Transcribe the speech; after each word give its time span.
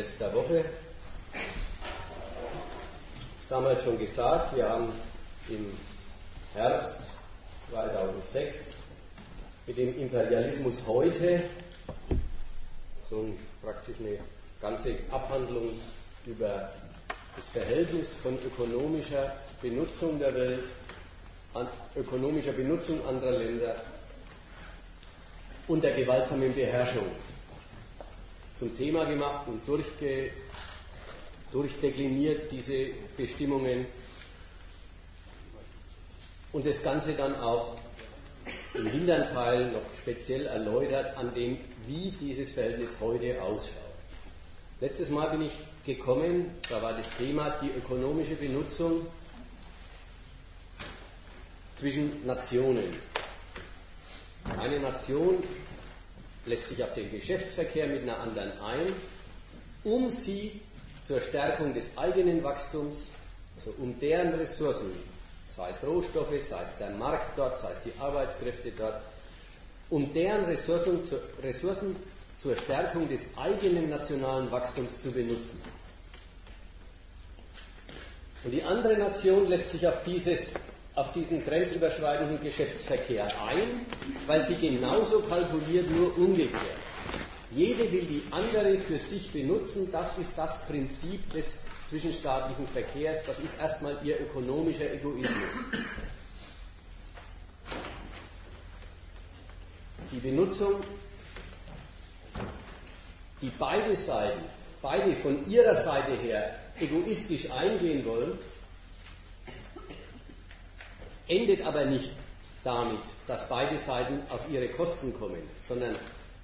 letzter 0.00 0.32
Woche. 0.32 0.64
Ich 3.42 3.50
habe 3.50 3.62
damals 3.64 3.84
schon 3.84 3.98
gesagt, 3.98 4.56
wir 4.56 4.66
haben 4.66 4.88
im 5.50 5.66
Herbst 6.54 6.96
2006 7.70 8.76
mit 9.66 9.76
dem 9.76 10.00
Imperialismus 10.00 10.84
heute 10.86 11.42
so 13.02 13.16
ein, 13.16 13.36
praktisch 13.62 13.96
eine 14.00 14.16
ganze 14.62 14.94
Abhandlung 15.10 15.68
über 16.24 16.70
das 17.36 17.48
Verhältnis 17.48 18.14
von 18.14 18.38
ökonomischer 18.42 19.36
Benutzung 19.60 20.18
der 20.18 20.34
Welt, 20.34 20.64
an 21.52 21.68
ökonomischer 21.94 22.52
Benutzung 22.52 23.06
anderer 23.06 23.32
Länder 23.32 23.74
und 25.68 25.84
der 25.84 25.92
gewaltsamen 25.92 26.54
Beherrschung 26.54 27.06
zum 28.60 28.76
Thema 28.76 29.06
gemacht 29.06 29.48
und 29.48 29.66
durchge, 29.66 30.32
durchdekliniert 31.50 32.52
diese 32.52 32.88
Bestimmungen 33.16 33.86
und 36.52 36.66
das 36.66 36.82
Ganze 36.82 37.14
dann 37.14 37.34
auch 37.36 37.78
im 38.74 38.86
hinteren 38.86 39.24
Teil 39.24 39.72
noch 39.72 39.90
speziell 39.96 40.44
erläutert 40.44 41.16
an 41.16 41.32
dem, 41.32 41.56
wie 41.86 42.10
dieses 42.20 42.52
Verhältnis 42.52 42.96
heute 43.00 43.40
ausschaut. 43.40 43.80
Letztes 44.82 45.08
Mal 45.08 45.30
bin 45.30 45.46
ich 45.46 45.52
gekommen, 45.86 46.50
da 46.68 46.82
war 46.82 46.92
das 46.92 47.08
Thema 47.16 47.56
die 47.62 47.70
ökonomische 47.78 48.34
Benutzung 48.34 49.06
zwischen 51.74 52.26
Nationen. 52.26 52.94
Eine 54.58 54.80
Nation 54.80 55.42
lässt 56.46 56.68
sich 56.68 56.82
auf 56.82 56.94
den 56.94 57.10
Geschäftsverkehr 57.10 57.86
mit 57.86 58.02
einer 58.02 58.18
anderen 58.18 58.52
ein, 58.60 58.92
um 59.84 60.10
sie 60.10 60.60
zur 61.02 61.20
Stärkung 61.20 61.74
des 61.74 61.96
eigenen 61.96 62.42
Wachstums, 62.42 63.08
also 63.56 63.74
um 63.78 63.98
deren 63.98 64.34
Ressourcen, 64.34 64.92
sei 65.54 65.70
es 65.70 65.86
Rohstoffe, 65.86 66.40
sei 66.40 66.62
es 66.62 66.76
der 66.78 66.90
Markt 66.90 67.36
dort, 67.36 67.58
sei 67.58 67.72
es 67.72 67.82
die 67.82 67.92
Arbeitskräfte 67.98 68.72
dort, 68.72 69.00
um 69.90 70.12
deren 70.12 70.44
Ressourcen, 70.44 71.00
Ressourcen 71.42 71.96
zur 72.38 72.56
Stärkung 72.56 73.08
des 73.08 73.26
eigenen 73.36 73.90
nationalen 73.90 74.50
Wachstums 74.50 74.98
zu 74.98 75.10
benutzen. 75.10 75.60
Und 78.42 78.52
die 78.52 78.62
andere 78.62 78.96
Nation 78.96 79.48
lässt 79.48 79.70
sich 79.70 79.86
auf 79.86 80.02
dieses 80.04 80.54
auf 81.00 81.12
diesen 81.12 81.42
grenzüberschreitenden 81.42 82.42
Geschäftsverkehr 82.42 83.24
ein, 83.24 83.86
weil 84.26 84.42
sie 84.42 84.56
genauso 84.56 85.20
kalkuliert, 85.20 85.90
nur 85.90 86.14
umgekehrt. 86.18 86.52
Jede 87.52 87.90
will 87.90 88.02
die 88.02 88.22
andere 88.30 88.76
für 88.76 88.98
sich 88.98 89.32
benutzen, 89.32 89.90
das 89.90 90.18
ist 90.18 90.36
das 90.36 90.66
Prinzip 90.66 91.32
des 91.32 91.60
zwischenstaatlichen 91.86 92.68
Verkehrs, 92.68 93.22
das 93.26 93.38
ist 93.38 93.58
erstmal 93.58 93.96
ihr 94.04 94.20
ökonomischer 94.20 94.92
Egoismus. 94.92 95.30
Die 100.12 100.18
Benutzung, 100.18 100.84
die 103.40 103.50
beide 103.58 103.96
Seiten, 103.96 104.40
beide 104.82 105.16
von 105.16 105.48
ihrer 105.48 105.74
Seite 105.74 106.12
her 106.22 106.56
egoistisch 106.78 107.50
eingehen 107.50 108.04
wollen, 108.04 108.38
endet 111.30 111.64
aber 111.64 111.86
nicht 111.86 112.12
damit, 112.62 112.98
dass 113.26 113.48
beide 113.48 113.78
Seiten 113.78 114.20
auf 114.28 114.40
ihre 114.52 114.68
Kosten 114.68 115.14
kommen, 115.18 115.40
sondern 115.60 115.94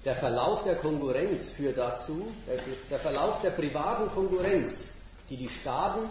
der 0.03 0.15
Verlauf 0.15 0.63
der 0.63 0.75
Konkurrenz 0.75 1.49
führt 1.49 1.77
dazu, 1.77 2.27
der, 2.47 2.59
der 2.89 2.99
Verlauf 2.99 3.41
der 3.41 3.51
privaten 3.51 4.09
Konkurrenz, 4.09 4.87
die 5.29 5.37
die 5.37 5.49
Staaten 5.49 6.09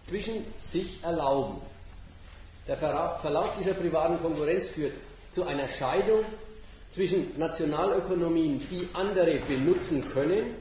zwischen 0.00 0.46
sich 0.62 1.02
erlauben. 1.02 1.60
Der 2.68 2.76
Verlauf 2.76 3.56
dieser 3.58 3.74
privaten 3.74 4.22
Konkurrenz 4.22 4.68
führt 4.68 4.92
zu 5.30 5.44
einer 5.44 5.68
Scheidung 5.68 6.24
zwischen 6.88 7.36
Nationalökonomien, 7.38 8.66
die 8.70 8.88
andere 8.92 9.40
benutzen 9.48 10.08
können, 10.10 10.54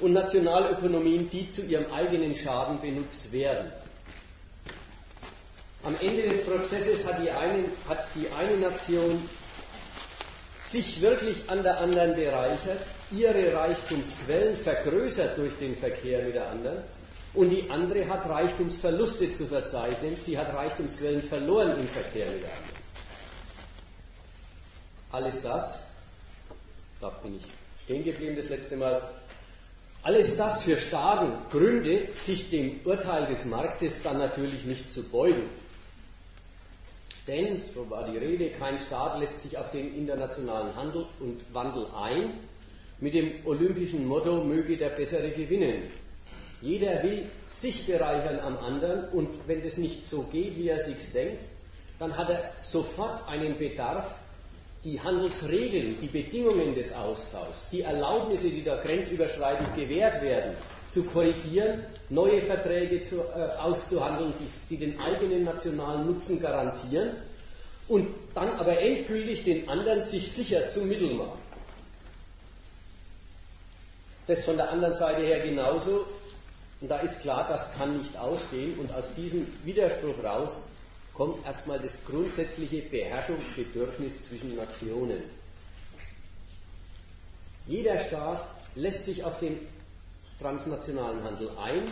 und 0.00 0.12
Nationalökonomien, 0.12 1.30
die 1.30 1.48
zu 1.50 1.62
ihrem 1.62 1.90
eigenen 1.92 2.34
Schaden 2.34 2.80
benutzt 2.80 3.32
werden. 3.32 3.70
Am 5.84 5.94
Ende 6.00 6.22
des 6.22 6.44
Prozesses 6.44 7.04
hat 7.04 7.22
die 7.22 7.30
eine, 7.30 7.64
hat 7.88 8.08
die 8.14 8.26
eine 8.30 8.56
Nation 8.56 9.28
sich 10.58 11.00
wirklich 11.02 11.48
an 11.48 11.62
der 11.62 11.78
anderen 11.78 12.14
bereichert, 12.14 12.80
ihre 13.10 13.54
Reichtumsquellen 13.54 14.56
vergrößert 14.56 15.36
durch 15.36 15.54
den 15.58 15.76
Verkehr 15.76 16.24
mit 16.24 16.34
der 16.34 16.48
anderen 16.50 16.78
und 17.34 17.50
die 17.50 17.68
andere 17.68 18.08
hat 18.08 18.26
Reichtumsverluste 18.26 19.32
zu 19.32 19.46
verzeichnen, 19.46 20.16
sie 20.16 20.38
hat 20.38 20.54
Reichtumsquellen 20.54 21.20
verloren 21.20 21.78
im 21.78 21.88
Verkehr 21.88 22.26
mit 22.30 22.42
der 22.42 22.50
anderen. 22.50 22.84
Alles 25.12 25.42
das, 25.42 25.80
da 27.00 27.10
bin 27.10 27.36
ich 27.36 27.44
stehen 27.84 28.02
geblieben 28.02 28.36
das 28.36 28.48
letzte 28.48 28.76
Mal, 28.76 29.02
alles 30.02 30.36
das 30.36 30.62
für 30.62 30.78
Staaten 30.78 31.32
Gründe, 31.50 32.08
sich 32.14 32.48
dem 32.48 32.80
Urteil 32.84 33.26
des 33.26 33.44
Marktes 33.44 34.00
dann 34.02 34.18
natürlich 34.18 34.64
nicht 34.64 34.90
zu 34.90 35.02
beugen. 35.02 35.42
Denn, 37.26 37.60
so 37.74 37.88
war 37.88 38.08
die 38.10 38.18
Rede, 38.18 38.50
kein 38.50 38.78
Staat 38.78 39.18
lässt 39.18 39.38
sich 39.38 39.56
auf 39.56 39.70
den 39.70 39.94
internationalen 39.96 40.76
Handel 40.76 41.06
und 41.20 41.42
Wandel 41.54 41.86
ein 41.96 42.34
mit 43.00 43.14
dem 43.14 43.32
olympischen 43.44 44.06
Motto, 44.06 44.44
möge 44.44 44.76
der 44.76 44.90
Bessere 44.90 45.30
gewinnen. 45.30 45.82
Jeder 46.60 47.02
will 47.02 47.26
sich 47.46 47.86
bereichern 47.86 48.40
am 48.40 48.58
anderen 48.58 49.08
und 49.10 49.28
wenn 49.46 49.62
das 49.62 49.76
nicht 49.76 50.04
so 50.04 50.22
geht, 50.24 50.56
wie 50.56 50.68
er 50.68 50.80
sich 50.80 51.12
denkt, 51.12 51.42
dann 51.98 52.16
hat 52.16 52.30
er 52.30 52.52
sofort 52.58 53.26
einen 53.28 53.56
Bedarf, 53.58 54.16
die 54.84 55.00
Handelsregeln, 55.00 55.98
die 56.00 56.08
Bedingungen 56.08 56.74
des 56.74 56.92
Austauschs, 56.92 57.68
die 57.70 57.82
Erlaubnisse, 57.82 58.50
die 58.50 58.62
da 58.62 58.76
grenzüberschreitend 58.76 59.74
gewährt 59.74 60.22
werden, 60.22 60.56
zu 60.90 61.04
korrigieren, 61.04 61.82
neue 62.14 62.40
Verträge 62.40 63.02
zu, 63.02 63.16
äh, 63.16 63.58
auszuhandeln, 63.60 64.32
die, 64.38 64.46
die 64.70 64.78
den 64.78 65.00
eigenen 65.00 65.44
nationalen 65.44 66.06
Nutzen 66.06 66.40
garantieren 66.40 67.10
und 67.88 68.08
dann 68.34 68.50
aber 68.52 68.78
endgültig 68.78 69.44
den 69.44 69.68
anderen 69.68 70.00
sich 70.00 70.30
sicher 70.30 70.68
zum 70.68 70.88
Mittel 70.88 71.12
machen. 71.14 71.38
Das 74.26 74.44
von 74.44 74.56
der 74.56 74.70
anderen 74.70 74.94
Seite 74.94 75.22
her 75.22 75.40
genauso. 75.40 76.06
Und 76.80 76.90
da 76.90 76.98
ist 77.00 77.20
klar, 77.20 77.46
das 77.48 77.66
kann 77.76 77.98
nicht 77.98 78.16
aufgehen. 78.16 78.78
Und 78.78 78.92
aus 78.94 79.12
diesem 79.14 79.46
Widerspruch 79.64 80.22
raus 80.24 80.62
kommt 81.12 81.44
erstmal 81.44 81.78
das 81.78 81.98
grundsätzliche 82.06 82.82
Beherrschungsbedürfnis 82.82 84.22
zwischen 84.22 84.56
Nationen. 84.56 85.22
Jeder 87.66 87.98
Staat 87.98 88.46
lässt 88.74 89.04
sich 89.04 89.24
auf 89.24 89.38
den 89.38 89.58
transnationalen 90.40 91.22
Handel 91.22 91.50
ein 91.62 91.82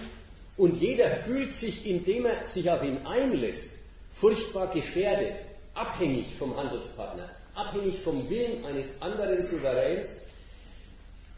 und 0.57 0.77
jeder 0.77 1.11
fühlt 1.11 1.53
sich, 1.53 1.87
indem 1.87 2.27
er 2.27 2.47
sich 2.47 2.71
auf 2.71 2.83
ihn 2.85 2.99
einlässt, 3.07 3.79
furchtbar 4.13 4.69
gefährdet, 4.69 5.35
abhängig 5.75 6.27
vom 6.39 6.57
Handelspartner, 6.57 7.29
abhängig 7.55 8.01
vom 8.01 8.29
Willen 8.29 8.65
eines 8.65 9.01
anderen 9.01 9.43
Souveräns, 9.43 10.23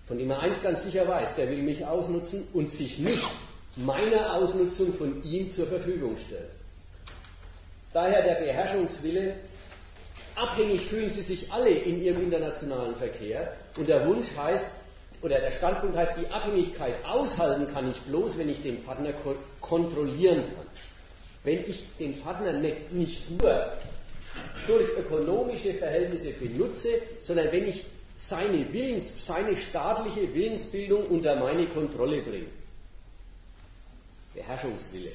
von 0.04 0.18
dem 0.18 0.30
er 0.30 0.40
eins 0.40 0.62
ganz 0.62 0.82
sicher 0.84 1.06
weiß, 1.06 1.36
der 1.36 1.48
will 1.48 1.62
mich 1.62 1.86
ausnutzen 1.86 2.46
und 2.52 2.70
sich 2.70 2.98
nicht 2.98 3.30
meiner 3.76 4.34
Ausnutzung 4.34 4.92
von 4.92 5.22
ihm 5.22 5.50
zur 5.50 5.66
Verfügung 5.66 6.16
stellen. 6.16 6.50
Daher 7.92 8.22
der 8.22 8.34
Beherrschungswille, 8.34 9.36
abhängig 10.34 10.80
fühlen 10.80 11.10
sie 11.10 11.22
sich 11.22 11.52
alle 11.52 11.70
in 11.70 12.02
ihrem 12.02 12.24
internationalen 12.24 12.96
Verkehr 12.96 13.56
und 13.76 13.88
der 13.88 14.06
Wunsch 14.06 14.36
heißt, 14.36 14.68
oder 15.24 15.40
der 15.40 15.52
Standpunkt 15.52 15.96
heißt, 15.96 16.18
die 16.18 16.26
Abhängigkeit 16.26 17.02
aushalten 17.06 17.66
kann 17.72 17.90
ich 17.90 17.98
bloß, 18.02 18.36
wenn 18.36 18.50
ich 18.50 18.60
den 18.60 18.84
Partner 18.84 19.14
ko 19.14 19.34
kontrollieren 19.58 20.44
kann. 20.54 20.66
Wenn 21.44 21.64
ich 21.66 21.86
den 21.98 22.20
Partner 22.20 22.52
nicht, 22.52 22.92
nicht 22.92 23.30
nur 23.30 23.72
durch 24.66 24.86
ökonomische 24.98 25.72
Verhältnisse 25.72 26.32
benutze, 26.32 26.90
sondern 27.20 27.50
wenn 27.52 27.66
ich 27.66 27.86
seine, 28.14 28.70
Willens, 28.70 29.24
seine 29.24 29.56
staatliche 29.56 30.32
Willensbildung 30.34 31.06
unter 31.06 31.36
meine 31.36 31.64
Kontrolle 31.66 32.20
bringe. 32.20 32.48
Beherrschungswille. 34.34 35.12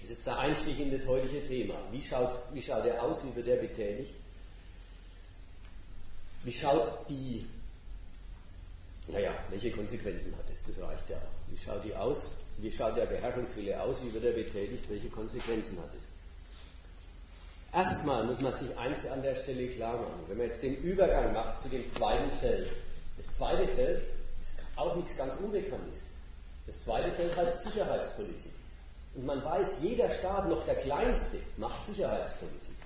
Das 0.00 0.04
ist 0.04 0.10
jetzt 0.10 0.26
der 0.26 0.38
Einstieg 0.38 0.80
in 0.80 0.90
das 0.90 1.06
heutige 1.06 1.44
Thema. 1.44 1.74
Wie 1.92 2.02
schaut, 2.02 2.38
wie 2.54 2.62
schaut 2.62 2.86
er 2.86 3.02
aus? 3.02 3.22
Wie 3.22 3.36
wird 3.36 3.48
er 3.48 3.56
betätigt? 3.56 4.14
Wie 6.44 6.52
schaut 6.52 6.90
die 7.10 7.44
naja, 9.08 9.32
welche 9.50 9.70
Konsequenzen 9.70 10.34
hat 10.36 10.50
das? 10.50 10.62
Das 10.64 10.80
reicht 10.86 11.08
ja. 11.08 11.20
Wie 11.48 11.56
schaut 11.56 11.84
die 11.84 11.94
aus? 11.94 12.30
Wie 12.58 12.70
schaut 12.70 12.96
der 12.96 13.06
Beherrschungswille 13.06 13.80
aus? 13.80 14.02
Wie 14.02 14.12
wird 14.12 14.24
er 14.24 14.32
betätigt? 14.32 14.84
Welche 14.88 15.08
Konsequenzen 15.08 15.78
hat 15.78 15.90
es? 15.98 16.04
Erstmal 17.74 18.24
muss 18.24 18.40
man 18.40 18.52
sich 18.52 18.76
eins 18.78 19.06
an 19.06 19.22
der 19.22 19.34
Stelle 19.34 19.68
klar 19.68 19.96
machen. 19.96 20.24
Wenn 20.28 20.38
man 20.38 20.46
jetzt 20.46 20.62
den 20.62 20.76
Übergang 20.76 21.32
macht 21.32 21.60
zu 21.60 21.68
dem 21.68 21.88
zweiten 21.88 22.30
Feld. 22.30 22.68
Das 23.16 23.30
zweite 23.32 23.66
Feld 23.68 24.02
ist 24.40 24.54
auch 24.76 24.94
nichts 24.96 25.16
ganz 25.16 25.36
unbekannt 25.36 25.92
ist. 25.92 26.02
Das 26.66 26.82
zweite 26.82 27.10
Feld 27.12 27.34
heißt 27.34 27.58
Sicherheitspolitik. 27.64 28.52
Und 29.14 29.24
man 29.26 29.42
weiß, 29.42 29.78
jeder 29.80 30.10
Staat, 30.10 30.48
noch 30.48 30.64
der 30.66 30.76
kleinste, 30.76 31.38
macht 31.56 31.80
Sicherheitspolitik. 31.80 32.76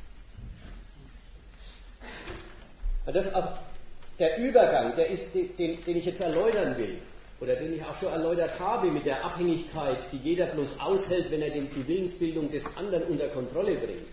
Der 4.18 4.38
Übergang, 4.38 4.94
der 4.94 5.08
ist, 5.08 5.34
den, 5.34 5.84
den 5.84 5.96
ich 5.96 6.04
jetzt 6.04 6.20
erläutern 6.20 6.76
will, 6.76 6.98
oder 7.42 7.56
den 7.56 7.74
ich 7.74 7.82
auch 7.82 7.96
schon 7.96 8.12
erläutert 8.12 8.52
habe 8.60 8.88
mit 8.90 9.04
der 9.04 9.24
Abhängigkeit, 9.24 9.98
die 10.12 10.18
jeder 10.18 10.46
bloß 10.46 10.78
aushält, 10.78 11.30
wenn 11.30 11.42
er 11.42 11.50
die 11.50 11.88
Willensbildung 11.88 12.50
des 12.50 12.66
anderen 12.76 13.02
unter 13.04 13.26
Kontrolle 13.28 13.74
bringt. 13.74 14.06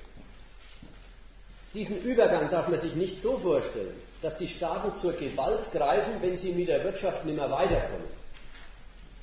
Diesen 1.75 2.01
Übergang 2.01 2.49
darf 2.49 2.67
man 2.67 2.79
sich 2.79 2.95
nicht 2.95 3.17
so 3.21 3.37
vorstellen, 3.37 3.93
dass 4.23 4.37
die 4.37 4.47
Staaten 4.47 4.97
zur 4.97 5.13
Gewalt 5.13 5.71
greifen, 5.71 6.13
wenn 6.21 6.35
sie 6.35 6.53
mit 6.53 6.69
der 6.69 6.83
Wirtschaft 6.83 7.23
nicht 7.25 7.35
mehr 7.35 7.51
weiterkommen. 7.51 8.07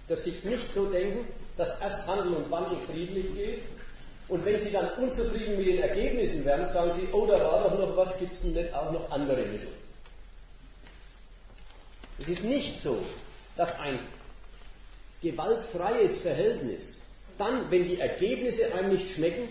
Darf 0.07 0.21
sich 0.21 0.45
nicht 0.45 0.71
so 0.71 0.87
denken, 0.87 1.27
dass 1.57 1.81
erst 1.81 2.07
Handel 2.07 2.35
und 2.35 2.49
Wandel 2.49 2.79
friedlich 2.89 3.35
geht 3.35 3.63
und 4.29 4.45
wenn 4.45 4.59
sie 4.59 4.71
dann 4.71 4.89
unzufrieden 5.03 5.57
mit 5.57 5.67
den 5.67 5.79
Ergebnissen 5.79 6.45
werden, 6.45 6.65
sagen 6.65 6.93
sie, 6.93 7.09
oh, 7.13 7.27
da 7.27 7.41
war 7.41 7.65
doch 7.65 7.79
noch 7.79 7.97
was, 7.97 8.17
gibt 8.19 8.33
es 8.35 8.43
denn 8.43 8.53
nicht 8.53 8.73
auch 8.73 8.93
noch 8.93 9.11
andere 9.11 9.43
Mittel? 9.47 9.69
Es 12.19 12.29
ist 12.29 12.45
nicht 12.45 12.81
so, 12.81 13.05
dass 13.57 13.79
ein 13.79 13.99
gewaltfreies 15.23 16.21
Verhältnis 16.21 17.01
dann, 17.39 17.71
wenn 17.71 17.87
die 17.87 18.01
Ergebnisse 18.01 18.73
einem 18.75 18.91
nicht 18.91 19.09
schmecken, 19.09 19.49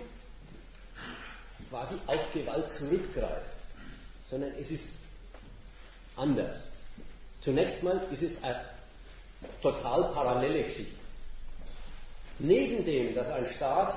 quasi 1.69 1.95
auf 2.07 2.33
Gewalt 2.33 2.71
zurückgreift, 2.71 3.56
sondern 4.27 4.51
es 4.59 4.71
ist 4.71 4.94
anders. 6.15 6.63
Zunächst 7.41 7.83
mal 7.83 8.01
ist 8.12 8.23
es 8.23 8.44
eine 8.44 8.62
total 9.62 10.12
parallele 10.13 10.63
Geschichte. 10.63 10.95
Neben 12.39 12.83
dem, 12.85 13.13
dass 13.13 13.29
ein 13.29 13.45
Staat 13.45 13.95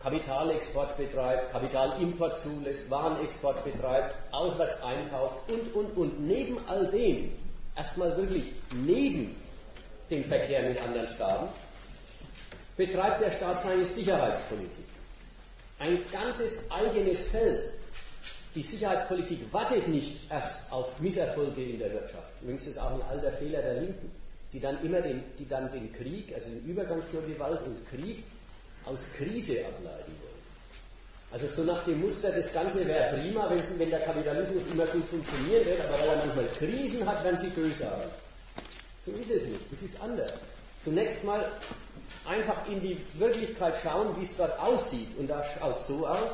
Kapitalexport 0.00 0.96
betreibt, 0.96 1.50
Kapitalimport 1.50 2.38
zulässt, 2.38 2.88
Warenexport 2.88 3.64
betreibt, 3.64 4.14
auswärts 4.30 4.80
einkauft 4.82 5.36
und, 5.48 5.74
und, 5.74 5.96
und. 5.96 6.26
Neben 6.26 6.58
all 6.68 6.86
dem, 6.88 7.32
erstmal 7.76 8.16
wirklich 8.16 8.52
neben 8.72 9.34
dem 10.10 10.22
Verkehr 10.22 10.62
mit 10.62 10.80
anderen 10.80 11.08
Staaten, 11.08 11.48
betreibt 12.76 13.20
der 13.20 13.32
Staat 13.32 13.58
seine 13.58 13.84
Sicherheitspolitik. 13.84 14.84
Ein 15.80 15.98
ganzes 16.12 16.70
eigenes 16.70 17.28
Feld. 17.28 17.68
Die 18.54 18.62
Sicherheitspolitik 18.62 19.52
wartet 19.52 19.88
nicht 19.88 20.30
erst 20.30 20.72
auf 20.72 20.98
Misserfolge 21.00 21.62
in 21.62 21.78
der 21.78 21.92
Wirtschaft. 21.92 22.32
Übrigens 22.40 22.66
ist 22.66 22.78
auch 22.78 22.92
ein 22.92 23.02
alter 23.02 23.32
Fehler 23.32 23.62
der 23.62 23.74
Linken, 23.74 24.10
die 24.52 24.60
dann 24.60 24.80
immer 24.82 25.00
den, 25.00 25.22
die 25.38 25.46
dann 25.46 25.70
den 25.70 25.92
Krieg, 25.92 26.32
also 26.34 26.48
den 26.48 26.64
Übergang 26.64 27.04
zur 27.06 27.22
Gewalt 27.22 27.60
und 27.66 27.84
Krieg 27.88 28.24
aus 28.88 29.06
Krise 29.16 29.64
ableiten 29.64 30.12
wollen. 30.20 30.42
Also 31.30 31.46
so 31.46 31.64
nach 31.64 31.84
dem 31.84 32.00
Muster, 32.00 32.32
das 32.32 32.52
Ganze 32.52 32.86
wäre 32.86 33.16
prima, 33.16 33.50
wenn, 33.50 33.90
der 33.90 34.00
Kapitalismus 34.00 34.62
immer 34.72 34.86
gut 34.86 35.06
funktionieren 35.06 35.66
wird, 35.66 35.80
aber 35.80 36.00
weil 36.00 36.08
er 36.08 36.26
manchmal 36.26 36.46
Krisen 36.58 37.06
hat, 37.06 37.22
werden 37.22 37.38
sie 37.38 37.48
bösartig. 37.48 38.10
So 39.04 39.10
ist 39.12 39.30
es 39.30 39.44
nicht, 39.44 39.60
das 39.70 39.82
ist 39.82 40.00
anders. 40.00 40.32
Zunächst 40.80 41.24
mal 41.24 41.50
einfach 42.26 42.66
in 42.68 42.80
die 42.80 42.98
Wirklichkeit 43.14 43.76
schauen, 43.82 44.16
wie 44.18 44.24
es 44.24 44.36
dort 44.36 44.58
aussieht. 44.60 45.08
Und 45.18 45.28
da 45.28 45.42
schaut 45.44 45.76
es 45.76 45.86
so 45.86 46.06
aus. 46.06 46.32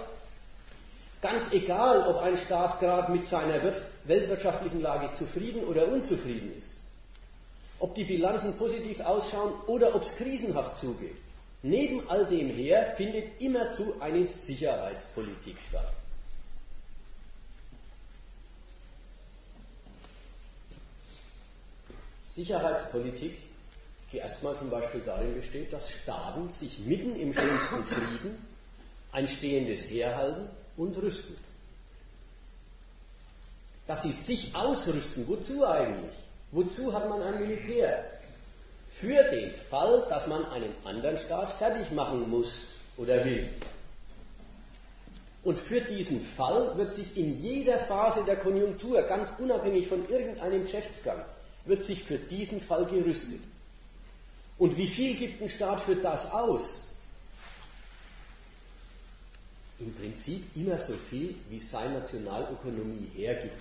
Ganz 1.22 1.52
egal, 1.52 2.06
ob 2.06 2.18
ein 2.18 2.36
Staat 2.36 2.80
gerade 2.80 3.10
mit 3.10 3.24
seiner 3.24 3.60
weltwirtschaftlichen 4.04 4.82
Lage 4.82 5.10
zufrieden 5.12 5.64
oder 5.64 5.88
unzufrieden 5.88 6.54
ist. 6.58 6.74
Ob 7.78 7.94
die 7.94 8.04
Bilanzen 8.04 8.54
positiv 8.56 9.00
ausschauen 9.00 9.52
oder 9.66 9.94
ob 9.94 10.02
es 10.02 10.14
krisenhaft 10.16 10.76
zugeht. 10.76 11.16
Neben 11.66 12.06
all 12.10 12.26
dem 12.26 12.50
her 12.50 12.92
findet 12.94 13.40
immerzu 13.40 13.94
eine 13.98 14.28
Sicherheitspolitik 14.28 15.58
statt. 15.58 15.94
Sicherheitspolitik, 22.28 23.38
die 24.12 24.18
erstmal 24.18 24.58
zum 24.58 24.68
Beispiel 24.68 25.00
darin 25.06 25.34
besteht, 25.34 25.72
dass 25.72 25.90
Staaten 25.90 26.50
sich 26.50 26.80
mitten 26.80 27.16
im 27.16 27.32
schönsten 27.32 27.82
Frieden 27.84 28.46
ein 29.12 29.26
stehendes 29.26 29.88
Heer 29.88 30.14
halten 30.18 30.46
und 30.76 30.94
rüsten. 30.98 31.34
Dass 33.86 34.02
sie 34.02 34.12
sich 34.12 34.54
ausrüsten, 34.54 35.26
wozu 35.28 35.66
eigentlich? 35.66 36.14
Wozu 36.50 36.92
hat 36.92 37.08
man 37.08 37.22
ein 37.22 37.40
Militär? 37.40 38.13
Für 38.94 39.24
den 39.24 39.52
Fall, 39.52 40.06
dass 40.08 40.28
man 40.28 40.44
einen 40.52 40.72
anderen 40.84 41.18
Staat 41.18 41.50
fertig 41.50 41.90
machen 41.90 42.30
muss 42.30 42.68
oder 42.96 43.24
will. 43.24 43.48
Und 45.42 45.58
für 45.58 45.80
diesen 45.80 46.20
Fall 46.20 46.76
wird 46.78 46.94
sich 46.94 47.16
in 47.16 47.42
jeder 47.42 47.78
Phase 47.78 48.24
der 48.24 48.36
Konjunktur, 48.36 49.02
ganz 49.02 49.34
unabhängig 49.38 49.88
von 49.88 50.08
irgendeinem 50.08 50.62
Geschäftsgang, 50.62 51.20
wird 51.64 51.82
sich 51.82 52.04
für 52.04 52.18
diesen 52.18 52.60
Fall 52.60 52.86
gerüstet. 52.86 53.40
Und 54.58 54.78
wie 54.78 54.86
viel 54.86 55.16
gibt 55.16 55.42
ein 55.42 55.48
Staat 55.48 55.80
für 55.80 55.96
das 55.96 56.30
aus? 56.30 56.84
Im 59.80 59.92
Prinzip 59.94 60.56
immer 60.56 60.78
so 60.78 60.94
viel, 60.94 61.34
wie 61.50 61.58
seine 61.58 61.98
Nationalökonomie 61.98 63.10
hergibt. 63.16 63.60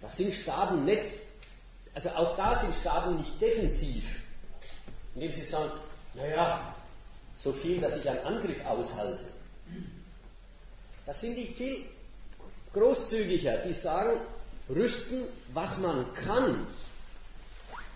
Das 0.00 0.16
sind 0.16 0.32
Staaten 0.32 0.86
nicht 0.86 1.14
also 1.94 2.08
auch 2.10 2.36
da 2.36 2.54
sind 2.54 2.74
Staaten 2.74 3.16
nicht 3.16 3.40
defensiv, 3.40 4.20
indem 5.14 5.32
sie 5.32 5.42
sagen, 5.42 5.70
naja, 6.14 6.74
so 7.36 7.52
viel, 7.52 7.80
dass 7.80 7.96
ich 7.96 8.08
einen 8.08 8.24
Angriff 8.24 8.64
aushalte. 8.66 9.24
Das 11.06 11.20
sind 11.20 11.36
die 11.36 11.46
viel 11.46 11.84
großzügiger, 12.72 13.58
die 13.58 13.74
sagen, 13.74 14.18
rüsten, 14.68 15.22
was 15.52 15.78
man 15.78 16.12
kann, 16.14 16.66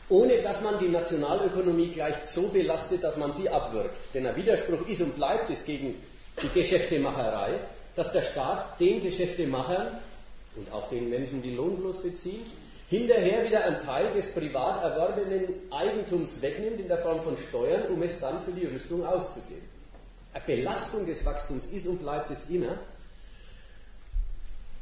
ohne 0.09 0.39
dass 0.43 0.63
man 0.63 0.79
die 0.79 0.89
Nationalökonomie 0.89 1.89
gleich 1.89 2.17
so 2.23 2.49
belastet, 2.49 3.03
dass 3.03 3.17
man 3.17 3.33
sie 3.33 3.49
abwirkt. 3.49 4.15
Denn 4.15 4.27
ein 4.27 4.37
Widerspruch 4.37 4.87
ist 4.87 5.03
und 5.03 5.17
bleibt 5.17 5.51
es 5.51 5.65
gegen 5.65 5.95
die 6.43 6.49
Geschäftemacherei, 6.49 7.55
dass 7.97 8.13
der 8.13 8.23
Staat 8.23 8.81
den 8.81 9.03
Geschäftemachern 9.03 9.99
und 10.57 10.73
auch 10.73 10.89
den 10.89 11.11
Menschen, 11.11 11.43
die 11.43 11.51
lohnlos 11.51 12.01
beziehen, 12.01 12.47
hinterher 12.89 13.45
wieder 13.45 13.65
einen 13.65 13.79
Teil 13.81 14.11
des 14.13 14.33
privat 14.33 14.83
erworbenen 14.83 15.43
Eigentums 15.71 16.41
wegnimmt 16.41 16.81
in 16.81 16.89
der 16.89 16.99
Form 16.99 17.21
von 17.21 17.37
Steuern, 17.37 17.83
um 17.89 18.03
es 18.03 18.19
dann 18.19 18.43
für 18.43 18.53
die 18.53 18.67
Rüstung 18.67 19.05
auszugeben. 19.05 19.69
Eine 20.33 20.45
Belastung 20.45 21.07
des 21.07 21.25
Wachstums 21.25 21.67
ist 21.67 21.87
und 21.87 21.99
bleibt 21.99 22.31
es 22.31 22.49
immer. 22.49 22.79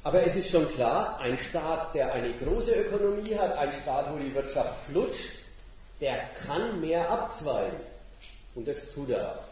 Aber 0.04 0.24
es 0.24 0.36
ist 0.36 0.50
schon 0.50 0.68
klar, 0.68 1.18
ein 1.18 1.36
Staat, 1.36 1.94
der 1.94 2.12
eine 2.12 2.32
große 2.32 2.72
Ökonomie 2.72 3.36
hat, 3.36 3.58
ein 3.58 3.72
Staat, 3.72 4.12
wo 4.12 4.18
die 4.18 4.32
Wirtschaft 4.34 4.86
flutscht, 4.86 5.42
der 6.00 6.16
kann 6.46 6.80
mehr 6.80 7.10
abzweigen. 7.10 7.80
Und 8.54 8.68
das 8.68 8.92
tut 8.92 9.10
er 9.10 9.30
auch. 9.32 9.44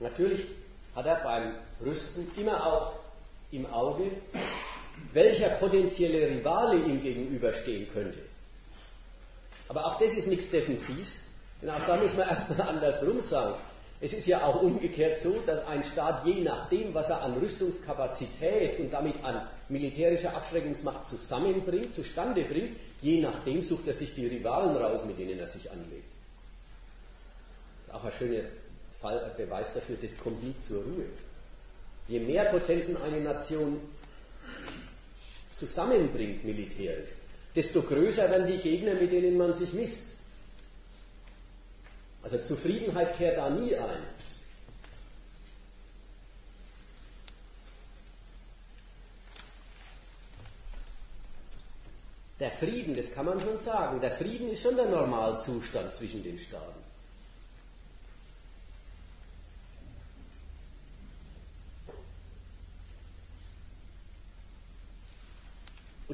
Natürlich 0.00 0.46
hat 0.96 1.04
er 1.04 1.16
beim 1.16 1.54
Rüsten 1.84 2.30
immer 2.36 2.66
auch 2.66 2.92
im 3.52 3.70
Auge, 3.70 4.04
welcher 5.12 5.50
potenzielle 5.50 6.28
Rivale 6.28 6.76
ihm 6.76 7.02
gegenüberstehen 7.02 7.88
könnte. 7.92 8.20
Aber 9.68 9.86
auch 9.86 9.98
das 9.98 10.14
ist 10.14 10.26
nichts 10.26 10.50
Defensives, 10.50 11.20
denn 11.62 11.70
auch 11.70 11.84
da 11.86 11.96
müssen 11.96 12.18
wir 12.18 12.26
erstmal 12.28 12.68
andersrum 12.68 13.20
sagen. 13.20 13.54
Es 14.02 14.14
ist 14.14 14.26
ja 14.26 14.42
auch 14.42 14.62
umgekehrt 14.62 15.18
so, 15.18 15.42
dass 15.44 15.66
ein 15.66 15.82
Staat 15.82 16.26
je 16.26 16.40
nachdem, 16.40 16.94
was 16.94 17.10
er 17.10 17.22
an 17.22 17.34
Rüstungskapazität 17.34 18.80
und 18.80 18.90
damit 18.90 19.22
an 19.22 19.46
militärischer 19.68 20.34
Abschreckungsmacht 20.34 21.06
zusammenbringt, 21.06 21.94
zustande 21.94 22.44
bringt, 22.44 22.78
je 23.02 23.20
nachdem 23.20 23.62
sucht 23.62 23.86
er 23.88 23.94
sich 23.94 24.14
die 24.14 24.26
Rivalen 24.26 24.74
raus, 24.74 25.04
mit 25.04 25.18
denen 25.18 25.38
er 25.38 25.46
sich 25.46 25.70
anlegt. 25.70 26.10
Das 27.86 27.88
ist 27.88 27.94
auch 27.94 28.04
ein 28.04 28.12
schöner 28.12 28.48
Fall, 28.90 29.22
ein 29.22 29.36
Beweis 29.36 29.72
dafür, 29.74 29.96
das 30.00 30.16
kommt 30.16 30.42
nie 30.42 30.58
zur 30.60 30.82
Ruhe. 30.82 31.04
Je 32.08 32.20
mehr 32.20 32.46
Potenzen 32.46 32.96
eine 33.02 33.20
Nation 33.20 33.80
zusammenbringt 35.52 36.44
militärisch, 36.44 37.10
desto 37.54 37.82
größer 37.82 38.30
werden 38.30 38.46
die 38.46 38.58
Gegner, 38.58 38.94
mit 38.94 39.12
denen 39.12 39.36
man 39.36 39.52
sich 39.52 39.72
misst. 39.72 40.14
Also 42.22 42.38
Zufriedenheit 42.38 43.16
kehrt 43.16 43.38
da 43.38 43.50
nie 43.50 43.74
ein. 43.74 44.02
Der 52.38 52.50
Frieden, 52.50 52.96
das 52.96 53.12
kann 53.12 53.26
man 53.26 53.38
schon 53.38 53.58
sagen, 53.58 54.00
der 54.00 54.10
Frieden 54.10 54.48
ist 54.48 54.62
schon 54.62 54.76
der 54.76 54.86
Normalzustand 54.86 55.92
zwischen 55.92 56.22
den 56.22 56.38
Staaten. 56.38 56.79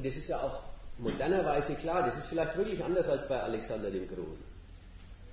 Das 0.07 0.15
ist 0.15 0.29
ja 0.29 0.39
auch 0.39 0.61
modernerweise 0.99 1.75
klar, 1.75 2.03
das 2.03 2.17
ist 2.17 2.27
vielleicht 2.27 2.57
wirklich 2.57 2.83
anders 2.83 3.09
als 3.09 3.27
bei 3.27 3.39
Alexander 3.41 3.91
dem 3.91 4.07
Großen. 4.07 4.57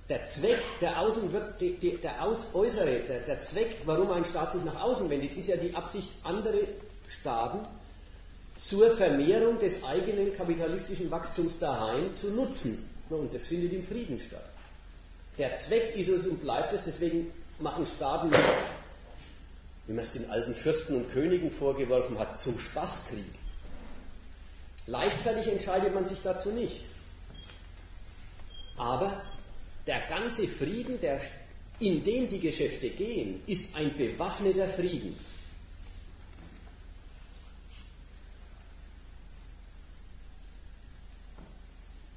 Der 0.09 0.25
Zweck, 0.25 0.59
der, 0.81 0.99
Außen, 0.99 1.29
der 2.03 2.23
aus, 2.23 2.47
äußere, 2.53 2.99
der, 3.07 3.21
der 3.21 3.41
Zweck, 3.41 3.77
warum 3.85 4.11
ein 4.11 4.23
Staat 4.23 4.51
sich 4.51 4.63
nach 4.63 4.79
außen 4.81 5.09
wendet, 5.09 5.35
ist 5.35 5.47
ja 5.47 5.57
die 5.57 5.73
Absicht, 5.73 6.11
andere 6.23 6.59
Staaten 7.07 7.65
zur 8.59 8.91
Vermehrung 8.91 9.57
des 9.57 9.83
eigenen 9.83 10.35
kapitalistischen 10.35 11.09
Wachstums 11.09 11.57
daheim 11.57 12.13
zu 12.13 12.31
nutzen. 12.31 12.87
Und 13.09 13.33
das 13.33 13.45
findet 13.45 13.73
im 13.73 13.83
Frieden 13.83 14.19
statt. 14.19 14.45
Der 15.37 15.55
Zweck 15.55 15.95
ist 15.95 16.09
es 16.09 16.27
und 16.27 16.41
bleibt 16.41 16.73
es, 16.73 16.83
deswegen 16.83 17.31
machen 17.59 17.87
Staaten 17.87 18.29
nicht, 18.29 18.41
wie 19.87 19.93
man 19.93 20.03
es 20.03 20.11
den 20.11 20.29
alten 20.29 20.53
Fürsten 20.53 20.97
und 20.97 21.11
Königen 21.11 21.49
vorgeworfen 21.49 22.19
hat, 22.19 22.39
zum 22.39 22.59
Spaßkrieg. 22.59 23.25
Leichtfertig 24.87 25.51
entscheidet 25.51 25.93
man 25.93 26.05
sich 26.05 26.21
dazu 26.21 26.51
nicht. 26.51 26.83
Aber 28.77 29.21
der 29.87 30.01
ganze 30.01 30.47
Frieden, 30.47 30.99
der, 30.99 31.21
in 31.79 32.03
dem 32.03 32.29
die 32.29 32.39
Geschäfte 32.39 32.89
gehen, 32.89 33.41
ist 33.47 33.75
ein 33.75 33.95
bewaffneter 33.97 34.67
Frieden. 34.69 35.17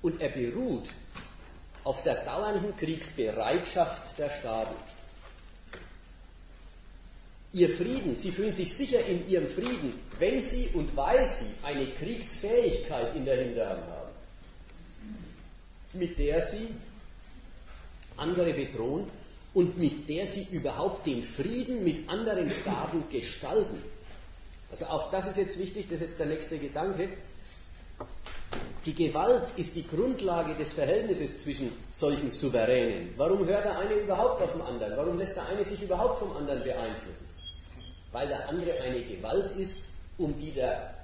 Und 0.02 0.20
er 0.20 0.28
beruht 0.28 0.88
auf 1.84 2.02
der 2.02 2.16
dauernden 2.24 2.76
Kriegsbereitschaft 2.76 4.18
der 4.18 4.30
Staaten. 4.30 4.74
Ihr 7.52 7.70
Frieden, 7.70 8.14
sie 8.14 8.30
fühlen 8.30 8.52
sich 8.52 8.74
sicher 8.74 9.04
in 9.06 9.26
ihrem 9.26 9.48
Frieden, 9.48 9.94
wenn 10.18 10.40
sie 10.42 10.68
und 10.74 10.94
weil 10.96 11.26
sie 11.26 11.46
eine 11.62 11.86
Kriegsfähigkeit 11.86 13.16
in 13.16 13.24
der 13.24 13.36
Hinterhand 13.36 13.84
haben, 13.84 14.12
mit 15.94 16.18
der 16.18 16.42
sie 16.42 16.68
andere 18.18 18.52
bedrohen 18.52 19.06
und 19.54 19.78
mit 19.78 20.08
der 20.08 20.26
sie 20.26 20.46
überhaupt 20.50 21.06
den 21.06 21.22
Frieden 21.22 21.84
mit 21.84 22.08
anderen 22.08 22.50
Staaten 22.50 23.04
gestalten. 23.10 23.82
Also 24.70 24.84
auch 24.86 25.10
das 25.10 25.28
ist 25.28 25.38
jetzt 25.38 25.58
wichtig, 25.58 25.86
das 25.88 26.00
ist 26.00 26.08
jetzt 26.08 26.18
der 26.18 26.26
nächste 26.26 26.58
Gedanke. 26.58 27.08
Die 28.84 28.94
Gewalt 28.94 29.52
ist 29.56 29.74
die 29.74 29.86
Grundlage 29.86 30.54
des 30.54 30.74
Verhältnisses 30.74 31.38
zwischen 31.38 31.72
solchen 31.90 32.30
Souveränen. 32.30 33.14
Warum 33.16 33.46
hört 33.46 33.64
der 33.64 33.78
eine 33.78 33.94
überhaupt 33.94 34.42
auf 34.42 34.52
den 34.52 34.60
anderen? 34.60 34.96
Warum 34.96 35.16
lässt 35.16 35.36
der 35.36 35.46
eine 35.46 35.64
sich 35.64 35.82
überhaupt 35.82 36.18
vom 36.18 36.36
anderen 36.36 36.62
beeinflussen? 36.62 37.37
Weil 38.12 38.28
der 38.28 38.48
andere 38.48 38.80
eine 38.80 39.02
Gewalt 39.02 39.54
ist, 39.56 39.80
um 40.16 40.36
die 40.36 40.52
der, 40.52 40.94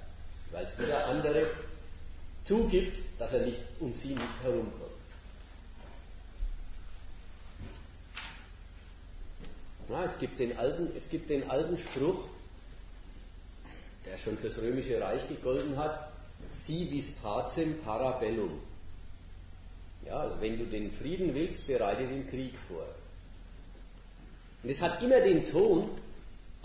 weil 0.51 0.65
es 0.65 0.75
der 0.75 1.07
andere 1.07 1.47
zugibt, 2.43 3.01
dass 3.19 3.33
er 3.33 3.45
nicht 3.45 3.59
um 3.79 3.93
sie 3.93 4.09
nicht 4.09 4.43
herumkommt. 4.43 4.85
Na, 9.87 10.03
es, 10.03 10.17
gibt 10.17 10.39
den 10.39 10.57
alten, 10.57 10.89
es 10.97 11.09
gibt 11.09 11.29
den 11.29 11.49
alten 11.49 11.77
Spruch, 11.77 12.27
der 14.05 14.17
schon 14.17 14.37
fürs 14.37 14.57
Römische 14.59 14.99
Reich 14.99 15.27
gegolten 15.27 15.77
hat, 15.77 16.11
si 16.49 16.89
vis 16.89 17.11
pacem 17.11 17.79
parabellum. 17.81 18.59
Ja, 20.05 20.21
also 20.21 20.41
wenn 20.41 20.57
du 20.57 20.65
den 20.65 20.91
Frieden 20.91 21.33
willst, 21.33 21.67
bereite 21.67 22.05
den 22.05 22.27
Krieg 22.27 22.53
vor. 22.67 22.85
Und 24.63 24.69
es 24.69 24.81
hat 24.81 25.01
immer 25.03 25.19
den 25.19 25.45
Ton, 25.45 25.89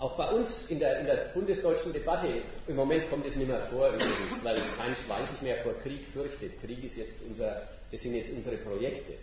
auch 0.01 0.13
bei 0.13 0.27
uns 0.31 0.65
in 0.69 0.79
der, 0.79 0.99
in 0.99 1.05
der 1.05 1.29
bundesdeutschen 1.33 1.93
Debatte, 1.93 2.27
im 2.67 2.75
Moment 2.75 3.07
kommt 3.09 3.25
es 3.27 3.35
nicht 3.35 3.47
mehr 3.47 3.59
vor 3.59 3.87
übrigens, 3.89 4.43
weil 4.43 4.57
kein 4.75 4.95
Schwein 4.95 5.25
sich 5.27 5.41
mehr 5.43 5.57
vor 5.57 5.73
Krieg 5.83 6.05
fürchtet. 6.07 6.59
Krieg 6.59 6.83
ist 6.83 6.97
jetzt 6.97 7.17
unser, 7.29 7.61
das 7.91 8.01
sind 8.01 8.15
jetzt 8.15 8.31
unsere 8.31 8.57
Projekte. 8.57 9.13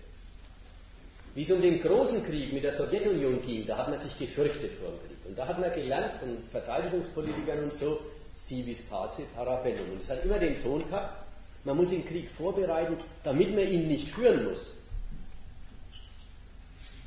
Wie 1.35 1.42
es 1.42 1.50
um 1.50 1.61
den 1.61 1.82
großen 1.82 2.25
Krieg 2.25 2.52
mit 2.52 2.62
der 2.62 2.70
Sowjetunion 2.70 3.42
ging, 3.44 3.66
da 3.66 3.76
hat 3.76 3.88
man 3.88 3.99
sich 3.99 4.16
gefürchtet 4.16 4.73
vor 4.73 4.90
dem 4.90 5.00
Krieg. 5.00 5.18
Und 5.26 5.37
da 5.37 5.49
hat 5.49 5.58
man 5.58 5.73
gelernt 5.73 6.14
von 6.14 6.38
Verteidigungspolitikern 6.49 7.64
und 7.64 7.75
so, 7.75 8.00
si 8.37 8.64
vis 8.64 8.80
pace 8.82 9.23
parabellum. 9.35 9.90
Und 9.92 10.02
es 10.02 10.11
hat 10.11 10.25
immer 10.25 10.38
den 10.38 10.61
Ton 10.61 10.87
gehabt, 10.88 11.26
man 11.64 11.76
muss 11.76 11.90
den 11.90 12.06
Krieg 12.06 12.30
vorbereiten, 12.30 12.97
damit 13.25 13.52
man 13.52 13.68
ihn 13.68 13.88
nicht 13.88 14.11
führen 14.11 14.49
muss. 14.49 14.75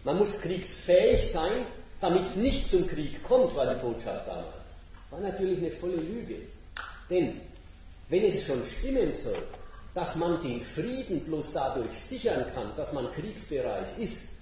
Man 0.03 0.17
muss 0.17 0.41
kriegsfähig 0.41 1.31
sein, 1.31 1.65
damit 2.01 2.23
es 2.23 2.35
nicht 2.35 2.69
zum 2.69 2.87
Krieg 2.87 3.23
kommt, 3.23 3.55
war 3.55 3.73
die 3.73 3.79
Botschaft 3.79 4.27
damals. 4.27 4.65
War 5.11 5.19
natürlich 5.19 5.59
eine 5.59 5.71
volle 5.71 5.97
Lüge. 5.97 6.35
Denn 7.09 7.39
wenn 8.09 8.23
es 8.23 8.43
schon 8.45 8.61
stimmen 8.65 9.11
soll, 9.11 9.41
dass 9.93 10.15
man 10.15 10.41
den 10.41 10.61
Frieden 10.61 11.19
bloß 11.21 11.51
dadurch 11.53 11.91
sichern 11.91 12.45
kann, 12.53 12.71
dass 12.75 12.91
man 12.93 13.11
kriegsbereit 13.11 13.97
ist. 13.97 14.35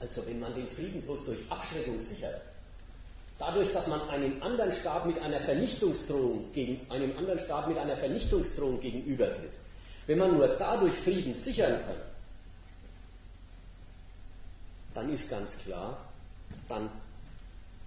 Also 0.00 0.24
wenn 0.26 0.40
man 0.40 0.54
den 0.54 0.68
Frieden 0.68 1.02
bloß 1.02 1.24
durch 1.26 1.38
Abschreckung 1.50 2.00
sichert, 2.00 2.40
dadurch, 3.38 3.72
dass 3.72 3.86
man 3.86 4.00
einem 4.08 4.42
anderen 4.42 4.72
Staat 4.72 5.06
mit 5.06 5.20
einer 5.20 5.40
Vernichtungsdrohung 5.40 6.52
gegen 6.52 6.88
einem 6.90 7.16
anderen 7.18 7.38
Staat 7.38 7.68
mit 7.68 7.78
einer 7.78 7.96
Vernichtungsdrohung 7.96 8.80
gegenübertritt, 8.80 9.52
wenn 10.06 10.18
man 10.18 10.36
nur 10.36 10.48
dadurch 10.48 10.94
Frieden 10.94 11.34
sichern 11.34 11.78
kann, 11.86 11.96
dann 14.94 15.12
ist 15.12 15.28
ganz 15.28 15.58
klar, 15.58 15.98
dann, 16.68 16.88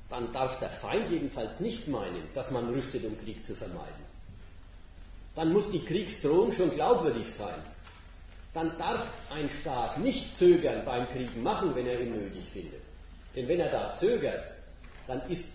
dann 0.09 0.31
darf 0.33 0.59
der 0.59 0.69
Feind 0.69 1.09
jedenfalls 1.09 1.59
nicht 1.59 1.87
meinen, 1.87 2.23
dass 2.33 2.51
man 2.51 2.69
rüstet, 2.69 3.05
um 3.05 3.17
Krieg 3.19 3.43
zu 3.43 3.55
vermeiden 3.55 4.07
dann 5.37 5.53
muss 5.53 5.69
die 5.69 5.85
Kriegsdrohung 5.85 6.51
schon 6.51 6.71
glaubwürdig 6.71 7.31
sein. 7.31 7.61
Dann 8.55 8.75
darf 8.79 9.07
ein 9.29 9.47
Staat 9.47 9.99
nicht 9.99 10.35
zögern 10.35 10.83
beim 10.83 11.07
Krieg 11.09 11.37
machen, 11.37 11.75
wenn 11.75 11.85
er 11.85 12.01
ihn 12.01 12.11
nötig 12.11 12.43
findet. 12.43 12.81
Denn 13.35 13.47
wenn 13.47 13.59
er 13.59 13.69
da 13.69 13.93
zögert, 13.93 14.43
dann 15.05 15.21
ist 15.29 15.49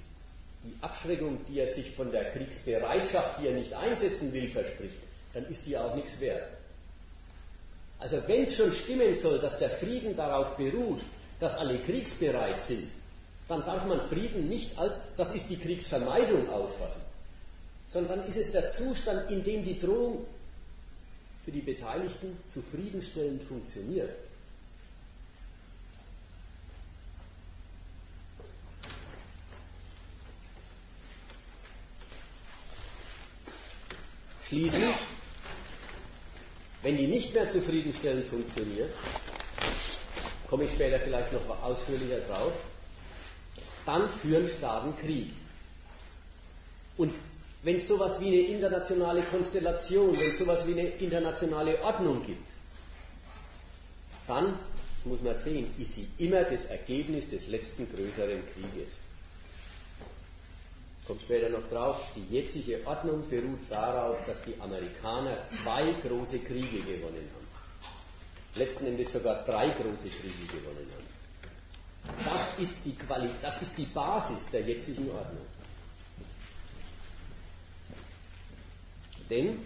die 0.62 0.72
Abschreckung, 0.82 1.44
die 1.48 1.58
er 1.58 1.66
sich 1.66 1.90
von 1.90 2.12
der 2.12 2.30
Kriegsbereitschaft, 2.30 3.40
die 3.40 3.48
er 3.48 3.54
nicht 3.54 3.74
einsetzen 3.74 4.32
will, 4.32 4.48
verspricht, 4.48 5.00
dann 5.34 5.46
ist 5.46 5.66
die 5.66 5.76
auch 5.76 5.96
nichts 5.96 6.20
wert. 6.20 6.44
Also 7.98 8.22
wenn 8.28 8.44
es 8.44 8.54
schon 8.54 8.70
stimmen 8.70 9.12
soll, 9.14 9.40
dass 9.40 9.58
der 9.58 9.70
Frieden 9.70 10.14
darauf 10.14 10.56
beruht, 10.56 11.00
dass 11.42 11.56
alle 11.56 11.78
kriegsbereit 11.78 12.58
sind, 12.58 12.88
dann 13.48 13.64
darf 13.64 13.84
man 13.84 14.00
Frieden 14.00 14.48
nicht 14.48 14.78
als, 14.78 14.98
das 15.18 15.34
ist 15.34 15.50
die 15.50 15.58
Kriegsvermeidung 15.58 16.48
auffassen 16.48 17.02
sondern 17.92 18.20
dann 18.20 18.26
ist 18.26 18.38
es 18.38 18.50
der 18.50 18.70
Zustand, 18.70 19.30
in 19.30 19.44
dem 19.44 19.64
die 19.64 19.78
Drohung 19.78 20.24
für 21.44 21.52
die 21.52 21.60
Beteiligten 21.60 22.38
zufriedenstellend 22.48 23.42
funktioniert. 23.42 24.08
Schließlich, 34.44 34.96
wenn 36.82 36.96
die 36.96 37.08
nicht 37.08 37.34
mehr 37.34 37.48
zufriedenstellend 37.50 38.26
funktioniert, 38.26 38.90
komme 40.52 40.64
ich 40.64 40.72
später 40.72 41.00
vielleicht 41.00 41.32
noch 41.32 41.62
ausführlicher 41.62 42.20
drauf, 42.28 42.52
dann 43.86 44.06
führen 44.06 44.46
Staaten 44.46 44.94
Krieg. 44.98 45.32
Und 46.98 47.14
wenn 47.62 47.76
es 47.76 47.88
sowas 47.88 48.20
wie 48.20 48.26
eine 48.26 48.40
internationale 48.40 49.22
Konstellation, 49.22 50.14
wenn 50.20 50.28
es 50.28 50.36
sowas 50.36 50.66
wie 50.66 50.72
eine 50.72 50.88
internationale 50.88 51.82
Ordnung 51.82 52.22
gibt, 52.26 52.50
dann 54.28 54.58
muss 55.06 55.22
man 55.22 55.34
sehen, 55.34 55.72
ist 55.78 55.94
sie 55.94 56.06
immer 56.18 56.42
das 56.44 56.66
Ergebnis 56.66 57.30
des 57.30 57.46
letzten 57.46 57.88
größeren 57.90 58.42
Krieges. 58.52 58.96
Kommt 61.06 61.22
später 61.22 61.48
noch 61.48 61.66
drauf, 61.66 61.98
die 62.14 62.34
jetzige 62.34 62.86
Ordnung 62.86 63.26
beruht 63.30 63.70
darauf, 63.70 64.22
dass 64.26 64.42
die 64.42 64.60
Amerikaner 64.60 65.46
zwei 65.46 65.94
große 66.06 66.40
Kriege 66.40 66.82
gewonnen 66.82 67.30
haben. 67.34 67.41
Letzten 68.54 68.86
Endes 68.86 69.12
sogar 69.12 69.44
drei 69.44 69.68
große 69.70 70.08
Kriege 70.08 70.46
gewonnen 70.46 70.90
haben. 70.94 71.02
Das 72.24 72.58
ist 72.58 72.84
die, 72.84 72.94
Quali 72.94 73.30
das 73.40 73.62
ist 73.62 73.78
die 73.78 73.86
Basis 73.86 74.48
der 74.50 74.62
jetzigen 74.62 75.10
Ordnung. 75.10 75.46
Denn 79.30 79.60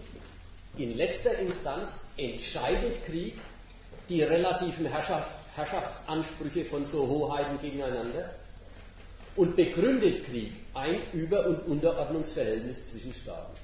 in 0.76 0.96
letzter 0.96 1.36
Instanz 1.38 2.00
entscheidet 2.16 3.04
Krieg 3.04 3.34
die 4.08 4.22
relativen 4.22 4.86
Herrschaftsansprüche 4.86 6.64
von 6.64 6.84
so 6.84 7.08
Hoheiten 7.08 7.58
gegeneinander 7.60 8.34
und 9.34 9.56
begründet 9.56 10.24
Krieg 10.24 10.52
ein 10.74 11.00
Über- 11.12 11.46
und 11.46 11.66
Unterordnungsverhältnis 11.66 12.84
zwischen 12.84 13.12
Staaten. 13.12 13.55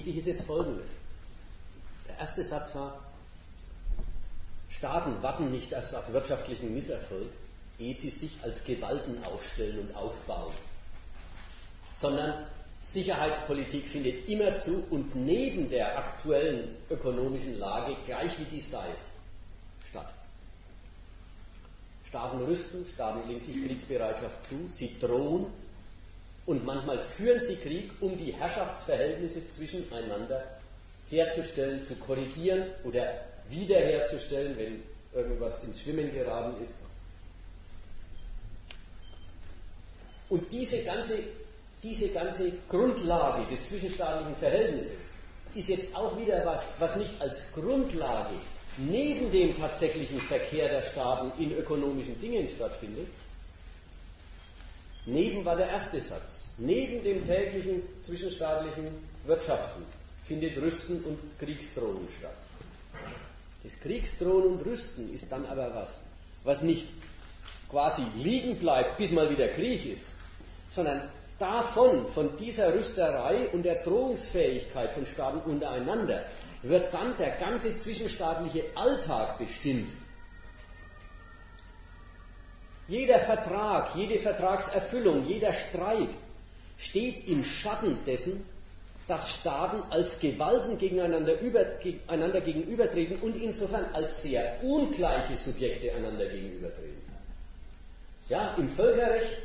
Wichtig 0.00 0.16
ist 0.16 0.28
jetzt 0.28 0.44
Folgendes. 0.46 0.92
Der 2.08 2.18
erste 2.18 2.42
Satz 2.42 2.74
war, 2.74 2.98
Staaten 4.70 5.22
warten 5.22 5.50
nicht 5.50 5.72
erst 5.72 5.94
auf 5.94 6.10
wirtschaftlichen 6.10 6.72
Misserfolg, 6.72 7.28
ehe 7.78 7.92
sie 7.92 8.08
sich 8.08 8.38
als 8.42 8.64
Gewalten 8.64 9.22
aufstellen 9.24 9.78
und 9.80 9.94
aufbauen, 9.94 10.54
sondern 11.92 12.46
Sicherheitspolitik 12.80 13.86
findet 13.86 14.26
immer 14.26 14.56
zu 14.56 14.82
und 14.88 15.14
neben 15.16 15.68
der 15.68 15.98
aktuellen 15.98 16.76
ökonomischen 16.88 17.58
Lage, 17.58 17.94
gleich 18.06 18.38
wie 18.38 18.44
die 18.44 18.60
sei, 18.62 18.86
statt. 19.86 20.14
Staaten 22.08 22.42
rüsten, 22.42 22.86
Staaten 22.86 23.28
legen 23.28 23.42
sich 23.42 23.62
Kriegsbereitschaft 23.62 24.44
zu, 24.44 24.54
sie 24.70 24.98
drohen 24.98 25.44
und 26.46 26.64
manchmal 26.64 26.98
führen 26.98 27.40
sie 27.40 27.56
Krieg, 27.56 27.90
um 28.00 28.16
die 28.16 28.32
Herrschaftsverhältnisse 28.32 29.46
zwischeneinander 29.46 30.42
herzustellen, 31.10 31.84
zu 31.84 31.94
korrigieren 31.96 32.64
oder 32.84 33.02
wiederherzustellen, 33.48 34.56
wenn 34.56 34.82
irgendwas 35.12 35.62
ins 35.64 35.80
Schwimmen 35.80 36.12
geraten 36.12 36.62
ist. 36.62 36.76
Und 40.28 40.52
diese 40.52 40.82
ganze, 40.84 41.18
diese 41.82 42.08
ganze 42.08 42.52
Grundlage 42.68 43.42
des 43.50 43.66
zwischenstaatlichen 43.66 44.36
Verhältnisses 44.36 45.14
ist 45.54 45.68
jetzt 45.68 45.94
auch 45.96 46.16
wieder 46.18 46.46
was, 46.46 46.74
was 46.78 46.96
nicht 46.96 47.20
als 47.20 47.52
Grundlage 47.52 48.34
neben 48.76 49.30
dem 49.32 49.56
tatsächlichen 49.56 50.20
Verkehr 50.20 50.68
der 50.68 50.82
Staaten 50.82 51.32
in 51.42 51.52
ökonomischen 51.56 52.18
Dingen 52.20 52.46
stattfindet. 52.46 53.08
Neben 55.12 55.44
war 55.44 55.56
der 55.56 55.68
erste 55.68 56.00
Satz. 56.00 56.48
Neben 56.58 57.02
dem 57.02 57.26
täglichen 57.26 57.82
zwischenstaatlichen 58.02 58.84
Wirtschaften 59.24 59.82
findet 60.24 60.56
Rüsten 60.58 61.02
und 61.02 61.18
Kriegsdrohung 61.38 62.06
statt. 62.16 62.36
Das 63.64 63.78
Kriegsdrohen 63.80 64.52
und 64.52 64.64
Rüsten 64.64 65.12
ist 65.12 65.30
dann 65.30 65.44
aber 65.46 65.74
was, 65.74 66.00
was 66.44 66.62
nicht 66.62 66.88
quasi 67.68 68.02
liegen 68.22 68.56
bleibt, 68.56 68.96
bis 68.98 69.10
mal 69.10 69.28
wieder 69.30 69.48
Krieg 69.48 69.84
ist, 69.92 70.12
sondern 70.70 71.02
davon, 71.38 72.06
von 72.06 72.36
dieser 72.36 72.72
Rüsterei 72.72 73.48
und 73.52 73.64
der 73.64 73.82
Drohungsfähigkeit 73.82 74.92
von 74.92 75.06
Staaten 75.06 75.50
untereinander, 75.50 76.24
wird 76.62 76.94
dann 76.94 77.16
der 77.16 77.30
ganze 77.32 77.74
zwischenstaatliche 77.74 78.64
Alltag 78.76 79.38
bestimmt. 79.38 79.90
Jeder 82.90 83.20
Vertrag, 83.20 83.94
jede 83.94 84.18
Vertragserfüllung, 84.18 85.24
jeder 85.24 85.52
Streit 85.52 86.08
steht 86.76 87.28
im 87.28 87.44
Schatten 87.44 87.96
dessen, 88.04 88.44
dass 89.06 89.32
Staaten 89.32 89.80
als 89.90 90.18
Gewalten 90.18 90.76
gegeneinander, 90.76 91.38
über, 91.40 91.64
einander 92.08 92.40
gegenübertreten 92.40 93.16
und 93.20 93.40
insofern 93.40 93.84
als 93.92 94.22
sehr 94.22 94.56
ungleiche 94.64 95.36
Subjekte 95.36 95.92
einander 95.94 96.26
gegenübertreten. 96.26 97.00
Ja, 98.28 98.54
im 98.56 98.68
Völkerrecht, 98.68 99.40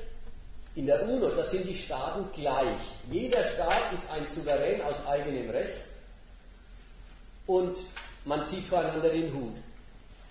in 0.75 0.87
der 0.87 1.07
UNO, 1.07 1.29
da 1.29 1.43
sind 1.43 1.69
die 1.69 1.75
Staaten 1.75 2.25
gleich. 2.31 2.81
Jeder 3.11 3.43
Staat 3.43 3.93
ist 3.93 4.09
ein 4.09 4.25
Souverän 4.25 4.81
aus 4.81 5.05
eigenem 5.05 5.51
Recht 5.51 5.83
und 7.45 7.77
man 8.25 8.43
zieht 8.43 8.65
voreinander 8.65 9.09
den 9.09 9.31
Hut. 9.31 9.55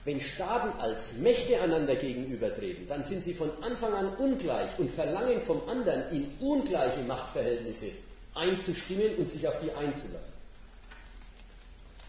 Wenn 0.05 0.21
Staaten 0.21 0.79
als 0.81 1.15
Mächte 1.15 1.61
einander 1.61 1.97
gegenübertreten, 1.97 2.87
dann 2.89 3.03
sind 3.03 3.23
sie 3.23 3.33
von 3.33 3.51
Anfang 3.63 3.95
an 3.95 4.15
ungleich 4.17 4.79
und 4.79 4.91
verlangen 4.91 5.41
vom 5.41 5.67
anderen 5.69 6.11
in 6.11 6.31
ungleiche 6.41 7.01
Machtverhältnisse 7.01 7.87
einzustimmen 8.35 9.15
und 9.17 9.29
sich 9.29 9.49
auf 9.49 9.59
die 9.61 9.73
einzulassen. 9.73 10.33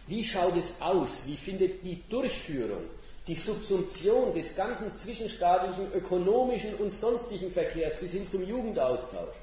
Wie 0.08 0.24
schaut 0.24 0.58
es 0.58 0.74
aus? 0.82 1.24
Wie 1.26 1.38
findet 1.38 1.84
die 1.84 2.04
Durchführung, 2.10 2.84
die 3.28 3.36
Subsumption 3.36 4.34
des 4.34 4.56
ganzen 4.56 4.94
zwischenstaatlichen 4.94 5.92
ökonomischen 5.94 6.76
und 6.76 6.92
sonstigen 6.92 7.50
Verkehrs 7.50 7.96
bis 8.00 8.12
hin 8.12 8.30
zum 8.30 8.46
Jugendaustausch? 8.46 9.36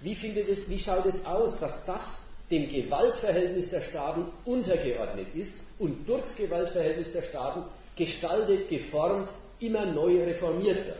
Wie, 0.00 0.14
findet 0.14 0.48
es, 0.48 0.68
wie 0.68 0.78
schaut 0.78 1.06
es 1.06 1.24
aus, 1.24 1.58
dass 1.58 1.84
das 1.86 2.25
dem 2.50 2.68
Gewaltverhältnis 2.68 3.70
der 3.70 3.80
Staaten 3.80 4.26
untergeordnet 4.44 5.34
ist 5.34 5.64
und 5.78 6.08
durch 6.08 6.22
das 6.22 6.36
Gewaltverhältnis 6.36 7.12
der 7.12 7.22
Staaten 7.22 7.64
gestaltet, 7.96 8.68
geformt, 8.68 9.32
immer 9.58 9.86
neu 9.86 10.22
reformiert 10.22 10.86
wird. 10.86 10.98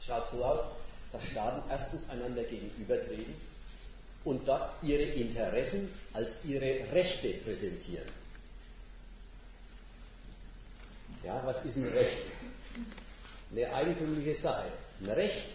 Schaut 0.00 0.26
so 0.26 0.44
aus, 0.44 0.60
dass 1.12 1.24
Staaten 1.26 1.62
erstens 1.70 2.08
einander 2.10 2.42
gegenübertreten 2.42 3.34
und 4.24 4.48
dort 4.48 4.68
ihre 4.82 5.02
Interessen 5.02 5.88
als 6.12 6.36
ihre 6.44 6.92
Rechte 6.92 7.28
präsentieren. 7.28 8.08
Ja, 11.22 11.40
was 11.44 11.64
ist 11.64 11.76
ein 11.76 11.88
Recht? 11.88 12.22
Eine 13.52 13.72
eigentümliche 13.72 14.34
Sache. 14.34 14.64
Ein 15.00 15.10
Recht 15.10 15.46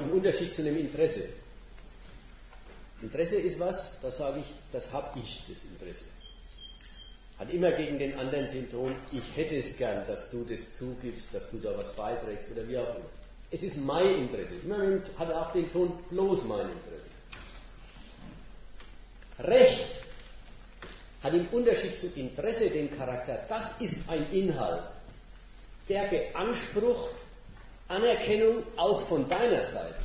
im 0.00 0.12
Unterschied 0.12 0.54
zu 0.54 0.62
einem 0.62 0.78
Interesse. 0.78 1.24
Interesse 3.02 3.36
ist 3.36 3.58
was, 3.58 3.94
da 4.02 4.10
sage 4.10 4.40
ich, 4.40 4.46
das 4.72 4.92
habe 4.92 5.18
ich, 5.18 5.42
das 5.48 5.64
Interesse. 5.64 6.04
Hat 7.38 7.50
immer 7.52 7.70
gegen 7.72 7.98
den 7.98 8.18
anderen 8.18 8.50
den 8.50 8.70
Ton, 8.70 8.94
ich 9.12 9.34
hätte 9.34 9.56
es 9.56 9.76
gern, 9.76 10.06
dass 10.06 10.30
du 10.30 10.44
das 10.44 10.72
zugibst, 10.72 11.32
dass 11.32 11.48
du 11.50 11.58
da 11.58 11.76
was 11.76 11.92
beiträgst 11.92 12.50
oder 12.50 12.68
wie 12.68 12.76
auch 12.76 12.96
immer. 12.96 13.06
Es 13.50 13.62
ist 13.62 13.78
mein 13.78 14.14
Interesse. 14.16 14.52
Immer 14.62 15.00
hat 15.18 15.32
auch 15.32 15.50
den 15.52 15.70
Ton, 15.70 15.98
bloß 16.10 16.44
mein 16.44 16.66
Interesse. 16.66 17.10
Recht 19.40 19.88
hat 21.22 21.34
im 21.34 21.46
Unterschied 21.48 21.98
zu 21.98 22.08
Interesse 22.14 22.70
den 22.70 22.94
Charakter, 22.96 23.44
das 23.48 23.80
ist 23.80 23.96
ein 24.08 24.30
Inhalt, 24.32 24.94
der 25.88 26.04
beansprucht 26.04 27.14
Anerkennung 27.88 28.62
auch 28.76 29.00
von 29.00 29.28
deiner 29.28 29.64
Seite. 29.64 29.99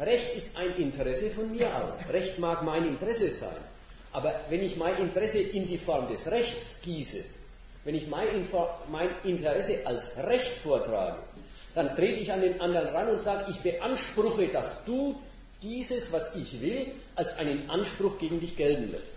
Recht 0.00 0.34
ist 0.34 0.56
ein 0.56 0.74
Interesse 0.76 1.30
von 1.30 1.50
mir 1.54 1.68
aus. 1.76 1.98
Recht 2.10 2.38
mag 2.38 2.62
mein 2.62 2.86
Interesse 2.86 3.30
sein. 3.30 3.56
Aber 4.12 4.34
wenn 4.48 4.62
ich 4.62 4.76
mein 4.76 4.96
Interesse 4.96 5.40
in 5.40 5.66
die 5.66 5.78
Form 5.78 6.08
des 6.08 6.26
Rechts 6.30 6.80
gieße, 6.82 7.22
wenn 7.84 7.94
ich 7.94 8.08
mein, 8.08 8.26
Interesse 9.24 9.86
als 9.86 10.16
Recht 10.16 10.56
vortrage, 10.56 11.18
dann 11.74 11.94
trete 11.94 12.20
ich 12.20 12.32
an 12.32 12.40
den 12.40 12.60
anderen 12.60 12.88
ran 12.88 13.08
und 13.08 13.20
sage, 13.20 13.50
ich 13.50 13.60
beanspruche, 13.60 14.48
dass 14.48 14.84
du 14.84 15.18
dieses, 15.62 16.10
was 16.12 16.34
ich 16.34 16.60
will, 16.60 16.86
als 17.14 17.36
einen 17.38 17.68
Anspruch 17.70 18.18
gegen 18.18 18.40
dich 18.40 18.56
gelten 18.56 18.90
lässt. 18.90 19.12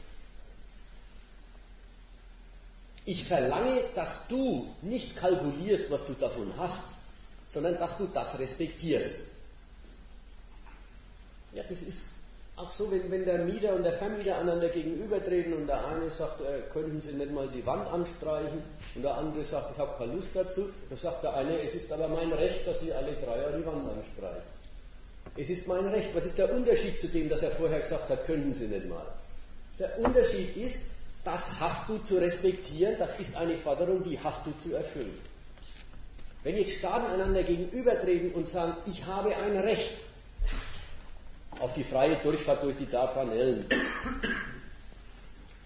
Ich 3.05 3.25
verlange, 3.25 3.81
dass 3.95 4.27
du 4.27 4.67
nicht 4.81 5.15
kalkulierst, 5.15 5.91
was 5.91 6.05
du 6.05 6.13
davon 6.13 6.53
hast, 6.57 6.85
sondern 7.47 7.77
dass 7.77 7.97
du 7.97 8.07
das 8.13 8.39
respektierst. 8.39 9.19
Ja, 11.53 11.63
das 11.67 11.81
ist 11.81 12.03
auch 12.55 12.69
so, 12.69 12.91
wenn, 12.91 13.09
wenn 13.09 13.25
der 13.25 13.39
Mieter 13.39 13.73
und 13.73 13.83
der 13.83 13.93
Vermieter 13.93 14.37
einander 14.39 14.69
gegenübertreten 14.69 15.53
und 15.53 15.67
der 15.67 15.87
eine 15.87 16.09
sagt, 16.09 16.41
äh, 16.41 16.61
könnten 16.71 17.01
Sie 17.01 17.13
nicht 17.13 17.31
mal 17.31 17.47
die 17.47 17.65
Wand 17.65 17.87
anstreichen 17.87 18.61
und 18.95 19.01
der 19.01 19.15
andere 19.15 19.43
sagt, 19.43 19.71
ich 19.73 19.77
habe 19.77 19.97
keine 19.97 20.13
Lust 20.13 20.31
dazu, 20.33 20.69
dann 20.89 20.97
sagt 20.97 21.23
der 21.23 21.33
eine, 21.35 21.59
es 21.61 21.73
ist 21.73 21.91
aber 21.91 22.07
mein 22.07 22.31
Recht, 22.31 22.67
dass 22.67 22.81
Sie 22.81 22.93
alle 22.93 23.13
drei 23.13 23.37
Jahre 23.37 23.57
die 23.57 23.65
Wand 23.65 23.89
anstreichen. 23.89 24.43
Es 25.35 25.49
ist 25.49 25.67
mein 25.67 25.87
Recht. 25.87 26.09
Was 26.13 26.25
ist 26.25 26.37
der 26.37 26.53
Unterschied 26.53 26.99
zu 26.99 27.07
dem, 27.07 27.27
dass 27.27 27.41
er 27.41 27.51
vorher 27.51 27.79
gesagt 27.79 28.09
hat, 28.09 28.25
könnten 28.25 28.53
Sie 28.53 28.67
nicht 28.67 28.87
mal? 28.87 29.05
Der 29.79 29.97
Unterschied 29.99 30.55
ist, 30.55 30.83
das 31.23 31.59
hast 31.59 31.89
du 31.89 31.97
zu 31.99 32.17
respektieren, 32.17 32.95
das 32.99 33.19
ist 33.19 33.35
eine 33.35 33.57
Forderung, 33.57 34.03
die 34.03 34.19
hast 34.19 34.45
du 34.45 34.51
zu 34.57 34.75
erfüllen. 34.75 35.17
Wenn 36.43 36.57
jetzt 36.57 36.77
Staaten 36.77 37.07
einander 37.07 37.41
gegenübertreten 37.41 38.31
und 38.33 38.47
sagen, 38.47 38.75
ich 38.85 39.05
habe 39.05 39.35
ein 39.35 39.57
Recht, 39.57 39.93
auf 41.63 41.71
die 41.71 41.83
freie 41.85 42.17
Durchfahrt 42.17 42.61
durch 42.61 42.75
die 42.75 42.89
Dardanellen. 42.89 43.65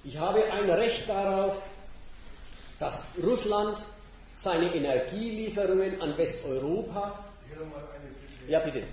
Ich 0.03 0.15
habe 0.19 0.43
ein 0.53 0.69
Recht 0.69 1.09
darauf, 1.09 1.65
dass 2.77 3.03
Russland 3.21 3.83
seine 4.35 4.75
Energielieferungen 4.75 5.99
an 5.99 6.15
Westeuropa. 6.15 7.25
Ja, 8.47 8.59
bitte. 8.59 8.83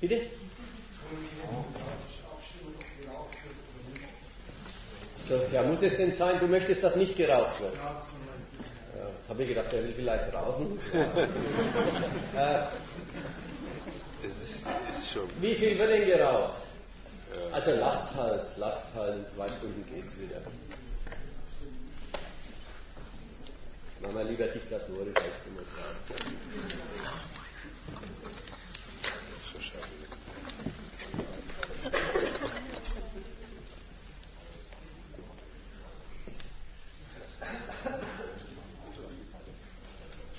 Bitte? 0.00 0.22
So, 5.20 5.34
ja, 5.52 5.62
muss 5.62 5.82
es 5.82 5.98
denn 5.98 6.10
sein, 6.10 6.40
du 6.40 6.46
möchtest, 6.46 6.82
dass 6.82 6.96
nicht 6.96 7.16
geraucht 7.16 7.60
wird? 7.60 7.74
Ja, 7.74 9.06
jetzt 9.18 9.28
habe 9.28 9.42
ich 9.42 9.48
gedacht, 9.50 9.72
er 9.72 9.84
will 9.84 9.92
vielleicht 9.94 10.34
rauchen. 10.34 10.80
äh, 12.34 12.60
wie 15.40 15.54
viel 15.54 15.78
wird 15.78 15.90
denn 15.90 16.06
geraucht? 16.06 16.54
Also 17.52 17.72
lasst 17.76 18.14
halt, 18.14 18.46
lasst 18.56 18.94
halt, 18.94 19.16
in 19.16 19.28
zwei 19.28 19.48
Stunden 19.48 19.84
geht's 19.92 20.18
wieder. 20.18 20.40
Machen 24.00 24.16
wir 24.16 24.24
lieber 24.24 24.46
diktatorisch 24.46 25.16
als 25.16 25.42
demokratisch. 25.44 26.34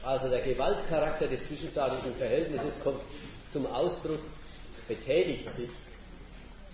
Also 0.04 0.30
der 0.30 0.42
Gewaltcharakter 0.42 1.28
des 1.28 1.46
zwischenstaatlichen 1.46 2.16
Verhältnisses 2.16 2.80
kommt 2.84 3.00
zum 3.52 3.68
Ausdruck, 3.68 4.20
betätigt 4.88 5.50
sich, 5.50 5.70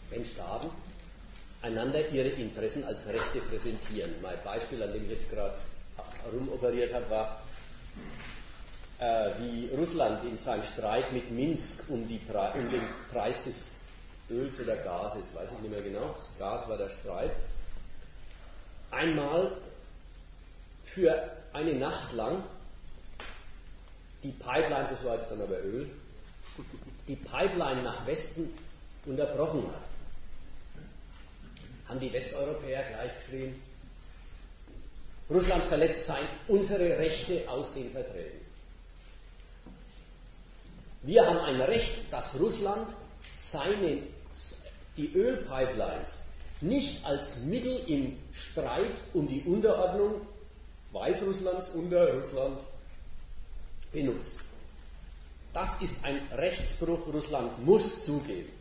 wenn 0.09 0.23
Staaten 0.23 0.69
einander 1.61 2.07
ihre 2.09 2.29
Interessen 2.29 2.83
als 2.83 3.07
Rechte 3.07 3.39
präsentieren. 3.39 4.15
Mein 4.21 4.37
Beispiel, 4.43 4.81
an 4.81 4.93
dem 4.93 5.03
ich 5.03 5.11
jetzt 5.11 5.29
gerade 5.29 5.55
rumoperiert 6.31 6.93
habe, 6.93 7.09
war, 7.09 7.41
äh, 8.99 9.31
wie 9.39 9.69
Russland 9.75 10.23
in 10.23 10.37
seinem 10.37 10.63
Streit 10.63 11.11
mit 11.11 11.31
Minsk 11.31 11.83
um, 11.89 12.07
die, 12.07 12.21
um 12.55 12.69
den 12.69 12.81
Preis 13.11 13.43
des 13.43 13.73
Öls 14.29 14.59
oder 14.59 14.75
Gases, 14.77 15.33
weiß 15.33 15.51
ich 15.51 15.59
nicht 15.59 15.71
mehr 15.71 15.81
genau, 15.81 16.15
Gas 16.37 16.67
war 16.67 16.77
der 16.77 16.89
Streit, 16.89 17.31
einmal 18.91 19.51
für 20.83 21.31
eine 21.53 21.73
Nacht 21.73 22.13
lang 22.13 22.43
die 24.23 24.31
Pipeline, 24.31 24.87
das 24.89 25.03
war 25.03 25.15
jetzt 25.15 25.29
dann 25.31 25.41
aber 25.41 25.59
Öl, 25.63 25.89
die 27.07 27.15
Pipeline 27.15 27.83
nach 27.83 28.05
Westen 28.05 28.53
unterbrochen 29.05 29.63
hat. 29.67 29.81
Haben 31.89 31.99
die 31.99 32.11
Westeuropäer 32.11 32.83
gleich 32.83 33.15
geschrien, 33.17 33.55
Russland 35.29 35.63
verletzt 35.63 36.05
sein, 36.05 36.23
unsere 36.47 36.97
Rechte 36.97 37.49
aus 37.49 37.73
den 37.73 37.91
Verträgen. 37.91 38.39
Wir 41.03 41.25
haben 41.25 41.39
ein 41.39 41.61
Recht, 41.61 42.11
dass 42.11 42.39
Russland 42.39 42.93
seine, 43.35 43.99
die 44.95 45.13
Ölpipelines 45.13 46.19
nicht 46.61 47.05
als 47.05 47.39
Mittel 47.41 47.79
im 47.87 48.17
Streit 48.33 49.03
um 49.13 49.27
die 49.27 49.41
Unterordnung 49.43 50.21
Weißrusslands 50.91 51.69
unter 51.71 52.13
Russland 52.13 52.59
benutzt. 53.91 54.39
Das 55.53 55.81
ist 55.81 56.03
ein 56.03 56.19
Rechtsbruch. 56.31 57.07
Russland 57.07 57.65
muss 57.65 57.99
zugeben. 57.99 58.51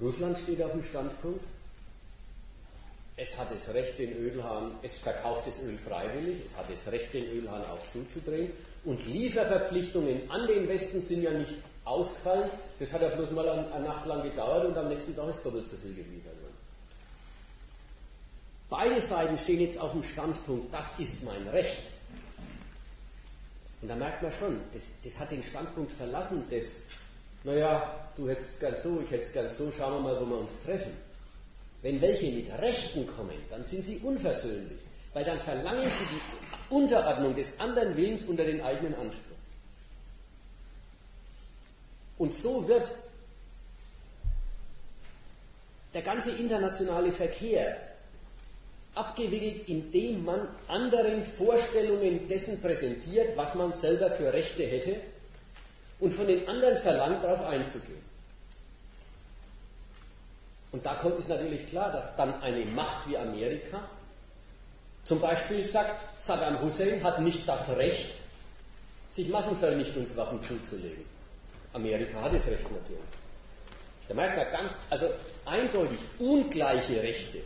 Russland 0.00 0.38
steht 0.38 0.62
auf 0.62 0.72
dem 0.72 0.82
Standpunkt, 0.82 1.44
es 3.16 3.38
hat 3.38 3.52
das 3.52 3.72
Recht, 3.74 3.98
den 3.98 4.16
Ölhahn, 4.16 4.72
es 4.82 4.98
verkauft 4.98 5.46
das 5.46 5.60
Öl 5.60 5.78
freiwillig, 5.78 6.38
es 6.44 6.56
hat 6.56 6.64
das 6.70 6.90
Recht, 6.90 7.12
den 7.12 7.24
Ölhahn 7.26 7.62
auch 7.66 7.86
zuzudrehen. 7.88 8.50
Und 8.84 9.06
Lieferverpflichtungen 9.06 10.30
an 10.30 10.46
den 10.46 10.66
Westen 10.66 11.00
sind 11.02 11.22
ja 11.22 11.30
nicht 11.30 11.54
ausgefallen. 11.84 12.50
Das 12.78 12.92
hat 12.92 13.02
ja 13.02 13.08
bloß 13.10 13.30
mal 13.32 13.48
eine 13.48 13.84
Nacht 13.84 14.06
lang 14.06 14.22
gedauert 14.22 14.64
und 14.64 14.76
am 14.76 14.88
nächsten 14.88 15.14
Tag 15.14 15.28
ist 15.28 15.44
doppelt 15.44 15.68
so 15.68 15.76
viel 15.76 15.94
geliefert 15.94 16.34
worden. 16.40 16.56
Beide 18.70 19.00
Seiten 19.00 19.36
stehen 19.36 19.60
jetzt 19.60 19.78
auf 19.78 19.92
dem 19.92 20.02
Standpunkt, 20.02 20.72
das 20.72 20.98
ist 20.98 21.22
mein 21.22 21.46
Recht. 21.48 21.82
Und 23.82 23.88
da 23.88 23.96
merkt 23.96 24.22
man 24.22 24.30
schon, 24.32 24.60
das, 24.72 24.90
das 25.04 25.18
hat 25.18 25.32
den 25.32 25.42
Standpunkt 25.42 25.90
verlassen 25.90 26.48
des, 26.48 26.82
naja, 27.42 27.92
du 28.16 28.28
hättest 28.28 28.50
es 28.50 28.60
gern 28.60 28.76
so, 28.76 29.02
ich 29.04 29.10
hätte 29.10 29.22
es 29.22 29.32
gern 29.32 29.48
so, 29.48 29.72
schauen 29.72 29.94
wir 29.94 30.12
mal, 30.12 30.20
wo 30.20 30.24
wir 30.24 30.38
uns 30.38 30.56
treffen. 30.64 30.92
Wenn 31.82 32.00
welche 32.00 32.30
mit 32.30 32.48
Rechten 32.60 33.04
kommen, 33.08 33.36
dann 33.50 33.64
sind 33.64 33.84
sie 33.84 33.98
unversöhnlich, 33.98 34.78
weil 35.12 35.24
dann 35.24 35.38
verlangen 35.38 35.90
sie 35.90 36.04
die 36.04 36.74
Unterordnung 36.74 37.34
des 37.34 37.58
anderen 37.58 37.96
Willens 37.96 38.24
unter 38.24 38.44
den 38.44 38.60
eigenen 38.62 38.94
Anspruch. 38.94 39.36
Und 42.18 42.32
so 42.32 42.68
wird 42.68 42.94
der 45.92 46.02
ganze 46.02 46.30
internationale 46.30 47.10
Verkehr 47.10 47.91
abgewickelt, 48.94 49.68
indem 49.68 50.24
man 50.24 50.46
anderen 50.68 51.24
Vorstellungen 51.24 52.28
dessen 52.28 52.60
präsentiert, 52.60 53.36
was 53.36 53.54
man 53.54 53.72
selber 53.72 54.10
für 54.10 54.32
Rechte 54.32 54.64
hätte 54.64 54.96
und 56.00 56.12
von 56.12 56.26
den 56.26 56.48
anderen 56.48 56.76
verlangt, 56.76 57.24
darauf 57.24 57.44
einzugehen. 57.46 58.02
Und 60.72 60.84
da 60.84 60.94
kommt 60.94 61.18
es 61.18 61.28
natürlich 61.28 61.66
klar, 61.66 61.92
dass 61.92 62.16
dann 62.16 62.42
eine 62.42 62.64
Macht 62.64 63.08
wie 63.08 63.16
Amerika 63.16 63.80
zum 65.04 65.20
Beispiel 65.20 65.64
sagt, 65.64 66.04
Saddam 66.20 66.62
Hussein 66.62 67.02
hat 67.02 67.20
nicht 67.20 67.48
das 67.48 67.76
Recht, 67.76 68.10
sich 69.10 69.28
Massenvernichtungswaffen 69.28 70.42
zuzulegen. 70.44 71.04
Amerika 71.72 72.20
hat 72.22 72.34
das 72.34 72.46
Recht 72.46 72.62
natürlich. 72.62 73.00
Da 74.08 74.14
merkt 74.14 74.36
man 74.36 74.50
ganz, 74.52 74.72
also 74.90 75.10
eindeutig 75.44 75.98
ungleiche 76.18 77.02
Rechte 77.02 77.38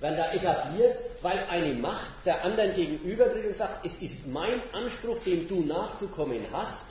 werden 0.00 0.16
da 0.16 0.32
etabliert, 0.32 0.96
weil 1.22 1.38
eine 1.50 1.74
Macht 1.74 2.10
der 2.24 2.44
anderen 2.44 2.74
gegenübertritt 2.74 3.46
und 3.46 3.56
sagt, 3.56 3.84
es 3.84 3.96
ist 3.98 4.26
mein 4.26 4.60
Anspruch, 4.72 5.18
dem 5.24 5.46
du 5.46 5.62
nachzukommen 5.62 6.44
hast, 6.52 6.86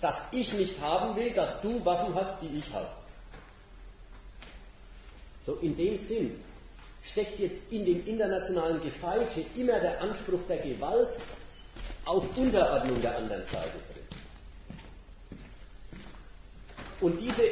dass 0.00 0.24
ich 0.32 0.52
nicht 0.54 0.80
haben 0.80 1.16
will, 1.16 1.30
dass 1.30 1.60
du 1.60 1.84
Waffen 1.84 2.14
hast, 2.14 2.42
die 2.42 2.58
ich 2.58 2.72
habe. 2.72 2.88
So 5.40 5.54
in 5.56 5.76
dem 5.76 5.96
Sinn 5.96 6.38
steckt 7.02 7.38
jetzt 7.38 7.72
in 7.72 7.84
dem 7.84 8.06
internationalen 8.06 8.82
Gefeilsche 8.82 9.44
immer 9.56 9.78
der 9.80 10.00
Anspruch 10.02 10.40
der 10.48 10.58
Gewalt 10.58 11.20
auf 12.04 12.36
Unterordnung 12.36 13.00
der 13.00 13.16
anderen 13.16 13.42
Seite 13.42 13.78
drin. 13.92 14.04
Und 17.00 17.20
diese, 17.20 17.42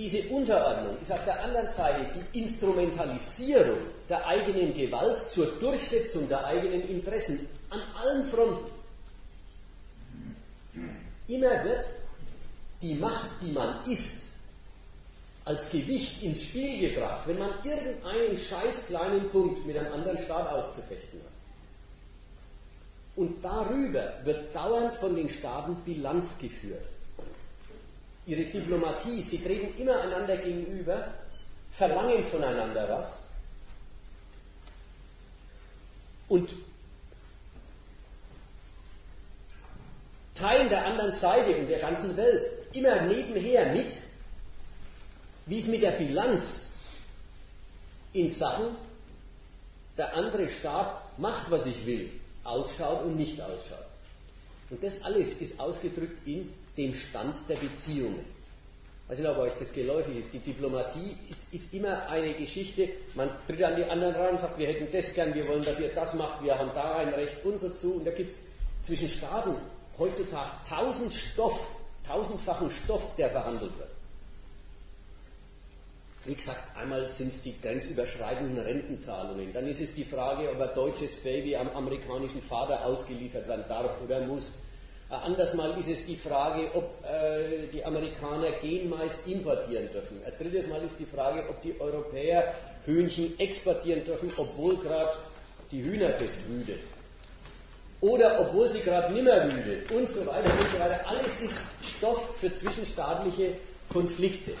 diese 0.00 0.22
Unterordnung 0.30 0.98
ist 0.98 1.12
auf 1.12 1.24
der 1.26 1.44
anderen 1.44 1.66
Seite 1.66 2.06
die 2.14 2.40
Instrumentalisierung 2.40 3.76
der 4.08 4.26
eigenen 4.26 4.72
Gewalt 4.72 5.30
zur 5.30 5.44
Durchsetzung 5.60 6.26
der 6.26 6.42
eigenen 6.46 6.88
Interessen 6.88 7.46
an 7.68 7.80
allen 8.00 8.24
Fronten. 8.24 8.72
Immer 11.28 11.64
wird 11.64 11.90
die 12.80 12.94
Macht, 12.94 13.30
die 13.42 13.52
man 13.52 13.84
ist, 13.84 14.22
als 15.44 15.70
Gewicht 15.70 16.22
ins 16.22 16.44
Spiel 16.44 16.90
gebracht, 16.90 17.20
wenn 17.26 17.38
man 17.38 17.50
irgendeinen 17.62 18.38
scheiß 18.38 18.86
kleinen 18.86 19.28
Punkt 19.28 19.66
mit 19.66 19.76
einem 19.76 19.92
anderen 19.92 20.16
Staat 20.16 20.48
auszufechten 20.48 21.20
hat. 21.20 21.30
Und 23.16 23.44
darüber 23.44 24.14
wird 24.24 24.56
dauernd 24.56 24.94
von 24.94 25.14
den 25.14 25.28
Staaten 25.28 25.74
Bilanz 25.84 26.38
geführt. 26.38 26.86
Ihre 28.30 28.44
Diplomatie, 28.44 29.22
sie 29.22 29.42
treten 29.42 29.76
immer 29.80 30.02
einander 30.02 30.36
gegenüber, 30.36 31.14
verlangen 31.72 32.22
voneinander 32.22 32.88
was 32.88 33.24
und 36.28 36.54
teilen 40.36 40.68
der 40.68 40.86
anderen 40.86 41.10
Seite 41.10 41.56
und 41.56 41.66
der 41.66 41.80
ganzen 41.80 42.16
Welt 42.16 42.48
immer 42.72 43.02
nebenher 43.02 43.72
mit, 43.72 43.98
wie 45.46 45.58
es 45.58 45.66
mit 45.66 45.82
der 45.82 45.90
Bilanz 45.90 46.74
in 48.12 48.28
Sachen 48.28 48.76
der 49.98 50.14
andere 50.14 50.48
Staat 50.48 51.18
macht, 51.18 51.50
was 51.50 51.66
ich 51.66 51.84
will, 51.84 52.12
ausschaut 52.44 53.02
und 53.02 53.16
nicht 53.16 53.40
ausschaut. 53.40 53.86
Und 54.70 54.84
das 54.84 55.02
alles 55.02 55.34
ist 55.40 55.58
ausgedrückt 55.58 56.24
in 56.28 56.52
dem 56.76 56.94
Stand 56.94 57.36
der 57.48 57.56
Beziehungen. 57.56 58.24
Ich 59.04 59.10
weiß 59.10 59.18
nicht, 59.18 59.28
ob 59.28 59.38
euch 59.38 59.52
das 59.58 59.72
geläufig 59.72 60.16
ist. 60.16 60.32
Die 60.32 60.38
Diplomatie 60.38 61.16
ist, 61.28 61.52
ist, 61.52 61.74
immer 61.74 62.08
eine 62.08 62.32
Geschichte, 62.34 62.88
man 63.16 63.28
tritt 63.46 63.62
an 63.64 63.74
die 63.74 63.84
anderen 63.84 64.14
ran 64.14 64.30
und 64.30 64.38
sagt, 64.38 64.56
wir 64.56 64.68
hätten 64.68 64.86
das 64.92 65.12
gern, 65.12 65.34
wir 65.34 65.48
wollen, 65.48 65.64
dass 65.64 65.80
ihr 65.80 65.88
das 65.88 66.14
macht, 66.14 66.44
wir 66.44 66.56
haben 66.56 66.70
da 66.74 66.98
ein 66.98 67.08
Recht 67.08 67.44
und 67.44 67.58
so 67.58 67.70
zu. 67.70 67.94
Und 67.94 68.06
da 68.06 68.12
gibt 68.12 68.30
es 68.30 68.38
zwischen 68.82 69.08
Staaten 69.08 69.56
heutzutage 69.98 70.50
tausend 70.68 71.12
Stoff, 71.12 71.74
tausendfachen 72.06 72.70
Stoff, 72.70 73.16
der 73.16 73.30
verhandelt 73.30 73.76
wird. 73.78 73.90
Wie 76.24 76.34
gesagt, 76.34 76.76
einmal 76.76 77.08
sind 77.08 77.28
es 77.28 77.42
die 77.42 77.58
grenzüberschreitenden 77.60 78.58
Rentenzahlungen. 78.58 79.52
Dann 79.52 79.66
ist 79.66 79.80
es 79.80 79.94
die 79.94 80.04
Frage, 80.04 80.50
ob 80.50 80.60
ein 80.60 80.74
deutsches 80.74 81.16
Baby 81.16 81.56
am 81.56 81.68
amerikanischen 81.70 82.42
Vater 82.42 82.84
ausgeliefert 82.84 83.48
werden 83.48 83.64
darf 83.68 83.98
oder 84.04 84.20
muss. 84.20 84.52
Ein 85.10 85.22
anderes 85.22 85.54
Mal 85.54 85.76
ist 85.76 85.88
es 85.88 86.04
die 86.04 86.16
Frage, 86.16 86.68
ob 86.72 87.04
äh, 87.04 87.66
die 87.72 87.84
Amerikaner 87.84 88.52
Genmais 88.62 89.18
importieren 89.26 89.90
dürfen. 89.90 90.20
Ein 90.24 90.32
drittes 90.38 90.68
Mal 90.68 90.80
ist 90.84 91.00
die 91.00 91.04
Frage, 91.04 91.42
ob 91.50 91.60
die 91.62 91.74
Europäer 91.80 92.54
Hühnchen 92.86 93.36
exportieren 93.40 94.04
dürfen, 94.04 94.32
obwohl 94.36 94.76
gerade 94.76 95.16
die 95.72 95.82
Hühnerpest 95.82 96.48
wütet. 96.48 96.78
Oder 98.00 98.40
obwohl 98.40 98.68
sie 98.68 98.82
gerade 98.82 99.12
nimmer 99.12 99.52
wütet 99.52 99.90
und 99.90 100.08
so 100.08 100.20
weiter 100.20 100.52
und 100.52 100.70
so 100.70 100.78
weiter. 100.78 101.00
Alles 101.04 101.40
ist 101.42 101.64
Stoff 101.82 102.38
für 102.38 102.54
zwischenstaatliche 102.54 103.54
Konflikte. 103.92 104.52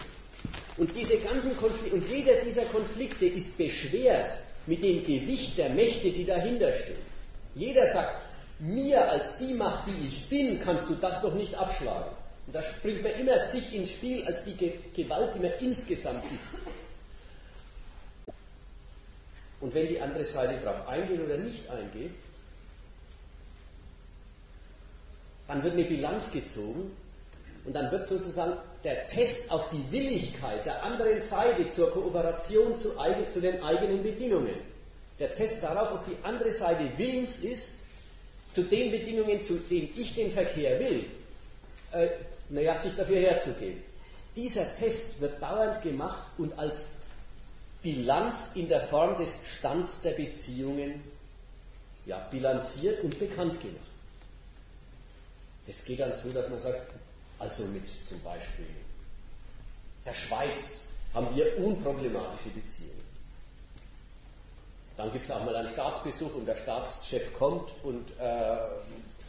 Und 0.78 0.96
diese 0.96 1.18
ganzen 1.18 1.56
Konflikte, 1.56 1.94
und 1.94 2.10
jeder 2.10 2.34
dieser 2.44 2.64
Konflikte 2.64 3.26
ist 3.26 3.56
beschwert 3.56 4.36
mit 4.66 4.82
dem 4.82 5.04
Gewicht 5.04 5.58
der 5.58 5.70
Mächte, 5.70 6.10
die 6.10 6.24
dahinter 6.24 6.72
stehen. 6.72 6.98
Jeder 7.54 7.86
sagt, 7.86 8.29
mir 8.60 9.10
als 9.10 9.38
die 9.38 9.54
Macht, 9.54 9.86
die 9.86 10.06
ich 10.06 10.28
bin, 10.28 10.60
kannst 10.60 10.88
du 10.88 10.94
das 10.94 11.20
doch 11.22 11.34
nicht 11.34 11.54
abschlagen. 11.54 12.10
Und 12.46 12.54
da 12.54 12.62
bringt 12.82 13.02
man 13.02 13.12
immer 13.12 13.38
sich 13.38 13.74
ins 13.74 13.90
Spiel 13.90 14.24
als 14.26 14.44
die 14.44 14.56
Gewalt, 14.94 15.34
die 15.34 15.40
man 15.40 15.52
insgesamt 15.60 16.24
ist. 16.34 16.52
Und 19.60 19.74
wenn 19.74 19.88
die 19.88 20.00
andere 20.00 20.24
Seite 20.24 20.58
darauf 20.62 20.88
eingeht 20.88 21.20
oder 21.20 21.36
nicht 21.36 21.68
eingeht, 21.70 22.12
dann 25.48 25.62
wird 25.62 25.74
eine 25.74 25.84
Bilanz 25.84 26.30
gezogen 26.30 26.96
und 27.64 27.74
dann 27.74 27.90
wird 27.90 28.06
sozusagen 28.06 28.54
der 28.84 29.06
Test 29.06 29.50
auf 29.50 29.68
die 29.68 29.84
Willigkeit 29.90 30.64
der 30.64 30.82
anderen 30.82 31.18
Seite 31.20 31.68
zur 31.68 31.90
Kooperation 31.90 32.78
zu, 32.78 32.98
eigen, 32.98 33.30
zu 33.30 33.40
den 33.40 33.62
eigenen 33.62 34.02
Bedingungen, 34.02 34.54
der 35.18 35.34
Test 35.34 35.62
darauf, 35.62 35.92
ob 35.92 36.04
die 36.06 36.16
andere 36.22 36.50
Seite 36.52 36.80
willens 36.96 37.38
ist, 37.38 37.79
zu 38.52 38.64
den 38.64 38.90
Bedingungen, 38.90 39.42
zu 39.42 39.58
denen 39.58 39.90
ich 39.94 40.14
den 40.14 40.30
Verkehr 40.30 40.78
will, 40.80 41.04
äh, 41.92 42.08
naja, 42.48 42.76
sich 42.76 42.94
dafür 42.94 43.20
herzugeben. 43.20 43.82
Dieser 44.36 44.72
Test 44.74 45.20
wird 45.20 45.42
dauernd 45.42 45.82
gemacht 45.82 46.24
und 46.38 46.58
als 46.58 46.86
Bilanz 47.82 48.50
in 48.54 48.68
der 48.68 48.80
Form 48.80 49.16
des 49.16 49.38
Stands 49.58 50.02
der 50.02 50.12
Beziehungen 50.12 51.02
ja, 52.06 52.18
bilanziert 52.30 53.02
und 53.02 53.18
bekannt 53.18 53.60
gemacht. 53.60 53.90
Das 55.66 55.84
geht 55.84 56.00
dann 56.00 56.12
so, 56.12 56.30
dass 56.30 56.48
man 56.48 56.60
sagt, 56.60 56.86
also 57.38 57.64
mit 57.64 57.84
zum 58.04 58.20
Beispiel 58.20 58.66
der 60.04 60.14
Schweiz 60.14 60.80
haben 61.14 61.34
wir 61.34 61.58
unproblematische 61.58 62.50
Beziehungen. 62.50 62.99
Dann 65.00 65.10
gibt 65.12 65.24
es 65.24 65.30
auch 65.30 65.42
mal 65.46 65.56
einen 65.56 65.68
Staatsbesuch 65.68 66.34
und 66.34 66.44
der 66.44 66.56
Staatschef 66.56 67.32
kommt 67.38 67.72
und 67.84 68.10
äh, 68.20 68.56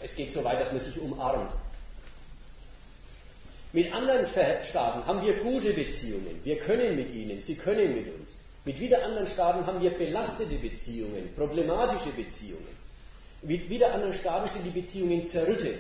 es 0.04 0.14
geht 0.18 0.34
so 0.34 0.44
weit, 0.44 0.60
dass 0.60 0.74
man 0.74 0.82
sich 0.82 1.00
umarmt. 1.00 1.54
Mit 3.72 3.94
anderen 3.94 4.26
Staaten 4.28 5.06
haben 5.06 5.26
wir 5.26 5.34
gute 5.36 5.72
Beziehungen. 5.72 6.42
Wir 6.44 6.60
können 6.60 6.98
mit 6.98 7.14
ihnen, 7.14 7.40
sie 7.40 7.56
können 7.56 7.96
mit 7.96 8.14
uns. 8.14 8.38
Mit 8.66 8.82
wieder 8.82 9.02
anderen 9.06 9.26
Staaten 9.26 9.66
haben 9.66 9.82
wir 9.82 9.92
belastete 9.92 10.56
Beziehungen, 10.56 11.34
problematische 11.36 12.10
Beziehungen. 12.10 12.68
Mit 13.42 13.70
wieder 13.70 13.94
anderen 13.94 14.14
Staaten 14.14 14.50
sind 14.50 14.66
die 14.66 14.78
Beziehungen 14.82 15.26
zerrüttet. 15.26 15.80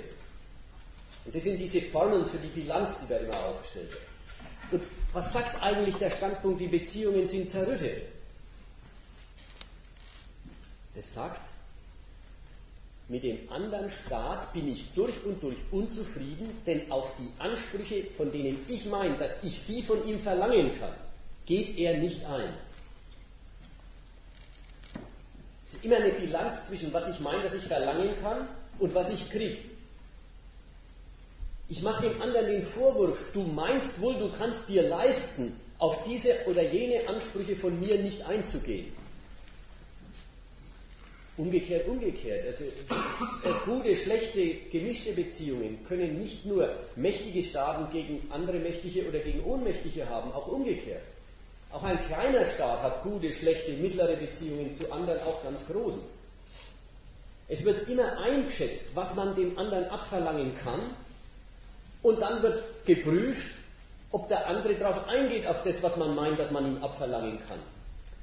Und 1.25 1.35
das 1.35 1.43
sind 1.43 1.57
diese 1.57 1.81
Formeln 1.81 2.25
für 2.25 2.37
die 2.37 2.61
Bilanz, 2.61 2.97
die 3.01 3.09
da 3.09 3.17
immer 3.17 3.35
aufgestellt 3.35 3.89
wird. 3.91 4.81
Und 4.81 4.89
was 5.11 5.33
sagt 5.33 5.61
eigentlich 5.61 5.95
der 5.95 6.11
Standpunkt, 6.11 6.61
die 6.61 6.67
Beziehungen 6.67 7.27
sind 7.27 7.49
zerrüttet? 7.49 8.03
Das 10.95 11.13
sagt, 11.13 11.41
mit 13.07 13.23
dem 13.23 13.39
anderen 13.51 13.89
Staat 13.89 14.53
bin 14.53 14.67
ich 14.67 14.93
durch 14.95 15.23
und 15.25 15.43
durch 15.43 15.57
unzufrieden, 15.71 16.49
denn 16.65 16.89
auf 16.91 17.13
die 17.17 17.29
Ansprüche, 17.39 18.05
von 18.13 18.31
denen 18.31 18.57
ich 18.69 18.85
meine, 18.85 19.15
dass 19.17 19.43
ich 19.43 19.59
sie 19.59 19.81
von 19.81 20.05
ihm 20.07 20.19
verlangen 20.19 20.71
kann, 20.79 20.93
geht 21.45 21.77
er 21.77 21.97
nicht 21.97 22.23
ein. 22.25 22.53
Es 25.61 25.73
ist 25.73 25.83
immer 25.83 25.97
eine 25.97 26.11
Bilanz 26.11 26.63
zwischen 26.63 26.93
was 26.93 27.09
ich 27.09 27.19
meine, 27.19 27.43
dass 27.43 27.53
ich 27.53 27.63
verlangen 27.63 28.15
kann 28.21 28.47
und 28.79 28.95
was 28.95 29.09
ich 29.09 29.29
kriege. 29.29 29.57
Ich 31.67 31.81
mache 31.81 32.09
dem 32.09 32.21
anderen 32.21 32.47
den 32.47 32.63
Vorwurf, 32.63 33.23
du 33.33 33.43
meinst 33.43 34.01
wohl, 34.01 34.15
du 34.19 34.29
kannst 34.37 34.67
dir 34.67 34.83
leisten, 34.83 35.59
auf 35.79 36.03
diese 36.03 36.45
oder 36.45 36.63
jene 36.63 37.07
Ansprüche 37.09 37.55
von 37.55 37.79
mir 37.79 37.97
nicht 37.97 38.25
einzugehen. 38.27 39.00
Umgekehrt, 41.37 41.87
umgekehrt. 41.87 42.45
Also 42.45 42.65
äh, 42.65 42.69
gute, 43.65 43.95
schlechte, 43.95 44.53
gemischte 44.71 45.13
Beziehungen 45.13 45.79
können 45.87 46.19
nicht 46.19 46.45
nur 46.45 46.69
mächtige 46.95 47.43
Staaten 47.43 47.91
gegen 47.91 48.27
andere 48.31 48.59
mächtige 48.59 49.07
oder 49.07 49.19
gegen 49.19 49.43
ohnmächtige 49.43 50.09
haben, 50.09 50.31
auch 50.33 50.47
umgekehrt. 50.47 51.03
Auch 51.71 51.83
ein 51.83 51.99
kleiner 51.99 52.45
Staat 52.45 52.83
hat 52.83 53.03
gute, 53.03 53.31
schlechte, 53.31 53.71
mittlere 53.73 54.17
Beziehungen 54.17 54.73
zu 54.73 54.91
anderen, 54.91 55.21
auch 55.21 55.41
ganz 55.43 55.65
großen. 55.67 56.01
Es 57.47 57.63
wird 57.63 57.87
immer 57.89 58.17
eingeschätzt, 58.17 58.89
was 58.93 59.15
man 59.15 59.33
dem 59.35 59.57
anderen 59.57 59.85
abverlangen 59.85 60.53
kann 60.63 60.81
und 62.01 62.21
dann 62.21 62.41
wird 62.41 62.63
geprüft, 62.85 63.55
ob 64.11 64.27
der 64.27 64.47
andere 64.47 64.75
darauf 64.75 65.07
eingeht, 65.07 65.47
auf 65.47 65.61
das, 65.63 65.81
was 65.81 65.95
man 65.95 66.13
meint, 66.13 66.39
dass 66.39 66.51
man 66.51 66.65
ihm 66.65 66.83
abverlangen 66.83 67.39
kann. 67.47 67.59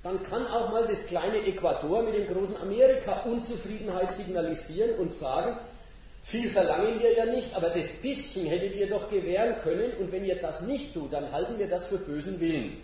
Dann 0.09 0.23
kann 0.23 0.47
auch 0.47 0.71
mal 0.71 0.87
das 0.87 1.05
kleine 1.07 1.37
Äquator 1.47 2.03
mit 2.03 2.15
dem 2.15 2.27
großen 2.27 2.57
Amerika 2.63 3.13
Unzufriedenheit 3.27 4.11
signalisieren 4.11 4.99
und 4.99 5.13
sagen, 5.13 5.55
viel 6.25 6.49
verlangen 6.49 6.99
wir 6.99 7.13
ja 7.13 7.27
nicht, 7.27 7.55
aber 7.55 7.69
das 7.69 7.89
bisschen 8.01 8.47
hättet 8.47 8.75
ihr 8.77 8.89
doch 8.89 9.11
gewähren 9.11 9.59
können 9.59 9.93
und 9.99 10.11
wenn 10.11 10.25
ihr 10.25 10.37
das 10.37 10.63
nicht 10.63 10.95
tut, 10.95 11.13
dann 11.13 11.31
halten 11.31 11.59
wir 11.59 11.69
das 11.69 11.85
für 11.85 11.99
bösen 11.99 12.41
Willen. 12.41 12.79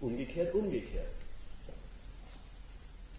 Umgekehrt, 0.00 0.54
umgekehrt. 0.54 1.08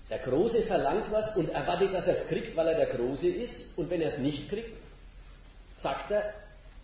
Der 0.10 0.20
Große 0.20 0.62
verlangt 0.62 1.12
was 1.12 1.36
und 1.36 1.50
erwartet, 1.50 1.94
dass 1.94 2.08
er 2.08 2.14
es 2.14 2.28
kriegt, 2.28 2.56
weil 2.56 2.70
er 2.70 2.76
der 2.76 2.98
Große 2.98 3.28
ist. 3.28 3.78
Und 3.78 3.90
wenn 3.90 4.00
er 4.00 4.08
es 4.08 4.18
nicht 4.18 4.48
kriegt, 4.48 4.86
sagt 5.76 6.12
er, 6.12 6.34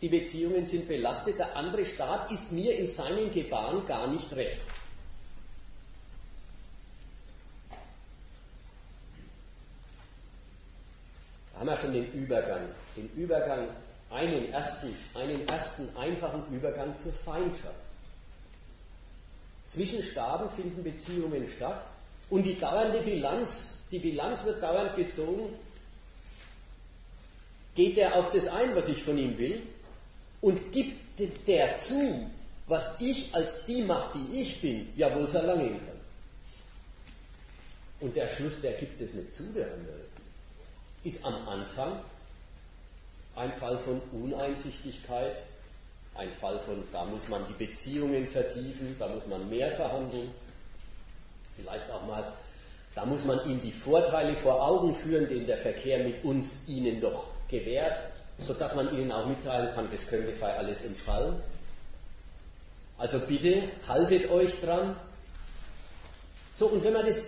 die 0.02 0.10
Beziehungen 0.10 0.66
sind 0.66 0.88
belastet, 0.88 1.40
der 1.40 1.56
andere 1.56 1.86
Staat 1.86 2.32
ist 2.32 2.52
mir 2.52 2.78
in 2.78 2.86
seinen 2.86 3.32
Gebaren 3.32 3.86
gar 3.86 4.08
nicht 4.08 4.32
recht. 4.36 4.62
Da 11.54 11.60
haben 11.60 11.68
wir 11.68 11.78
schon 11.78 11.94
den 11.94 12.12
Übergang, 12.14 12.68
den 12.96 13.10
Übergang, 13.16 13.68
einen 14.12 14.54
ersten, 14.54 14.96
einen 15.16 15.48
ersten 15.48 15.90
einfachen 15.98 16.44
Übergang 16.52 16.96
zur 16.98 17.12
Feindschaft. 17.12 17.74
Zwischen 19.66 20.04
Staaten 20.04 20.50
finden 20.50 20.84
Beziehungen 20.84 21.48
statt 21.48 21.84
und 22.30 22.44
die 22.44 22.60
dauernde 22.60 23.02
Bilanz, 23.02 23.86
die 23.92 24.00
Bilanz 24.00 24.46
wird 24.46 24.62
dauernd 24.62 24.96
gezogen, 24.96 25.50
geht 27.76 27.98
er 27.98 28.16
auf 28.16 28.32
das 28.32 28.48
ein, 28.48 28.76
was 28.76 28.88
ich 28.88 29.04
von 29.04 29.18
ihm 29.18 29.38
will, 29.38 29.62
und 30.48 30.72
gibt 30.72 31.20
der 31.48 31.78
zu, 31.78 32.26
was 32.68 32.94
ich 33.00 33.36
als 33.36 33.66
die 33.66 33.82
Macht, 33.82 34.16
die 34.16 34.42
ich 34.42 34.62
bin, 34.62 34.88
ja 34.96 35.14
wohl 35.14 35.28
verlangen 35.28 35.78
kann. 35.86 35.98
Und 38.00 38.16
der 38.16 38.30
Schluss, 38.30 38.62
der 38.62 38.74
gibt 38.74 39.02
es 39.02 39.14
nicht 39.14 39.34
zu, 39.34 39.44
der 39.44 39.66
andere, 39.66 40.00
ist 41.04 41.26
am 41.26 41.36
Anfang 41.50 42.00
ein 43.36 43.52
Fall 43.52 43.78
von 43.78 44.02
Uneinsichtigkeit, 44.14 45.36
ein 46.16 46.32
Fall 46.32 46.60
von, 46.60 46.82
da 46.94 47.04
muss 47.04 47.28
man 47.28 47.46
die 47.48 47.66
Beziehungen 47.66 48.26
vertiefen, 48.26 48.96
da 48.98 49.10
muss 49.10 49.28
man 49.28 49.50
mehr 49.50 49.72
verhandeln, 49.74 50.32
Vielleicht 51.58 51.90
auch 51.90 52.06
mal, 52.06 52.32
da 52.94 53.04
muss 53.04 53.26
man 53.26 53.44
ihm 53.50 53.60
die 53.60 53.72
Vorteile 53.72 54.36
vor 54.36 54.62
Augen 54.62 54.94
führen, 54.94 55.28
den 55.28 55.48
der 55.48 55.58
Verkehr 55.58 56.04
mit 56.04 56.24
uns 56.24 56.68
ihnen 56.68 57.02
doch 57.02 57.26
gewährt, 57.48 58.00
sodass 58.40 58.76
man 58.76 58.96
ihnen 58.98 59.12
auch 59.12 59.26
mitteilen 59.26 59.74
kann, 59.74 59.88
das 59.92 60.08
könnte 60.08 60.34
frei 60.34 60.54
alles 60.58 60.82
entfallen. 60.84 61.42
Also 62.98 63.20
bitte 63.20 63.64
haltet 63.88 64.30
euch 64.32 64.60
dran. 64.60 64.96
So, 66.54 66.68
und 66.68 66.84
wenn 66.84 66.94
man 66.94 67.06
das 67.06 67.24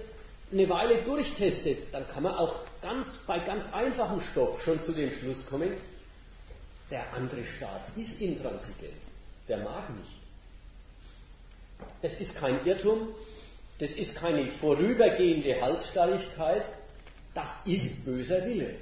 eine 0.52 0.68
Weile 0.70 0.98
durchtestet, 1.04 1.94
dann 1.94 2.08
kann 2.08 2.24
man 2.24 2.36
auch 2.36 2.60
ganz, 2.82 3.18
bei 3.28 3.40
ganz 3.40 3.68
einfachem 3.72 4.22
Stoff 4.22 4.64
schon 4.64 4.82
zu 4.82 4.94
dem 4.94 5.12
Schluss 5.12 5.46
kommen, 5.46 5.74
der 6.90 7.14
andere 7.14 7.46
Staat 7.46 7.82
ist 7.96 8.20
intransigent, 8.20 8.94
der 9.48 9.58
mag 9.58 9.90
nicht. 9.92 10.20
Das 12.02 12.16
ist 12.16 12.36
kein 12.36 12.66
Irrtum, 12.66 13.10
das 13.78 13.92
ist 13.92 14.16
keine 14.16 14.48
vorübergehende 14.48 15.62
Halsstarrigkeit, 15.62 16.64
das 17.36 17.60
ist 17.66 18.06
böser 18.06 18.44
Wille. 18.46 18.76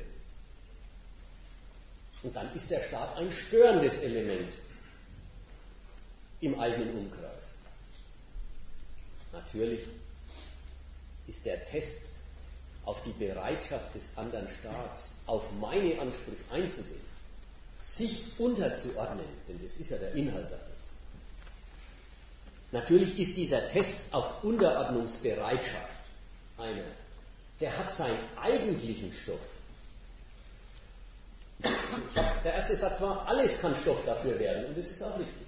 Und 2.24 2.36
dann 2.36 2.54
ist 2.54 2.70
der 2.72 2.82
Staat 2.82 3.16
ein 3.18 3.32
störendes 3.32 4.00
Element 4.00 4.58
im 6.42 6.60
eigenen 6.60 6.98
Umkreis. 6.98 7.48
Natürlich 9.32 9.82
ist 11.28 11.46
der 11.46 11.64
Test 11.64 12.02
auf 12.86 13.02
die 13.04 13.12
Bereitschaft 13.12 13.94
des 13.94 14.10
anderen 14.16 14.48
Staats, 14.50 15.14
auf 15.28 15.52
meine 15.60 16.00
Ansprüche 16.00 16.44
einzugehen, 16.52 17.02
sich 17.82 18.24
unterzuordnen, 18.38 19.26
denn 19.48 19.62
das 19.62 19.76
ist 19.76 19.90
ja 19.90 19.98
der 19.98 20.14
Inhalt 20.14 20.52
davon, 20.52 20.78
Natürlich 22.72 23.18
ist 23.18 23.38
dieser 23.38 23.66
Test 23.68 24.14
auf 24.14 24.44
Unterordnungsbereitschaft 24.44 25.90
einer. 26.58 26.84
Der 27.62 27.78
hat 27.78 27.92
seinen 27.92 28.20
eigentlichen 28.36 29.14
Stoff. 29.14 29.57
Der 32.44 32.54
erste 32.54 32.76
Satz 32.76 33.02
war, 33.02 33.28
alles 33.28 33.60
kann 33.60 33.76
Stoff 33.76 34.04
dafür 34.06 34.40
werden, 34.40 34.66
und 34.66 34.78
das 34.78 34.88
ist 34.88 35.02
auch 35.02 35.18
richtig. 35.18 35.48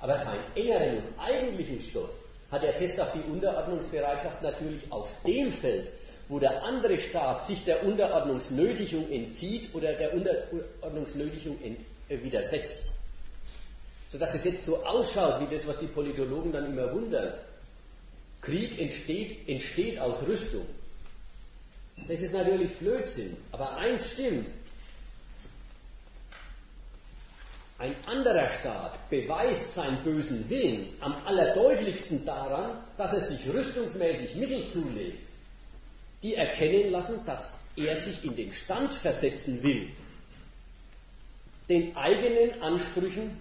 Aber 0.00 0.16
seinen 0.16 0.40
engeren 0.54 0.98
und 0.98 1.04
eigentlichen 1.18 1.80
Stoff 1.80 2.10
hat 2.50 2.62
der 2.62 2.76
Test 2.76 3.00
auf 3.00 3.12
die 3.12 3.30
Unterordnungsbereitschaft 3.30 4.42
natürlich 4.42 4.90
auf 4.90 5.14
dem 5.26 5.52
Feld, 5.52 5.90
wo 6.28 6.38
der 6.38 6.62
andere 6.64 6.98
Staat 6.98 7.42
sich 7.42 7.64
der 7.64 7.84
Unterordnungsnötigung 7.84 9.10
entzieht 9.10 9.74
oder 9.74 9.92
der 9.94 10.14
Unterordnungsnötigung 10.14 11.58
äh, 12.08 12.22
widersetzt 12.22 12.90
sodass 14.10 14.34
es 14.34 14.44
jetzt 14.44 14.64
so 14.64 14.84
ausschaut 14.84 15.40
wie 15.40 15.54
das, 15.54 15.66
was 15.66 15.78
die 15.78 15.86
Politologen 15.86 16.52
dann 16.52 16.66
immer 16.66 16.92
wundern. 16.92 17.32
Krieg 18.40 18.80
entsteht, 18.80 19.48
entsteht 19.48 19.98
aus 20.00 20.26
Rüstung. 20.26 20.66
Das 22.08 22.20
ist 22.20 22.32
natürlich 22.32 22.70
Blödsinn, 22.78 23.36
aber 23.52 23.76
eins 23.76 24.10
stimmt. 24.10 24.48
Ein 27.80 27.96
anderer 28.04 28.46
Staat 28.46 29.08
beweist 29.08 29.70
seinen 29.70 30.04
bösen 30.04 30.50
Willen 30.50 30.88
am 31.00 31.16
allerdeutlichsten 31.24 32.26
daran, 32.26 32.76
dass 32.98 33.14
er 33.14 33.22
sich 33.22 33.48
rüstungsmäßig 33.48 34.34
Mittel 34.34 34.68
zulegt, 34.68 35.26
die 36.22 36.34
erkennen 36.34 36.90
lassen, 36.90 37.24
dass 37.24 37.54
er 37.76 37.96
sich 37.96 38.22
in 38.22 38.36
den 38.36 38.52
Stand 38.52 38.92
versetzen 38.92 39.62
will, 39.62 39.88
den 41.70 41.96
eigenen 41.96 42.60
Ansprüchen 42.60 43.40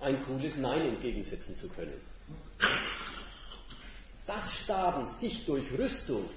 ein 0.00 0.22
cooles 0.22 0.58
Nein 0.58 0.82
entgegensetzen 0.82 1.56
zu 1.56 1.70
können. 1.70 1.98
Dass 4.26 4.58
Staaten 4.58 5.06
sich 5.06 5.46
durch 5.46 5.64
Rüstung 5.78 6.28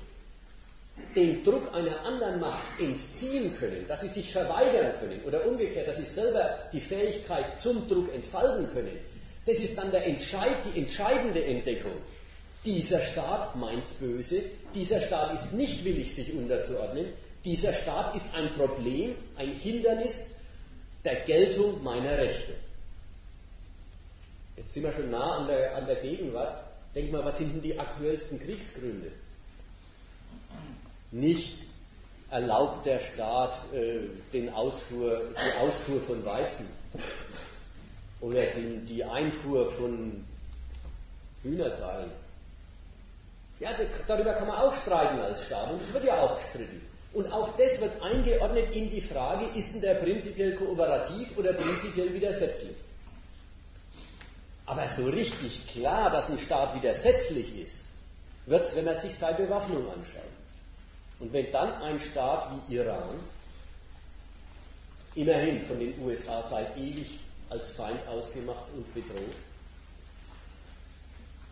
dem 1.16 1.44
Druck 1.44 1.74
einer 1.74 2.06
anderen 2.06 2.40
Macht 2.40 2.64
entziehen 2.80 3.56
können, 3.58 3.86
dass 3.88 4.02
sie 4.02 4.08
sich 4.08 4.32
verweigern 4.32 4.94
können 5.00 5.22
oder 5.26 5.46
umgekehrt, 5.46 5.88
dass 5.88 5.98
sie 5.98 6.06
selber 6.06 6.60
die 6.72 6.80
Fähigkeit 6.80 7.60
zum 7.60 7.88
Druck 7.88 8.14
entfalten 8.14 8.72
können, 8.74 8.98
das 9.46 9.60
ist 9.60 9.78
dann 9.78 9.92
der 9.92 10.06
Entscheid, 10.06 10.56
die 10.66 10.80
entscheidende 10.80 11.44
Entdeckung. 11.44 11.92
Dieser 12.66 13.02
Staat 13.02 13.56
meint's 13.56 13.94
böse, 13.94 14.44
dieser 14.74 15.02
Staat 15.02 15.34
ist 15.34 15.54
nicht 15.54 15.84
willig, 15.84 16.16
sich 16.16 16.34
unterzuordnen, 16.34 17.08
dieser 17.44 17.74
Staat 17.74 18.16
ist 18.16 18.34
ein 18.36 18.54
Problem, 18.54 19.16
ein 19.36 19.52
Hindernis 19.52 20.28
der 21.04 21.18
Geltung 21.22 21.84
meiner 21.84 22.18
Rechte. 22.18 22.54
Jetzt 24.56 24.74
sind 24.74 24.84
wir 24.84 24.94
schon 24.94 25.10
nah 25.10 25.40
an 25.40 25.48
der, 25.48 25.76
an 25.76 25.86
der 25.86 25.96
Gegenwart. 25.96 26.56
Denk 26.96 27.12
mal, 27.12 27.26
was 27.26 27.40
sind 27.40 27.54
denn 27.54 27.62
die 27.62 27.78
aktuellsten 27.78 28.40
Kriegsgründe? 28.40 29.12
Nicht 31.13 31.67
erlaubt 32.32 32.88
der 32.88 32.99
Staat 32.99 33.62
äh, 33.71 33.99
den 34.34 34.52
Ausfuhr, 34.52 35.21
die 35.30 35.60
Ausfuhr 35.62 36.02
von 36.02 36.26
Weizen 36.26 36.67
oder 38.19 38.41
den, 38.47 38.84
die 38.88 39.04
Einfuhr 39.04 39.69
von 39.69 40.26
Hühnerteilen. 41.43 42.10
Ja, 43.60 43.69
darüber 44.08 44.34
kann 44.34 44.47
man 44.47 44.58
auch 44.58 44.73
streiten 44.73 45.19
als 45.19 45.45
Staat 45.45 45.71
und 45.71 45.82
es 45.82 45.93
wird 45.93 46.06
ja 46.06 46.19
auch 46.19 46.36
gestritten. 46.38 46.82
Und 47.13 47.32
auch 47.32 47.56
das 47.58 47.80
wird 47.80 48.02
eingeordnet 48.02 48.76
in 48.76 48.89
die 48.89 49.02
Frage, 49.02 49.45
ist 49.56 49.76
denn 49.76 49.82
der 49.82 49.93
prinzipiell 49.93 50.56
kooperativ 50.56 51.38
oder 51.38 51.54
prinzipiell 51.54 52.12
widersetzlich? 52.12 52.76
Aber 54.65 54.88
so 54.88 55.06
richtig 55.06 55.67
klar, 55.67 56.10
dass 56.10 56.32
ein 56.32 56.39
Staat 56.39 56.73
widersetzlich 56.73 57.56
ist, 57.62 57.86
wird 58.47 58.65
es, 58.65 58.76
wenn 58.76 58.86
man 58.86 58.95
sich 58.95 59.15
seine 59.15 59.38
Bewaffnung 59.38 59.88
anschaut. 59.89 60.33
Und 61.19 61.32
wenn 61.34 61.52
dann 61.52 61.73
ein 61.82 61.99
Staat 61.99 62.49
wie 62.67 62.76
Iran, 62.76 63.19
immerhin 65.15 65.62
von 65.63 65.80
den 65.80 65.93
USA 66.04 66.41
seit 66.41 66.78
ewig 66.78 67.19
als 67.49 67.73
Feind 67.73 68.06
ausgemacht 68.08 68.65
und 68.76 68.93
bedroht, 68.93 69.36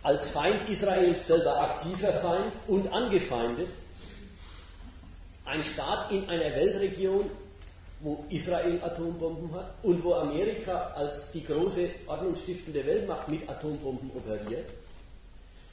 als 0.03 0.29
Feind 0.29 0.67
Israels 0.67 1.27
selber 1.27 1.61
aktiver 1.61 2.13
Feind 2.13 2.53
und 2.67 2.91
angefeindet, 2.91 3.69
ein 5.45 5.63
Staat 5.63 6.11
in 6.11 6.27
einer 6.27 6.55
Weltregion, 6.55 7.29
wo 7.99 8.25
Israel 8.29 8.79
Atombomben 8.83 9.53
hat 9.53 9.73
und 9.83 10.03
wo 10.03 10.15
Amerika 10.15 10.91
als 10.95 11.31
die 11.31 11.43
große 11.43 11.89
ordnungsstiftende 12.07 12.85
Weltmacht 12.85 13.27
mit 13.27 13.47
Atombomben 13.47 14.09
operiert. 14.15 14.67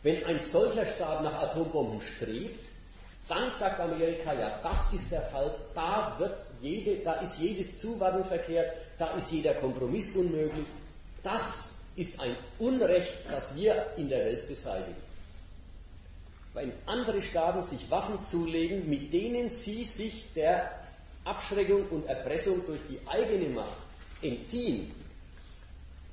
Wenn 0.03 0.25
ein 0.25 0.39
solcher 0.39 0.85
Staat 0.85 1.23
nach 1.23 1.41
Atombomben 1.41 2.03
strebt, 2.03 2.68
dann 3.29 3.51
sagt 3.51 3.79
Amerika, 3.81 4.33
ja, 4.33 4.59
das 4.63 4.93
ist 4.93 5.11
der 5.13 5.23
Fall, 5.23 5.55
da 5.75 6.15
wird 6.19 6.35
jede, 6.61 6.97
da 6.97 7.15
ist 7.15 7.39
jedes 7.39 7.77
Zuwarten 7.77 8.25
verkehrt, 8.25 8.73
da 8.97 9.09
ist 9.11 9.31
jeder 9.31 9.55
Kompromiss 9.55 10.17
unmöglich. 10.17 10.67
Das 11.23 11.75
ist 11.95 12.21
ein 12.21 12.35
Unrecht, 12.59 13.17
das 13.31 13.55
wir 13.55 13.87
in 13.97 14.09
der 14.09 14.25
Welt 14.25 14.49
beseitigen. 14.49 14.97
Wenn 16.55 16.73
andere 16.87 17.21
Staaten 17.21 17.63
sich 17.63 17.91
Waffen 17.91 18.25
zulegen, 18.25 18.89
mit 18.89 19.13
denen 19.13 19.49
sie 19.49 19.85
sich 19.85 20.33
der 20.35 20.71
Abschreckung 21.25 21.87
und 21.91 22.07
Erpressung 22.07 22.65
durch 22.67 22.81
die 22.89 22.99
eigene 23.07 23.51
Macht 23.51 23.77
entziehen, 24.23 24.95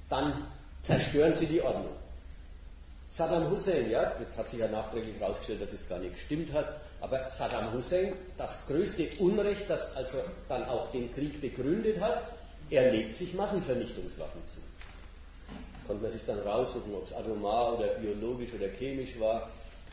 dann 0.10 0.46
zerstören 0.82 1.34
sie 1.34 1.48
die 1.48 1.62
Ordnung. 1.62 1.96
Saddam 3.08 3.50
Hussein, 3.52 3.90
ja, 3.90 4.14
jetzt 4.20 4.38
hat 4.38 4.50
sich 4.50 4.60
ja 4.60 4.68
nachträglich 4.68 5.20
herausgestellt, 5.20 5.62
dass 5.62 5.74
es 5.74 5.88
gar 5.88 6.00
nicht 6.00 6.14
gestimmt 6.14 6.52
hat, 6.54 6.82
aber 7.02 7.30
Saddam 7.30 7.72
Hussein, 7.74 8.14
das 8.36 8.66
größte 8.68 9.08
Unrecht, 9.20 9.70
das 9.70 9.96
also 9.96 10.18
dann 10.50 10.64
auch 10.66 10.92
den 10.92 11.14
Krieg 11.14 11.40
begründet 11.40 12.00
hat, 12.00 12.24
er 12.70 12.92
legt 12.92 13.16
sich 13.16 13.34
Massenvernichtungswaffen 13.34 14.42
zu. 14.48 14.58
Konnte 15.86 16.02
man 16.02 16.12
sich 16.12 16.26
dann 16.26 16.40
raussuchen, 16.40 16.96
ob 16.96 17.04
es 17.04 17.14
atomar 17.14 17.78
oder 17.78 17.88
biologisch 18.00 18.50
oder 18.54 18.68
chemisch 18.70 19.20
war. 19.20 19.50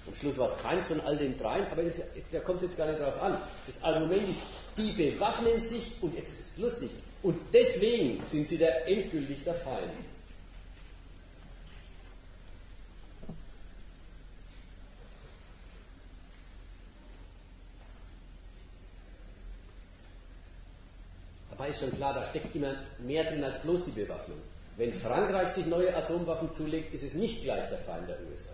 Am 0.06 0.14
Schluss 0.14 0.38
war 0.38 0.46
es 0.46 0.56
keins 0.56 0.86
von 0.86 1.00
all 1.02 1.16
den 1.16 1.36
dreien, 1.36 1.66
aber 1.70 1.82
das, 1.82 2.00
da 2.30 2.40
kommt 2.40 2.56
es 2.58 2.62
jetzt 2.62 2.78
gar 2.78 2.86
nicht 2.86 2.98
darauf 2.98 3.22
an. 3.22 3.36
Das 3.66 3.82
Argument 3.84 4.28
ist, 4.28 4.40
die 4.78 4.92
bewaffnen 4.92 5.60
sich, 5.60 5.92
und 6.00 6.14
jetzt 6.16 6.40
ist 6.40 6.52
es 6.52 6.56
lustig, 6.56 6.90
und 7.22 7.38
deswegen 7.52 8.24
sind 8.24 8.48
sie 8.48 8.56
der 8.56 8.88
endgültig 8.88 9.44
der 9.44 9.54
Feind. 9.54 9.92
Dabei 21.62 21.70
ist 21.70 21.78
schon 21.78 21.92
klar, 21.92 22.12
da 22.12 22.24
steckt 22.24 22.56
immer 22.56 22.74
mehr 22.98 23.22
drin 23.22 23.44
als 23.44 23.60
bloß 23.60 23.84
die 23.84 23.92
Bewaffnung. 23.92 24.38
Wenn 24.76 24.92
Frankreich 24.92 25.48
sich 25.48 25.64
neue 25.66 25.94
Atomwaffen 25.96 26.50
zulegt, 26.50 26.92
ist 26.92 27.04
es 27.04 27.14
nicht 27.14 27.44
gleich 27.44 27.68
der 27.68 27.78
Feind 27.78 28.08
der 28.08 28.18
USA. 28.28 28.50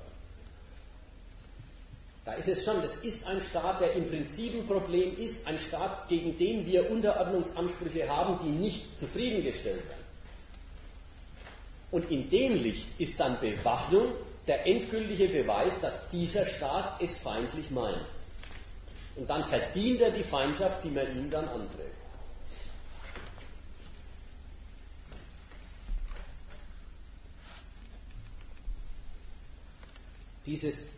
Da 2.27 2.35
ist 2.35 2.49
es 2.49 2.63
schon, 2.63 2.83
das 2.83 2.97
ist 2.97 3.27
ein 3.27 3.41
Staat, 3.41 3.81
der 3.81 3.95
im 3.95 4.07
Prinzip 4.07 4.53
ein 4.55 4.67
Problem 4.67 5.17
ist, 5.17 5.47
ein 5.47 5.59
Staat, 5.59 6.07
gegen 6.09 6.37
den 6.37 6.67
wir 6.67 6.91
Unterordnungsansprüche 6.91 8.15
haben, 8.15 8.41
die 8.45 8.51
nicht 8.51 8.99
zufriedengestellt 8.99 9.89
werden. 9.89 10.05
Und 11.91 12.11
in 12.11 12.29
dem 12.29 12.63
Licht 12.63 12.89
ist 13.01 13.19
dann 13.19 13.41
Bewaffnung 13.41 14.05
der 14.47 14.67
endgültige 14.67 15.29
Beweis, 15.29 15.81
dass 15.81 16.11
dieser 16.11 16.45
Staat 16.45 17.01
es 17.01 17.17
feindlich 17.17 17.71
meint. 17.71 18.05
Und 19.17 19.31
dann 19.31 19.43
verdient 19.45 20.03
er 20.03 20.11
die 20.11 20.25
Feindschaft, 20.25 20.85
die 20.85 20.91
man 20.91 21.07
ihm 21.17 21.31
dann 21.31 21.49
anträgt. 21.49 21.98
Dieses 30.49 30.89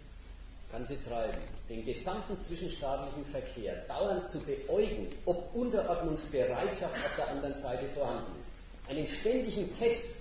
ganze 0.70 1.02
Treiben, 1.02 1.38
den 1.68 1.84
gesamten 1.84 2.38
zwischenstaatlichen 2.38 3.24
Verkehr 3.24 3.74
dauernd 3.88 4.30
zu 4.30 4.38
beäugen, 4.38 5.08
ob 5.24 5.52
Unterordnungsbereitschaft 5.56 6.94
auf 6.94 7.16
der 7.16 7.30
anderen 7.30 7.54
Seite 7.54 7.86
vorhanden 7.92 8.30
ist. 8.40 8.50
Einen 8.88 9.08
ständigen 9.08 9.74
Test 9.74 10.18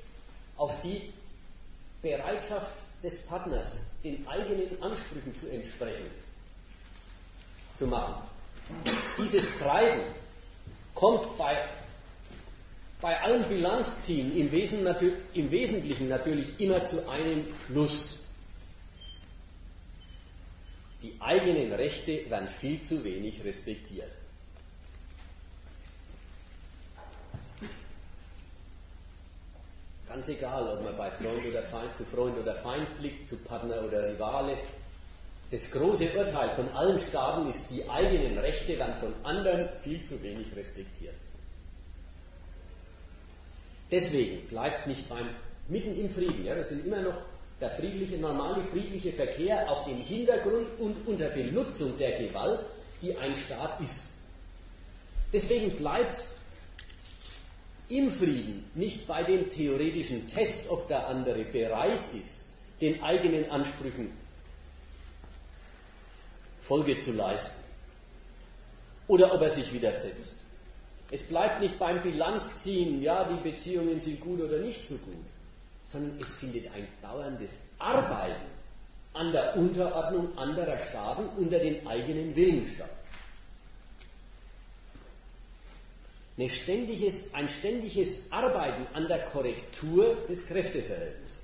auf 0.57 0.81
die 0.81 1.13
Bereitschaft 2.01 2.73
des 3.03 3.19
Partners, 3.19 3.85
den 4.03 4.27
eigenen 4.27 4.81
Ansprüchen 4.81 5.35
zu 5.35 5.47
entsprechen, 5.49 6.09
zu 7.75 7.85
machen. 7.85 8.15
Dieses 9.19 9.55
Treiben 9.59 10.01
kommt 10.95 11.37
bei, 11.37 11.55
bei 12.99 13.21
allen 13.21 13.43
Bilanzziehen 13.43 14.35
im, 14.35 14.51
Wesen, 14.51 14.87
im 15.35 15.51
Wesentlichen 15.51 16.07
natürlich 16.07 16.59
immer 16.59 16.83
zu 16.83 17.07
einem 17.07 17.45
Schluss. 17.67 18.18
Die 21.01 21.15
eigenen 21.19 21.71
Rechte 21.73 22.29
werden 22.29 22.47
viel 22.47 22.83
zu 22.83 23.03
wenig 23.03 23.43
respektiert. 23.43 24.11
Ganz 30.07 30.27
egal, 30.27 30.67
ob 30.67 30.83
man 30.83 30.97
bei 30.97 31.09
Freund 31.11 31.45
oder 31.45 31.61
Feind 31.61 31.93
zu 31.95 32.03
Freund 32.03 32.37
oder 32.37 32.55
Feind 32.55 32.97
blickt, 32.99 33.27
zu 33.27 33.37
Partner 33.37 33.83
oder 33.83 34.11
Rivale. 34.11 34.57
Das 35.51 35.71
große 35.71 36.09
Urteil 36.15 36.49
von 36.49 36.67
allen 36.73 36.99
Staaten 36.99 37.47
ist, 37.47 37.69
die 37.69 37.87
eigenen 37.89 38.37
Rechte 38.37 38.77
werden 38.77 38.95
von 38.95 39.13
anderen 39.23 39.69
viel 39.79 40.03
zu 40.03 40.21
wenig 40.21 40.47
respektiert. 40.55 41.15
Deswegen 43.91 44.47
bleibt 44.47 44.79
es 44.79 44.87
nicht 44.87 45.07
beim 45.09 45.29
mitten 45.67 45.99
im 45.99 46.09
Frieden. 46.09 46.43
Ja, 46.43 46.55
wir 46.55 46.65
sind 46.65 46.85
immer 46.85 47.01
noch 47.01 47.21
der 47.61 47.71
friedliche, 47.71 48.17
normale 48.17 48.63
friedliche 48.63 49.11
Verkehr 49.11 49.69
auf 49.69 49.85
dem 49.85 49.97
Hintergrund 49.97 50.67
und 50.79 51.07
unter 51.07 51.29
Benutzung 51.29 51.97
der 51.97 52.13
Gewalt, 52.13 52.65
die 53.01 53.17
ein 53.17 53.35
Staat 53.35 53.79
ist. 53.81 54.03
Deswegen 55.33 55.71
bleibt 55.75 56.13
es 56.13 56.37
im 57.89 58.11
Frieden 58.11 58.65
nicht 58.75 59.07
bei 59.07 59.23
dem 59.23 59.49
theoretischen 59.49 60.27
Test, 60.27 60.69
ob 60.69 60.87
der 60.87 61.07
andere 61.07 61.43
bereit 61.43 61.99
ist, 62.19 62.45
den 62.81 63.01
eigenen 63.03 63.49
Ansprüchen 63.49 64.11
Folge 66.61 66.99
zu 66.99 67.11
leisten. 67.13 67.63
Oder 69.07 69.33
ob 69.33 69.41
er 69.41 69.49
sich 69.49 69.73
widersetzt. 69.73 70.35
Es 71.09 71.23
bleibt 71.23 71.61
nicht 71.61 71.79
beim 71.79 72.01
Bilanzziehen, 72.03 73.01
ja, 73.01 73.23
die 73.23 73.49
Beziehungen 73.49 73.99
sind 73.99 74.21
gut 74.21 74.39
oder 74.39 74.59
nicht 74.59 74.85
so 74.85 74.93
gut, 74.95 75.25
sondern 75.89 76.19
es 76.21 76.35
findet 76.35 76.71
ein 76.71 76.87
dauerndes 77.01 77.57
Arbeiten 77.79 78.45
an 79.13 79.31
der 79.31 79.57
Unterordnung 79.57 80.37
anderer 80.37 80.77
Staaten 80.77 81.27
unter 81.35 81.57
den 81.57 81.85
eigenen 81.87 82.35
Willen 82.35 82.63
statt. 82.63 82.91
Ständiges, 86.47 87.33
ein 87.33 87.49
ständiges 87.49 88.31
Arbeiten 88.31 88.85
an 88.93 89.07
der 89.07 89.25
Korrektur 89.25 90.15
des 90.29 90.45
Kräfteverhältnisses. 90.45 91.39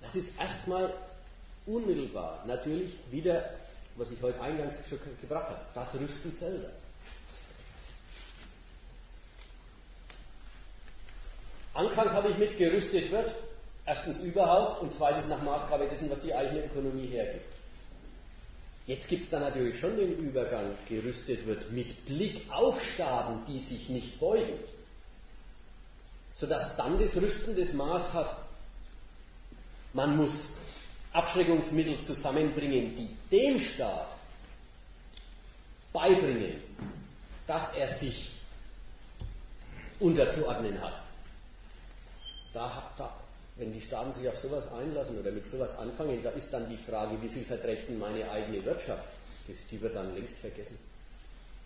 Das 0.00 0.14
ist 0.16 0.38
erstmal 0.38 0.94
unmittelbar 1.66 2.44
natürlich 2.46 2.96
wieder, 3.10 3.50
was 3.96 4.10
ich 4.12 4.22
heute 4.22 4.40
eingangs 4.40 4.78
schon 4.88 4.98
gebracht 5.20 5.48
habe, 5.48 5.60
das 5.74 5.94
Rüsten 5.96 6.32
selber. 6.32 6.70
Angefangen 11.74 12.12
habe 12.12 12.30
ich 12.30 12.38
mit 12.38 12.56
gerüstet 12.56 13.10
wird, 13.10 13.34
erstens 13.86 14.20
überhaupt 14.20 14.82
und 14.82 14.92
zweitens 14.92 15.26
nach 15.26 15.42
Maßgabe 15.42 15.86
dessen, 15.86 16.10
was 16.10 16.22
die 16.22 16.34
eigene 16.34 16.64
Ökonomie 16.64 17.06
hergibt. 17.06 17.56
Jetzt 18.86 19.08
gibt 19.08 19.22
es 19.22 19.30
da 19.30 19.38
natürlich 19.38 19.78
schon 19.78 19.96
den 19.96 20.16
Übergang, 20.16 20.74
gerüstet 20.88 21.46
wird 21.46 21.70
mit 21.70 22.06
Blick 22.06 22.42
auf 22.50 22.84
Staaten, 22.84 23.40
die 23.46 23.60
sich 23.60 23.88
nicht 23.88 24.18
beugen, 24.18 24.58
sodass 26.34 26.76
dann 26.76 26.98
das 26.98 27.16
Rüsten 27.16 27.56
das 27.56 27.72
Maß 27.72 28.14
hat, 28.14 28.36
man 29.92 30.16
muss 30.16 30.54
Abschreckungsmittel 31.12 32.00
zusammenbringen, 32.00 32.96
die 32.96 33.16
dem 33.30 33.60
Staat 33.60 34.08
beibringen, 35.92 36.60
dass 37.46 37.74
er 37.74 37.88
sich 37.88 38.32
unterzuordnen 39.98 40.80
hat. 40.80 41.02
Da, 42.52 42.90
da, 42.96 43.12
wenn 43.56 43.72
die 43.72 43.80
Staaten 43.80 44.12
sich 44.12 44.28
auf 44.28 44.38
sowas 44.38 44.70
einlassen 44.72 45.18
oder 45.18 45.30
mit 45.30 45.46
sowas 45.46 45.76
anfangen, 45.76 46.22
da 46.22 46.30
ist 46.30 46.52
dann 46.52 46.68
die 46.68 46.76
Frage, 46.76 47.20
wie 47.22 47.28
viel 47.28 47.44
verträgt 47.44 47.88
denn 47.88 47.98
meine 47.98 48.30
eigene 48.30 48.64
Wirtschaft? 48.64 49.08
Die 49.70 49.80
wird 49.80 49.96
dann 49.96 50.14
längst 50.14 50.38
vergessen. 50.38 50.78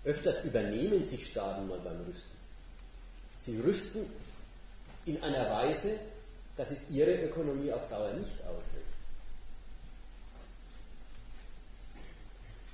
Öfters 0.05 0.45
übernehmen 0.45 1.05
sich 1.05 1.27
Staaten 1.27 1.67
mal 1.69 1.79
beim 1.79 2.01
Rüsten. 2.07 2.31
Sie 3.39 3.59
rüsten 3.61 4.07
in 5.07 5.23
einer 5.23 5.51
Weise, 5.51 5.99
dass 6.57 6.71
es 6.71 6.79
ihre 6.91 7.15
Ökonomie 7.25 7.73
auf 7.73 7.89
Dauer 7.89 8.13
nicht 8.15 8.37
auslöst. 8.47 8.87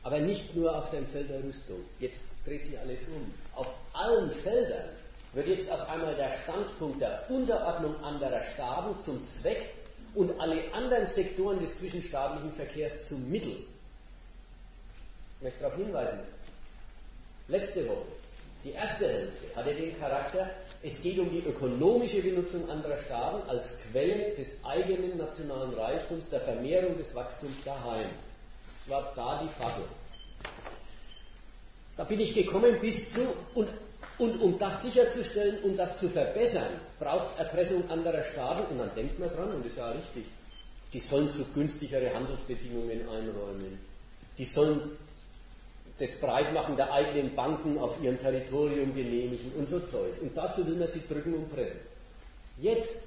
Aber 0.02 0.18
nicht 0.20 0.56
nur 0.56 0.76
auf 0.76 0.90
dem 0.90 1.06
Feld 1.06 1.28
der 1.28 1.42
Rüstung. 1.42 1.80
Jetzt 1.98 2.22
dreht 2.44 2.64
sich 2.64 2.78
alles 2.78 3.06
um. 3.08 3.34
Auf 3.54 3.68
allen 3.92 4.30
Feldern 4.30 4.88
wird 5.32 5.48
jetzt 5.48 5.70
auf 5.70 5.88
einmal 5.88 6.14
der 6.14 6.30
Standpunkt 6.42 7.00
der 7.00 7.24
Unterordnung 7.28 7.94
anderer 8.02 8.42
Staaten 8.42 9.00
zum 9.00 9.26
Zweck 9.26 9.70
und 10.14 10.40
alle 10.40 10.56
anderen 10.74 11.06
Sektoren 11.06 11.60
des 11.60 11.76
zwischenstaatlichen 11.76 12.52
Verkehrs 12.52 13.04
zum 13.04 13.30
Mittel. 13.30 13.52
Ich 13.52 15.42
möchte 15.42 15.60
darauf 15.60 15.76
hinweisen, 15.76 16.18
letzte 17.48 17.88
Woche, 17.88 18.06
die 18.64 18.72
erste 18.72 19.08
Hälfte 19.08 19.56
hatte 19.56 19.74
den 19.74 19.98
Charakter, 19.98 20.50
es 20.82 21.00
geht 21.00 21.18
um 21.18 21.30
die 21.30 21.40
ökonomische 21.46 22.22
Benutzung 22.22 22.68
anderer 22.68 22.96
Staaten 22.96 23.48
als 23.48 23.78
Quelle 23.90 24.34
des 24.34 24.64
eigenen 24.64 25.16
nationalen 25.16 25.72
Reichtums, 25.74 26.28
der 26.28 26.40
Vermehrung 26.40 26.96
des 26.98 27.14
Wachstums 27.14 27.62
daheim. 27.64 28.08
Das 28.78 28.88
war 28.88 29.12
da 29.14 29.42
die 29.42 29.62
Fassung. 29.62 29.84
Da 31.96 32.04
bin 32.04 32.18
ich 32.18 32.34
gekommen 32.34 32.80
bis 32.80 33.10
zu, 33.10 33.20
und 33.54 33.68
und 34.20 34.40
um 34.42 34.58
das 34.58 34.82
sicherzustellen, 34.82 35.58
um 35.62 35.76
das 35.76 35.96
zu 35.96 36.08
verbessern, 36.08 36.68
braucht 36.98 37.28
es 37.28 37.32
Erpressung 37.38 37.88
anderer 37.90 38.22
Staaten. 38.22 38.64
Und 38.70 38.78
dann 38.78 38.94
denkt 38.94 39.18
man 39.18 39.30
dran, 39.30 39.50
und 39.50 39.64
das 39.64 39.72
ist 39.72 39.78
ja 39.78 39.90
richtig, 39.90 40.26
die 40.92 41.00
sollen 41.00 41.32
zu 41.32 41.44
günstigere 41.46 42.12
Handelsbedingungen 42.12 43.08
einräumen. 43.08 43.78
Die 44.36 44.44
sollen 44.44 44.80
das 45.98 46.16
Breitmachen 46.16 46.76
der 46.76 46.92
eigenen 46.92 47.34
Banken 47.34 47.78
auf 47.78 48.02
ihrem 48.02 48.18
Territorium 48.18 48.94
genehmigen 48.94 49.52
und 49.56 49.68
so 49.68 49.80
Zeug. 49.80 50.12
Und 50.20 50.36
dazu 50.36 50.66
will 50.66 50.76
man 50.76 50.86
sie 50.86 51.02
drücken 51.08 51.34
und 51.34 51.50
pressen. 51.54 51.80
Jetzt 52.58 53.04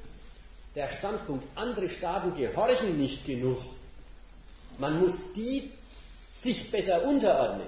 der 0.76 0.90
Standpunkt, 0.90 1.46
andere 1.56 1.90
Staaten 1.90 2.36
gehorchen 2.36 2.98
nicht 2.98 3.26
genug. 3.26 3.60
Man 4.80 5.00
muss 5.00 5.34
die 5.34 5.72
sich 6.28 6.72
besser 6.72 7.04
unterordnen. 7.08 7.68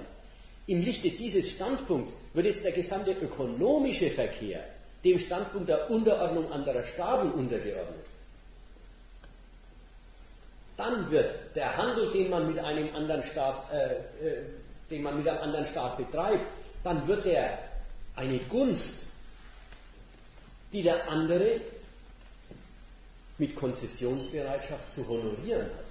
Im 0.66 0.82
Lichte 0.82 1.10
dieses 1.10 1.50
Standpunkts 1.50 2.16
wird 2.34 2.46
jetzt 2.46 2.64
der 2.64 2.72
gesamte 2.72 3.12
ökonomische 3.12 4.10
Verkehr 4.10 4.64
dem 5.04 5.18
Standpunkt 5.18 5.68
der 5.68 5.88
Unterordnung 5.90 6.50
anderer 6.50 6.82
Staaten 6.82 7.30
untergeordnet. 7.30 8.04
Dann 10.76 11.10
wird 11.10 11.38
der 11.54 11.76
Handel, 11.76 12.10
den 12.10 12.28
man 12.28 12.46
mit 12.48 12.58
einem 12.58 12.94
anderen 12.94 13.22
Staat, 13.22 13.62
äh, 13.72 13.94
äh, 14.26 14.42
den 14.90 15.02
man 15.02 15.16
mit 15.16 15.28
einem 15.28 15.40
anderen 15.40 15.64
Staat 15.64 15.96
betreibt, 15.96 16.44
dann 16.82 17.06
wird 17.06 17.24
der 17.24 17.58
eine 18.16 18.38
Gunst, 18.38 19.06
die 20.72 20.82
der 20.82 21.08
andere 21.08 21.60
mit 23.38 23.54
Konzessionsbereitschaft 23.54 24.90
zu 24.90 25.06
honorieren 25.06 25.66
hat. 25.66 25.85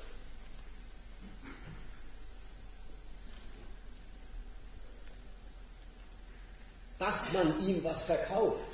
Dass 7.00 7.32
man 7.34 7.60
ihm 7.60 7.84
was 7.84 8.04
verkauft, 8.04 8.70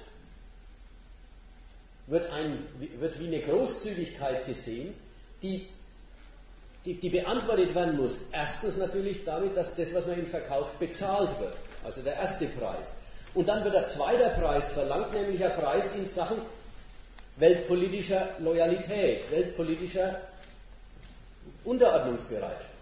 wird, 2.08 2.30
ein, 2.32 2.66
wird 3.00 3.20
wie 3.20 3.28
eine 3.28 3.40
Großzügigkeit 3.40 4.46
gesehen, 4.46 4.94
die, 5.42 5.68
die, 6.86 6.96
die 7.00 7.10
beantwortet 7.10 7.74
werden 7.74 7.98
muss. 7.98 8.22
Erstens 8.32 8.78
natürlich 8.78 9.24
damit, 9.24 9.56
dass 9.56 9.76
das, 9.76 9.94
was 9.94 10.08
man 10.08 10.20
ihm 10.20 10.28
verkauft, 10.28 10.78
bezahlt 10.80 11.40
wird. 11.40 11.54
Also 11.84 12.02
der 12.02 12.16
erste 12.16 12.48
Preis. 12.48 12.94
Und 13.34 13.48
dann 13.48 13.64
wird 13.64 13.74
der 13.74 13.88
zweite 13.88 14.30
Preis 14.40 14.72
verlangt, 14.72 15.14
nämlich 15.14 15.44
ein 15.44 15.56
Preis 15.56 15.92
in 15.96 16.06
Sachen 16.06 16.42
weltpolitischer 17.38 18.30
Loyalität, 18.40 19.32
weltpolitischer 19.32 20.20
Unterordnungsbereitschaft. 21.64 22.81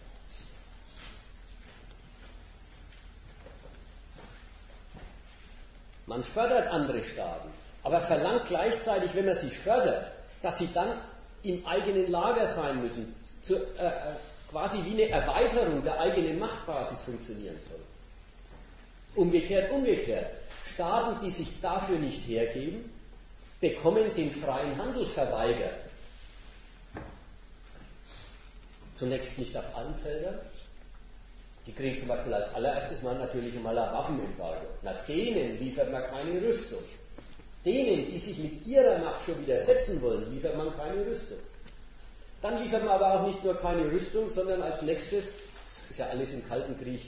Man 6.09 6.23
fördert 6.23 6.67
andere 6.69 7.03
Staaten, 7.03 7.49
aber 7.83 8.01
verlangt 8.01 8.45
gleichzeitig, 8.47 9.13
wenn 9.13 9.27
man 9.27 9.35
sie 9.35 9.51
fördert, 9.51 10.11
dass 10.41 10.57
sie 10.57 10.67
dann 10.73 10.99
im 11.43 11.65
eigenen 11.67 12.09
Lager 12.09 12.47
sein 12.47 12.81
müssen, 12.81 13.15
zu, 13.43 13.55
äh, 13.55 13.85
äh, 13.85 13.91
quasi 14.49 14.79
wie 14.85 15.03
eine 15.03 15.09
Erweiterung 15.11 15.83
der 15.83 15.99
eigenen 15.99 16.39
Machtbasis 16.39 17.01
funktionieren 17.01 17.59
soll. 17.59 17.79
Umgekehrt, 19.15 19.71
umgekehrt. 19.71 20.31
Staaten, 20.73 21.23
die 21.23 21.29
sich 21.29 21.61
dafür 21.61 21.99
nicht 21.99 22.27
hergeben, 22.27 22.91
bekommen 23.61 24.11
den 24.15 24.31
freien 24.31 24.75
Handel 24.79 25.05
verweigert. 25.05 25.79
Zunächst 28.95 29.37
nicht 29.37 29.55
auf 29.55 29.75
allen 29.75 29.95
Feldern, 29.95 30.39
die 31.69 31.75
kriegen 31.75 31.95
zum 31.95 32.07
Beispiel 32.07 32.33
als 32.33 32.51
allererstes 32.55 33.03
mal 33.03 33.15
natürlich 33.15 33.55
einmal 33.55 33.77
ein 33.77 33.93
Waffenembargo. 33.93 34.65
Na, 34.81 34.91
denen 35.07 35.59
liefert 35.59 35.91
man 35.91 36.03
keine 36.03 36.41
Rüstung. 36.41 36.79
Denen, 37.63 38.07
die 38.07 38.17
sich 38.17 38.39
mit 38.39 38.65
ihrer 38.65 38.97
Macht 38.97 39.23
schon 39.23 39.39
widersetzen 39.39 40.01
wollen, 40.01 40.33
liefert 40.33 40.57
man 40.57 40.75
keine 40.75 41.05
Rüstung. 41.05 41.37
Dann 42.41 42.59
liefert 42.63 42.83
man 42.83 42.95
aber 42.95 43.13
auch 43.13 43.27
nicht 43.27 43.43
nur 43.43 43.55
keine 43.55 43.83
Rüstung, 43.83 44.27
sondern 44.27 44.63
als 44.63 44.81
nächstes, 44.81 45.25
das 45.27 45.91
ist 45.91 45.99
ja 45.99 46.07
alles 46.07 46.33
im 46.33 46.47
Kalten 46.47 46.75
Krieg 46.75 47.01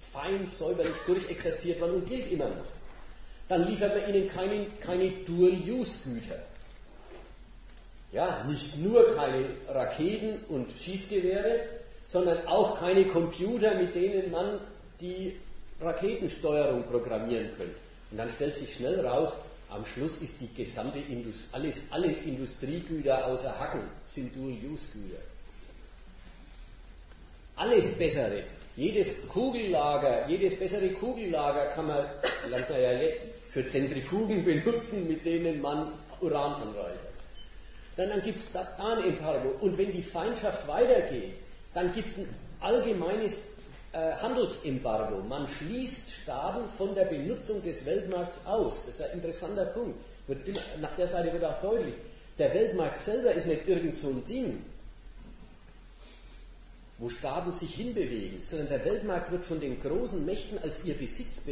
fein 0.00 0.44
säuberlich 0.48 0.96
durchexerziert 1.06 1.80
worden 1.80 1.96
und 1.96 2.08
gilt 2.08 2.32
immer 2.32 2.48
noch. 2.48 2.66
Dann 3.46 3.64
liefert 3.68 3.96
man 3.96 4.12
ihnen 4.12 4.28
keine, 4.28 4.66
keine 4.80 5.10
Dual-Use-Güter. 5.24 6.40
Ja, 8.10 8.44
nicht 8.48 8.76
nur 8.78 9.14
keine 9.14 9.44
Raketen 9.68 10.40
und 10.48 10.68
Schießgewehre, 10.76 11.60
sondern 12.06 12.46
auch 12.46 12.78
keine 12.78 13.04
Computer, 13.04 13.74
mit 13.74 13.96
denen 13.96 14.30
man 14.30 14.60
die 15.00 15.34
Raketensteuerung 15.80 16.84
programmieren 16.84 17.48
könnte. 17.56 17.74
Und 18.12 18.18
dann 18.18 18.30
stellt 18.30 18.54
sich 18.54 18.74
schnell 18.74 19.04
raus, 19.04 19.32
am 19.68 19.84
Schluss 19.84 20.18
ist 20.18 20.40
die 20.40 20.54
gesamte 20.54 21.00
Industrie, 21.00 21.48
alles, 21.52 21.82
alle 21.90 22.06
Industriegüter 22.06 23.26
außer 23.26 23.58
Hacken 23.58 23.80
sind 24.06 24.34
Dual-Use-Güter. 24.36 25.20
Alles 27.56 27.90
Bessere, 27.92 28.44
jedes 28.76 29.26
Kugellager, 29.28 30.28
jedes 30.28 30.56
bessere 30.56 30.90
Kugellager 30.90 31.66
kann 31.70 31.88
man, 31.88 32.04
lernt 32.48 32.70
man 32.70 32.80
ja 32.80 32.92
jetzt, 32.92 33.24
für 33.50 33.66
Zentrifugen 33.66 34.44
benutzen, 34.44 35.08
mit 35.08 35.24
denen 35.24 35.60
man 35.60 35.88
Uran 36.20 36.54
anreichert. 36.62 37.00
dann, 37.96 38.10
dann 38.10 38.22
gibt 38.22 38.38
es 38.38 38.52
da, 38.52 38.66
da, 38.78 38.92
ein 38.92 39.04
Embargo. 39.04 39.56
Und 39.60 39.76
wenn 39.76 39.90
die 39.90 40.02
Feindschaft 40.02 40.68
weitergeht, 40.68 41.34
dann 41.76 41.92
gibt 41.92 42.08
es 42.08 42.16
ein 42.16 42.26
allgemeines 42.60 43.42
äh, 43.92 44.12
Handelsembargo. 44.22 45.22
Man 45.28 45.46
schließt 45.46 46.10
Staaten 46.10 46.66
von 46.70 46.94
der 46.94 47.04
Benutzung 47.04 47.62
des 47.62 47.84
Weltmarkts 47.84 48.40
aus. 48.46 48.86
Das 48.86 48.94
ist 48.94 49.02
ein 49.02 49.12
interessanter 49.12 49.66
Punkt. 49.66 49.94
Immer, 50.26 50.60
nach 50.80 50.96
der 50.96 51.06
Seite 51.06 51.30
wird 51.34 51.44
auch 51.44 51.60
deutlich. 51.60 51.94
Der 52.38 52.52
Weltmarkt 52.54 52.96
selber 52.96 53.32
ist 53.32 53.46
nicht 53.46 53.68
irgend 53.68 53.94
so 53.94 54.08
ein 54.08 54.24
Ding, 54.24 54.64
wo 56.96 57.10
Staaten 57.10 57.52
sich 57.52 57.74
hinbewegen, 57.74 58.42
sondern 58.42 58.68
der 58.68 58.84
Weltmarkt 58.86 59.30
wird 59.30 59.44
von 59.44 59.60
den 59.60 59.78
großen 59.78 60.24
Mächten 60.24 60.58
als 60.62 60.82
ihr 60.84 60.94
Besitz 60.94 61.42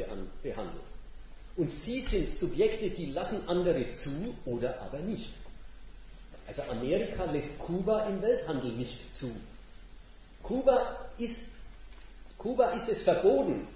behandelt. 0.42 0.82
Und 1.56 1.70
sie 1.70 2.00
sind 2.00 2.34
Subjekte, 2.34 2.88
die 2.88 3.12
lassen 3.12 3.46
andere 3.46 3.92
zu 3.92 4.34
oder 4.46 4.80
aber 4.80 5.00
nicht. 5.00 5.34
Also 6.46 6.62
Amerika 6.62 7.26
lässt 7.26 7.58
Kuba 7.58 8.06
im 8.06 8.22
Welthandel 8.22 8.72
nicht 8.72 9.14
zu. 9.14 9.30
Kuba 10.44 11.08
ist, 11.18 11.40
Kuba 12.38 12.66
ist 12.70 12.88
es 12.88 13.02
verboten, 13.02 13.66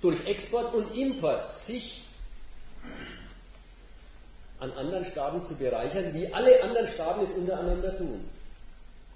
durch 0.00 0.26
Export 0.26 0.74
und 0.74 0.96
Import 0.96 1.52
sich 1.52 2.04
an 4.58 4.72
anderen 4.72 5.04
Staaten 5.04 5.42
zu 5.42 5.54
bereichern, 5.54 6.14
wie 6.14 6.32
alle 6.32 6.62
anderen 6.64 6.88
Staaten 6.88 7.22
es 7.22 7.30
untereinander 7.30 7.96
tun. 7.96 8.26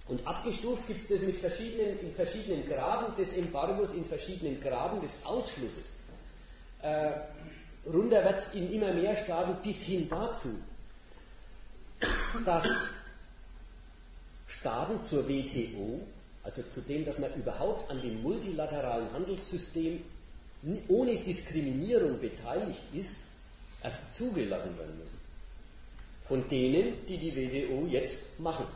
Und 0.09 0.27
abgestuft 0.27 0.87
gibt 0.87 1.03
es 1.03 1.09
das 1.09 1.23
mit 1.23 1.39
verschiedenen, 1.39 1.99
in 2.01 2.13
verschiedenen 2.13 2.69
Graden 2.69 3.15
des 3.17 3.33
Embargos, 3.33 3.93
in 3.93 4.05
verschiedenen 4.05 4.61
Graden 4.61 5.01
des 5.01 5.17
Ausschlusses. 5.25 5.93
Äh, 6.83 7.13
runterwärts 7.87 8.55
in 8.55 8.71
immer 8.73 8.93
mehr 8.93 9.17
Staaten 9.17 9.57
bis 9.63 9.83
hin 9.83 10.09
dazu, 10.09 10.49
dass 12.45 12.95
Staaten 14.47 15.03
zur 15.05 15.29
WTO, 15.29 16.01
also 16.43 16.63
zu 16.63 16.81
dem, 16.81 17.05
dass 17.05 17.19
man 17.19 17.33
überhaupt 17.35 17.91
an 17.91 18.01
dem 18.01 18.23
multilateralen 18.23 19.13
Handelssystem 19.13 20.03
ohne 20.89 21.17
Diskriminierung 21.17 22.19
beteiligt 22.21 22.83
ist, 22.93 23.21
erst 23.83 24.13
zugelassen 24.15 24.77
werden 24.79 24.97
müssen. 24.99 25.21
Von 26.23 26.49
denen, 26.49 27.07
die 27.07 27.19
die 27.19 27.35
WTO 27.35 27.87
jetzt 27.87 28.39
machen. 28.39 28.67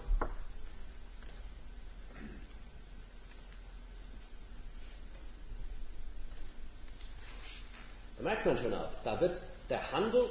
Da 8.16 8.22
merkt 8.22 8.46
man 8.46 8.58
schon 8.58 8.72
auch, 8.72 8.90
da 9.04 9.20
wird 9.20 9.40
der 9.68 9.92
Handel 9.92 10.24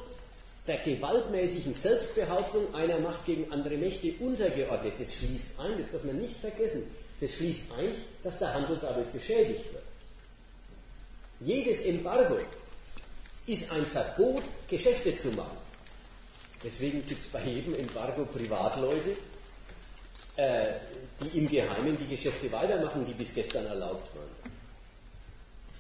der 0.68 0.78
gewaltmäßigen 0.78 1.74
Selbstbehauptung 1.74 2.74
einer 2.74 3.00
Macht 3.00 3.26
gegen 3.26 3.52
andere 3.52 3.78
Mächte 3.78 4.14
untergeordnet. 4.20 4.94
Das 4.98 5.14
schließt 5.16 5.60
ein, 5.60 5.78
das 5.78 5.90
darf 5.92 6.04
man 6.04 6.18
nicht 6.18 6.38
vergessen, 6.38 6.84
das 7.24 7.36
schließt 7.36 7.72
ein, 7.78 7.96
dass 8.22 8.38
der 8.38 8.54
Handel 8.54 8.78
dadurch 8.82 9.08
beschädigt 9.08 9.72
wird. 9.72 9.84
Jedes 11.40 11.82
Embargo 11.84 12.38
ist 13.48 13.72
ein 13.72 13.86
Verbot, 13.86 14.44
Geschäfte 14.68 15.16
zu 15.16 15.30
machen. 15.32 15.58
Deswegen 16.62 17.06
gibt 17.06 17.22
es 17.22 17.30
bei 17.30 17.42
jedem 17.42 17.76
Embargo 17.76 18.26
Privatleute, 18.26 19.16
äh, 20.36 20.74
die 21.22 21.38
im 21.38 21.50
Geheimen 21.50 21.98
die 21.98 22.08
Geschäfte 22.08 22.52
weitermachen, 22.52 23.06
die 23.06 23.14
bis 23.14 23.34
gestern 23.34 23.68
erlaubt 23.68 24.14
waren. 24.16 24.52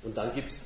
Und 0.03 0.15
dann 0.15 0.33
gibt 0.33 0.49
es 0.51 0.61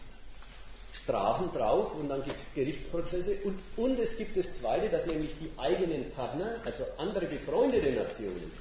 Strafen 0.93 1.51
drauf 1.53 1.95
und 1.95 2.07
dann 2.07 2.23
gibt 2.23 2.37
es 2.37 2.45
Gerichtsprozesse 2.53 3.37
und, 3.45 3.59
und 3.77 3.99
es 3.99 4.15
gibt 4.15 4.37
das 4.37 4.53
Zweite, 4.53 4.89
dass 4.89 5.07
nämlich 5.07 5.35
die 5.39 5.49
eigenen 5.57 6.11
Partner, 6.11 6.57
also 6.65 6.83
andere 6.99 7.25
befreundete 7.25 7.91
Nationen, 7.93 8.51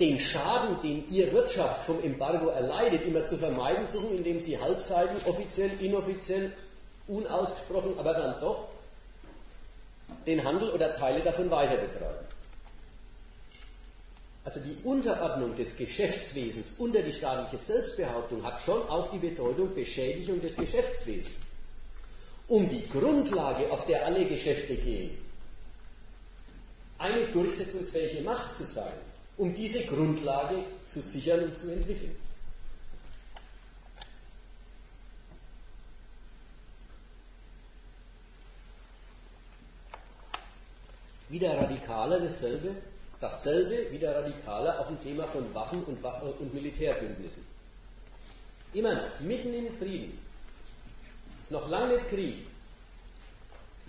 den 0.00 0.18
Schaden, 0.18 0.80
den 0.80 1.08
ihr 1.10 1.30
Wirtschaft 1.32 1.84
vom 1.84 2.02
Embargo 2.02 2.48
erleidet, 2.48 3.04
immer 3.04 3.26
zu 3.26 3.36
vermeiden 3.36 3.86
suchen, 3.86 4.16
indem 4.16 4.40
sie 4.40 4.58
Halbseiten 4.58 5.16
offiziell, 5.26 5.70
inoffiziell, 5.80 6.52
unausgesprochen, 7.06 7.98
aber 7.98 8.14
dann 8.14 8.40
doch 8.40 8.64
den 10.26 10.42
Handel 10.42 10.70
oder 10.70 10.94
Teile 10.94 11.20
davon 11.20 11.50
weiter 11.50 11.76
betreiben. 11.76 12.26
Also 14.44 14.60
die 14.60 14.78
Unterordnung 14.84 15.54
des 15.54 15.76
Geschäftswesens 15.76 16.76
unter 16.78 17.02
die 17.02 17.12
staatliche 17.12 17.58
Selbstbehauptung 17.58 18.42
hat 18.42 18.62
schon 18.62 18.80
auch 18.88 19.10
die 19.10 19.18
Bedeutung 19.18 19.74
Beschädigung 19.74 20.40
des 20.40 20.56
Geschäftswesens. 20.56 21.34
Um 22.48 22.68
die 22.68 22.88
Grundlage, 22.88 23.70
auf 23.70 23.86
der 23.86 24.06
alle 24.06 24.24
Geschäfte 24.24 24.74
gehen, 24.76 25.16
eine 26.98 27.26
durchsetzungsfähige 27.26 28.22
Macht 28.22 28.54
zu 28.54 28.64
sein, 28.64 28.92
um 29.40 29.54
diese 29.54 29.86
Grundlage 29.86 30.56
zu 30.86 31.00
sichern 31.00 31.44
und 31.44 31.56
zu 31.56 31.70
entwickeln. 31.70 32.14
Wieder 41.30 41.56
radikaler 41.56 42.20
dasselbe 42.20 42.76
Dasselbe, 43.20 43.92
wieder 43.92 44.14
radikaler, 44.16 44.80
auf 44.80 44.86
dem 44.86 44.98
Thema 44.98 45.24
von 45.24 45.54
Waffen 45.54 45.84
und, 45.84 46.02
und 46.02 46.54
Militärbündnissen. 46.54 47.44
Immer 48.72 48.94
noch, 48.94 49.20
mitten 49.20 49.52
im 49.52 49.70
Frieden, 49.74 50.18
ist 51.42 51.50
noch 51.50 51.68
lange 51.68 51.94
nicht 51.94 52.08
Krieg, 52.08 52.46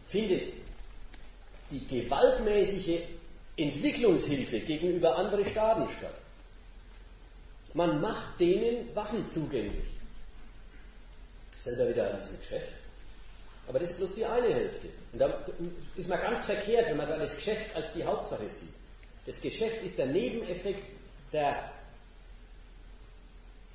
findet 0.06 0.52
die 1.72 1.88
gewaltmäßige 1.88 3.00
Entwicklungshilfe 3.64 4.60
gegenüber 4.62 5.18
anderen 5.18 5.46
Staaten 5.46 5.88
statt. 5.90 6.14
Man 7.74 8.02
macht 8.02 8.40
denen 8.40 8.94
Waffen 8.96 9.30
zugänglich. 9.30 9.88
Selber 11.58 11.90
wieder 11.90 12.12
ein 12.12 12.20
bisschen 12.20 12.40
Geschäft. 12.40 12.74
Aber 13.68 13.80
das 13.80 13.92
ist 13.92 13.98
bloß 13.98 14.16
die 14.16 14.26
eine 14.26 14.54
Hälfte. 14.54 14.88
Und 15.14 15.20
da 15.20 15.46
ist 15.96 16.10
man 16.10 16.20
ganz 16.20 16.46
verkehrt, 16.46 16.88
wenn 16.88 16.98
man 16.98 17.08
da 17.08 17.18
das 17.18 17.36
Geschäft 17.36 17.76
als 17.76 17.94
die 17.94 18.04
Hauptsache 18.04 18.50
sieht. 18.50 18.74
Das 19.26 19.40
Geschäft 19.40 19.84
ist 19.84 19.98
der 19.98 20.08
Nebeneffekt 20.08 20.90
der 21.32 21.72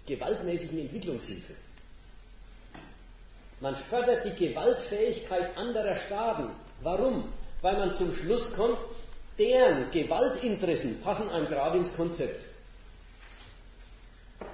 gewaltmäßigen 0.06 0.80
Entwicklungshilfe. 0.80 1.54
Man 3.60 3.74
fördert 3.74 4.24
die 4.24 4.48
Gewaltfähigkeit 4.48 5.56
anderer 5.56 5.96
Staaten. 5.96 6.50
Warum? 6.82 7.32
Weil 7.62 7.78
man 7.78 7.94
zum 7.94 8.12
Schluss 8.12 8.52
kommt, 8.52 8.76
deren 9.38 9.90
Gewaltinteressen 9.90 11.00
passen 11.00 11.30
einem 11.30 11.46
gerade 11.46 11.78
ins 11.78 11.94
Konzept. 11.94 12.46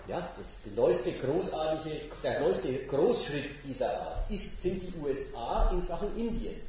Ja, 0.09 0.28
neueste 0.74 1.12
großartige, 1.12 2.03
der 2.22 2.41
neueste 2.41 2.72
Großschritt 2.87 3.51
dieser 3.64 4.01
Art 4.01 4.30
ist, 4.30 4.61
sind 4.61 4.83
die 4.83 4.93
USA 5.01 5.70
in 5.70 5.80
Sachen 5.80 6.16
Indien. 6.16 6.61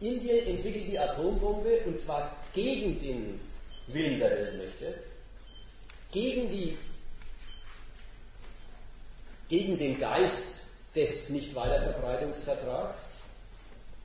Indien 0.00 0.46
entwickelt 0.46 0.86
die 0.88 0.98
Atombombe 0.98 1.80
und 1.84 2.00
zwar 2.00 2.34
gegen 2.54 2.98
den 2.98 3.40
Willen 3.88 4.18
der 4.18 4.30
Weltmächte, 4.30 4.94
gegen, 6.10 6.50
die, 6.50 6.78
gegen 9.48 9.76
den 9.76 9.98
Geist 9.98 10.62
des 10.94 11.28
Nichtweiterverbreitungsvertrags, 11.28 12.98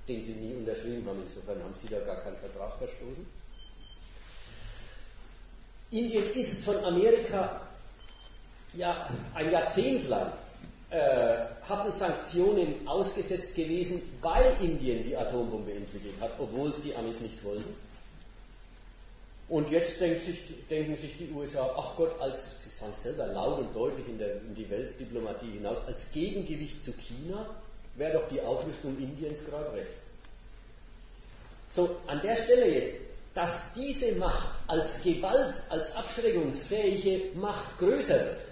den 0.08 0.22
sie 0.22 0.34
nie 0.34 0.56
unterschrieben 0.56 1.08
haben, 1.08 1.22
insofern 1.24 1.62
haben 1.64 1.74
sie 1.74 1.88
da 1.88 2.00
gar 2.00 2.18
keinen 2.18 2.38
Vertrag 2.38 2.78
verstoßen. 2.78 3.26
Indien 5.92 6.32
ist 6.34 6.64
von 6.64 6.84
Amerika 6.84 7.62
ja 8.74 9.10
ein 9.34 9.52
Jahrzehnt 9.52 10.08
lang 10.10 10.32
äh, 10.90 11.46
hatten 11.68 11.92
Sanktionen 11.92 12.88
ausgesetzt 12.88 13.56
gewesen, 13.56 14.02
weil 14.22 14.56
Indien 14.62 15.04
die 15.04 15.18
Atombombe 15.18 15.74
entwickelt 15.74 16.14
hat, 16.22 16.32
obwohl 16.38 16.70
es 16.70 16.82
die 16.82 16.96
Amis 16.96 17.22
nicht 17.22 17.44
wollten. 17.44 17.74
Und 19.48 19.70
jetzt 19.70 20.00
sich, 20.00 20.42
denken 20.70 20.96
sich 20.96 21.18
die 21.18 21.30
USA, 21.32 21.70
ach 21.78 21.96
Gott, 21.98 22.20
als, 22.20 22.64
sie 22.64 22.70
sagen 22.70 22.94
selber 22.94 23.28
laut 23.28 23.60
und 23.60 23.76
deutlich 23.76 24.08
in, 24.08 24.18
der, 24.18 24.38
in 24.42 24.56
die 24.56 24.70
Weltdiplomatie 24.70 25.52
hinaus, 25.52 25.78
als 25.86 26.12
Gegengewicht 26.12 26.82
zu 26.82 26.94
China 26.94 27.48
wäre 27.96 28.14
doch 28.14 28.28
die 28.28 28.42
Aufrüstung 28.42 28.98
Indiens 28.98 29.44
gerade 29.46 29.72
recht. 29.74 29.92
So, 31.72 31.98
an 32.08 32.22
der 32.22 32.36
Stelle 32.36 32.70
jetzt, 32.70 32.96
dass 33.34 33.74
diese 33.74 34.14
Macht 34.14 34.50
als 34.68 35.02
Gewalt, 35.02 35.62
als 35.70 35.94
abschreckungsfähige 35.96 37.38
Macht 37.38 37.78
größer 37.78 38.18
wird, 38.18 38.46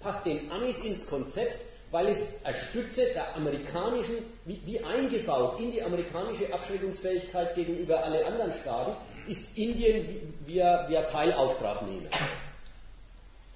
passt 0.00 0.24
den 0.24 0.50
Amis 0.50 0.80
ins 0.80 1.06
Konzept, 1.06 1.58
weil 1.90 2.08
es 2.08 2.22
eine 2.44 2.56
Stütze 2.56 3.04
der 3.14 3.34
amerikanischen, 3.34 4.16
wie, 4.44 4.60
wie 4.64 4.82
eingebaut 4.82 5.60
in 5.60 5.72
die 5.72 5.82
amerikanische 5.82 6.52
Abschreckungsfähigkeit 6.52 7.54
gegenüber 7.54 8.02
alle 8.02 8.24
anderen 8.24 8.52
Staaten, 8.52 8.92
ist 9.26 9.58
Indien 9.58 10.34
via, 10.46 10.88
via 10.88 11.02
Teilauftragnehmer. 11.02 12.08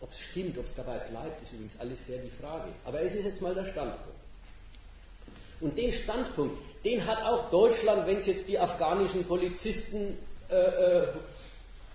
Ob 0.01 0.11
es 0.11 0.21
stimmt, 0.21 0.59
ob 0.59 0.67
es 0.67 0.75
dabei 0.75 0.99
bleibt, 0.99 1.41
ist 1.41 1.53
übrigens 1.53 1.81
alles 1.81 2.07
sehr 2.07 2.19
die 2.19 2.31
Frage. 2.31 2.69
Aber 2.85 3.01
es 3.01 3.15
ist 3.15 3.25
jetzt 3.25 3.41
mal 3.41 3.55
der 3.55 3.65
Standpunkt. 3.65 4.14
Und 5.65 5.79
den 5.79 5.91
Standpunkt, 5.93 6.59
den 6.85 7.07
hat 7.07 7.25
auch 7.25 7.49
Deutschland, 7.49 8.07
wenn 8.07 8.19
es 8.19 8.27
jetzt 8.27 8.47
die 8.49 8.59
afghanischen 8.59 9.25
Polizisten 9.25 10.19
äh, 10.51 10.57
äh, 10.57 11.07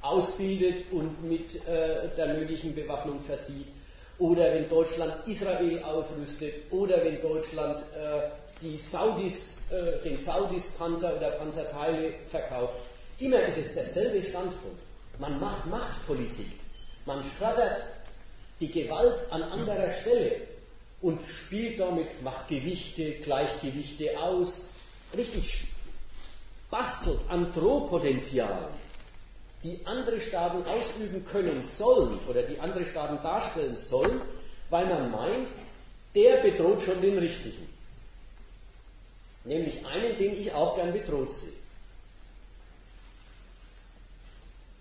ausbildet 0.01 0.85
und 0.91 1.23
mit 1.29 1.55
äh, 1.67 2.09
der 2.17 2.33
nötigen 2.33 2.73
Bewaffnung 2.73 3.19
versieht, 3.19 3.67
oder 4.17 4.51
wenn 4.55 4.67
Deutschland 4.67 5.13
Israel 5.27 5.83
ausrüstet, 5.83 6.51
oder 6.71 7.05
wenn 7.05 7.21
Deutschland 7.21 7.77
äh, 7.79 8.21
die 8.59 8.75
Saudis, 8.75 9.59
äh, 9.69 10.03
den 10.03 10.17
Saudis 10.17 10.69
Panzer 10.69 11.15
oder 11.15 11.29
Panzerteile 11.29 12.13
verkauft. 12.25 12.73
Immer 13.19 13.43
ist 13.43 13.59
es 13.59 13.75
derselbe 13.75 14.19
Standpunkt. 14.23 14.79
Man 15.19 15.39
macht 15.39 15.67
Machtpolitik. 15.67 16.59
Man 17.05 17.23
fördert 17.23 17.83
die 18.59 18.71
Gewalt 18.71 19.27
an 19.29 19.43
anderer 19.43 19.91
Stelle 19.91 20.48
und 21.01 21.21
spielt 21.23 21.79
damit, 21.79 22.21
macht 22.23 22.47
Gewichte, 22.47 23.13
Gleichgewichte 23.13 24.19
aus, 24.19 24.67
richtig 25.15 25.67
bastelt 26.69 27.19
an 27.29 27.51
Drohpotenzialen, 27.53 28.67
die 29.63 29.79
andere 29.85 30.21
Staaten 30.21 30.63
ausüben 30.63 31.25
können 31.25 31.63
sollen 31.63 32.19
oder 32.27 32.43
die 32.43 32.59
andere 32.59 32.85
Staaten 32.85 33.21
darstellen 33.23 33.75
sollen, 33.75 34.21
weil 34.69 34.85
man 34.85 35.11
meint, 35.11 35.47
der 36.15 36.37
bedroht 36.37 36.81
schon 36.81 37.01
den 37.01 37.17
Richtigen. 37.17 37.67
Nämlich 39.45 39.85
einen, 39.85 40.17
den 40.17 40.37
ich 40.37 40.53
auch 40.53 40.75
gern 40.75 40.93
bedroht 40.93 41.33
sehe. 41.33 41.53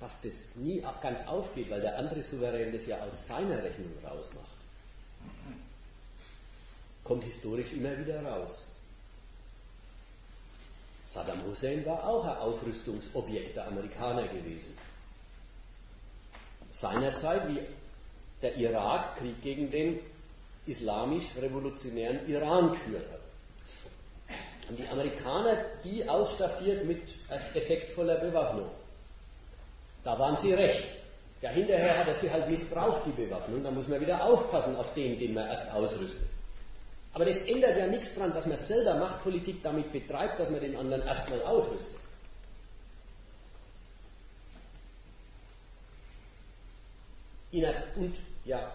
Dass 0.01 0.21
das 0.21 0.51
nie 0.55 0.85
ganz 1.01 1.27
aufgeht, 1.27 1.71
weil 1.71 1.81
der 1.81 1.99
andere 1.99 2.23
Souverän 2.23 2.73
das 2.73 2.87
ja 2.87 2.99
aus 3.01 3.27
seiner 3.27 3.63
Rechnung 3.63 3.93
rausmacht, 4.05 4.48
kommt 7.09 7.25
historisch 7.25 7.73
immer 7.73 7.99
wieder 7.99 8.23
raus. 8.23 8.65
Saddam 11.07 11.43
Hussein 11.47 11.85
war 11.87 12.07
auch 12.07 12.25
ein 12.27 12.37
Aufrüstungsobjekt 12.37 13.57
der 13.57 13.67
Amerikaner 13.67 14.29
gewesen. 14.29 14.77
Seinerzeit, 16.69 17.49
wie 17.49 17.61
der 18.43 18.55
Irak 18.57 19.17
Krieg 19.17 19.43
gegen 19.43 19.71
den 19.71 20.01
islamisch-revolutionären 20.67 22.29
Iran 22.29 22.73
geführt 22.73 23.07
hat. 23.11 24.37
Haben 24.67 24.77
die 24.77 24.89
Amerikaner 24.89 25.57
die 25.83 26.07
ausstaffiert 26.07 26.85
mit 26.85 27.01
effektvoller 27.55 28.17
Bewaffnung. 28.17 28.69
Da 30.05 30.19
waren 30.19 30.37
sie 30.37 30.53
recht. 30.53 30.89
Ja, 31.41 31.49
hinterher 31.49 31.99
hat 31.99 32.09
er 32.09 32.15
sie 32.15 32.31
halt 32.31 32.51
missbraucht, 32.51 33.07
die 33.07 33.13
Bewaffnung. 33.13 33.65
Da 33.65 33.71
muss 33.71 33.89
man 33.89 33.99
wieder 34.03 34.23
aufpassen 34.23 34.77
auf 34.77 34.93
den, 34.93 35.19
den 35.19 35.33
man 35.33 35.49
erst 35.49 35.73
ausrüstet. 35.73 36.29
Aber 37.13 37.25
das 37.25 37.41
ändert 37.43 37.77
ja 37.77 37.87
nichts 37.87 38.15
daran, 38.15 38.33
dass 38.33 38.47
man 38.47 38.57
selber 38.57 38.95
Machtpolitik 38.95 39.63
damit 39.63 39.93
betreibt, 39.93 40.39
dass 40.39 40.51
man 40.51 40.61
den 40.61 40.77
anderen 40.77 41.03
erstmal 41.03 41.43
ausrüstet. 41.43 41.97
Und 47.97 48.15
ja, 48.45 48.73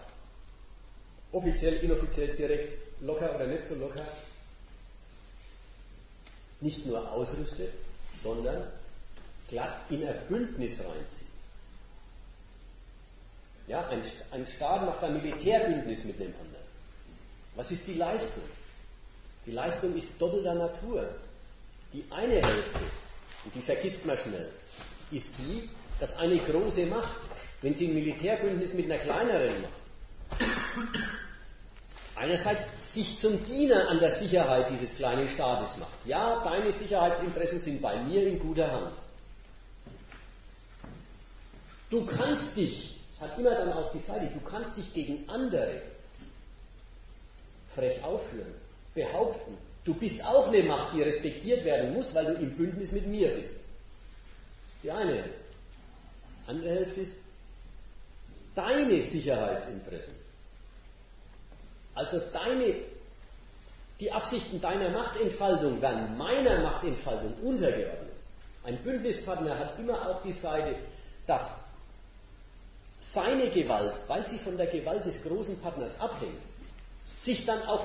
offiziell, 1.32 1.74
inoffiziell, 1.74 2.34
direkt, 2.36 2.76
locker 3.00 3.34
oder 3.34 3.46
nicht 3.46 3.64
so 3.64 3.74
locker, 3.76 4.04
nicht 6.60 6.84
nur 6.86 7.10
ausrüstet, 7.10 7.72
sondern 8.14 8.66
glatt 9.48 9.90
in 9.90 10.06
ein 10.06 10.18
Bündnis 10.28 10.80
reinzieht. 10.80 11.28
Ja, 13.66 13.88
ein, 13.88 14.02
ein 14.32 14.46
Staat 14.46 14.84
macht 14.84 15.02
ein 15.02 15.14
Militärbündnis 15.14 16.04
mit 16.04 16.18
dem 16.20 16.34
anderen. 16.34 16.53
Was 17.56 17.70
ist 17.70 17.86
die 17.86 17.94
Leistung? 17.94 18.44
Die 19.46 19.52
Leistung 19.52 19.94
ist 19.96 20.10
doppelter 20.18 20.54
Natur. 20.54 21.08
Die 21.92 22.04
eine 22.10 22.34
Hälfte, 22.34 22.80
und 23.44 23.54
die 23.54 23.60
vergisst 23.60 24.04
man 24.06 24.18
schnell, 24.18 24.50
ist 25.10 25.34
die, 25.38 25.68
dass 26.00 26.16
eine 26.18 26.38
große 26.38 26.86
Macht, 26.86 27.16
wenn 27.62 27.74
sie 27.74 27.86
ein 27.86 27.94
Militärbündnis 27.94 28.74
mit 28.74 28.86
einer 28.86 28.98
kleineren 28.98 29.52
macht, 29.62 30.40
einerseits 32.16 32.68
sich 32.78 33.16
zum 33.18 33.44
Diener 33.44 33.88
an 33.88 34.00
der 34.00 34.10
Sicherheit 34.10 34.68
dieses 34.70 34.96
kleinen 34.96 35.28
Staates 35.28 35.76
macht. 35.76 35.92
Ja, 36.04 36.42
deine 36.42 36.72
Sicherheitsinteressen 36.72 37.60
sind 37.60 37.80
bei 37.80 37.96
mir 38.02 38.26
in 38.26 38.38
guter 38.38 38.70
Hand. 38.72 38.92
Du 41.90 42.04
kannst 42.04 42.56
dich, 42.56 42.98
das 43.12 43.28
hat 43.28 43.38
immer 43.38 43.54
dann 43.54 43.72
auch 43.72 43.92
die 43.92 43.98
Seite, 44.00 44.26
du 44.26 44.40
kannst 44.40 44.76
dich 44.76 44.92
gegen 44.92 45.28
andere 45.28 45.80
frech 47.74 48.02
aufführen, 48.02 48.54
behaupten, 48.94 49.56
du 49.84 49.94
bist 49.94 50.24
auch 50.24 50.48
eine 50.48 50.62
Macht, 50.62 50.94
die 50.94 51.02
respektiert 51.02 51.64
werden 51.64 51.94
muss, 51.94 52.14
weil 52.14 52.26
du 52.26 52.34
im 52.34 52.56
Bündnis 52.56 52.92
mit 52.92 53.06
mir 53.06 53.30
bist. 53.30 53.56
Die 54.82 54.90
eine 54.90 55.14
Hälfte. 55.14 55.30
Andere 56.46 56.70
Hälfte 56.70 57.00
ist 57.00 57.16
deine 58.54 59.00
Sicherheitsinteressen. 59.00 60.14
Also 61.94 62.20
deine, 62.32 62.74
die 64.00 64.12
Absichten 64.12 64.60
deiner 64.60 64.90
Machtentfaltung 64.90 65.80
werden 65.80 66.16
meiner 66.16 66.60
Machtentfaltung 66.60 67.32
untergeordnet. 67.42 68.12
Ein 68.64 68.78
Bündnispartner 68.82 69.58
hat 69.58 69.78
immer 69.78 69.94
auch 70.08 70.22
die 70.22 70.32
Seite, 70.32 70.76
dass 71.26 71.54
seine 72.98 73.48
Gewalt, 73.48 73.94
weil 74.06 74.24
sie 74.24 74.38
von 74.38 74.56
der 74.56 74.66
Gewalt 74.66 75.04
des 75.04 75.22
großen 75.22 75.60
Partners 75.60 76.00
abhängt, 76.00 76.40
sich 77.16 77.44
dann 77.46 77.62
auch 77.62 77.84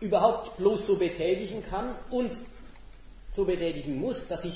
überhaupt 0.00 0.56
bloß 0.58 0.86
so 0.86 0.96
betätigen 0.96 1.64
kann 1.68 1.94
und 2.10 2.36
so 3.30 3.44
betätigen 3.44 3.98
muss, 3.98 4.26
dass 4.28 4.42
sie 4.42 4.52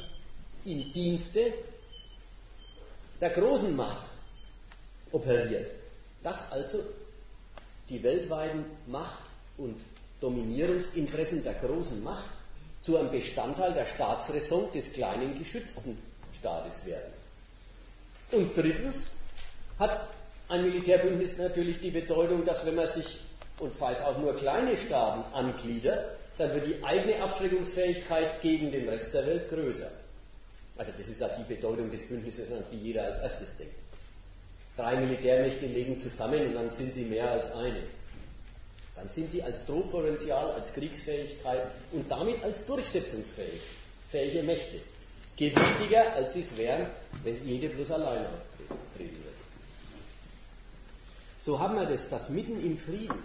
im 0.64 0.93
Dienste 0.93 1.53
der 3.20 3.31
großen 3.31 3.74
Macht 3.74 4.05
operiert. 5.12 5.70
Dass 6.22 6.51
also 6.53 6.83
die 7.89 8.03
weltweiten 8.03 8.64
Macht- 8.87 9.22
und 9.57 9.81
Dominierungsinteressen 10.20 11.45
der 11.45 11.55
großen 11.55 12.03
Macht 12.03 12.31
zu 12.83 12.97
einem 12.97 13.11
Bestandteil 13.11 13.72
der 13.72 13.87
Staatsräson 13.87 14.70
des 14.72 14.93
kleinen 14.93 15.39
geschützten 15.39 15.99
Staates 16.39 16.85
werden. 16.85 17.12
Und 18.33 18.57
drittens 18.57 19.12
hat 19.79 20.07
ein 20.49 20.62
Militärbündnis 20.62 21.36
natürlich 21.36 21.80
die 21.80 21.90
Bedeutung, 21.90 22.44
dass 22.44 22.64
wenn 22.66 22.76
man 22.76 22.86
sich, 22.86 23.18
und 23.59 23.74
sei 23.74 23.92
es 23.92 24.01
auch 24.01 24.18
nur 24.18 24.34
kleine 24.36 24.76
Staaten, 24.76 25.24
angliedert, 25.34 26.05
dann 26.38 26.55
wird 26.55 26.66
die 26.66 26.84
eigene 26.84 27.20
Abschreckungsfähigkeit 27.22 28.40
gegen 28.42 28.70
den 28.70 28.88
Rest 28.88 29.14
der 29.14 29.26
Welt 29.26 29.49
größer. 29.49 29.90
Also 30.76 30.92
das 30.97 31.09
ist 31.09 31.20
ja 31.20 31.28
die 31.28 31.55
Bedeutung 31.55 31.90
des 31.90 32.07
Bündnisses, 32.07 32.53
an 32.53 32.62
die 32.70 32.76
jeder 32.76 33.05
als 33.05 33.18
erstes 33.18 33.57
denkt. 33.57 33.74
Drei 34.76 34.97
Militärmächte 34.97 35.66
legen 35.66 35.97
zusammen 35.97 36.49
und 36.49 36.55
dann 36.55 36.68
sind 36.68 36.92
sie 36.92 37.07
mehr 37.07 37.30
als 37.30 37.51
eine. 37.53 37.82
Dann 38.94 39.09
sind 39.09 39.30
sie 39.30 39.42
als 39.42 39.64
Drohpotenzial, 39.64 40.51
als 40.53 40.72
Kriegsfähigkeit 40.72 41.66
und 41.92 42.11
damit 42.11 42.42
als 42.44 42.64
durchsetzungsfähige 42.66 44.42
Mächte 44.42 44.80
gewichtiger, 45.36 46.14
als 46.14 46.34
sie 46.34 46.40
es 46.40 46.57
wären, 46.57 46.86
wenn 47.22 47.47
jede 47.47 47.68
bloß 47.68 47.90
allein 47.92 48.26
auftreten 48.26 49.16
würde. 49.16 49.26
So 51.39 51.59
haben 51.59 51.76
wir 51.76 51.87
das, 51.87 52.09
dass 52.09 52.28
mitten 52.28 52.64
im 52.64 52.78
Frieden 52.78 53.22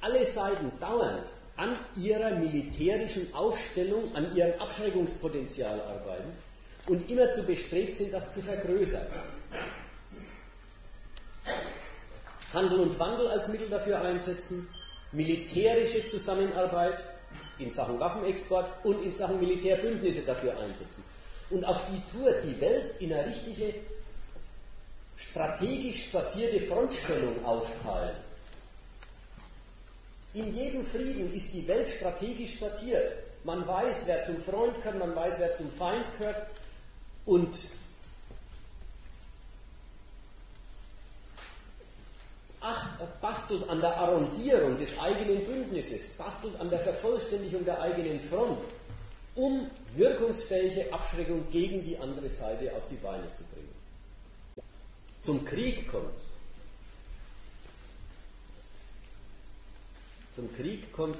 alle 0.00 0.24
Seiten 0.24 0.72
dauernd 0.80 1.26
an 1.56 1.76
ihrer 1.96 2.30
militärischen 2.36 3.32
Aufstellung, 3.34 4.14
an 4.14 4.34
ihrem 4.34 4.58
Abschreckungspotenzial 4.60 5.78
arbeiten 5.80 6.32
und 6.86 7.10
immer 7.10 7.30
zu 7.32 7.42
bestrebt 7.42 7.96
sind, 7.96 8.12
das 8.14 8.30
zu 8.30 8.40
vergrößern. 8.40 9.06
Handel 12.54 12.80
und 12.80 12.98
Wandel 12.98 13.28
als 13.28 13.48
Mittel 13.48 13.68
dafür 13.68 14.00
einsetzen, 14.00 14.66
militärische 15.12 16.06
Zusammenarbeit 16.06 17.04
in 17.58 17.70
Sachen 17.70 18.00
Waffenexport 18.00 18.84
und 18.84 19.04
in 19.04 19.12
Sachen 19.12 19.38
Militärbündnisse 19.38 20.22
dafür 20.22 20.58
einsetzen. 20.58 21.04
Und 21.50 21.64
auf 21.64 21.82
die 21.90 22.00
Tour 22.10 22.32
die 22.32 22.60
Welt 22.60 22.94
in 23.00 23.12
eine 23.12 23.26
richtige 23.26 23.74
strategisch 25.20 26.08
sortierte 26.08 26.60
Frontstellung 26.60 27.44
aufteilen. 27.44 28.16
In 30.32 30.54
jedem 30.54 30.84
Frieden 30.84 31.32
ist 31.34 31.52
die 31.52 31.66
Welt 31.68 31.88
strategisch 31.88 32.58
sortiert. 32.58 33.16
Man 33.44 33.66
weiß, 33.66 34.04
wer 34.06 34.22
zum 34.22 34.40
Freund 34.40 34.76
gehört, 34.76 34.98
man 34.98 35.14
weiß, 35.14 35.38
wer 35.38 35.54
zum 35.54 35.70
Feind 35.70 36.06
gehört. 36.18 36.46
Und 37.26 37.54
ach, 42.60 42.86
bastelt 43.20 43.68
an 43.68 43.80
der 43.80 43.96
Arrondierung 43.96 44.78
des 44.78 44.98
eigenen 44.98 45.44
Bündnisses, 45.44 46.08
bastelt 46.10 46.58
an 46.60 46.70
der 46.70 46.80
Vervollständigung 46.80 47.64
der 47.64 47.80
eigenen 47.80 48.20
Front, 48.20 48.58
um 49.34 49.70
wirkungsfähige 49.94 50.92
Abschreckung 50.92 51.50
gegen 51.50 51.84
die 51.84 51.98
andere 51.98 52.30
Seite 52.30 52.74
auf 52.74 52.88
die 52.88 52.96
Beine 52.96 53.30
zu 53.34 53.42
bringen 53.44 53.49
zum 55.20 55.44
Krieg 55.44 55.88
kommt. 55.88 56.16
Zum 60.32 60.54
Krieg 60.54 60.92
kommt 60.92 61.18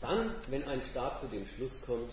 dann 0.00 0.34
wenn 0.48 0.66
ein 0.66 0.82
Staat 0.82 1.18
zu 1.18 1.26
dem 1.26 1.46
Schluss 1.46 1.82
kommt, 1.82 2.10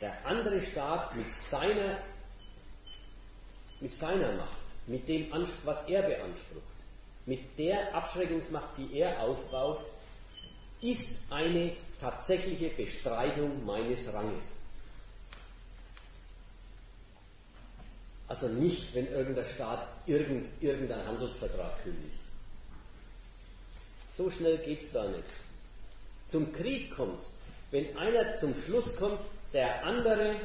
der 0.00 0.26
andere 0.26 0.60
Staat 0.62 1.14
mit 1.16 1.30
seiner, 1.30 1.98
mit 3.80 3.92
seiner 3.92 4.32
Macht, 4.32 4.56
mit 4.86 5.08
dem, 5.08 5.30
was 5.64 5.82
er 5.88 6.02
beansprucht, 6.02 6.62
mit 7.26 7.58
der 7.58 7.94
Abschreckungsmacht, 7.94 8.70
die 8.78 8.98
er 8.98 9.20
aufbaut, 9.20 9.84
ist 10.80 11.22
eine 11.30 11.76
tatsächliche 12.00 12.70
Bestreitung 12.70 13.64
meines 13.64 14.12
Ranges. 14.12 14.61
Also 18.32 18.48
nicht, 18.48 18.94
wenn 18.94 19.12
irgendein 19.12 19.44
Staat 19.44 19.86
irgend, 20.06 20.48
irgendeinen 20.62 21.06
Handelsvertrag 21.06 21.82
kündigt. 21.82 22.16
So 24.08 24.30
schnell 24.30 24.56
geht 24.56 24.80
es 24.80 24.90
da 24.90 25.06
nicht. 25.06 25.28
Zum 26.26 26.50
Krieg 26.50 26.96
kommt 26.96 27.20
es, 27.20 27.30
wenn 27.72 27.94
einer 27.94 28.34
zum 28.36 28.54
Schluss 28.64 28.96
kommt, 28.96 29.18
der 29.52 29.84
andere, 29.84 30.36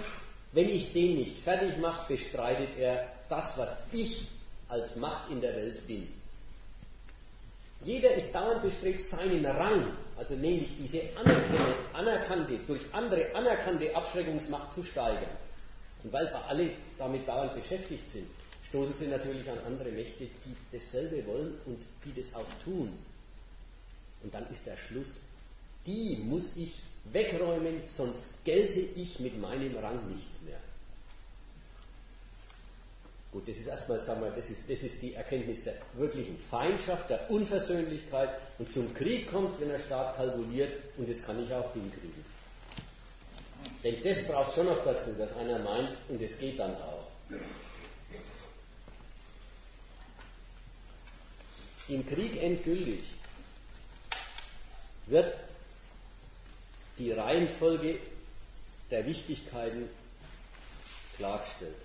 wenn 0.51 0.67
ich 0.67 0.91
den 0.91 1.15
nicht 1.15 1.39
fertig 1.39 1.77
mache, 1.77 2.13
bestreitet 2.13 2.77
er 2.77 3.07
das, 3.29 3.57
was 3.57 3.77
ich 3.93 4.27
als 4.67 4.97
Macht 4.97 5.31
in 5.31 5.39
der 5.39 5.55
Welt 5.55 5.87
bin. 5.87 6.09
Jeder 7.85 8.13
ist 8.15 8.35
dauernd 8.35 8.63
bestrebt, 8.63 9.01
seinen 9.01 9.45
Rang, 9.45 9.93
also 10.17 10.35
nämlich 10.35 10.75
diese 10.77 11.03
anerkannte, 11.93 12.59
durch 12.67 12.81
andere 12.91 13.33
anerkannte 13.33 13.95
Abschreckungsmacht 13.95 14.73
zu 14.73 14.83
steigern. 14.83 15.37
Und 16.03 16.11
weil 16.11 16.27
alle 16.49 16.71
damit 16.97 17.27
dauernd 17.27 17.55
beschäftigt 17.55 18.09
sind, 18.09 18.27
stoßen 18.67 18.93
sie 18.93 19.07
natürlich 19.07 19.49
an 19.49 19.59
andere 19.65 19.91
Mächte, 19.91 20.25
die 20.25 20.55
dasselbe 20.71 21.25
wollen 21.25 21.55
und 21.65 21.79
die 22.05 22.13
das 22.19 22.33
auch 22.33 22.45
tun. 22.63 22.93
Und 24.23 24.33
dann 24.33 24.47
ist 24.49 24.65
der 24.65 24.75
Schluss, 24.75 25.21
die 25.85 26.17
muss 26.17 26.53
ich 26.55 26.81
wegräumen, 27.05 27.81
sonst 27.85 28.43
gelte 28.43 28.79
ich 28.79 29.19
mit 29.19 29.39
meinem 29.39 29.75
Rang 29.77 30.09
nichts 30.09 30.41
mehr. 30.41 30.59
Gut, 33.31 33.47
das 33.47 33.57
ist 33.57 33.67
erstmal, 33.67 34.01
sagen 34.01 34.21
wir, 34.21 34.31
das 34.31 34.49
ist, 34.49 34.69
das 34.69 34.83
ist 34.83 35.01
die 35.01 35.13
Erkenntnis 35.13 35.63
der 35.63 35.75
wirklichen 35.93 36.37
Feindschaft, 36.37 37.09
der 37.09 37.29
Unversöhnlichkeit 37.29 38.29
und 38.57 38.71
zum 38.71 38.93
Krieg 38.93 39.29
kommt 39.29 39.53
es, 39.53 39.59
wenn 39.59 39.69
der 39.69 39.79
Staat 39.79 40.15
kalkuliert 40.15 40.73
und 40.97 41.09
das 41.09 41.21
kann 41.21 41.41
ich 41.43 41.53
auch 41.53 41.71
hinkriegen. 41.73 42.36
Denn 43.87 44.03
das 44.03 44.21
braucht 44.27 44.53
schon 44.53 44.65
noch 44.65 44.83
dazu, 44.83 45.13
dass 45.13 45.31
einer 45.37 45.59
meint 45.59 45.95
und 46.09 46.21
es 46.21 46.37
geht 46.37 46.59
dann 46.59 46.75
auch. 46.75 47.07
Im 51.87 52.05
Krieg 52.05 52.43
endgültig 52.43 52.99
wird 55.05 55.33
die 56.97 57.13
Reihenfolge 57.13 57.97
der 58.91 59.05
Wichtigkeiten 59.05 59.87
klargestellt. 61.15 61.77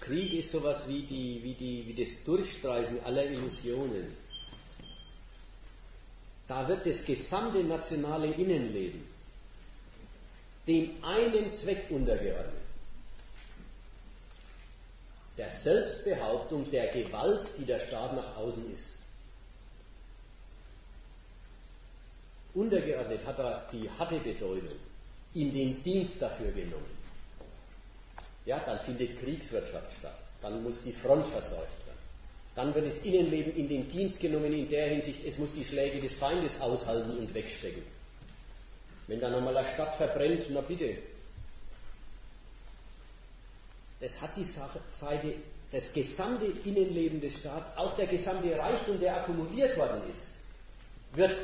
Krieg 0.00 0.32
ist 0.32 0.52
sowas 0.52 0.88
wie, 0.88 1.02
die, 1.02 1.42
wie, 1.42 1.52
die, 1.52 1.86
wie 1.86 2.02
das 2.02 2.24
Durchstreichen 2.24 3.04
aller 3.04 3.26
Illusionen. 3.26 4.16
Da 6.48 6.66
wird 6.66 6.86
das 6.86 7.04
gesamte 7.04 7.62
nationale 7.62 8.28
Innenleben 8.28 9.06
dem 10.68 11.02
einen 11.02 11.52
Zweck 11.54 11.86
untergeordnet. 11.90 12.54
Der 15.38 15.50
Selbstbehauptung 15.50 16.70
der 16.70 16.88
Gewalt, 16.88 17.52
die 17.56 17.64
der 17.64 17.80
Staat 17.80 18.14
nach 18.14 18.36
außen 18.36 18.70
ist. 18.72 18.90
Untergeordnet 22.54 23.24
hat 23.24 23.38
er 23.38 23.66
die 23.72 23.88
harte 23.98 24.18
Bedeutung, 24.18 24.78
in 25.34 25.52
den 25.52 25.80
Dienst 25.82 26.20
dafür 26.20 26.50
genommen. 26.52 26.98
Ja, 28.44 28.58
dann 28.58 28.80
findet 28.80 29.18
Kriegswirtschaft 29.18 29.92
statt. 29.92 30.18
Dann 30.40 30.62
muss 30.62 30.82
die 30.82 30.92
Front 30.92 31.26
versorgt. 31.26 31.87
Dann 32.58 32.74
wird 32.74 32.86
das 32.86 32.98
Innenleben 32.98 33.54
in 33.54 33.68
den 33.68 33.88
Dienst 33.88 34.18
genommen 34.18 34.52
in 34.52 34.68
der 34.68 34.88
Hinsicht, 34.88 35.24
es 35.24 35.38
muss 35.38 35.52
die 35.52 35.64
Schläge 35.64 36.00
des 36.00 36.14
Feindes 36.14 36.60
aushalten 36.60 37.16
und 37.16 37.32
wegstecken. 37.32 37.84
Wenn 39.06 39.20
dann 39.20 39.32
einmal 39.32 39.56
eine 39.56 39.68
Stadt 39.68 39.94
verbrennt, 39.94 40.46
na 40.50 40.60
bitte. 40.60 40.96
Das 44.00 44.20
hat 44.20 44.36
die 44.36 44.42
Seite, 44.42 45.34
das 45.70 45.92
gesamte 45.92 46.46
Innenleben 46.64 47.20
des 47.20 47.36
Staats, 47.36 47.70
auch 47.76 47.94
der 47.94 48.08
gesamte 48.08 48.58
Reichtum, 48.58 48.98
der 48.98 49.18
akkumuliert 49.18 49.76
worden 49.76 50.02
ist, 50.12 50.30
wird 51.12 51.38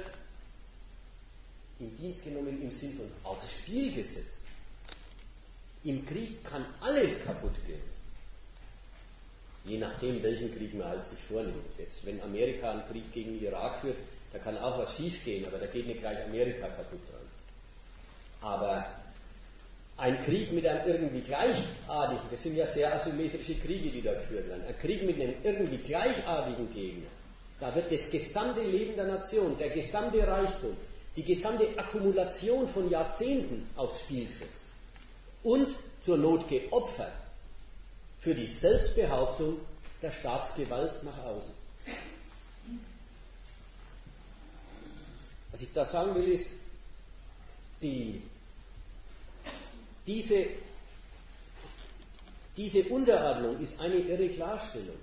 in 1.79 1.97
Dienst 1.97 2.25
genommen 2.25 2.61
im 2.61 2.73
Sinn 2.73 2.97
von 2.97 3.09
aufs 3.23 3.53
Spiel 3.53 3.93
gesetzt. 3.93 4.41
Im 5.85 6.05
Krieg 6.05 6.43
kann 6.43 6.67
alles 6.81 7.25
kaputt 7.25 7.55
gehen. 7.69 7.94
Je 9.65 9.79
nachdem, 9.79 10.23
welchen 10.23 10.55
Krieg 10.55 10.75
man 10.75 10.89
halt 10.89 11.07
sich 11.07 11.19
vornimmt. 11.19 11.79
Jetzt, 11.79 12.05
wenn 12.05 12.21
Amerika 12.23 12.71
einen 12.71 12.87
Krieg 12.87 13.11
gegen 13.13 13.41
Irak 13.43 13.79
führt, 13.79 13.97
da 14.33 14.39
kann 14.39 14.59
auch 14.59 14.79
was 14.79 14.97
schiefgehen, 14.97 15.47
aber 15.47 15.59
da 15.59 15.67
geht 15.67 15.87
nicht 15.87 16.01
gleich 16.01 16.23
Amerika 16.25 16.67
kaputt 16.67 17.01
dran. 17.09 17.21
Aber 18.43 18.85
ein 19.97 20.21
Krieg 20.23 20.53
mit 20.53 20.67
einem 20.67 20.87
irgendwie 20.87 21.21
gleichartigen, 21.21 22.25
das 22.31 22.43
sind 22.43 22.57
ja 22.57 22.67
sehr 22.67 22.93
asymmetrische 22.95 23.55
Kriege, 23.55 23.89
die 23.89 24.03
da 24.03 24.13
geführt 24.13 24.49
werden, 24.49 24.65
ein 24.67 24.79
Krieg 24.79 25.05
mit 25.05 25.21
einem 25.21 25.35
irgendwie 25.43 25.79
gleichartigen 25.79 26.73
Gegner, 26.75 27.07
da 27.61 27.75
wird 27.75 27.93
das 27.93 28.11
gesamte 28.11 28.63
Leben 28.63 28.97
der 28.97 29.07
Nation, 29.07 29.57
der 29.57 29.71
gesamte 29.71 30.27
Reichtum, 30.27 30.77
die 31.17 31.23
gesamte 31.23 31.69
Akkumulation 31.77 32.67
von 32.67 32.91
Jahrzehnten 32.91 33.71
aufs 33.77 34.01
Spiel 34.01 34.27
gesetzt 34.27 34.67
und 35.45 35.69
zur 36.01 36.19
Not 36.19 36.49
geopfert 36.49 37.13
für 38.25 38.35
die 38.35 38.47
Selbstbehauptung 38.47 39.59
der 40.01 40.11
Staatsgewalt 40.11 41.05
nach 41.05 41.19
außen. 41.25 41.51
Was 45.53 45.61
ich 45.61 45.71
da 45.75 45.85
sagen 45.85 46.15
will, 46.15 46.29
ist, 46.29 46.53
die 47.83 48.23
diese, 50.07 50.47
diese 52.57 52.85
Unterordnung 52.85 53.61
ist 53.61 53.79
eine 53.79 53.97
irre 53.97 54.31
Klarstellung. 54.31 54.97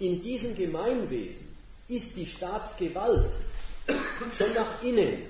In 0.00 0.20
diesem 0.20 0.56
Gemeinwesen 0.56 1.46
ist 1.86 2.16
die 2.16 2.26
Staatsgewalt 2.26 3.36
schon 4.36 4.52
nach 4.52 4.82
innen, 4.82 5.22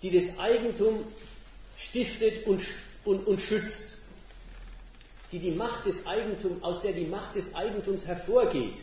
die 0.00 0.10
das 0.12 0.38
Eigentum 0.38 1.04
stiftet 1.76 2.46
und, 2.46 2.64
und, 3.04 3.26
und 3.26 3.38
schützt, 3.38 3.95
die 5.32 5.38
die 5.38 5.52
Macht 5.52 5.86
des 5.86 6.06
Eigentums, 6.06 6.62
aus 6.62 6.82
der 6.82 6.92
die 6.92 7.04
Macht 7.04 7.34
des 7.34 7.54
Eigentums 7.54 8.06
hervorgeht, 8.06 8.82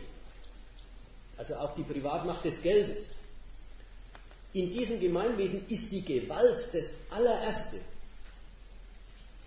also 1.36 1.56
auch 1.56 1.74
die 1.74 1.82
Privatmacht 1.82 2.44
des 2.44 2.62
Geldes, 2.62 3.04
in 4.52 4.70
diesem 4.70 5.00
Gemeinwesen 5.00 5.64
ist 5.68 5.90
die 5.90 6.04
Gewalt 6.04 6.68
das 6.72 6.92
allererste. 7.10 7.78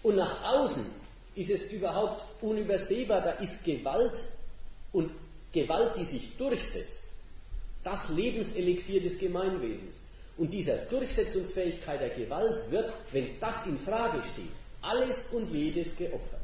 Und 0.04 0.18
nach 0.18 0.43
außen 0.43 0.86
ist 1.36 1.50
es 1.50 1.72
überhaupt 1.72 2.26
unübersehbar, 2.41 3.22
da 3.22 3.32
ist 3.32 3.64
Gewalt 3.64 4.26
und 4.91 5.12
Gewalt, 5.54 5.95
die 5.98 6.06
sich 6.06 6.36
durchsetzt, 6.38 7.04
das 7.84 8.10
Lebenselixier 8.10 9.02
des 9.02 9.18
Gemeinwesens. 9.18 10.02
Und 10.38 10.52
dieser 10.52 10.78
Durchsetzungsfähigkeit 10.78 12.02
der 12.02 12.10
Gewalt 12.10 12.70
wird, 12.70 12.93
wenn 13.12 13.39
das 13.39 13.66
in 13.66 13.78
Frage 13.78 14.22
steht, 14.24 14.52
alles 14.82 15.28
und 15.32 15.50
jedes 15.52 15.95
geopfert. 15.95 16.37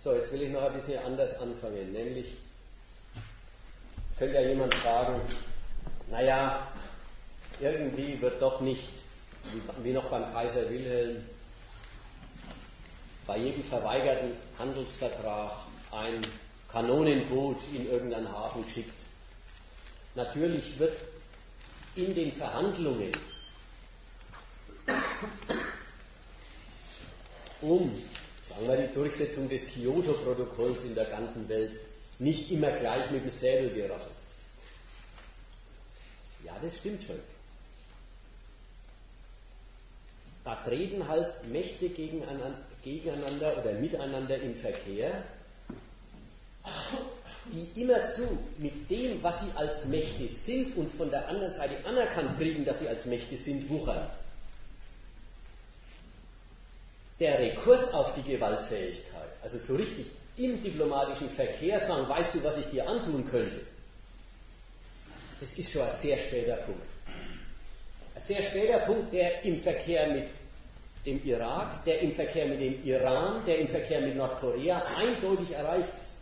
So, 0.00 0.14
jetzt 0.14 0.32
will 0.32 0.42
ich 0.42 0.50
noch 0.50 0.62
ein 0.62 0.72
bisschen 0.72 1.04
anders 1.04 1.36
anfangen, 1.40 1.92
nämlich, 1.92 2.26
jetzt 4.08 4.16
könnte 4.16 4.36
ja 4.36 4.42
jemand 4.42 4.72
sagen, 4.74 5.20
naja, 6.08 6.68
irgendwie 7.58 8.20
wird 8.20 8.40
doch 8.40 8.60
nicht, 8.60 8.92
wie 9.82 9.92
noch 9.92 10.04
beim 10.04 10.32
Kaiser 10.32 10.70
Wilhelm, 10.70 11.24
bei 13.26 13.38
jedem 13.38 13.64
verweigerten 13.64 14.34
Handelsvertrag 14.56 15.50
ein 15.90 16.20
Kanonenboot 16.70 17.58
in 17.74 17.90
irgendeinen 17.90 18.30
Hafen 18.30 18.64
geschickt. 18.64 18.94
Natürlich 20.14 20.78
wird 20.78 20.96
in 21.96 22.14
den 22.14 22.30
Verhandlungen 22.30 23.10
um 27.60 28.00
sagen 28.58 28.78
wir, 28.78 28.86
die 28.86 28.94
Durchsetzung 28.94 29.48
des 29.48 29.66
Kyoto-Protokolls 29.66 30.84
in 30.84 30.94
der 30.94 31.04
ganzen 31.04 31.48
Welt 31.48 31.78
nicht 32.18 32.50
immer 32.50 32.70
gleich 32.72 33.10
mit 33.10 33.22
dem 33.22 33.30
Säbel 33.30 33.70
gerasselt. 33.70 34.10
Ja, 36.44 36.56
das 36.60 36.78
stimmt 36.78 37.04
schon. 37.04 37.18
Da 40.44 40.56
treten 40.56 41.06
halt 41.06 41.32
Mächte 41.48 41.88
gegeneinander 41.90 43.58
oder 43.60 43.72
miteinander 43.74 44.40
im 44.40 44.54
Verkehr, 44.54 45.22
die 47.52 47.80
immerzu 47.80 48.22
mit 48.56 48.90
dem, 48.90 49.22
was 49.22 49.40
sie 49.40 49.52
als 49.56 49.86
Mächte 49.86 50.26
sind 50.26 50.76
und 50.76 50.92
von 50.92 51.10
der 51.10 51.28
anderen 51.28 51.52
Seite 51.52 51.84
anerkannt 51.86 52.38
kriegen, 52.38 52.64
dass 52.64 52.78
sie 52.80 52.88
als 52.88 53.06
Mächte 53.06 53.36
sind, 53.36 53.68
wuchern. 53.68 54.08
Der 57.20 57.38
Rekurs 57.38 57.92
auf 57.92 58.14
die 58.14 58.22
Gewaltfähigkeit, 58.22 59.30
also 59.42 59.58
so 59.58 59.74
richtig 59.74 60.06
im 60.36 60.62
diplomatischen 60.62 61.28
Verkehr 61.30 61.80
sagen, 61.80 62.08
weißt 62.08 62.34
du, 62.34 62.44
was 62.44 62.58
ich 62.58 62.66
dir 62.66 62.88
antun 62.88 63.24
könnte, 63.28 63.60
das 65.40 65.52
ist 65.54 65.72
schon 65.72 65.82
ein 65.82 65.90
sehr 65.90 66.18
später 66.18 66.56
Punkt. 66.56 66.86
Ein 68.14 68.20
sehr 68.20 68.42
später 68.42 68.78
Punkt, 68.80 69.12
der 69.12 69.44
im 69.44 69.58
Verkehr 69.58 70.08
mit 70.08 70.30
dem 71.06 71.24
Irak, 71.24 71.84
der 71.84 72.00
im 72.00 72.12
Verkehr 72.12 72.46
mit 72.46 72.60
dem 72.60 72.84
Iran, 72.84 73.44
der 73.46 73.58
im 73.58 73.68
Verkehr 73.68 74.00
mit 74.00 74.16
Nordkorea 74.16 74.82
eindeutig 74.98 75.54
erreicht 75.54 75.88
ist. 76.04 76.14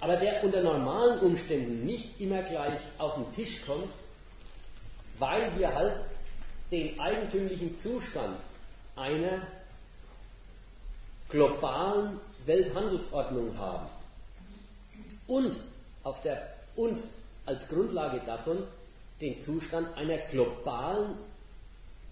Aber 0.00 0.16
der 0.16 0.42
unter 0.42 0.62
normalen 0.62 1.20
Umständen 1.20 1.84
nicht 1.84 2.20
immer 2.20 2.42
gleich 2.42 2.80
auf 2.98 3.14
den 3.14 3.32
Tisch 3.32 3.62
kommt, 3.64 3.90
weil 5.18 5.56
wir 5.58 5.74
halt 5.74 5.92
den 6.70 6.98
eigentümlichen 7.00 7.76
Zustand 7.76 8.38
einer 8.96 9.46
globalen 11.28 12.20
Welthandelsordnung 12.46 13.56
haben 13.58 13.88
und 15.26 15.58
auf 16.02 16.22
der, 16.22 16.54
und 16.76 17.02
als 17.46 17.68
Grundlage 17.68 18.20
davon 18.26 18.62
den 19.20 19.40
Zustand 19.40 19.96
einer 19.96 20.18
globalen, 20.18 21.16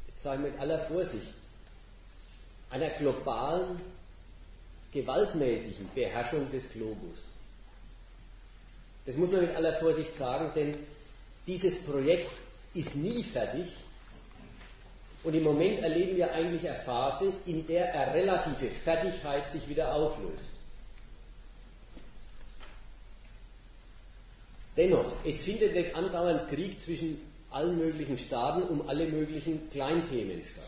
jetzt 0.08 0.22
sage 0.22 0.42
ich 0.44 0.52
mit 0.52 0.60
aller 0.60 0.78
Vorsicht, 0.78 1.34
einer 2.70 2.90
globalen, 2.90 3.80
gewaltmäßigen 4.92 5.88
Beherrschung 5.94 6.50
des 6.50 6.70
Globus. 6.72 7.18
Das 9.06 9.16
muss 9.16 9.30
man 9.30 9.40
mit 9.42 9.56
aller 9.56 9.72
Vorsicht 9.74 10.12
sagen, 10.12 10.50
denn 10.54 10.76
dieses 11.46 11.82
Projekt 11.82 12.30
ist 12.74 12.94
nie 12.94 13.22
fertig 13.22 13.66
und 15.24 15.34
im 15.34 15.42
Moment 15.42 15.80
erleben 15.80 16.16
wir 16.16 16.32
eigentlich 16.32 16.68
eine 16.68 16.78
Phase, 16.78 17.32
in 17.46 17.66
der 17.66 17.92
eine 17.92 18.14
relative 18.14 18.66
Fertigkeit 18.66 19.46
sich 19.46 19.68
wieder 19.68 19.94
auflöst. 19.94 20.50
Dennoch, 24.76 25.12
es 25.24 25.42
findet 25.42 25.74
nicht 25.74 25.94
andauernd 25.96 26.48
Krieg 26.48 26.80
zwischen 26.80 27.20
allen 27.50 27.78
möglichen 27.78 28.16
Staaten 28.16 28.62
um 28.62 28.88
alle 28.88 29.06
möglichen 29.06 29.68
Kleinthemen 29.70 30.44
statt. 30.44 30.64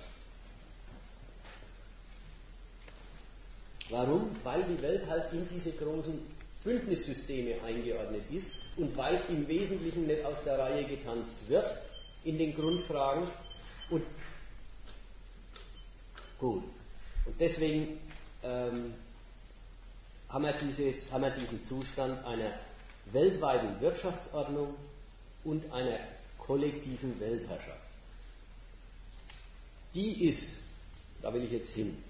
Warum? 3.88 4.34
Weil 4.42 4.64
die 4.64 4.82
Welt 4.82 5.08
halt 5.08 5.32
in 5.32 5.46
diese 5.48 5.72
großen 5.72 6.18
Bündnissysteme 6.64 7.54
eingeordnet 7.66 8.24
ist 8.30 8.58
und 8.76 8.96
weil 8.96 9.20
im 9.28 9.46
Wesentlichen 9.48 10.06
nicht 10.06 10.24
aus 10.24 10.42
der 10.42 10.58
Reihe 10.58 10.84
getanzt 10.84 11.48
wird 11.48 11.66
in 12.24 12.38
den 12.38 12.54
Grundfragen. 12.54 13.28
Und 13.90 14.02
gut. 16.40 16.64
Und 17.26 17.38
deswegen 17.38 18.00
ähm, 18.42 18.94
haben, 20.28 20.44
wir 20.44 20.52
dieses, 20.54 21.12
haben 21.12 21.22
wir 21.22 21.30
diesen 21.30 21.62
Zustand 21.62 22.24
einer 22.24 22.52
weltweiten 23.12 23.80
Wirtschaftsordnung 23.80 24.74
und 25.44 25.70
einer 25.72 25.98
kollektiven 26.38 27.18
Weltherrschaft. 27.20 27.78
Die 29.94 30.28
ist, 30.28 30.60
da 31.22 31.32
will 31.32 31.44
ich 31.44 31.50
jetzt 31.50 31.74
hin, 31.74 32.02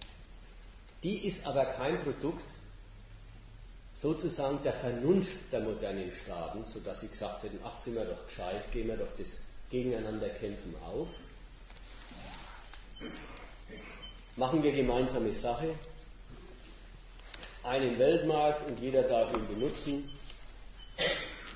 die 1.03 1.27
ist 1.27 1.47
aber 1.47 1.65
kein 1.65 1.99
Produkt 2.03 2.45
sozusagen 3.95 4.63
der 4.63 4.73
Vernunft 4.73 5.37
der 5.53 5.61
modernen 5.61 6.11
Staaten, 6.13 6.65
sodass 6.65 7.01
sie 7.01 7.09
gesagt 7.09 7.43
hätten, 7.43 7.59
ach 7.65 7.77
sind 7.77 7.95
wir 7.95 8.05
doch 8.05 8.27
gescheit, 8.27 8.71
gehen 8.73 8.89
wir 8.89 8.97
doch 8.97 9.15
das 9.19 9.41
Gegeneinanderkämpfen 9.71 10.75
auf. 10.87 11.09
Machen 14.41 14.63
wir 14.63 14.73
gemeinsame 14.73 15.35
Sache, 15.35 15.75
einen 17.63 17.99
Weltmarkt 17.99 18.67
und 18.67 18.81
jeder 18.81 19.03
darf 19.03 19.31
ihn 19.35 19.47
benutzen 19.47 20.11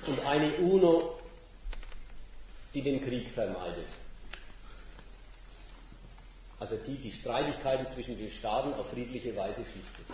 und 0.05 0.23
eine 0.23 0.53
UNO, 0.57 1.17
die 2.75 2.83
den 2.83 3.01
Krieg 3.01 3.27
vermeidet. 3.27 3.87
Also 6.59 6.75
die 6.75 6.97
die 6.97 7.11
Streitigkeiten 7.11 7.89
zwischen 7.89 8.19
den 8.19 8.29
Staaten 8.29 8.71
auf 8.75 8.91
friedliche 8.91 9.35
Weise 9.35 9.63
schlichtet. 9.63 10.05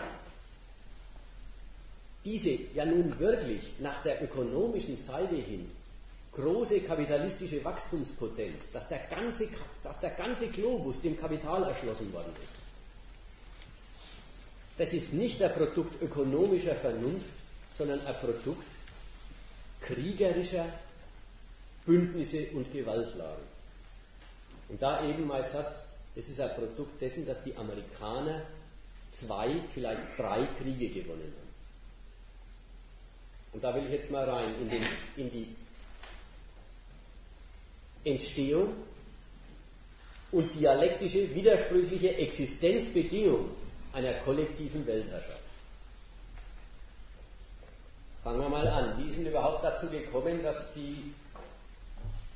Diese 2.24 2.58
ja 2.72 2.86
nun 2.86 3.18
wirklich 3.18 3.74
nach 3.80 4.02
der 4.02 4.22
ökonomischen 4.24 4.96
Seite 4.96 5.34
hin 5.34 5.70
große 6.32 6.80
kapitalistische 6.80 7.62
Wachstumspotenz, 7.62 8.70
dass 8.70 8.88
der 8.88 9.00
ganze, 9.10 9.48
dass 9.82 10.00
der 10.00 10.10
ganze 10.10 10.48
Globus 10.48 11.00
dem 11.02 11.18
Kapital 11.18 11.62
erschlossen 11.64 12.10
worden 12.12 12.32
ist. 12.42 12.61
Das 14.82 14.92
ist 14.94 15.12
nicht 15.12 15.40
ein 15.40 15.52
Produkt 15.52 16.02
ökonomischer 16.02 16.74
Vernunft, 16.74 17.34
sondern 17.72 18.04
ein 18.04 18.14
Produkt 18.16 18.66
kriegerischer 19.80 20.66
Bündnisse 21.86 22.48
und 22.54 22.72
Gewaltlagen. 22.72 23.44
Und 24.68 24.82
da 24.82 25.08
eben 25.08 25.28
mein 25.28 25.44
Satz, 25.44 25.86
es 26.16 26.28
ist 26.28 26.40
ein 26.40 26.52
Produkt 26.56 27.00
dessen, 27.00 27.24
dass 27.24 27.44
die 27.44 27.54
Amerikaner 27.54 28.42
zwei, 29.12 29.52
vielleicht 29.72 30.02
drei 30.16 30.48
Kriege 30.60 30.88
gewonnen 30.88 31.32
haben. 31.32 31.52
Und 33.52 33.62
da 33.62 33.72
will 33.76 33.84
ich 33.84 33.92
jetzt 33.92 34.10
mal 34.10 34.28
rein 34.28 34.52
in, 34.60 34.68
den, 34.68 34.82
in 35.16 35.30
die 35.30 35.54
Entstehung 38.02 38.74
und 40.32 40.52
dialektische, 40.56 41.32
widersprüchliche 41.36 42.16
Existenzbedingung 42.16 43.61
einer 43.92 44.14
kollektiven 44.14 44.86
Weltherrschaft. 44.86 45.40
Fangen 48.22 48.40
wir 48.40 48.48
mal 48.48 48.68
an. 48.68 48.98
Wie 48.98 49.08
ist 49.08 49.18
denn 49.18 49.26
überhaupt 49.26 49.64
dazu 49.64 49.88
gekommen, 49.88 50.42
dass 50.42 50.72
die 50.74 51.12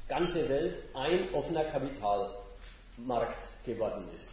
ganze 0.08 0.48
Welt 0.48 0.80
ein 0.94 1.32
offener 1.32 1.64
Kapitalmarkt 1.64 3.48
geworden 3.64 4.04
ist? 4.14 4.30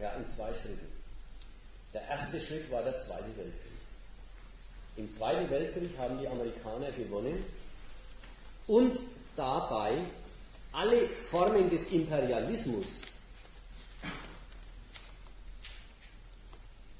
Ja, 0.00 0.12
in 0.12 0.26
zwei 0.26 0.52
Schritten. 0.54 0.88
Der 1.92 2.02
erste 2.08 2.40
Schritt 2.40 2.70
war 2.70 2.82
der 2.82 2.98
Zweite 2.98 3.36
Weltkrieg. 3.36 3.70
Im 4.96 5.10
Zweiten 5.10 5.50
Weltkrieg 5.50 5.96
haben 5.98 6.18
die 6.18 6.28
Amerikaner 6.28 6.90
gewonnen 6.92 7.44
und 8.66 8.98
dabei 9.36 9.92
alle 10.72 10.96
Formen 11.06 11.68
des 11.68 11.86
Imperialismus 11.86 13.02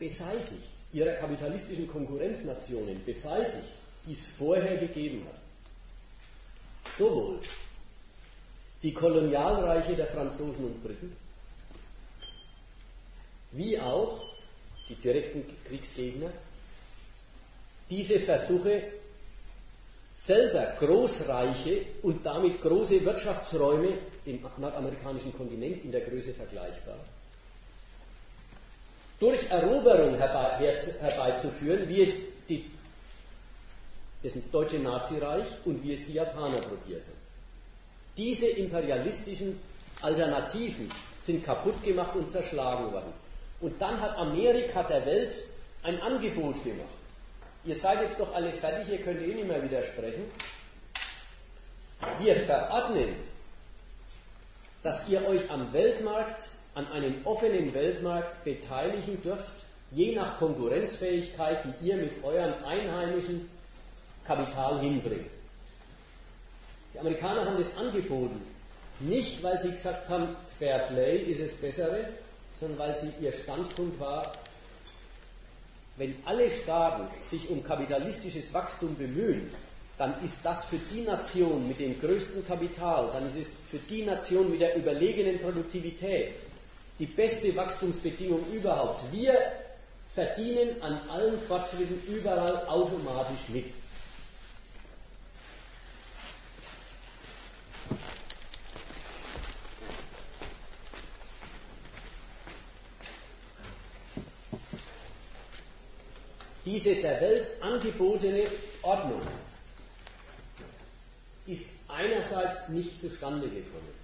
beseitigt 0.01 0.74
ihrer 0.92 1.12
kapitalistischen 1.12 1.86
Konkurrenznationen 1.86 3.05
beseitigt, 3.05 3.74
die 4.05 4.12
es 4.12 4.26
vorher 4.26 4.76
gegeben 4.78 5.24
hat. 5.28 6.92
Sowohl 6.98 7.38
die 8.82 8.92
Kolonialreiche 8.92 9.94
der 9.94 10.07
Franzosen 10.07 10.64
und 10.64 10.82
Briten, 10.82 11.14
wie 13.53 13.78
auch 13.78 14.20
die 14.88 14.94
direkten 14.96 15.44
Kriegsgegner, 15.66 16.30
diese 17.88 18.18
Versuche, 18.18 18.82
selber 20.12 20.74
Großreiche 20.78 21.84
und 22.03 22.24
damit 22.26 22.61
große 22.61 23.05
Wirtschaftsräume, 23.05 23.96
dem 24.26 24.40
nordamerikanischen 24.59 25.36
Kontinent 25.36 25.84
in 25.84 25.92
der 25.92 26.01
Größe 26.01 26.32
vergleichbar, 26.32 26.98
durch 29.20 29.50
Eroberung 29.50 30.16
herbeizuführen, 30.16 31.88
wie 31.88 32.02
es 32.02 32.16
die, 32.48 32.70
das 34.22 34.32
deutsche 34.50 34.78
Nazireich 34.78 35.46
und 35.66 35.84
wie 35.84 35.92
es 35.92 36.06
die 36.06 36.14
Japaner 36.14 36.60
probierten. 36.62 37.12
Diese 38.16 38.46
imperialistischen 38.46 39.60
Alternativen 40.00 40.90
sind 41.20 41.44
kaputt 41.44 41.82
gemacht 41.84 42.16
und 42.16 42.30
zerschlagen 42.30 42.92
worden. 42.92 43.12
Und 43.60 43.80
dann 43.80 44.00
hat 44.00 44.16
Amerika 44.16 44.82
der 44.84 45.04
Welt 45.04 45.42
ein 45.82 46.00
Angebot 46.00 46.64
gemacht. 46.64 46.88
Ihr 47.64 47.76
seid 47.76 48.00
jetzt 48.00 48.18
doch 48.18 48.34
alle 48.34 48.52
fertig, 48.52 48.90
ihr 48.90 49.04
könnt 49.04 49.20
eh 49.20 49.34
nicht 49.34 49.46
mehr 49.46 49.62
widersprechen. 49.62 50.24
Wir 52.18 52.36
verordnen, 52.36 53.14
dass 54.82 55.06
ihr 55.08 55.26
euch 55.28 55.50
am 55.50 55.70
Weltmarkt 55.74 56.48
an 56.80 56.92
einem 56.92 57.14
offenen 57.24 57.74
Weltmarkt 57.74 58.42
beteiligen 58.44 59.20
dürft, 59.22 59.52
je 59.90 60.14
nach 60.14 60.38
Konkurrenzfähigkeit, 60.38 61.64
die 61.64 61.88
ihr 61.88 61.96
mit 61.96 62.24
euren 62.24 62.54
einheimischen 62.64 63.50
Kapital 64.24 64.80
hinbringt. 64.80 65.30
Die 66.94 66.98
Amerikaner 66.98 67.44
haben 67.44 67.58
das 67.58 67.76
angeboten, 67.76 68.40
nicht 69.00 69.42
weil 69.42 69.58
sie 69.58 69.72
gesagt 69.72 70.08
haben, 70.08 70.28
Fair 70.58 70.78
Play 70.88 71.18
ist 71.18 71.42
das 71.42 71.52
Bessere, 71.52 72.08
sondern 72.58 72.78
weil 72.78 72.94
sie 72.94 73.12
ihr 73.20 73.32
Standpunkt 73.32 74.00
war, 74.00 74.32
wenn 75.96 76.14
alle 76.24 76.50
Staaten 76.50 77.08
sich 77.20 77.50
um 77.50 77.62
kapitalistisches 77.62 78.54
Wachstum 78.54 78.96
bemühen, 78.96 79.50
dann 79.98 80.14
ist 80.24 80.40
das 80.44 80.64
für 80.64 80.78
die 80.90 81.02
Nation 81.02 81.68
mit 81.68 81.78
dem 81.78 82.00
größten 82.00 82.46
Kapital, 82.46 83.10
dann 83.12 83.26
ist 83.26 83.36
es 83.36 83.52
für 83.70 83.78
die 83.78 84.02
Nation 84.02 84.50
mit 84.50 84.60
der 84.60 84.76
überlegenen 84.76 85.38
Produktivität 85.38 86.32
die 87.01 87.07
beste 87.07 87.57
Wachstumsbedingung 87.57 88.44
überhaupt. 88.53 89.11
Wir 89.11 89.34
verdienen 90.07 90.80
an 90.82 91.01
allen 91.09 91.40
Fortschritten 91.40 92.01
überall 92.07 92.66
automatisch 92.66 93.48
mit. 93.48 93.72
Diese 106.66 106.94
der 106.96 107.20
Welt 107.20 107.51
angebotene 107.62 108.46
Ordnung 108.82 109.22
ist 111.46 111.70
einerseits 111.88 112.68
nicht 112.68 113.01
zustande 113.01 113.48
gekommen, 113.48 113.99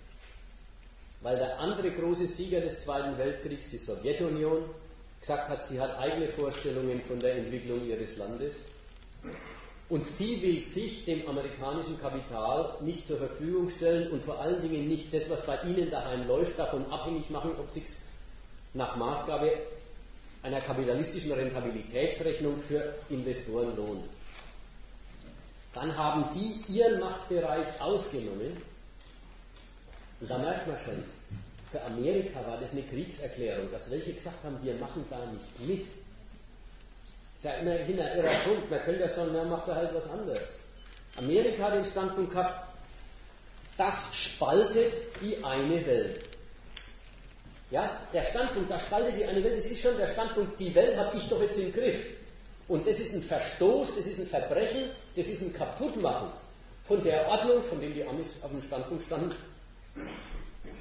weil 1.26 1.36
der 1.38 1.58
andere 1.58 1.90
große 1.90 2.28
Sieger 2.28 2.60
des 2.60 2.78
Zweiten 2.78 3.18
Weltkriegs, 3.18 3.68
die 3.68 3.78
Sowjetunion, 3.78 4.62
gesagt 5.20 5.48
hat, 5.48 5.64
sie 5.64 5.80
hat 5.80 5.98
eigene 5.98 6.28
Vorstellungen 6.28 7.00
von 7.00 7.18
der 7.18 7.34
Entwicklung 7.34 7.84
ihres 7.84 8.16
Landes 8.16 8.58
und 9.88 10.04
sie 10.04 10.40
will 10.40 10.60
sich 10.60 11.04
dem 11.04 11.26
amerikanischen 11.28 12.00
Kapital 12.00 12.76
nicht 12.80 13.04
zur 13.04 13.18
Verfügung 13.18 13.68
stellen 13.70 14.08
und 14.12 14.22
vor 14.22 14.38
allen 14.40 14.62
Dingen 14.62 14.86
nicht 14.86 15.12
das, 15.12 15.28
was 15.28 15.44
bei 15.44 15.58
ihnen 15.62 15.90
daheim 15.90 16.28
läuft, 16.28 16.60
davon 16.60 16.88
abhängig 16.92 17.28
machen, 17.28 17.50
ob 17.58 17.72
sich 17.72 17.86
nach 18.74 18.94
Maßgabe 18.94 19.50
einer 20.44 20.60
kapitalistischen 20.60 21.32
Rentabilitätsrechnung 21.32 22.56
für 22.56 22.94
Investoren 23.10 23.74
lohnt. 23.74 24.04
Dann 25.74 25.98
haben 25.98 26.24
die 26.36 26.72
ihren 26.72 27.00
Machtbereich 27.00 27.80
ausgenommen 27.80 28.56
und 30.20 30.30
da 30.30 30.38
merkt 30.38 30.68
man 30.68 30.78
schon, 30.78 31.15
für 31.70 31.82
Amerika 31.82 32.46
war 32.46 32.58
das 32.58 32.72
eine 32.72 32.82
Kriegserklärung, 32.82 33.70
dass 33.72 33.90
welche 33.90 34.12
gesagt 34.12 34.44
haben, 34.44 34.58
wir 34.62 34.74
machen 34.74 35.04
da 35.10 35.26
nicht 35.26 35.60
mit. 35.68 35.86
Ist 37.34 37.44
ja 37.44 37.52
immerhin 37.54 38.00
ein 38.00 38.16
irrer 38.16 38.34
Punkt. 38.44 38.70
Man 38.70 38.80
könnte 38.82 39.00
ja 39.00 39.08
sagen, 39.08 39.30
na, 39.32 39.44
macht 39.44 39.68
er 39.68 39.76
halt 39.76 39.94
was 39.94 40.08
anderes. 40.08 40.42
Amerika 41.16 41.64
hat 41.64 41.74
den 41.74 41.84
Standpunkt 41.84 42.32
gehabt, 42.32 42.66
das 43.76 44.08
spaltet 44.14 44.94
die 45.20 45.42
eine 45.44 45.84
Welt. 45.86 46.24
Ja, 47.70 47.90
der 48.12 48.24
Standpunkt, 48.24 48.70
das 48.70 48.84
spaltet 48.84 49.16
die 49.16 49.24
eine 49.24 49.42
Welt, 49.42 49.58
das 49.58 49.66
ist 49.66 49.82
schon 49.82 49.96
der 49.96 50.06
Standpunkt, 50.06 50.58
die 50.60 50.74
Welt 50.74 50.96
habe 50.96 51.16
ich 51.16 51.28
doch 51.28 51.40
jetzt 51.42 51.58
im 51.58 51.72
Griff. 51.72 52.00
Und 52.68 52.86
das 52.86 53.00
ist 53.00 53.12
ein 53.12 53.22
Verstoß, 53.22 53.96
das 53.96 54.06
ist 54.06 54.20
ein 54.20 54.26
Verbrechen, 54.26 54.84
das 55.16 55.26
ist 55.26 55.42
ein 55.42 55.52
Kaputtmachen 55.52 56.28
von 56.82 57.02
der 57.02 57.26
Ordnung, 57.28 57.62
von 57.62 57.80
dem 57.80 57.92
die 57.92 58.04
Amis 58.04 58.38
auf 58.42 58.50
dem 58.50 58.62
Standpunkt 58.62 59.02
standen, 59.02 59.34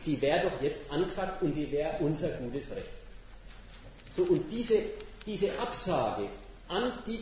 die 0.05 0.21
wäre 0.21 0.49
doch 0.49 0.61
jetzt 0.61 0.89
angesagt 0.91 1.41
und 1.41 1.53
die 1.53 1.71
wäre 1.71 1.97
unser 1.99 2.29
gutes 2.29 2.71
Recht. 2.71 2.87
So, 4.11 4.23
und 4.23 4.51
diese, 4.51 4.81
diese 5.25 5.51
Absage 5.59 6.29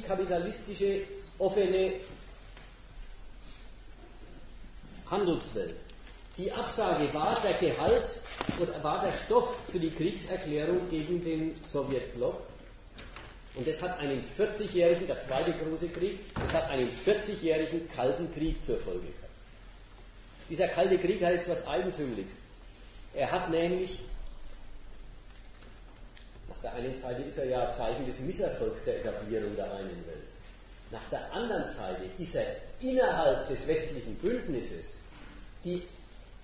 kapitalistische 0.08 1.02
offene 1.38 1.94
Handelswelt, 5.10 5.76
die 6.38 6.52
Absage 6.52 7.14
war 7.14 7.40
der 7.42 7.54
Gehalt 7.54 8.18
oder 8.60 8.84
war 8.84 9.02
der 9.02 9.12
Stoff 9.14 9.62
für 9.68 9.80
die 9.80 9.92
Kriegserklärung 9.92 10.90
gegen 10.90 11.24
den 11.24 11.56
Sowjetblock. 11.64 12.42
Und 13.56 13.68
das 13.68 13.84
hat 13.84 14.00
einen 14.00 14.24
40-jährigen, 14.24 15.06
der 15.06 15.20
zweite 15.20 15.54
große 15.54 15.90
Krieg, 15.90 16.20
das 16.34 16.54
hat 16.54 16.72
einen 16.72 16.90
40-jährigen 17.06 17.88
Kalten 17.88 18.34
Krieg 18.34 18.64
zur 18.64 18.80
Folge 18.80 19.02
gehabt. 19.02 19.24
Dieser 20.50 20.68
Kalte 20.68 20.98
Krieg 20.98 21.24
hat 21.24 21.34
jetzt 21.34 21.50
was 21.50 21.68
Eigentümliches. 21.68 22.38
Er 23.14 23.32
hat 23.32 23.50
nämlich, 23.50 24.00
nach 26.50 26.58
der 26.62 26.74
einen 26.74 26.94
Seite 26.94 27.22
ist 27.22 27.38
er 27.38 27.46
ja 27.46 27.72
Zeichen 27.72 28.06
des 28.06 28.20
Misserfolgs 28.20 28.84
der 28.86 29.00
Etablierung 29.00 29.56
der 29.56 29.72
einen 29.74 30.06
Welt. 30.08 30.24
Nach 30.92 31.10
der 31.10 31.32
anderen 31.32 31.66
Seite 31.66 32.04
ist 32.18 32.36
er 32.36 32.46
innerhalb 32.80 33.48
des 33.48 33.68
westlichen 33.68 34.16
Bündnisses 34.16 34.98
die 35.64 35.84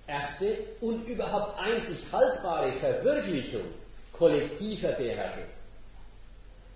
erste 0.06 0.56
und 0.80 1.06
überhaupt 1.08 1.58
einzig 1.60 2.04
haltbare 2.10 2.72
Verwirklichung 2.72 3.62
kollektiver 4.12 4.92
Beherrschung. 4.92 5.44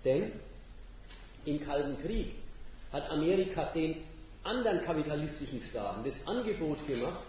Denn 0.03 0.31
im 1.45 1.59
Kalten 1.65 2.01
Krieg 2.01 2.35
hat 2.91 3.09
Amerika 3.09 3.65
den 3.65 4.03
anderen 4.43 4.81
kapitalistischen 4.81 5.61
Staaten 5.61 6.03
das 6.03 6.25
Angebot 6.27 6.85
gemacht, 6.87 7.23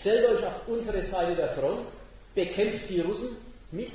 stellt 0.00 0.26
euch 0.28 0.44
auf 0.44 0.66
unsere 0.66 1.02
Seite 1.02 1.34
der 1.34 1.48
Front, 1.48 1.88
bekämpft 2.34 2.88
die 2.90 3.00
Russen 3.00 3.36
mit, 3.70 3.92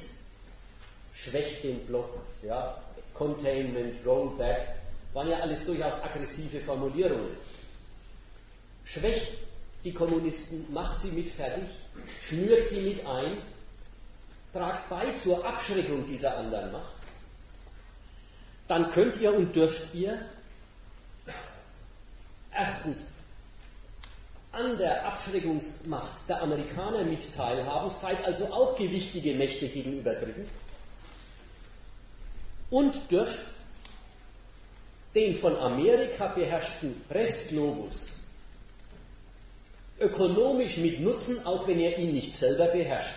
schwächt 1.14 1.64
den 1.64 1.86
Block, 1.86 2.18
ja, 2.44 2.82
Containment, 3.14 3.96
Rollback, 4.06 4.76
waren 5.14 5.30
ja 5.30 5.40
alles 5.40 5.64
durchaus 5.66 5.94
aggressive 6.02 6.60
Formulierungen. 6.60 7.36
Schwächt 8.86 9.38
die 9.84 9.94
Kommunisten, 9.94 10.66
macht 10.74 10.98
sie 10.98 11.12
mit 11.12 11.30
fertig, 11.30 11.70
schnürt 12.22 12.66
sie 12.66 12.82
mit 12.82 13.06
ein, 13.06 13.38
tragt 14.54 14.90
bei 14.90 15.06
zur 15.18 15.46
Abschreckung 15.46 16.06
dieser 16.08 16.38
anderen 16.38 16.72
Macht, 16.72 16.94
dann 18.68 18.90
könnt 18.90 19.20
ihr 19.20 19.34
und 19.34 19.56
dürft 19.56 19.94
ihr 19.94 20.18
erstens 22.54 23.12
an 24.52 24.78
der 24.78 25.06
Abschreckungsmacht 25.06 26.28
der 26.28 26.42
Amerikaner 26.42 27.04
mit 27.04 27.34
teilhaben, 27.36 27.90
seid 27.90 28.24
also 28.26 28.46
auch 28.48 28.76
gewichtige 28.76 29.34
Mächte 29.36 29.68
gegenüber 29.68 30.14
Dritten 30.14 30.48
und 32.70 33.12
dürft 33.12 33.42
den 35.16 35.36
von 35.36 35.56
Amerika 35.58 36.28
beherrschten 36.28 37.02
Restglobus 37.10 38.22
ökonomisch 40.02 40.78
mit 40.78 41.00
nutzen, 41.00 41.46
auch 41.46 41.68
wenn 41.68 41.80
ihr 41.80 41.98
ihn 41.98 42.12
nicht 42.12 42.34
selber 42.34 42.66
beherrscht. 42.68 43.16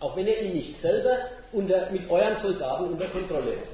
Auch 0.00 0.16
wenn 0.16 0.26
ihr 0.26 0.42
ihn 0.42 0.52
nicht 0.52 0.74
selber 0.74 1.16
unter, 1.52 1.90
mit 1.90 2.10
euren 2.10 2.36
Soldaten 2.36 2.92
unter 2.92 3.06
Kontrolle 3.06 3.56
habt. 3.56 3.68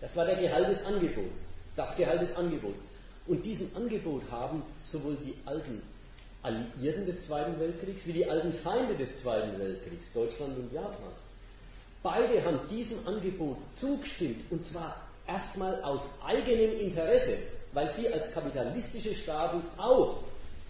Das 0.00 0.16
war 0.16 0.26
der 0.26 0.36
Gehalt 0.36 0.68
des 0.68 0.84
Angebots. 0.84 1.40
Das 1.76 1.96
Gehalt 1.96 2.20
des 2.20 2.36
Angebots. 2.36 2.82
Und 3.30 3.46
diesem 3.46 3.70
Angebot 3.76 4.22
haben 4.32 4.60
sowohl 4.82 5.16
die 5.24 5.34
alten 5.44 5.80
Alliierten 6.42 7.06
des 7.06 7.22
Zweiten 7.22 7.60
Weltkriegs 7.60 8.04
wie 8.08 8.12
die 8.12 8.28
alten 8.28 8.52
Feinde 8.52 8.96
des 8.96 9.20
Zweiten 9.20 9.56
Weltkriegs, 9.56 10.08
Deutschland 10.12 10.58
und 10.58 10.72
Japan, 10.72 11.12
beide 12.02 12.44
haben 12.44 12.58
diesem 12.68 13.06
Angebot 13.06 13.56
zugestimmt 13.72 14.50
und 14.50 14.64
zwar 14.64 14.96
erstmal 15.28 15.80
aus 15.84 16.10
eigenem 16.26 16.76
Interesse, 16.80 17.38
weil 17.72 17.88
sie 17.88 18.12
als 18.12 18.32
kapitalistische 18.32 19.14
Staaten 19.14 19.62
auch 19.78 20.16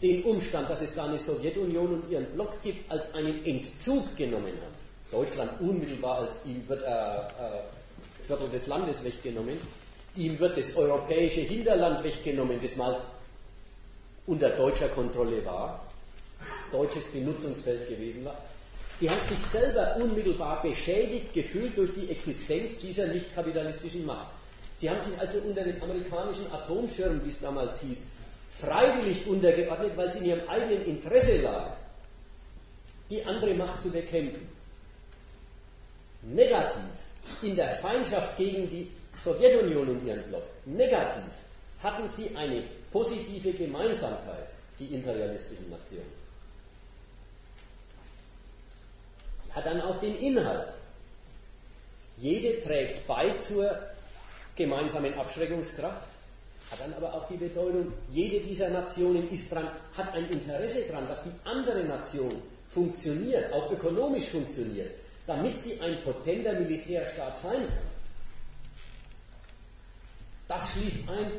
den 0.03 0.23
Umstand, 0.25 0.69
dass 0.69 0.83
es 0.83 0.95
da 0.95 1.07
eine 1.07 1.19
Sowjetunion 1.19 1.95
und 1.95 2.11
ihren 2.11 2.27
Block 2.27 2.61
gibt, 2.63 2.93
als 2.93 3.15
einen 3.15 3.43
Entzug 3.47 4.15
genommen 4.19 4.53
haben. 4.53 5.11
Deutschland 5.11 5.59
unmittelbar 5.63 6.19
als 6.19 6.43
ihm 6.45 6.63
wird 6.69 6.83
äh, 6.83 6.87
äh, 6.87 7.63
Viertel 8.27 8.51
des 8.51 8.67
Landes 8.67 9.03
weggenommen. 9.03 9.57
Ihm 10.17 10.39
wird 10.39 10.57
das 10.57 10.75
europäische 10.75 11.41
Hinterland 11.41 12.03
weggenommen, 12.03 12.59
das 12.63 12.77
mal 12.77 13.01
unter 14.27 14.51
deutscher 14.51 14.89
Kontrolle 14.89 15.45
war, 15.45 15.87
deutsches 16.73 17.09
Benutzungsfeld 17.09 17.89
gewesen 17.89 18.25
war. 18.25 18.39
Die 19.01 19.09
haben 19.09 19.21
sich 19.21 19.39
selber 19.39 19.97
unmittelbar 19.97 20.63
beschädigt 20.63 21.33
gefühlt 21.33 21.77
durch 21.79 21.95
die 21.95 22.11
Existenz 22.11 22.79
dieser 22.79 23.07
nicht 23.07 23.35
kapitalistischen 23.35 24.05
Macht. 24.05 24.29
Sie 24.77 24.91
haben 24.91 25.01
sich 25.01 25.19
also 25.19 25.39
unter 25.39 25.63
den 25.63 25.81
amerikanischen 25.83 26.53
Atomschirm, 26.53 27.21
wie 27.25 27.29
es 27.29 27.41
damals 27.41 27.81
hieß, 27.81 28.03
freiwillig 28.51 29.27
untergeordnet, 29.27 29.97
weil 29.97 30.09
es 30.09 30.17
in 30.17 30.27
ihrem 30.27 30.49
eigenen 30.49 30.85
Interesse 30.85 31.41
lag, 31.41 31.73
die 33.09 33.25
andere 33.25 33.55
Macht 33.55 33.81
zu 33.81 33.91
bekämpfen. 33.91 34.47
Negativ 36.23 36.83
in 37.43 37.57
der 37.57 37.71
Feindschaft 37.71 38.37
gegen 38.37 38.69
die 38.69 38.91
Sowjetunion 39.15 39.89
und 39.89 40.07
ihren 40.07 40.23
Block 40.25 40.45
negativ 40.65 41.33
hatten 41.83 42.09
sie 42.09 42.35
eine 42.37 42.63
positive 42.91 43.53
Gemeinsamkeit, 43.53 44.49
die 44.79 44.95
imperialistischen 44.95 45.69
Nationen. 45.71 46.21
Hat 49.51 49.67
dann 49.67 49.81
auch 49.81 49.99
den 49.99 50.17
Inhalt. 50.19 50.69
Jede 52.17 52.61
trägt 52.61 53.07
bei 53.07 53.31
zur 53.39 53.77
gemeinsamen 54.55 55.15
Abschreckungskraft, 55.15 56.07
hat 56.71 56.81
dann 56.81 56.95
aber 56.95 57.15
auch 57.15 57.27
die 57.27 57.37
Bedeutung, 57.37 57.93
jede 58.11 58.41
dieser 58.41 58.69
Nationen 58.69 59.29
dran, 59.49 59.69
hat 59.97 60.15
ein 60.15 60.29
Interesse 60.31 60.83
daran, 60.83 61.09
dass 61.09 61.23
die 61.23 61.33
andere 61.45 61.83
Nation 61.85 62.43
funktioniert, 62.69 63.53
auch 63.53 63.71
ökonomisch 63.73 64.29
funktioniert, 64.29 64.91
damit 65.27 65.59
sie 65.61 65.81
ein 65.81 66.01
potenter 66.03 66.53
Militärstaat 66.53 67.39
sein 67.39 67.57
kann. 67.57 67.89
Das 70.51 70.73
schließt 70.73 71.09
ein 71.09 71.31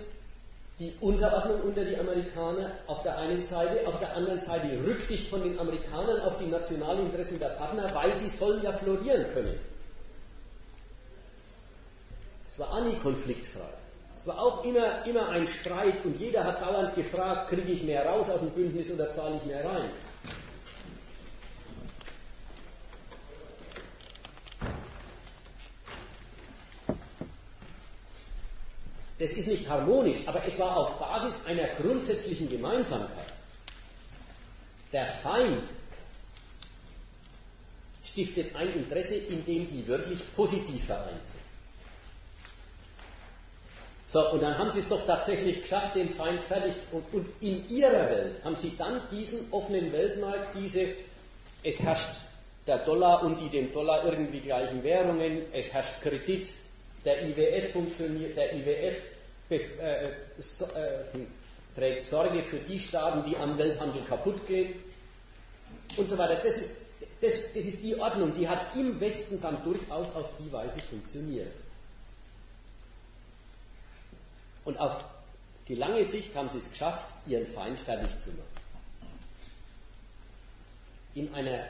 die 0.80 0.93
Unterordnung 1.01 1.62
unter 1.64 1.84
die 1.84 1.97
Amerikaner 1.97 2.72
auf 2.88 3.03
der 3.03 3.18
einen 3.18 3.41
Seite, 3.41 3.86
auf 3.86 3.99
der 3.99 4.16
anderen 4.16 4.39
Seite 4.39 4.68
Rücksicht 4.88 5.28
von 5.28 5.43
den 5.43 5.59
Amerikanern 5.59 6.22
auf 6.22 6.38
die 6.38 6.45
Nationalinteressen 6.45 7.38
der 7.38 7.49
Partner, 7.49 7.93
weil 7.93 8.12
die 8.14 8.30
sollen 8.30 8.64
ja 8.64 8.72
florieren 8.72 9.26
können. 9.34 9.59
Es 12.47 12.57
war 12.57 12.72
auch 12.72 12.84
nie 12.86 12.95
konfliktfrei. 12.95 13.70
Es 14.18 14.28
war 14.28 14.39
auch 14.39 14.64
immer, 14.64 15.05
immer 15.05 15.28
ein 15.30 15.45
Streit 15.45 16.05
und 16.05 16.18
jeder 16.18 16.45
hat 16.45 16.62
dauernd 16.62 16.95
gefragt, 16.95 17.49
kriege 17.49 17.74
ich 17.74 17.84
mehr 17.84 18.05
raus 18.05 18.30
aus 18.30 18.39
dem 18.39 18.51
Bündnis 18.51 18.89
oder 18.91 19.12
zahle 19.12 19.36
ich 19.36 19.45
mehr 19.45 19.66
rein. 19.66 19.89
Das 29.22 29.34
ist 29.34 29.47
nicht 29.47 29.69
harmonisch, 29.69 30.17
aber 30.26 30.43
es 30.47 30.57
war 30.57 30.76
auf 30.76 30.97
Basis 30.97 31.45
einer 31.45 31.67
grundsätzlichen 31.80 32.49
Gemeinsamkeit. 32.49 33.32
Der 34.91 35.05
Feind 35.05 35.63
stiftet 38.03 38.55
ein 38.55 38.74
Interesse, 38.74 39.13
in 39.13 39.45
dem 39.45 39.67
die 39.67 39.86
wirklich 39.86 40.24
positiv 40.36 40.86
vereint 40.86 41.24
sind. 41.24 41.39
So, 44.07 44.32
und 44.32 44.41
dann 44.41 44.57
haben 44.57 44.72
sie 44.72 44.80
es 44.80 44.89
doch 44.89 45.05
tatsächlich 45.05 45.61
geschafft, 45.61 45.95
den 45.95 46.09
Feind 46.09 46.41
fertig 46.41 46.74
und, 46.91 47.13
und 47.13 47.28
in 47.41 47.69
ihrer 47.69 48.09
Welt 48.09 48.43
haben 48.43 48.55
sie 48.55 48.76
dann 48.76 49.01
diesen 49.11 49.53
offenen 49.53 49.93
Weltmarkt, 49.93 50.55
diese, 50.55 50.88
es 51.61 51.80
herrscht 51.80 52.09
der 52.65 52.80
Dollar 52.80 53.22
und 53.22 53.39
die 53.39 53.49
dem 53.49 53.72
Dollar 53.72 54.03
irgendwie 54.03 54.39
gleichen 54.39 54.84
Währungen, 54.84 55.43
es 55.53 55.72
herrscht 55.72 56.01
Kredit, 56.01 56.55
der 57.05 57.23
IWF 57.23 57.71
funktioniert, 57.73 58.37
der 58.37 58.53
IWF 58.53 59.01
äh, 59.49 59.55
äh, 59.55 60.09
trägt 61.75 62.03
Sorge 62.03 62.43
für 62.43 62.57
die 62.57 62.79
Staaten, 62.79 63.29
die 63.29 63.35
am 63.37 63.57
Welthandel 63.57 64.03
kaputt 64.03 64.45
gehen 64.47 64.73
und 65.97 66.07
so 66.07 66.17
weiter. 66.17 66.35
Das, 66.35 66.59
das, 67.21 67.53
das 67.53 67.65
ist 67.65 67.83
die 67.83 67.97
Ordnung, 67.99 68.33
die 68.33 68.47
hat 68.47 68.75
im 68.75 68.99
Westen 68.99 69.41
dann 69.41 69.63
durchaus 69.63 70.13
auf 70.15 70.31
die 70.39 70.51
Weise 70.51 70.79
funktioniert. 70.79 71.51
Und 74.63 74.79
auf 74.79 75.03
die 75.67 75.75
lange 75.75 76.03
Sicht 76.05 76.35
haben 76.35 76.49
sie 76.49 76.59
es 76.59 76.69
geschafft, 76.69 77.05
ihren 77.25 77.47
Feind 77.47 77.79
fertig 77.79 78.19
zu 78.19 78.29
machen. 78.29 78.47
In 81.15 81.33
einer 81.33 81.65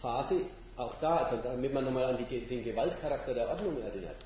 Phase, 0.00 0.36
auch 0.76 0.94
da, 1.00 1.18
also 1.18 1.36
damit 1.36 1.72
man 1.72 1.84
nochmal 1.84 2.04
an 2.04 2.18
die, 2.18 2.40
den 2.40 2.64
Gewaltcharakter 2.64 3.34
der 3.34 3.48
Ordnung 3.48 3.80
erinnert, 3.82 4.16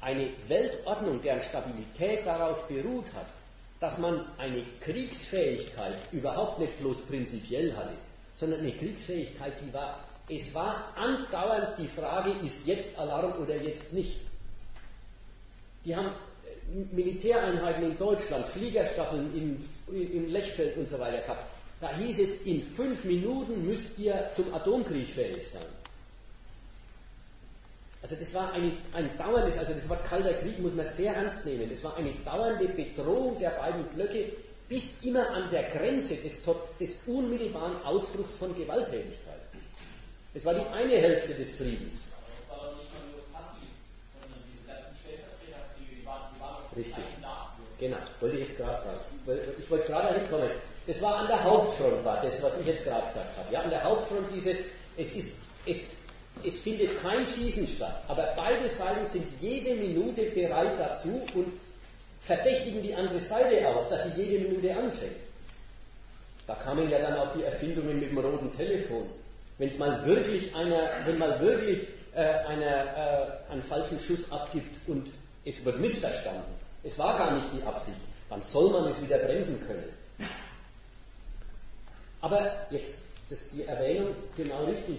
eine 0.00 0.28
Weltordnung, 0.48 1.20
deren 1.22 1.42
Stabilität 1.42 2.26
darauf 2.26 2.66
beruht 2.68 3.12
hat, 3.14 3.26
dass 3.80 3.98
man 3.98 4.24
eine 4.38 4.62
Kriegsfähigkeit 4.80 5.96
überhaupt 6.12 6.58
nicht 6.58 6.78
bloß 6.80 7.02
prinzipiell 7.02 7.74
hatte, 7.76 7.94
sondern 8.34 8.60
eine 8.60 8.72
Kriegsfähigkeit, 8.72 9.54
die 9.60 9.72
war, 9.72 10.04
es 10.28 10.54
war 10.54 10.92
andauernd 10.96 11.78
die 11.78 11.88
Frage, 11.88 12.30
ist 12.44 12.66
jetzt 12.66 12.98
Alarm 12.98 13.40
oder 13.42 13.56
jetzt 13.56 13.92
nicht. 13.92 14.20
Die 15.84 15.96
haben 15.96 16.08
äh, 16.08 16.94
Militäreinheiten 16.94 17.84
in 17.84 17.98
Deutschland, 17.98 18.46
Fliegerstaffeln 18.46 19.32
im, 19.34 19.94
im 19.94 20.28
Lechfeld 20.28 20.76
und 20.76 20.88
so 20.88 20.98
weiter 20.98 21.22
gehabt. 21.22 21.44
Da 21.80 21.90
hieß 21.96 22.18
es, 22.18 22.42
in 22.42 22.62
fünf 22.62 23.04
Minuten 23.04 23.66
müsst 23.66 23.98
ihr 23.98 24.30
zum 24.34 24.52
Atomkrieg 24.52 25.08
fähig 25.08 25.48
sein. 25.48 25.79
Also 28.02 28.16
das 28.16 28.32
war 28.34 28.52
eine, 28.52 28.72
ein 28.94 29.10
dauerndes, 29.18 29.58
also 29.58 29.74
das 29.74 29.88
Wort 29.88 30.04
Kalter 30.04 30.32
Krieg 30.34 30.58
muss 30.58 30.74
man 30.74 30.86
sehr 30.86 31.14
ernst 31.14 31.44
nehmen. 31.44 31.70
Es 31.70 31.84
war 31.84 31.96
eine 31.96 32.12
dauernde 32.24 32.66
Bedrohung 32.68 33.38
der 33.38 33.50
beiden 33.50 33.84
Blöcke 33.84 34.32
bis 34.68 35.02
immer 35.02 35.28
an 35.30 35.50
der 35.50 35.64
Grenze 35.64 36.16
des, 36.16 36.38
des 36.78 36.98
unmittelbaren 37.06 37.72
Ausbruchs 37.84 38.36
von 38.36 38.56
Gewalttätigkeit. 38.56 39.40
Das 40.32 40.44
war 40.44 40.54
die 40.54 40.66
eine 40.72 40.92
Hälfte 40.92 41.34
des 41.34 41.56
Friedens. 41.56 42.04
Richtig. 46.76 47.04
Genau, 47.78 47.96
wollte 48.20 48.36
ich 48.36 48.48
jetzt 48.48 48.58
gerade 48.58 48.76
sagen. 48.76 49.00
Ich 49.58 49.70
wollte 49.70 49.86
gerade 49.86 50.08
dahin 50.08 50.30
kommen. 50.30 50.50
Das 50.86 51.02
war 51.02 51.16
an 51.16 51.26
der 51.26 51.42
Hauptfront, 51.42 52.04
war 52.04 52.22
das, 52.22 52.42
was 52.42 52.60
ich 52.60 52.66
jetzt 52.66 52.84
gerade 52.84 53.06
gesagt 53.06 53.36
habe. 53.36 53.52
Ja, 53.52 53.62
an 53.62 53.70
der 53.70 53.82
Hauptfront 53.82 54.26
dieses, 54.34 54.58
es 54.96 55.12
ist, 55.12 55.30
es 55.66 55.88
es 56.44 56.58
findet 56.60 57.00
kein 57.02 57.26
Schießen 57.26 57.66
statt, 57.66 58.02
aber 58.08 58.34
beide 58.36 58.68
Seiten 58.68 59.06
sind 59.06 59.24
jede 59.40 59.74
Minute 59.74 60.22
bereit 60.30 60.72
dazu 60.78 61.22
und 61.34 61.52
verdächtigen 62.20 62.82
die 62.82 62.94
andere 62.94 63.20
Seite 63.20 63.66
auch, 63.68 63.88
dass 63.88 64.04
sie 64.04 64.22
jede 64.22 64.48
Minute 64.48 64.76
anfängt. 64.76 65.16
Da 66.46 66.54
kamen 66.54 66.90
ja 66.90 66.98
dann 66.98 67.16
auch 67.16 67.32
die 67.32 67.44
Erfindungen 67.44 68.00
mit 68.00 68.10
dem 68.10 68.18
roten 68.18 68.52
Telefon. 68.52 69.08
Wenn 69.58 69.68
es 69.68 69.78
mal 69.78 70.04
wirklich 70.04 70.54
einer, 70.54 70.90
wenn 71.04 71.18
mal 71.18 71.40
wirklich 71.40 71.86
äh, 72.14 72.20
einer 72.20 73.40
äh, 73.48 73.52
einen 73.52 73.62
falschen 73.62 74.00
Schuss 74.00 74.30
abgibt 74.32 74.76
und 74.88 75.10
es 75.44 75.64
wird 75.64 75.78
missverstanden, 75.78 76.54
es 76.82 76.98
war 76.98 77.16
gar 77.16 77.34
nicht 77.34 77.46
die 77.52 77.62
Absicht, 77.62 78.00
dann 78.28 78.42
soll 78.42 78.70
man 78.70 78.86
es 78.86 79.02
wieder 79.02 79.18
bremsen 79.18 79.60
können. 79.66 79.88
Aber 82.20 82.52
jetzt, 82.70 82.96
das, 83.28 83.50
die 83.50 83.64
Erwähnung 83.64 84.14
genau 84.36 84.64
richtig, 84.64 84.98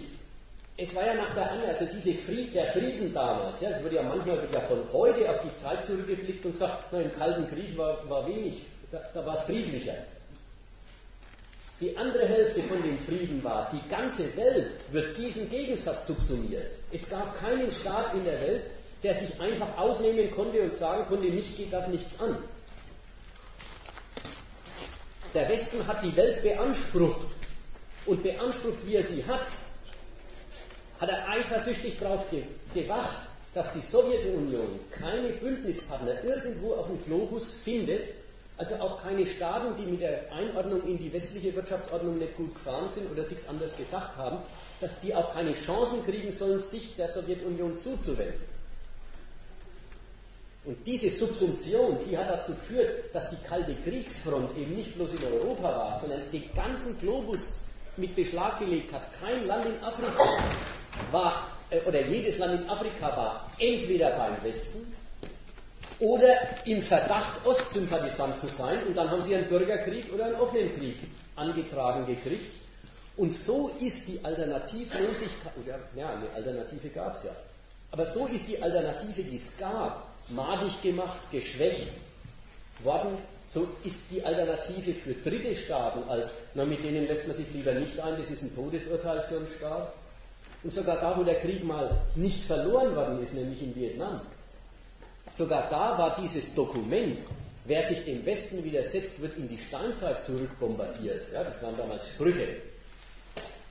es 0.76 0.94
war 0.94 1.04
ja 1.04 1.14
nach 1.14 1.32
der 1.34 1.50
Anne, 1.50 1.64
also 1.66 1.84
diese 1.84 2.14
Fried, 2.14 2.54
der 2.54 2.66
Frieden 2.66 3.12
damals, 3.12 3.60
ja, 3.60 3.70
es 3.70 3.82
wird 3.82 3.92
ja 3.92 4.02
manchmal 4.02 4.40
wird 4.40 4.64
von 4.64 4.80
heute 4.92 5.28
auf 5.30 5.40
die 5.40 5.54
Zeit 5.56 5.84
zurückgeblickt 5.84 6.44
und 6.44 6.52
gesagt, 6.52 6.84
na, 6.90 7.00
im 7.00 7.14
Kalten 7.14 7.46
Krieg 7.48 7.76
war, 7.76 8.08
war 8.08 8.26
wenig, 8.26 8.64
da, 8.90 9.00
da 9.12 9.24
war 9.24 9.34
es 9.34 9.44
friedlicher. 9.44 9.94
Die 11.80 11.96
andere 11.96 12.26
Hälfte 12.26 12.62
von 12.62 12.80
dem 12.82 12.96
Frieden 12.98 13.42
war, 13.42 13.68
die 13.72 13.88
ganze 13.90 14.34
Welt 14.36 14.78
wird 14.92 15.18
diesen 15.18 15.50
Gegensatz 15.50 16.06
subsumiert. 16.06 16.70
Es 16.92 17.10
gab 17.10 17.38
keinen 17.40 17.70
Staat 17.70 18.14
in 18.14 18.24
der 18.24 18.40
Welt, 18.40 18.62
der 19.02 19.14
sich 19.14 19.40
einfach 19.40 19.76
ausnehmen 19.76 20.30
konnte 20.30 20.62
und 20.62 20.74
sagen 20.74 21.04
konnte, 21.06 21.28
mich 21.28 21.56
geht 21.56 21.72
das 21.72 21.88
nichts 21.88 22.20
an. 22.20 22.36
Der 25.34 25.48
Westen 25.48 25.84
hat 25.86 26.02
die 26.04 26.14
Welt 26.14 26.42
beansprucht 26.42 27.26
und 28.06 28.22
beansprucht, 28.22 28.86
wie 28.86 28.94
er 28.94 29.02
sie 29.02 29.24
hat, 29.26 29.42
hat 31.02 31.10
er 31.10 31.28
eifersüchtig 31.28 31.98
darauf 31.98 32.28
gewacht, 32.72 33.18
dass 33.54 33.72
die 33.72 33.80
Sowjetunion 33.80 34.78
keine 34.92 35.30
Bündnispartner 35.30 36.22
irgendwo 36.22 36.74
auf 36.74 36.86
dem 36.86 37.04
Globus 37.04 37.54
findet, 37.54 38.08
also 38.56 38.76
auch 38.76 39.02
keine 39.02 39.26
Staaten, 39.26 39.74
die 39.76 39.90
mit 39.90 40.00
der 40.00 40.32
Einordnung 40.32 40.86
in 40.86 40.98
die 40.98 41.12
westliche 41.12 41.54
Wirtschaftsordnung 41.56 42.18
nicht 42.18 42.36
gut 42.36 42.54
gefahren 42.54 42.88
sind 42.88 43.10
oder 43.10 43.24
sich 43.24 43.48
anders 43.48 43.76
gedacht 43.76 44.16
haben, 44.16 44.38
dass 44.78 45.00
die 45.00 45.12
auch 45.12 45.34
keine 45.34 45.54
Chancen 45.54 46.04
kriegen 46.04 46.30
sollen, 46.30 46.60
sich 46.60 46.94
der 46.94 47.08
Sowjetunion 47.08 47.80
zuzuwenden. 47.80 48.52
Und 50.64 50.86
diese 50.86 51.10
Subsumption, 51.10 51.98
die 52.08 52.16
hat 52.16 52.30
dazu 52.30 52.54
geführt, 52.54 53.12
dass 53.12 53.28
die 53.28 53.48
kalte 53.48 53.74
Kriegsfront 53.84 54.56
eben 54.56 54.76
nicht 54.76 54.94
bloß 54.94 55.14
in 55.14 55.24
Europa 55.24 55.64
war, 55.64 55.98
sondern 55.98 56.30
den 56.30 56.44
ganzen 56.54 56.96
Globus 57.00 57.54
mit 57.96 58.14
Beschlag 58.14 58.60
gelegt 58.60 58.92
hat. 58.92 59.08
Kein 59.20 59.44
Land 59.48 59.66
in 59.66 59.82
Afrika 59.82 60.38
war, 61.10 61.48
äh, 61.70 61.80
oder 61.80 62.02
jedes 62.02 62.38
Land 62.38 62.62
in 62.62 62.68
Afrika 62.68 63.16
war 63.16 63.50
entweder 63.58 64.10
beim 64.10 64.42
Westen 64.42 64.92
oder 65.98 66.34
im 66.64 66.82
Verdacht, 66.82 67.46
Ostsympathisant 67.46 68.38
zu 68.38 68.48
sein. 68.48 68.78
Und 68.86 68.96
dann 68.96 69.10
haben 69.10 69.22
sie 69.22 69.36
einen 69.36 69.48
Bürgerkrieg 69.48 70.12
oder 70.12 70.26
einen 70.26 70.34
offenen 70.34 70.74
Krieg 70.76 70.96
angetragen 71.36 72.06
gekriegt. 72.06 72.52
Und 73.16 73.32
so 73.32 73.70
ist 73.80 74.08
die 74.08 74.18
Alternativlosigkeit, 74.24 75.52
oder 75.62 75.78
ja, 75.94 76.10
eine 76.10 76.30
Alternative 76.34 76.88
gab 76.88 77.14
es 77.14 77.24
ja, 77.24 77.30
aber 77.90 78.06
so 78.06 78.26
ist 78.26 78.48
die 78.48 78.60
Alternative, 78.60 79.22
die 79.22 79.36
es 79.36 79.56
gab, 79.58 80.08
madig 80.28 80.80
gemacht, 80.82 81.18
geschwächt 81.30 81.88
worden. 82.82 83.18
So 83.46 83.68
ist 83.84 84.10
die 84.10 84.24
Alternative 84.24 84.94
für 84.94 85.12
dritte 85.12 85.54
Staaten 85.54 86.08
als, 86.08 86.30
na, 86.54 86.64
mit 86.64 86.82
denen 86.82 87.06
lässt 87.06 87.26
man 87.26 87.36
sich 87.36 87.50
lieber 87.52 87.74
nicht 87.74 88.00
ein, 88.00 88.16
das 88.16 88.30
ist 88.30 88.42
ein 88.42 88.54
Todesurteil 88.54 89.22
für 89.24 89.36
einen 89.36 89.46
Staat. 89.46 89.92
Und 90.62 90.72
sogar 90.72 90.98
da, 90.98 91.16
wo 91.16 91.24
der 91.24 91.40
Krieg 91.40 91.64
mal 91.64 92.00
nicht 92.14 92.44
verloren 92.44 92.94
worden 92.94 93.22
ist, 93.22 93.34
nämlich 93.34 93.62
in 93.62 93.74
Vietnam, 93.74 94.20
sogar 95.32 95.68
da 95.68 95.98
war 95.98 96.16
dieses 96.20 96.54
Dokument, 96.54 97.18
wer 97.64 97.82
sich 97.82 98.04
dem 98.04 98.24
Westen 98.24 98.62
widersetzt, 98.62 99.20
wird 99.20 99.36
in 99.36 99.48
die 99.48 99.58
Steinzeit 99.58 100.22
zurückbombardiert. 100.22 101.32
Ja, 101.32 101.42
das 101.42 101.62
waren 101.62 101.76
damals 101.76 102.08
Sprüche. 102.08 102.56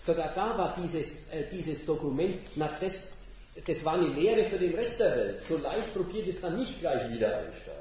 Sogar 0.01 0.31
da 0.33 0.57
war 0.57 0.75
dieses, 0.81 1.27
äh, 1.31 1.47
dieses 1.51 1.85
Dokument, 1.85 2.39
na 2.55 2.69
das, 2.79 3.09
das 3.65 3.85
war 3.85 3.93
eine 3.93 4.07
Lehre 4.07 4.43
für 4.43 4.57
den 4.57 4.73
Rest 4.73 4.99
der 4.99 5.15
Welt. 5.15 5.39
So 5.39 5.57
leicht 5.57 5.93
probiert 5.93 6.27
es 6.27 6.41
dann 6.41 6.57
nicht 6.57 6.79
gleich 6.79 7.09
wieder 7.11 7.37
ein 7.37 7.53
Staat. 7.53 7.75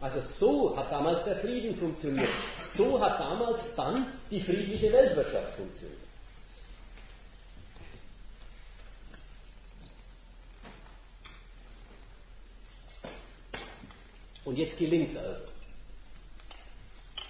Also 0.00 0.20
so 0.20 0.76
hat 0.76 0.92
damals 0.92 1.24
der 1.24 1.34
Frieden 1.34 1.74
funktioniert. 1.74 2.28
So 2.60 3.00
hat 3.00 3.18
damals 3.18 3.74
dann 3.74 4.06
die 4.30 4.40
friedliche 4.40 4.92
Weltwirtschaft 4.92 5.54
funktioniert. 5.56 6.07
Und 14.48 14.56
jetzt 14.56 14.78
gelingt 14.78 15.10
es 15.10 15.16
also. 15.18 15.42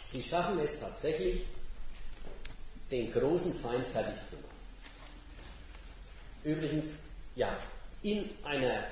Sie 0.07 0.23
schaffen 0.23 0.57
es 0.61 0.79
tatsächlich, 0.79 1.41
den 2.93 3.13
großen 3.13 3.53
Feind 3.55 3.85
fertig 3.89 4.15
zu 4.29 4.37
machen. 4.37 4.45
Übrigens, 6.45 6.99
ja, 7.35 7.59
in, 8.03 8.31
einer, 8.45 8.85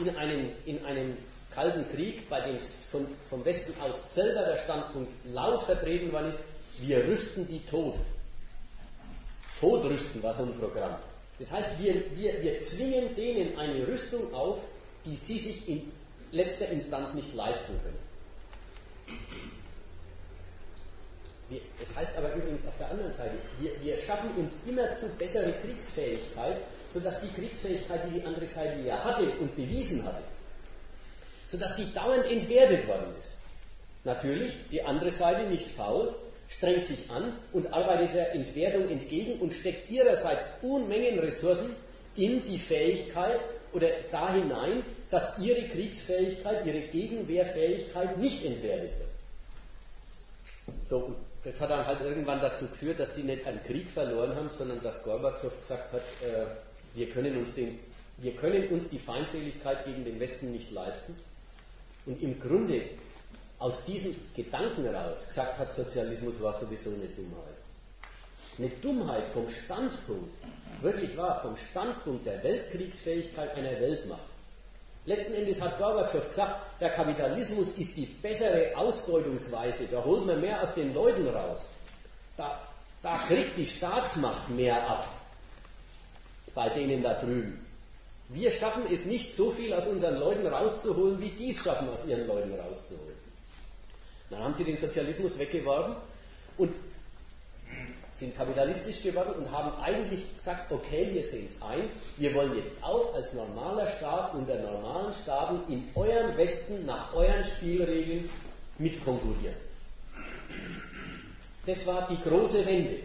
in, 0.00 0.16
einem, 0.16 0.50
in 0.66 0.84
einem 0.84 1.16
Kalten 1.52 1.88
Krieg, 1.94 2.28
bei 2.28 2.40
dem 2.40 2.58
vom, 2.58 3.06
vom 3.30 3.44
Westen 3.44 3.80
aus 3.80 4.14
selber 4.14 4.44
der 4.44 4.56
Standpunkt 4.56 5.12
laut 5.26 5.62
vertreten 5.62 6.10
worden 6.10 6.30
ist, 6.30 6.40
wir 6.80 7.04
rüsten 7.04 7.46
die 7.46 7.60
tot. 7.60 7.94
Todrüsten 9.60 10.20
war 10.20 10.34
so 10.34 10.42
ein 10.42 10.58
Programm. 10.58 10.96
Das 11.38 11.52
heißt, 11.52 11.78
wir, 11.78 11.94
wir, 12.16 12.42
wir 12.42 12.58
zwingen 12.58 13.14
denen 13.14 13.56
eine 13.56 13.86
Rüstung 13.86 14.34
auf, 14.34 14.64
die 15.04 15.14
sie 15.14 15.38
sich 15.38 15.68
in 15.68 15.92
letzter 16.34 16.68
Instanz 16.68 17.14
nicht 17.14 17.34
leisten 17.34 17.74
können. 17.82 17.98
Wir, 21.48 21.60
das 21.78 21.94
heißt 21.94 22.16
aber 22.16 22.34
übrigens 22.34 22.66
auf 22.66 22.76
der 22.78 22.90
anderen 22.90 23.12
Seite, 23.12 23.34
wir, 23.58 23.70
wir 23.82 23.98
schaffen 23.98 24.30
uns 24.36 24.56
immer 24.66 24.92
zu 24.94 25.08
bessere 25.10 25.52
Kriegsfähigkeit, 25.64 26.56
sodass 26.88 27.20
die 27.20 27.28
Kriegsfähigkeit, 27.28 28.00
die 28.06 28.20
die 28.20 28.26
andere 28.26 28.46
Seite 28.46 28.80
ja 28.86 29.02
hatte 29.04 29.24
und 29.40 29.54
bewiesen 29.54 30.04
hatte, 30.04 30.22
sodass 31.46 31.76
die 31.76 31.92
dauernd 31.92 32.24
entwertet 32.30 32.86
worden 32.88 33.14
ist. 33.20 33.32
Natürlich, 34.04 34.56
die 34.70 34.82
andere 34.82 35.10
Seite 35.10 35.44
nicht 35.48 35.68
faul, 35.70 36.14
strengt 36.48 36.84
sich 36.84 37.10
an 37.10 37.32
und 37.52 37.72
arbeitet 37.72 38.14
der 38.14 38.34
Entwertung 38.34 38.88
entgegen 38.88 39.40
und 39.40 39.52
steckt 39.52 39.90
ihrerseits 39.90 40.50
Unmengen 40.62 41.18
Ressourcen 41.18 41.74
in 42.16 42.44
die 42.44 42.58
Fähigkeit 42.58 43.40
oder 43.72 43.88
da 44.10 44.32
hinein, 44.32 44.82
dass 45.14 45.38
ihre 45.38 45.68
Kriegsfähigkeit, 45.68 46.66
ihre 46.66 46.80
Gegenwehrfähigkeit 46.88 48.18
nicht 48.18 48.44
entwertet 48.44 48.90
wird. 48.98 49.08
So, 50.88 51.14
das 51.44 51.60
hat 51.60 51.70
dann 51.70 51.86
halt 51.86 52.00
irgendwann 52.00 52.40
dazu 52.40 52.66
geführt, 52.66 52.98
dass 52.98 53.14
die 53.14 53.22
nicht 53.22 53.46
einen 53.46 53.62
Krieg 53.62 53.88
verloren 53.88 54.34
haben, 54.34 54.50
sondern 54.50 54.82
dass 54.82 55.04
Gorbatschow 55.04 55.56
gesagt 55.60 55.92
hat, 55.92 56.02
äh, 56.20 56.46
wir, 56.94 57.08
können 57.10 57.36
uns 57.36 57.54
den, 57.54 57.78
wir 58.18 58.34
können 58.34 58.66
uns 58.70 58.88
die 58.88 58.98
Feindseligkeit 58.98 59.84
gegen 59.84 60.04
den 60.04 60.18
Westen 60.18 60.50
nicht 60.50 60.72
leisten. 60.72 61.16
Und 62.06 62.20
im 62.20 62.40
Grunde 62.40 62.82
aus 63.60 63.84
diesem 63.84 64.16
Gedanken 64.34 64.82
heraus 64.82 65.28
gesagt 65.28 65.60
hat, 65.60 65.72
Sozialismus 65.72 66.42
war 66.42 66.54
sowieso 66.54 66.90
eine 66.90 67.06
Dummheit. 67.06 67.54
Eine 68.58 68.70
Dummheit 68.82 69.28
vom 69.28 69.48
Standpunkt, 69.48 70.34
wirklich 70.80 71.16
wahr, 71.16 71.40
vom 71.40 71.56
Standpunkt 71.56 72.26
der 72.26 72.42
Weltkriegsfähigkeit 72.42 73.54
einer 73.54 73.78
Weltmacht. 73.80 74.33
Letzten 75.06 75.34
Endes 75.34 75.60
hat 75.60 75.78
Gorbatschow 75.78 76.26
gesagt, 76.28 76.80
der 76.80 76.90
Kapitalismus 76.90 77.72
ist 77.72 77.96
die 77.96 78.06
bessere 78.06 78.72
Ausbeutungsweise, 78.76 79.86
da 79.90 80.02
holt 80.02 80.26
man 80.26 80.40
mehr 80.40 80.62
aus 80.62 80.72
den 80.72 80.94
Leuten 80.94 81.26
raus. 81.28 81.66
Da, 82.36 82.58
da 83.02 83.12
kriegt 83.28 83.56
die 83.56 83.66
Staatsmacht 83.66 84.48
mehr 84.48 84.76
ab 84.88 85.08
bei 86.54 86.68
denen 86.68 87.02
da 87.02 87.14
drüben. 87.14 87.64
Wir 88.28 88.50
schaffen 88.50 88.84
es 88.90 89.04
nicht, 89.04 89.32
so 89.32 89.50
viel 89.50 89.72
aus 89.74 89.86
unseren 89.86 90.18
Leuten 90.18 90.46
rauszuholen, 90.46 91.20
wie 91.20 91.30
die 91.30 91.50
es 91.50 91.62
schaffen, 91.62 91.88
aus 91.88 92.06
ihren 92.06 92.26
Leuten 92.26 92.54
rauszuholen. 92.58 93.16
Dann 94.30 94.42
haben 94.42 94.54
sie 94.54 94.64
den 94.64 94.76
Sozialismus 94.76 95.38
weggeworfen 95.38 95.94
und 96.56 96.74
sind 98.14 98.36
kapitalistisch 98.36 99.02
geworden 99.02 99.34
und 99.38 99.50
haben 99.50 99.72
eigentlich 99.82 100.36
gesagt, 100.36 100.70
okay, 100.70 101.08
wir 101.12 101.24
sehen 101.24 101.46
es 101.46 101.60
ein, 101.62 101.90
wir 102.16 102.32
wollen 102.34 102.56
jetzt 102.56 102.76
auch 102.82 103.12
als 103.14 103.32
normaler 103.32 103.88
Staat 103.88 104.34
unter 104.34 104.56
normalen 104.58 105.12
Staaten 105.12 105.72
in 105.72 105.88
eurem 105.96 106.36
Westen 106.36 106.86
nach 106.86 107.12
euren 107.12 107.42
Spielregeln 107.42 108.30
mitkonkurrieren. 108.78 109.56
Das 111.66 111.86
war 111.86 112.06
die 112.08 112.28
große 112.28 112.64
Wende. 112.66 112.98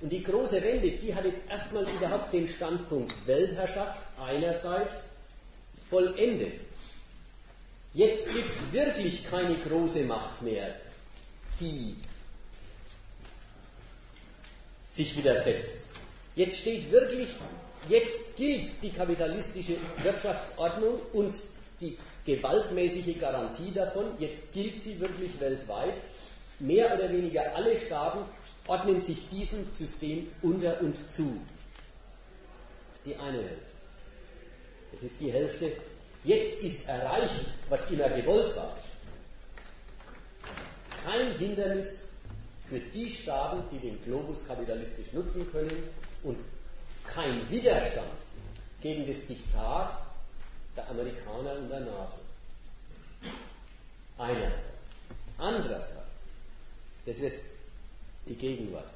Und 0.00 0.10
die 0.10 0.22
große 0.22 0.62
Wende, 0.62 0.90
die 0.90 1.14
hat 1.14 1.24
jetzt 1.24 1.42
erstmal 1.50 1.84
überhaupt 1.84 2.32
den 2.32 2.46
Standpunkt 2.46 3.14
Weltherrschaft 3.26 3.98
einerseits 4.26 5.10
vollendet. 5.88 6.60
Jetzt 7.92 8.30
gibt 8.32 8.50
es 8.50 8.72
wirklich 8.72 9.28
keine 9.28 9.54
große 9.54 10.04
Macht 10.04 10.42
mehr, 10.42 10.74
die 11.60 11.96
sich 14.96 15.16
widersetzt. 15.16 15.86
Jetzt 16.34 16.58
steht 16.58 16.90
wirklich, 16.90 17.28
jetzt 17.88 18.36
gilt 18.36 18.82
die 18.82 18.90
kapitalistische 18.90 19.76
Wirtschaftsordnung 20.02 20.98
und 21.12 21.40
die 21.80 21.98
gewaltmäßige 22.24 23.18
Garantie 23.20 23.72
davon, 23.72 24.06
jetzt 24.18 24.52
gilt 24.52 24.80
sie 24.80 24.98
wirklich 24.98 25.38
weltweit. 25.38 25.94
Mehr 26.58 26.94
oder 26.94 27.10
weniger 27.12 27.54
alle 27.54 27.78
Staaten 27.78 28.20
ordnen 28.66 29.00
sich 29.00 29.28
diesem 29.28 29.70
System 29.70 30.28
unter 30.40 30.80
und 30.80 31.10
zu. 31.10 31.38
Das 32.90 33.00
ist 33.00 33.06
die 33.06 33.16
eine 33.16 33.38
Hälfte. 33.38 33.66
Das 34.92 35.02
ist 35.02 35.20
die 35.20 35.32
Hälfte. 35.32 35.72
Jetzt 36.24 36.62
ist 36.62 36.88
erreicht, 36.88 37.44
was 37.68 37.90
immer 37.90 38.08
gewollt 38.08 38.56
war. 38.56 38.74
Kein 41.04 41.36
Hindernis 41.38 42.05
für 42.68 42.80
die 42.80 43.10
Staaten, 43.10 43.62
die 43.70 43.78
den 43.78 44.02
Globus 44.02 44.46
kapitalistisch 44.46 45.12
nutzen 45.12 45.50
können 45.52 45.82
und 46.22 46.40
kein 47.06 47.48
Widerstand 47.50 48.06
gegen 48.80 49.06
das 49.06 49.24
Diktat 49.26 49.96
der 50.76 50.88
Amerikaner 50.90 51.54
und 51.58 51.68
der 51.68 51.80
NATO. 51.80 52.18
Einerseits. 54.18 54.62
Andererseits, 55.38 55.92
das 57.04 57.16
ist 57.16 57.22
jetzt 57.22 57.44
die 58.26 58.34
Gegenwart. 58.34 58.90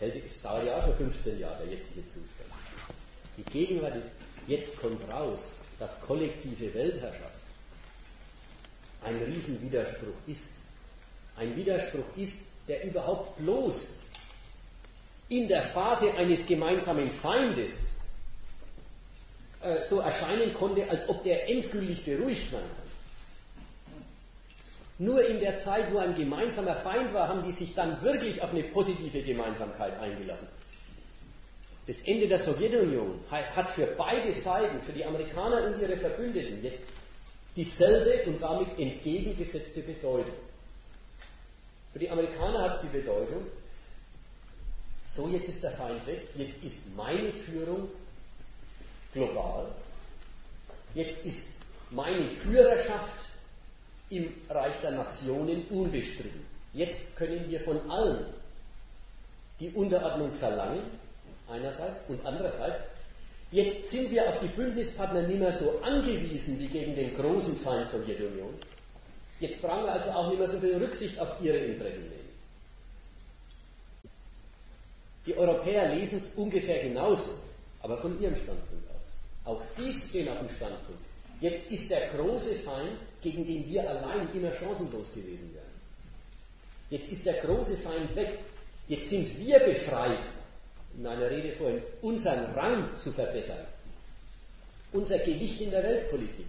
Es 0.00 0.42
dauert 0.42 0.66
ja 0.66 0.76
auch 0.76 0.82
schon 0.82 0.94
15 0.94 1.38
Jahre, 1.38 1.64
der 1.64 1.74
jetzige 1.74 2.02
Zustand. 2.06 2.50
Die 3.38 3.44
Gegenwart 3.44 3.96
ist, 3.96 4.14
jetzt 4.46 4.80
kommt 4.80 5.00
raus, 5.10 5.52
dass 5.78 6.00
kollektive 6.00 6.72
Weltherrschaft 6.74 7.32
ein 9.04 9.16
Riesenwiderspruch 9.22 10.16
ist. 10.26 10.50
Ein 11.36 11.54
Widerspruch 11.56 12.04
ist, 12.16 12.36
der 12.68 12.84
überhaupt 12.84 13.36
bloß 13.38 13.96
in 15.28 15.48
der 15.48 15.62
Phase 15.62 16.14
eines 16.14 16.46
gemeinsamen 16.46 17.10
Feindes 17.10 17.92
äh, 19.60 19.82
so 19.82 20.00
erscheinen 20.00 20.54
konnte, 20.54 20.88
als 20.88 21.08
ob 21.08 21.24
der 21.24 21.48
endgültig 21.48 22.04
beruhigt 22.04 22.50
kann. 22.50 22.62
Nur 24.98 25.26
in 25.26 25.40
der 25.40 25.58
Zeit, 25.58 25.92
wo 25.92 25.98
ein 25.98 26.14
gemeinsamer 26.14 26.74
Feind 26.74 27.12
war, 27.12 27.28
haben 27.28 27.42
die 27.42 27.52
sich 27.52 27.74
dann 27.74 28.00
wirklich 28.02 28.40
auf 28.42 28.52
eine 28.52 28.62
positive 28.62 29.20
Gemeinsamkeit 29.22 29.98
eingelassen. 30.00 30.48
Das 31.86 32.00
Ende 32.02 32.26
der 32.26 32.38
Sowjetunion 32.38 33.20
hat 33.30 33.68
für 33.68 33.86
beide 33.86 34.32
Seiten, 34.32 34.80
für 34.80 34.92
die 34.92 35.04
Amerikaner 35.04 35.64
und 35.64 35.80
ihre 35.80 35.96
Verbündeten, 35.96 36.62
jetzt 36.62 36.82
dieselbe 37.54 38.28
und 38.28 38.42
damit 38.42 38.78
entgegengesetzte 38.78 39.82
Bedeutung. 39.82 40.34
Für 41.96 42.00
die 42.00 42.10
Amerikaner 42.10 42.60
hat 42.60 42.74
es 42.74 42.82
die 42.82 42.94
Bedeutung, 42.94 43.46
so 45.06 45.28
jetzt 45.28 45.48
ist 45.48 45.62
der 45.62 45.70
Feind 45.70 46.06
weg, 46.06 46.28
jetzt 46.34 46.62
ist 46.62 46.94
meine 46.94 47.32
Führung 47.32 47.88
global, 49.14 49.68
jetzt 50.94 51.24
ist 51.24 51.52
meine 51.90 52.20
Führerschaft 52.20 53.16
im 54.10 54.30
Reich 54.50 54.74
der 54.82 54.90
Nationen 54.90 55.64
unbestritten. 55.68 56.44
Jetzt 56.74 57.16
können 57.16 57.48
wir 57.48 57.60
von 57.60 57.90
allen 57.90 58.26
die 59.58 59.70
Unterordnung 59.70 60.32
verlangen, 60.32 60.82
einerseits, 61.48 62.00
und 62.08 62.26
andererseits, 62.26 62.78
jetzt 63.52 63.86
sind 63.86 64.10
wir 64.10 64.28
auf 64.28 64.38
die 64.40 64.48
Bündnispartner 64.48 65.22
nicht 65.22 65.38
mehr 65.38 65.50
so 65.50 65.80
angewiesen 65.80 66.58
wie 66.58 66.68
gegen 66.68 66.94
den 66.94 67.16
großen 67.16 67.56
Feind 67.56 67.88
Sowjetunion, 67.88 68.52
Jetzt 69.40 69.60
brauchen 69.60 69.84
wir 69.84 69.92
also 69.92 70.10
auch 70.10 70.28
nicht 70.28 70.38
mehr 70.38 70.48
so 70.48 70.58
viel 70.58 70.76
Rücksicht 70.76 71.18
auf 71.18 71.28
ihre 71.42 71.58
Interessen 71.58 72.02
nehmen. 72.02 72.26
Die 75.26 75.36
Europäer 75.36 75.94
lesen 75.94 76.18
es 76.18 76.34
ungefähr 76.36 76.82
genauso, 76.82 77.30
aber 77.82 77.98
von 77.98 78.20
ihrem 78.20 78.36
Standpunkt 78.36 78.88
aus. 78.90 79.06
Auch 79.44 79.60
sie 79.60 79.92
stehen 79.92 80.28
auf 80.28 80.38
dem 80.38 80.48
Standpunkt. 80.48 81.02
Jetzt 81.40 81.70
ist 81.70 81.90
der 81.90 82.08
große 82.08 82.54
Feind, 82.54 83.00
gegen 83.20 83.44
den 83.44 83.68
wir 83.68 83.88
allein 83.88 84.28
immer 84.32 84.52
chancenlos 84.54 85.12
gewesen 85.12 85.52
wären. 85.52 85.66
Jetzt 86.90 87.10
ist 87.10 87.26
der 87.26 87.34
große 87.34 87.76
Feind 87.76 88.14
weg. 88.14 88.38
Jetzt 88.88 89.10
sind 89.10 89.38
wir 89.38 89.58
befreit. 89.58 90.24
in 90.96 91.02
meiner 91.02 91.30
Rede 91.30 91.52
vorhin, 91.52 91.82
unseren 92.00 92.44
Rang 92.54 92.96
zu 92.96 93.12
verbessern, 93.12 93.66
unser 94.92 95.18
Gewicht 95.18 95.60
in 95.60 95.70
der 95.70 95.82
Weltpolitik, 95.82 96.46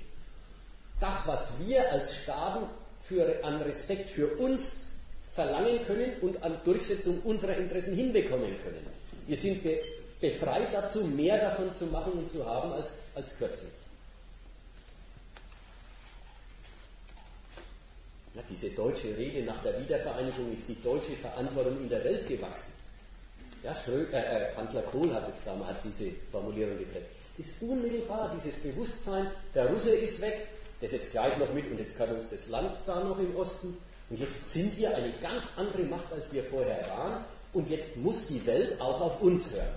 das, 1.00 1.28
was 1.28 1.52
wir 1.60 1.92
als 1.92 2.16
Staaten 2.16 2.66
für, 3.02 3.44
an 3.44 3.62
Respekt 3.62 4.10
für 4.10 4.28
uns 4.38 4.86
verlangen 5.30 5.86
können 5.86 6.14
und 6.22 6.42
an 6.44 6.60
Durchsetzung 6.66 7.22
unserer 7.22 7.56
Interessen 7.58 7.96
hinbekommen 7.96 8.56
können. 8.64 8.86
Wir 9.28 9.38
sind 9.38 9.64
be 9.64 9.80
befreit 10.20 10.74
dazu, 10.74 11.06
mehr 11.06 11.38
davon 11.38 11.76
zu 11.76 11.86
machen 11.86 12.14
und 12.14 12.32
zu 12.32 12.44
haben 12.44 12.72
als, 12.72 12.96
als 13.14 13.38
kürzlich. 13.38 13.70
Ja, 18.34 18.42
diese 18.50 18.72
deutsche 18.72 19.16
Rede 19.16 19.44
nach 19.46 19.62
der 19.62 19.80
Wiedervereinigung 19.80 20.52
ist 20.52 20.68
die 20.68 20.82
deutsche 20.82 21.12
Verantwortung 21.12 21.78
in 21.82 21.90
der 21.90 22.04
Welt 22.04 22.28
gewachsen. 22.28 22.72
Ja, 23.64 23.76
Schröder, 23.76 24.50
äh, 24.50 24.54
Kanzler 24.56 24.82
Kohl 24.82 25.14
hat, 25.14 25.30
es 25.30 25.44
damals, 25.44 25.70
hat 25.70 25.84
diese 25.84 26.12
Formulierung 26.32 26.80
geprägt. 26.80 27.06
Das 27.38 27.46
ist 27.46 27.62
unmittelbar 27.62 28.34
dieses 28.36 28.56
Bewusstsein, 28.56 29.30
der 29.54 29.68
Russe 29.68 29.92
ist 29.92 30.20
weg, 30.22 30.48
der 30.82 30.90
setzt 30.90 31.12
gleich 31.12 31.38
noch 31.38 31.54
mit 31.54 31.70
und 31.72 31.80
jetzt 31.80 31.98
kann 31.98 32.10
uns 32.10 32.30
das 32.30 32.50
Land 32.50 32.76
da 32.86 33.04
noch 33.04 33.20
im 33.20 33.36
Osten 33.36 33.78
und 34.10 34.20
jetzt 34.20 34.52
sind 34.52 34.78
wir 34.78 34.96
eine 34.96 35.12
ganz 35.22 35.46
andere 35.58 35.84
Macht, 35.84 36.12
als 36.14 36.32
wir 36.32 36.44
vorher 36.44 36.88
waren. 36.90 37.26
Und 37.54 37.70
jetzt 37.70 37.98
muss 37.98 38.28
die 38.28 38.46
Welt 38.46 38.80
auch 38.80 39.02
auf 39.02 39.22
uns 39.22 39.52
hören. 39.52 39.68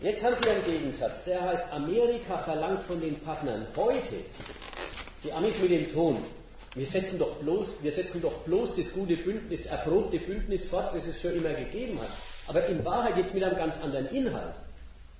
Jetzt 0.00 0.24
haben 0.24 0.34
Sie 0.34 0.48
einen 0.48 0.64
Gegensatz, 0.64 1.22
der 1.24 1.42
heißt, 1.42 1.72
Amerika 1.72 2.38
verlangt 2.38 2.82
von 2.82 3.00
den 3.00 3.20
Partnern 3.20 3.66
heute, 3.76 4.14
die 5.22 5.32
Amis 5.32 5.60
mit 5.60 5.70
dem 5.70 5.92
Ton, 5.92 6.16
wir 6.74 6.86
setzen 6.86 7.18
doch 7.18 7.36
bloß, 7.36 7.76
wir 7.82 7.92
setzen 7.92 8.20
doch 8.20 8.32
bloß 8.38 8.74
das 8.74 8.92
gute 8.92 9.16
Bündnis, 9.16 9.66
erprobte 9.66 10.18
Bündnis 10.18 10.64
fort, 10.64 10.92
das 10.92 11.06
es 11.06 11.20
schon 11.20 11.36
immer 11.36 11.52
gegeben 11.52 12.00
hat. 12.00 12.08
Aber 12.48 12.66
in 12.66 12.84
Wahrheit 12.84 13.14
geht 13.14 13.26
es 13.26 13.34
mit 13.34 13.44
einem 13.44 13.56
ganz 13.56 13.78
anderen 13.80 14.08
Inhalt. 14.08 14.54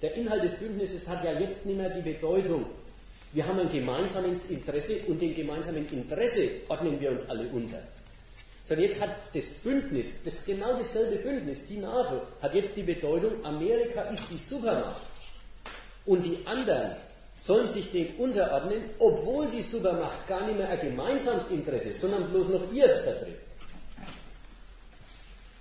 Der 0.01 0.15
Inhalt 0.17 0.43
des 0.43 0.55
Bündnisses 0.55 1.07
hat 1.07 1.23
ja 1.23 1.39
jetzt 1.39 1.65
nicht 1.65 1.77
mehr 1.77 1.91
die 1.91 2.01
Bedeutung, 2.01 2.65
wir 3.33 3.47
haben 3.47 3.59
ein 3.61 3.71
gemeinsames 3.71 4.51
Interesse 4.51 5.01
und 5.07 5.21
dem 5.21 5.35
gemeinsamen 5.35 5.89
Interesse 5.91 6.51
ordnen 6.69 7.01
wir 7.01 7.11
uns 7.11 7.29
alle 7.31 7.49
unter. 7.49 7.79
Sondern 8.63 8.87
jetzt 8.87 9.01
hat 9.01 9.17
das 9.35 9.49
Bündnis, 9.49 10.23
das 10.25 10.45
genau 10.45 10.75
dasselbe 10.77 11.17
Bündnis, 11.17 11.67
die 11.67 11.79
NATO, 11.79 12.23
hat 12.41 12.55
jetzt 12.55 12.77
die 12.77 12.83
Bedeutung, 12.83 13.45
Amerika 13.45 14.03
ist 14.03 14.25
die 14.31 14.37
Supermacht. 14.37 15.01
Und 16.05 16.25
die 16.25 16.39
anderen 16.45 16.93
sollen 17.37 17.69
sich 17.69 17.91
dem 17.91 18.15
unterordnen, 18.19 18.83
obwohl 18.99 19.49
die 19.49 19.63
Supermacht 19.63 20.29
gar 20.29 20.47
nicht 20.47 20.59
mehr 20.59 20.69
ein 20.69 20.79
gemeinsames 20.79 21.51
Interesse, 21.51 21.95
sondern 21.95 22.31
bloß 22.31 22.51
noch 22.51 22.73
ihrs 22.73 23.01
vertritt. 23.01 23.39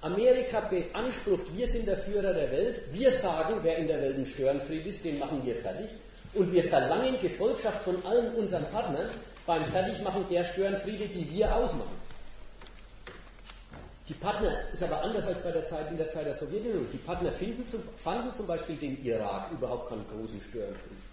Amerika 0.02 0.62
beansprucht, 0.62 1.56
wir 1.56 1.68
sind 1.68 1.88
der 1.88 1.98
Führer 1.98 2.34
der 2.34 2.52
Welt, 2.52 2.82
wir 2.92 3.12
sagen, 3.12 3.60
wer 3.62 3.78
in 3.78 3.88
der 3.88 4.02
Welt 4.02 4.18
ein 4.18 4.26
Störenfried 4.26 4.86
ist, 4.86 5.06
den 5.06 5.20
machen 5.20 5.42
wir 5.46 5.56
fertig. 5.56 5.90
Und 6.34 6.52
wir 6.52 6.64
verlangen 6.64 7.20
Gefolgschaft 7.22 7.84
von 7.84 7.96
allen 8.06 8.36
unseren 8.36 8.66
Partnern 8.72 9.10
beim 9.46 9.66
Fertigmachen 9.66 10.26
der 10.30 10.46
Störenfriede, 10.46 11.08
die 11.08 11.30
wir 11.32 11.54
ausmachen. 11.56 12.02
Die 14.08 14.14
Partner 14.14 14.52
ist 14.74 14.84
aber 14.84 15.02
anders 15.04 15.26
als 15.26 15.40
bei 15.42 15.52
der 15.52 15.66
Zeit, 15.66 15.90
in 15.90 15.98
der 15.98 16.10
Zeit 16.10 16.26
der 16.26 16.34
Sowjetunion. 16.34 16.86
Die 16.92 16.98
Partner 16.98 17.32
zum, 17.68 17.82
fanden 17.96 18.34
zum 18.36 18.48
Beispiel 18.48 18.76
den 18.76 19.02
Irak 19.06 19.52
überhaupt 19.52 19.90
keinen 19.90 20.06
großen 20.08 20.42
Störenfrieden. 20.42 21.12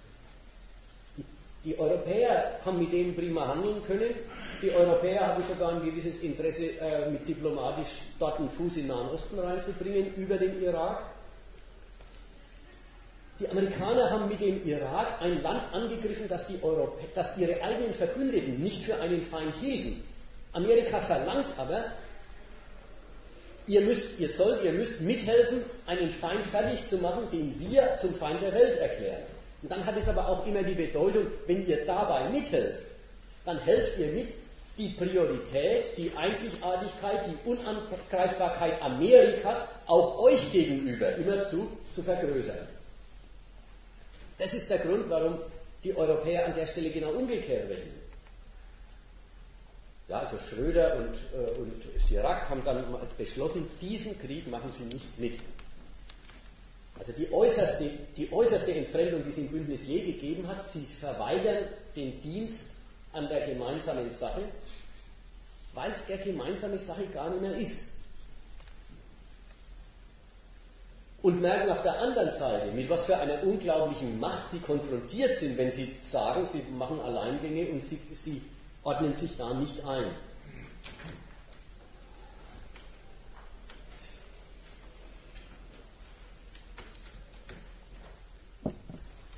Die, 1.65 1.79
Europäer 1.79 2.59
haben 2.65 2.79
mit 2.79 2.93
denen 2.93 3.15
prima 3.15 3.47
handeln 3.47 3.83
können. 3.83 4.15
Die 4.63 4.73
Europäer 4.73 5.29
haben 5.29 5.45
sogar 5.45 5.75
ein 5.75 5.85
gewisses 5.85 6.21
Interesse, 6.21 6.65
äh, 6.81 7.11
mit 7.11 7.29
diplomatisch 7.29 8.03
dort 8.19 8.39
einen 8.39 8.51
Fuß 8.51 8.79
in 8.79 8.83
den 8.83 8.89
Nahen 8.89 9.11
Osten 9.11 9.39
reinzubringen, 9.39 10.15
über 10.15 10.37
den 10.37 10.61
Irak. 10.63 11.03
Die 13.41 13.49
Amerikaner 13.49 14.11
haben 14.11 14.29
mit 14.29 14.41
dem 14.41 14.67
Irak 14.67 15.21
ein 15.21 15.41
Land 15.43 15.63
angegriffen, 15.73 16.27
das, 16.29 16.47
das 17.15 17.39
ihre 17.39 17.63
eigenen 17.63 17.95
Verbündeten 17.95 18.61
nicht 18.61 18.83
für 18.83 18.97
einen 19.01 19.23
Feind 19.23 19.55
hielten. 19.61 20.03
Amerika 20.53 21.01
verlangt 21.01 21.55
aber, 21.57 21.85
ihr 23.69 23.81
müsst, 23.83 24.19
ihr 24.19 24.29
sollt, 24.29 24.65
ihr 24.65 24.73
müsst 24.73 25.03
mithelfen, 25.03 25.63
einen 25.87 26.11
Feind 26.11 26.45
fertig 26.47 26.85
zu 26.87 26.99
machen, 26.99 27.29
den 27.33 27.55
wir 27.61 27.95
zum 27.97 28.13
Feind 28.13 28.43
der 28.43 28.53
Welt 28.55 28.77
erklären. 28.79 29.23
Und 29.63 29.71
dann 29.71 29.87
hat 29.87 29.97
es 29.97 30.09
aber 30.09 30.29
auch 30.29 30.45
immer 30.47 30.65
die 30.65 30.75
Bedeutung, 30.75 31.27
wenn 31.47 31.65
ihr 31.67 31.85
dabei 31.85 32.29
mithelft, 32.31 32.87
dann 33.45 33.59
helft 33.59 33.99
ihr 33.99 34.09
mit, 34.09 34.35
die 34.79 34.89
Priorität, 34.91 35.97
die 35.97 36.13
Einzigartigkeit, 36.17 37.21
die 37.27 37.51
Unangreifbarkeit 37.51 38.81
Amerikas 38.81 39.69
auch 39.87 40.19
euch 40.21 40.51
gegenüber 40.53 41.15
immer 41.17 41.43
zu, 41.43 41.69
zu 41.93 42.03
vergrößern. 42.03 42.78
Das 44.39 44.55
ist 44.55 44.71
der 44.71 44.79
Grund, 44.79 45.11
warum 45.11 45.39
die 45.85 45.97
Europäer 45.97 46.47
an 46.47 46.55
der 46.55 46.67
Stelle 46.67 46.91
genau 46.91 47.11
umgekehrt 47.11 47.69
werden. 47.69 47.99
Ja, 50.09 50.21
also 50.21 50.39
Schröder 50.39 50.97
und, 50.97 51.15
äh, 51.35 51.61
und 51.61 51.83
Chirac 52.07 52.49
haben 52.49 52.65
dann 52.65 52.83
beschlossen, 53.19 53.69
diesen 53.81 54.19
Krieg 54.19 54.49
machen 54.49 54.73
sie 54.73 54.85
nicht 54.85 55.19
mit. 55.19 55.39
Also 56.99 57.13
die 57.13 57.31
äußerste, 57.31 57.91
die 58.17 58.33
äußerste 58.33 58.75
Entfremdung, 58.75 59.23
die 59.23 59.29
es 59.29 59.39
im 59.39 59.49
Bündnis 59.49 59.87
je 59.87 60.01
gegeben 60.01 60.49
hat, 60.49 60.65
sie 60.65 60.85
verweigern 60.85 61.65
den 61.95 62.21
Dienst 62.21 62.77
an 63.13 63.29
der 63.29 63.47
gemeinsamen 63.47 64.11
Sache, 64.11 64.43
weil 65.75 65.93
es 65.93 66.07
der 66.07 66.19
gemeinsame 66.19 66.79
Sache 66.79 67.07
gar 67.09 67.31
nicht 67.31 67.43
mehr 67.43 67.57
ist. 67.57 67.98
Und 71.21 71.41
merken 71.41 71.71
auf 71.71 71.83
der 71.83 71.99
anderen 71.99 72.31
Seite, 72.31 72.71
mit 72.73 72.89
was 72.89 73.05
für 73.05 73.17
einer 73.17 73.43
unglaublichen 73.43 74.21
Macht 74.21 74.49
sie 74.51 74.61
konfrontiert 74.61 75.37
sind, 75.37 75.59
wenn 75.59 75.71
sie 75.71 75.97
sagen, 76.01 76.47
sie 76.47 76.63
machen 76.71 77.01
Alleingänge 77.01 77.67
und 77.71 77.85
sie, 77.85 77.99
sie 78.13 78.43
ordnen 78.85 79.13
sich 79.15 79.37
da 79.37 79.53
nicht 79.55 79.85
ein. 79.85 80.07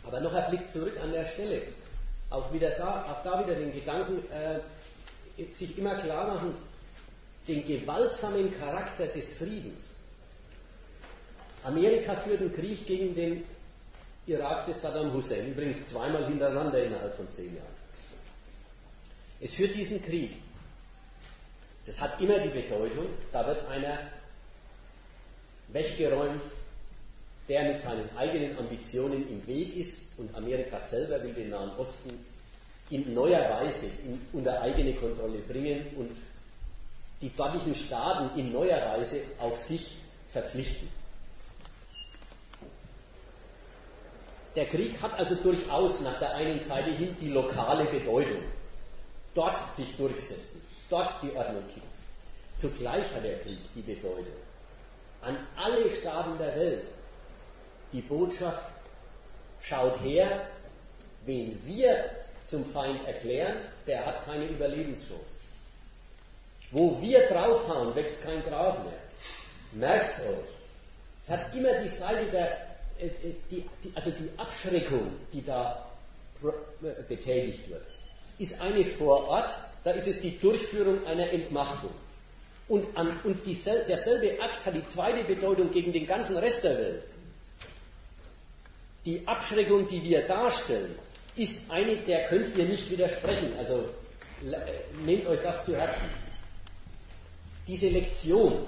Aber 0.07 0.21
noch 0.21 0.35
ein 0.35 0.51
Blick 0.51 0.71
zurück 0.71 0.99
an 1.03 1.13
der 1.13 1.25
Stelle. 1.25 1.63
Auch, 2.29 2.53
wieder 2.53 2.71
da, 2.71 3.05
auch 3.05 3.23
da 3.25 3.45
wieder 3.45 3.57
den 3.57 3.73
Gedanken, 3.73 4.23
äh, 4.31 4.61
sich 5.51 5.79
immer 5.79 5.95
klar 5.95 6.27
machen, 6.27 6.55
den 7.49 7.67
gewaltsamen 7.67 8.53
Charakter 8.61 9.07
des 9.07 9.39
Friedens 9.39 10.00
Amerika 11.65 12.15
führt 12.17 12.41
einen 12.41 12.55
Krieg 12.55 12.87
gegen 12.87 13.15
den 13.15 13.45
Irak 14.27 14.67
des 14.67 14.81
Saddam 14.81 15.13
Hussein, 15.13 15.51
übrigens 15.51 15.85
zweimal 15.87 16.27
hintereinander 16.27 16.83
innerhalb 16.83 17.15
von 17.15 17.31
zehn 17.31 17.55
Jahren. 17.55 17.81
Es 19.41 19.55
führt 19.55 19.75
diesen 19.75 20.03
Krieg. 20.03 20.33
Das 21.87 22.01
hat 22.01 22.21
immer 22.21 22.39
die 22.39 22.49
Bedeutung, 22.49 23.07
da 23.33 23.47
wird 23.47 23.67
einer 23.69 23.99
weggeräumt, 25.69 26.43
der 27.49 27.65
mit 27.65 27.81
seinen 27.81 28.09
eigenen 28.17 28.57
Ambitionen 28.59 29.29
im 29.29 29.47
Weg 29.47 29.77
ist 29.77 30.01
und 30.19 30.35
Amerika 30.37 30.79
selber 30.79 31.23
will 31.23 31.33
den 31.33 31.51
Nahen 31.51 31.71
Osten 31.79 32.11
in 32.91 33.15
neuer 33.15 33.41
Weise 33.51 33.87
in, 34.05 34.21
unter 34.33 34.61
eigene 34.63 34.95
Kontrolle 34.95 35.39
bringen 35.39 35.87
und 35.97 36.17
die 37.23 37.35
dortigen 37.35 37.75
Staaten 37.75 38.39
in 38.39 38.53
neuer 38.53 38.81
Weise 38.93 39.23
auf 39.39 39.59
sich 39.59 39.99
verpflichten. 40.29 40.89
Der 44.57 44.67
Krieg 44.67 45.01
hat 45.01 45.19
also 45.19 45.37
durchaus 45.37 46.01
nach 46.01 46.19
der 46.19 46.35
einen 46.35 46.59
Seite 46.59 46.91
hin 46.91 47.17
die 47.21 47.31
lokale 47.31 47.85
Bedeutung. 47.85 48.43
Dort 49.35 49.71
sich 49.71 49.97
durchsetzen, 49.97 50.61
dort 50.89 51.15
die 51.23 51.33
Ordnung 51.37 51.67
kippen. 51.69 51.89
Zugleich 52.57 53.15
hat 53.15 53.25
der 53.25 53.39
Krieg 53.39 53.59
die 53.75 53.83
Bedeutung. 53.83 54.27
An 55.23 55.37
alle 55.57 55.89
Staaten 55.91 56.37
der 56.39 56.57
Welt 56.57 56.85
die 57.93 58.01
Botschaft, 58.01 58.67
schaut 59.61 60.01
her, 60.03 60.27
wen 61.27 61.61
wir 61.65 62.05
zum 62.47 62.65
Feind 62.65 63.07
erklären, 63.07 63.57
der 63.87 64.05
hat 64.07 64.25
keine 64.25 64.47
Überlebenschance. 64.47 65.35
Wo 66.71 67.01
wir 67.01 67.27
draufhauen, 67.29 67.95
wächst 67.95 68.23
kein 68.23 68.43
Gras 68.45 68.79
mehr. 68.79 68.93
Merkt's 69.73 70.21
euch. 70.21 70.51
Es 71.23 71.31
hat 71.31 71.55
immer 71.55 71.73
die 71.75 71.89
Seite 71.89 72.25
der 72.27 72.70
die, 73.51 73.65
die, 73.83 73.93
also 73.95 74.11
die 74.11 74.31
Abschreckung, 74.37 75.13
die 75.33 75.45
da 75.45 75.87
äh, 76.43 77.03
betätigt 77.09 77.69
wird, 77.69 77.83
ist 78.39 78.61
eine 78.61 78.85
vor 78.85 79.29
Ort, 79.29 79.59
da 79.85 79.91
ist 79.93 80.07
es 80.07 80.21
die 80.21 80.39
Durchführung 80.39 81.07
einer 81.07 81.31
Entmachtung. 81.31 81.91
Und, 82.69 82.87
an, 82.97 83.19
und 83.25 83.45
diesel, 83.47 83.85
derselbe 83.89 84.41
Akt 84.43 84.65
hat 84.65 84.75
die 84.75 84.87
zweite 84.87 85.25
Bedeutung 85.25 85.73
gegen 85.73 85.93
den 85.93 86.07
ganzen 86.07 86.37
Rest 86.37 86.65
der 86.65 86.79
Welt. 86.79 87.03
Die 89.05 89.27
Abschreckung, 89.27 89.89
die 89.89 90.03
wir 90.05 90.23
darstellen, 90.23 90.95
ist 91.37 91.71
eine, 91.71 91.97
der 91.97 92.25
könnt 92.25 92.57
ihr 92.57 92.65
nicht 92.65 92.91
widersprechen. 92.91 93.53
Also 93.59 93.85
nehmt 95.05 95.27
euch 95.27 95.41
das 95.43 95.65
zu 95.65 95.77
Herzen. 95.77 96.09
Diese 97.67 97.89
Lektion, 97.89 98.65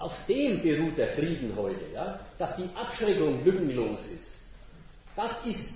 auf 0.00 0.26
dem 0.26 0.62
beruht 0.62 0.96
der 0.96 1.08
Frieden 1.08 1.54
heute, 1.56 1.84
ja? 1.92 2.18
dass 2.38 2.56
die 2.56 2.68
Abschreckung 2.74 3.44
lückenlos 3.44 4.00
ist. 4.06 4.38
Das 5.14 5.44
ist 5.44 5.74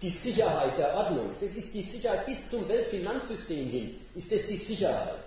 die 0.00 0.10
Sicherheit 0.10 0.78
der 0.78 0.94
Ordnung. 0.94 1.32
Das 1.40 1.52
ist 1.52 1.74
die 1.74 1.82
Sicherheit 1.82 2.26
bis 2.26 2.46
zum 2.46 2.66
Weltfinanzsystem 2.68 3.68
hin. 3.68 3.96
Ist 4.14 4.30
das 4.32 4.46
die 4.46 4.56
Sicherheit? 4.56 5.18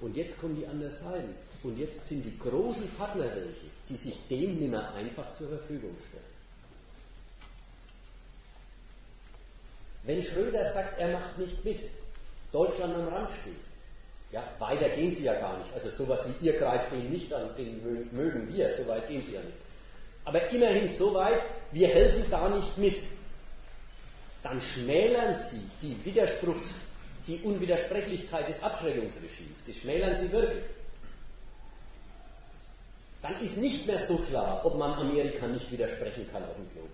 Und 0.00 0.16
jetzt 0.16 0.38
kommen 0.38 0.56
die 0.56 0.66
anderen 0.66 0.92
Seiten. 0.92 1.34
Und 1.62 1.78
jetzt 1.78 2.06
sind 2.06 2.24
die 2.24 2.36
großen 2.38 2.88
Partner 2.90 3.34
welche, 3.34 3.66
die 3.88 3.96
sich 3.96 4.18
dem 4.28 4.58
nicht 4.58 4.70
mehr 4.70 4.92
einfach 4.94 5.32
zur 5.32 5.48
Verfügung 5.48 5.96
stellen. 6.08 6.32
Wenn 10.04 10.22
Schröder 10.22 10.64
sagt, 10.64 10.98
er 10.98 11.12
macht 11.12 11.38
nicht 11.38 11.64
mit, 11.64 11.80
Deutschland 12.50 12.94
am 12.94 13.08
Rand 13.08 13.30
steht, 13.30 13.71
ja, 14.32 14.42
weiter 14.58 14.88
gehen 14.88 15.12
sie 15.12 15.24
ja 15.24 15.34
gar 15.34 15.58
nicht. 15.58 15.72
Also 15.74 15.90
sowas 15.90 16.26
wie 16.26 16.46
ihr 16.46 16.54
greift 16.54 16.90
den 16.90 17.10
nicht 17.10 17.32
an, 17.32 17.50
den 17.56 17.82
mögen 18.12 18.48
wir, 18.52 18.70
so 18.72 18.86
weit 18.88 19.06
gehen 19.06 19.22
sie 19.22 19.34
ja 19.34 19.40
nicht. 19.42 19.58
Aber 20.24 20.50
immerhin 20.50 20.88
so 20.88 21.12
weit, 21.14 21.42
wir 21.72 21.88
helfen 21.88 22.24
da 22.30 22.48
nicht 22.48 22.78
mit. 22.78 23.02
Dann 24.42 24.60
schmälern 24.60 25.34
sie 25.34 25.60
die 25.82 26.02
Widerspruchs, 26.04 26.76
die 27.26 27.40
Unwidersprechlichkeit 27.42 28.48
des 28.48 28.62
Abschreckungsregimes. 28.62 29.62
Das 29.66 29.76
schmälern 29.76 30.16
sie 30.16 30.32
wirklich. 30.32 30.64
Dann 33.20 33.38
ist 33.40 33.58
nicht 33.58 33.86
mehr 33.86 33.98
so 33.98 34.16
klar, 34.16 34.64
ob 34.64 34.78
man 34.78 34.94
Amerika 34.94 35.46
nicht 35.46 35.70
widersprechen 35.70 36.26
kann 36.32 36.42
auf 36.42 36.56
dem 36.56 36.68
Globus. 36.72 36.90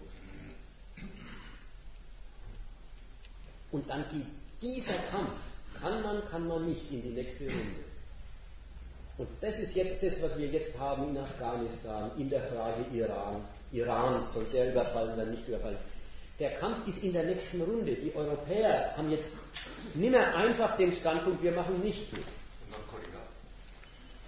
Und 3.70 3.88
dann 3.88 4.04
geht 4.10 4.26
dieser 4.60 4.98
Kampf, 5.10 5.38
kann 5.80 6.02
man, 6.02 6.24
kann 6.24 6.46
man 6.46 6.66
nicht, 6.66 6.90
in 6.90 7.02
die 7.02 7.08
nächste 7.10 7.44
Runde. 7.44 7.88
Und 9.18 9.28
das 9.40 9.58
ist 9.58 9.74
jetzt 9.74 10.02
das, 10.02 10.22
was 10.22 10.38
wir 10.38 10.46
jetzt 10.46 10.78
haben 10.78 11.08
in 11.08 11.18
Afghanistan, 11.18 12.10
in 12.16 12.30
der 12.30 12.40
Frage 12.40 12.84
Iran. 12.92 13.42
Iran, 13.72 14.24
soll 14.24 14.44
der 14.52 14.70
überfallen 14.70 15.14
oder 15.14 15.26
nicht 15.26 15.46
überfallen? 15.48 15.76
Der 16.38 16.50
Kampf 16.50 16.86
ist 16.86 17.02
in 17.02 17.12
der 17.12 17.24
nächsten 17.24 17.60
Runde. 17.60 17.94
Die 17.94 18.14
Europäer 18.14 18.94
haben 18.96 19.10
jetzt 19.10 19.32
nicht 19.94 20.10
mehr 20.10 20.36
einfach 20.36 20.76
den 20.76 20.92
Standpunkt, 20.92 21.42
wir 21.42 21.50
machen 21.50 21.80
nicht 21.80 22.12
mit. 22.12 22.22
Nordkorea? 22.70 23.20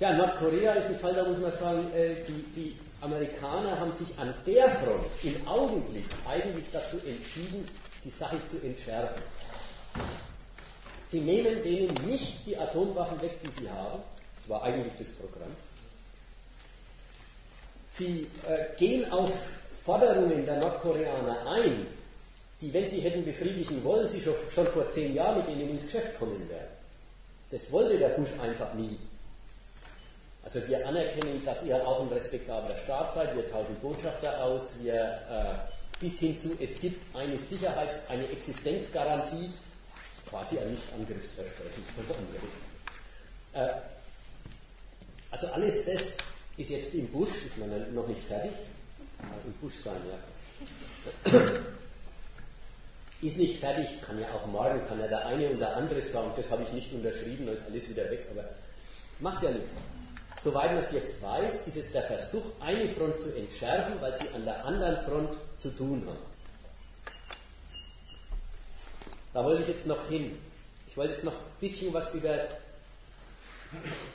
Ja, 0.00 0.12
Nordkorea 0.14 0.72
ist 0.72 0.88
ein 0.88 0.96
Fall, 0.96 1.14
da 1.14 1.24
muss 1.24 1.38
man 1.38 1.52
sagen, 1.52 1.86
äh, 1.94 2.16
die, 2.26 2.42
die 2.54 2.76
Amerikaner 3.00 3.78
haben 3.78 3.92
sich 3.92 4.18
an 4.18 4.34
der 4.44 4.70
Front 4.70 5.06
im 5.22 5.46
Augenblick 5.46 6.06
eigentlich 6.28 6.66
dazu 6.72 6.98
entschieden, 7.06 7.68
die 8.04 8.10
Sache 8.10 8.44
zu 8.46 8.58
entschärfen. 8.58 9.22
Sie 11.10 11.18
nehmen 11.18 11.60
denen 11.64 11.92
nicht 12.06 12.46
die 12.46 12.56
Atomwaffen 12.56 13.20
weg, 13.20 13.40
die 13.42 13.50
sie 13.50 13.68
haben. 13.68 14.00
Das 14.36 14.48
war 14.48 14.62
eigentlich 14.62 14.92
das 14.96 15.08
Programm. 15.08 15.50
Sie 17.88 18.28
äh, 18.46 18.76
gehen 18.78 19.10
auf 19.10 19.54
Forderungen 19.84 20.46
der 20.46 20.60
Nordkoreaner 20.60 21.48
ein, 21.48 21.88
die, 22.60 22.72
wenn 22.72 22.86
sie 22.86 23.00
hätten 23.00 23.24
befriedigen 23.24 23.82
wollen, 23.82 24.06
sie 24.06 24.20
schon, 24.20 24.34
schon 24.54 24.68
vor 24.68 24.88
zehn 24.88 25.12
Jahren 25.12 25.38
mit 25.38 25.48
ihnen 25.48 25.70
ins 25.70 25.86
Geschäft 25.86 26.16
kommen 26.16 26.48
wären. 26.48 26.68
Das 27.50 27.72
wollte 27.72 27.98
der 27.98 28.10
Bush 28.10 28.30
einfach 28.40 28.72
nie. 28.74 28.96
Also 30.44 30.60
wir 30.68 30.86
anerkennen, 30.86 31.42
dass 31.44 31.64
ihr 31.64 31.84
auch 31.84 32.02
ein 32.02 32.08
respektabler 32.08 32.76
Staat 32.76 33.12
seid, 33.12 33.34
wir 33.34 33.50
tauschen 33.50 33.74
Botschafter 33.82 34.44
aus, 34.44 34.76
wir 34.80 34.94
äh, 34.94 35.98
bis 35.98 36.20
hin 36.20 36.38
zu, 36.38 36.56
es 36.60 36.80
gibt 36.80 37.04
eine 37.16 37.36
Sicherheits-, 37.36 38.08
eine 38.08 38.28
Existenzgarantie, 38.30 39.50
quasi 40.30 40.58
ein 40.58 40.70
Nichtangriffsversprechen 40.70 41.84
von 41.94 42.06
der 42.08 42.16
Amerika. 42.16 42.58
Äh, 43.52 43.80
also 45.30 45.46
alles 45.48 45.84
das 45.84 46.16
ist 46.56 46.70
jetzt 46.70 46.94
im 46.94 47.08
Busch, 47.08 47.44
ist 47.44 47.58
man 47.58 47.94
noch 47.94 48.06
nicht 48.06 48.22
fertig, 48.22 48.52
äh, 48.52 49.46
im 49.46 49.52
Busch 49.54 49.74
sein, 49.74 50.00
ja. 50.08 51.40
Ist 53.22 53.36
nicht 53.36 53.58
fertig, 53.58 54.00
kann 54.00 54.18
ja 54.18 54.26
auch 54.32 54.46
morgen, 54.46 54.80
kann 54.88 54.98
ja 54.98 55.06
der 55.06 55.26
eine 55.26 55.50
und 55.50 55.58
der 55.58 55.76
andere 55.76 56.00
sagen, 56.00 56.32
das 56.36 56.50
habe 56.50 56.62
ich 56.62 56.72
nicht 56.72 56.92
unterschrieben, 56.92 57.44
da 57.44 57.52
ist 57.52 57.66
alles 57.66 57.88
wieder 57.88 58.10
weg, 58.10 58.26
aber 58.30 58.48
macht 59.18 59.42
ja 59.42 59.50
nichts. 59.50 59.72
Soweit 60.40 60.72
man 60.72 60.82
es 60.82 60.92
jetzt 60.92 61.20
weiß, 61.20 61.66
ist 61.66 61.76
es 61.76 61.92
der 61.92 62.02
Versuch, 62.02 62.42
eine 62.60 62.88
Front 62.88 63.20
zu 63.20 63.36
entschärfen, 63.36 63.94
weil 64.00 64.16
sie 64.16 64.28
an 64.30 64.44
der 64.46 64.64
anderen 64.64 64.96
Front 65.04 65.36
zu 65.58 65.68
tun 65.70 66.02
haben. 66.06 66.29
Da 69.32 69.44
wollte 69.44 69.62
ich 69.62 69.68
jetzt 69.68 69.86
noch 69.86 70.08
hin. 70.08 70.38
Ich 70.88 70.96
wollte 70.96 71.12
jetzt 71.12 71.24
noch 71.24 71.34
ein 71.34 71.60
bisschen 71.60 71.92
was 71.94 72.14
über, 72.14 72.48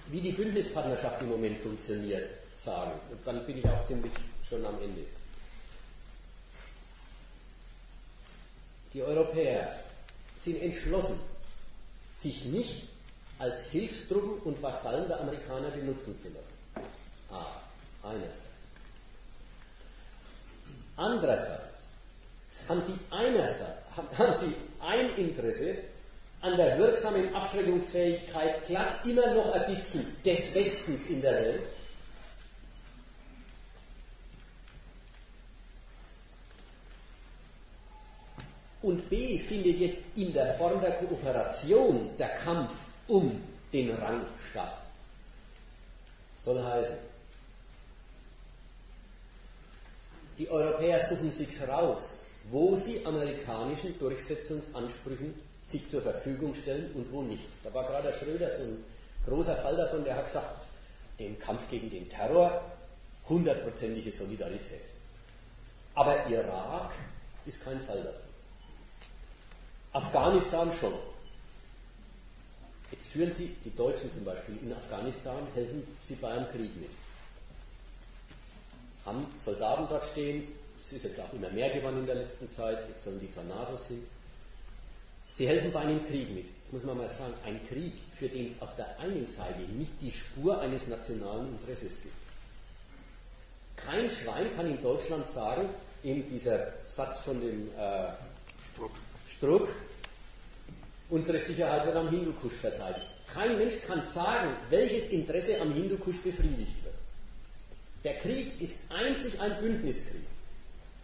wie 0.08 0.20
die 0.20 0.34
Bündnispartnerschaft 0.34 1.22
im 1.22 1.30
Moment 1.30 1.60
funktioniert, 1.60 2.30
sagen. 2.56 2.92
Und 3.12 3.26
dann 3.26 3.46
bin 3.46 3.58
ich 3.58 3.66
auch 3.66 3.84
ziemlich 3.86 4.12
schon 4.44 4.66
am 4.66 4.82
Ende. 4.82 5.02
Die 8.94 9.02
Europäer 9.02 9.74
sind 10.38 10.62
entschlossen, 10.62 11.20
sich 12.12 12.46
nicht 12.46 12.88
als 13.40 13.66
Hilfstruppen 13.66 14.40
und 14.44 14.62
Vasallen 14.62 15.08
der 15.08 15.20
Amerikaner 15.20 15.70
benutzen 15.70 16.18
zu 16.18 16.28
lassen. 16.30 16.88
Ah, 17.30 17.62
einerseits. 18.04 18.40
Andererseits 20.98 21.84
haben 22.70 22.82
sie 22.82 22.94
einerseits 23.12 23.85
haben 23.98 24.34
sie 24.34 24.54
ein 24.80 25.10
Interesse 25.18 25.76
an 26.42 26.58
der 26.58 26.78
wirksamen 26.78 27.34
Abschreckungsfähigkeit 27.34 28.66
glatt 28.68 29.06
immer 29.06 29.34
noch 29.34 29.54
ein 29.54 29.66
bisschen 29.66 30.06
des 30.24 30.54
Westens 30.54 31.08
in 31.08 31.22
der 31.22 31.34
Welt. 31.34 31.62
Und 38.82 39.10
B 39.10 39.40
findet 39.40 39.80
jetzt 39.80 40.02
in 40.14 40.32
der 40.32 40.54
Form 40.56 40.80
der 40.80 40.92
Kooperation 40.92 42.16
der 42.20 42.30
Kampf 42.36 42.74
um 43.08 43.42
den 43.74 43.92
Rang 43.96 44.28
statt. 44.52 44.78
Soll 46.38 46.64
heißen, 46.64 46.96
die 50.38 50.48
Europäer 50.48 51.00
suchen 51.00 51.32
sich 51.32 51.50
raus, 51.68 52.25
wo 52.52 52.76
sie 52.76 53.06
amerikanischen 53.06 53.98
Durchsetzungsansprüchen 54.00 55.34
sich 55.64 55.88
zur 55.88 56.02
Verfügung 56.02 56.54
stellen 56.54 56.92
und 56.94 57.12
wo 57.12 57.22
nicht. 57.22 57.48
Da 57.64 57.74
war 57.74 57.86
gerade 57.86 58.14
Schröder 58.14 58.50
so 58.50 58.64
ein 58.64 58.84
großer 59.26 59.58
Fall 59.58 59.76
davon, 59.76 60.04
der 60.04 60.16
hat 60.16 60.26
gesagt, 60.26 60.68
den 61.20 61.40
Kampf 61.40 61.68
gegen 61.70 61.90
den 61.90 62.08
Terror, 62.08 62.62
hundertprozentige 63.28 64.12
Solidarität. 64.12 64.82
Aber 65.96 66.28
Irak 66.28 66.92
ist 67.46 67.64
kein 67.64 67.80
Fall 67.80 68.04
davon. 68.04 68.22
Afghanistan 69.94 70.72
schon. 70.80 70.94
Jetzt 72.92 73.08
führen 73.08 73.32
Sie, 73.34 73.56
die 73.64 73.74
Deutschen 73.76 74.12
zum 74.12 74.26
Beispiel, 74.26 74.58
in 74.62 74.74
Afghanistan, 74.74 75.48
helfen 75.56 75.86
Sie 76.04 76.16
bei 76.16 76.32
einem 76.32 76.48
Krieg 76.50 76.76
mit. 76.76 76.92
Haben 79.06 79.26
Soldaten 79.40 79.88
dort 79.90 80.06
stehen, 80.06 80.48
es 80.86 80.94
ist 80.94 81.04
jetzt 81.04 81.20
auch 81.20 81.34
immer 81.34 81.50
mehr 81.50 81.72
geworden 81.72 82.02
in 82.02 82.06
der 82.06 82.16
letzten 82.16 82.52
Zeit, 82.52 82.88
jetzt 82.88 83.04
sollen 83.04 83.20
die 83.20 83.32
Tornados 83.32 83.88
hin. 83.88 84.06
Sie 85.34 85.48
helfen 85.48 85.72
bei 85.72 85.80
einem 85.80 86.06
Krieg 86.06 86.30
mit. 86.30 86.46
Jetzt 86.46 86.74
muss 86.74 86.84
man 86.84 86.96
mal 86.96 87.10
sagen, 87.10 87.34
ein 87.44 87.60
Krieg, 87.68 87.94
für 88.14 88.30
den 88.30 88.46
es 88.46 88.62
auf 88.62 88.76
der 88.76 89.00
einen 89.00 89.26
Seite 89.26 89.62
nicht 89.62 89.94
die 90.00 90.12
Spur 90.12 90.62
eines 90.62 90.86
nationalen 90.88 91.48
Interesses 91.48 92.04
gibt. 92.04 92.14
Kein 93.78 94.10
Schwein 94.12 94.56
kann 94.56 94.68
in 94.68 94.80
Deutschland 94.80 95.26
sagen, 95.26 95.68
eben 96.04 96.30
dieser 96.30 96.72
Satz 96.88 97.22
von 97.22 97.42
dem 97.42 97.68
äh, 97.78 98.10
Struck, 98.76 98.92
Struck 99.28 99.68
Unsere 101.10 101.40
Sicherheit 101.40 101.86
wird 101.86 101.96
am 101.96 102.10
Hindukusch 102.10 102.54
verteidigt. 102.54 103.08
Kein 103.28 103.58
Mensch 103.58 103.76
kann 103.86 104.02
sagen, 104.02 104.52
welches 104.70 105.08
Interesse 105.08 105.60
am 105.62 105.74
Hindukusch 105.74 106.20
befriedigt 106.20 106.84
wird. 106.84 106.96
Der 108.04 108.18
Krieg 108.18 108.62
ist 108.62 108.78
einzig 108.90 109.40
ein 109.42 109.60
Bündniskrieg. 109.60 110.25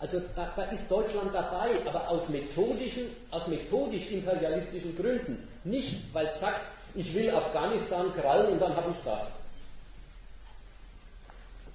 Also 0.02 0.19
da, 0.36 0.52
da, 0.56 0.64
ist 0.64 0.90
Deutschland 0.90 1.34
dabei, 1.34 1.69
aber 1.86 2.10
aus 2.10 2.30
methodischen, 2.30 3.06
aus 3.30 3.48
methodisch 3.48 4.11
imperialistischen 4.11 4.98
Gründen. 4.98 5.48
Nicht, 5.64 6.14
weil 6.14 6.26
es 6.26 6.40
sagt, 6.40 6.61
ich 6.95 7.14
will 7.14 7.30
Afghanistan 7.30 8.11
krallen 8.14 8.53
und 8.53 8.60
dann 8.60 8.76
habe 8.76 8.91
ich 8.91 8.98
das. 9.06 9.32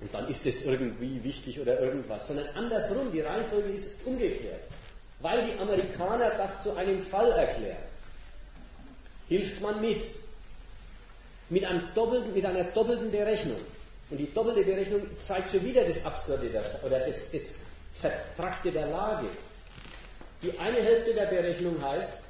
Und 0.01 0.13
dann 0.13 0.29
ist 0.29 0.45
es 0.45 0.65
irgendwie 0.65 1.23
wichtig 1.25 1.61
oder 1.61 1.81
irgendwas, 1.81 2.27
sondern 2.27 2.49
andersrum, 2.55 3.11
die 3.13 3.21
Reihenfolge 3.21 3.71
ist 3.71 3.93
umgekehrt. 4.05 4.61
Weil 5.21 5.43
die 5.47 5.59
Amerikaner 5.59 6.31
das 6.37 6.63
zu 6.63 6.77
einem 6.77 7.01
Fall 7.01 7.31
erklären 7.33 7.87
hilft 9.29 9.61
man 9.61 9.81
mit. 9.81 10.03
Mit, 11.49 11.65
doppelten, 11.95 12.35
mit 12.35 12.45
einer 12.45 12.65
doppelten 12.65 13.11
Berechnung. 13.11 13.59
Und 14.11 14.19
die 14.19 14.33
doppelte 14.33 14.65
Berechnung 14.65 15.03
zeigt 15.23 15.51
schon 15.51 15.65
wieder 15.65 15.85
das 15.85 16.05
Absurde 16.05 16.49
das, 16.49 16.83
oder 16.83 17.01
das, 17.01 17.31
das 17.31 17.61
Vertrackte 17.97 18.71
der 18.71 18.87
Lage. 18.89 19.27
Die 20.43 20.59
eine 20.59 20.79
Hälfte 20.79 21.15
der 21.15 21.27
Berechnung 21.27 21.83
heißt, 21.83 22.25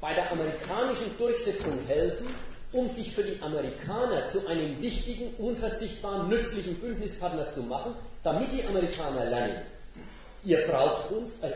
bei 0.00 0.14
der 0.14 0.30
amerikanischen 0.30 1.16
Durchsetzung 1.16 1.78
helfen, 1.86 2.26
um 2.72 2.88
sich 2.88 3.14
für 3.14 3.24
die 3.24 3.40
Amerikaner 3.42 4.28
zu 4.28 4.46
einem 4.46 4.80
wichtigen, 4.80 5.34
unverzichtbaren, 5.36 6.28
nützlichen 6.28 6.76
Bündnispartner 6.76 7.48
zu 7.48 7.62
machen, 7.62 7.94
damit 8.22 8.52
die 8.52 8.64
Amerikaner 8.64 9.24
lernen, 9.24 9.62
ihr 10.44 10.66
braucht 10.66 11.10
uns, 11.10 11.32
äh, 11.42 11.52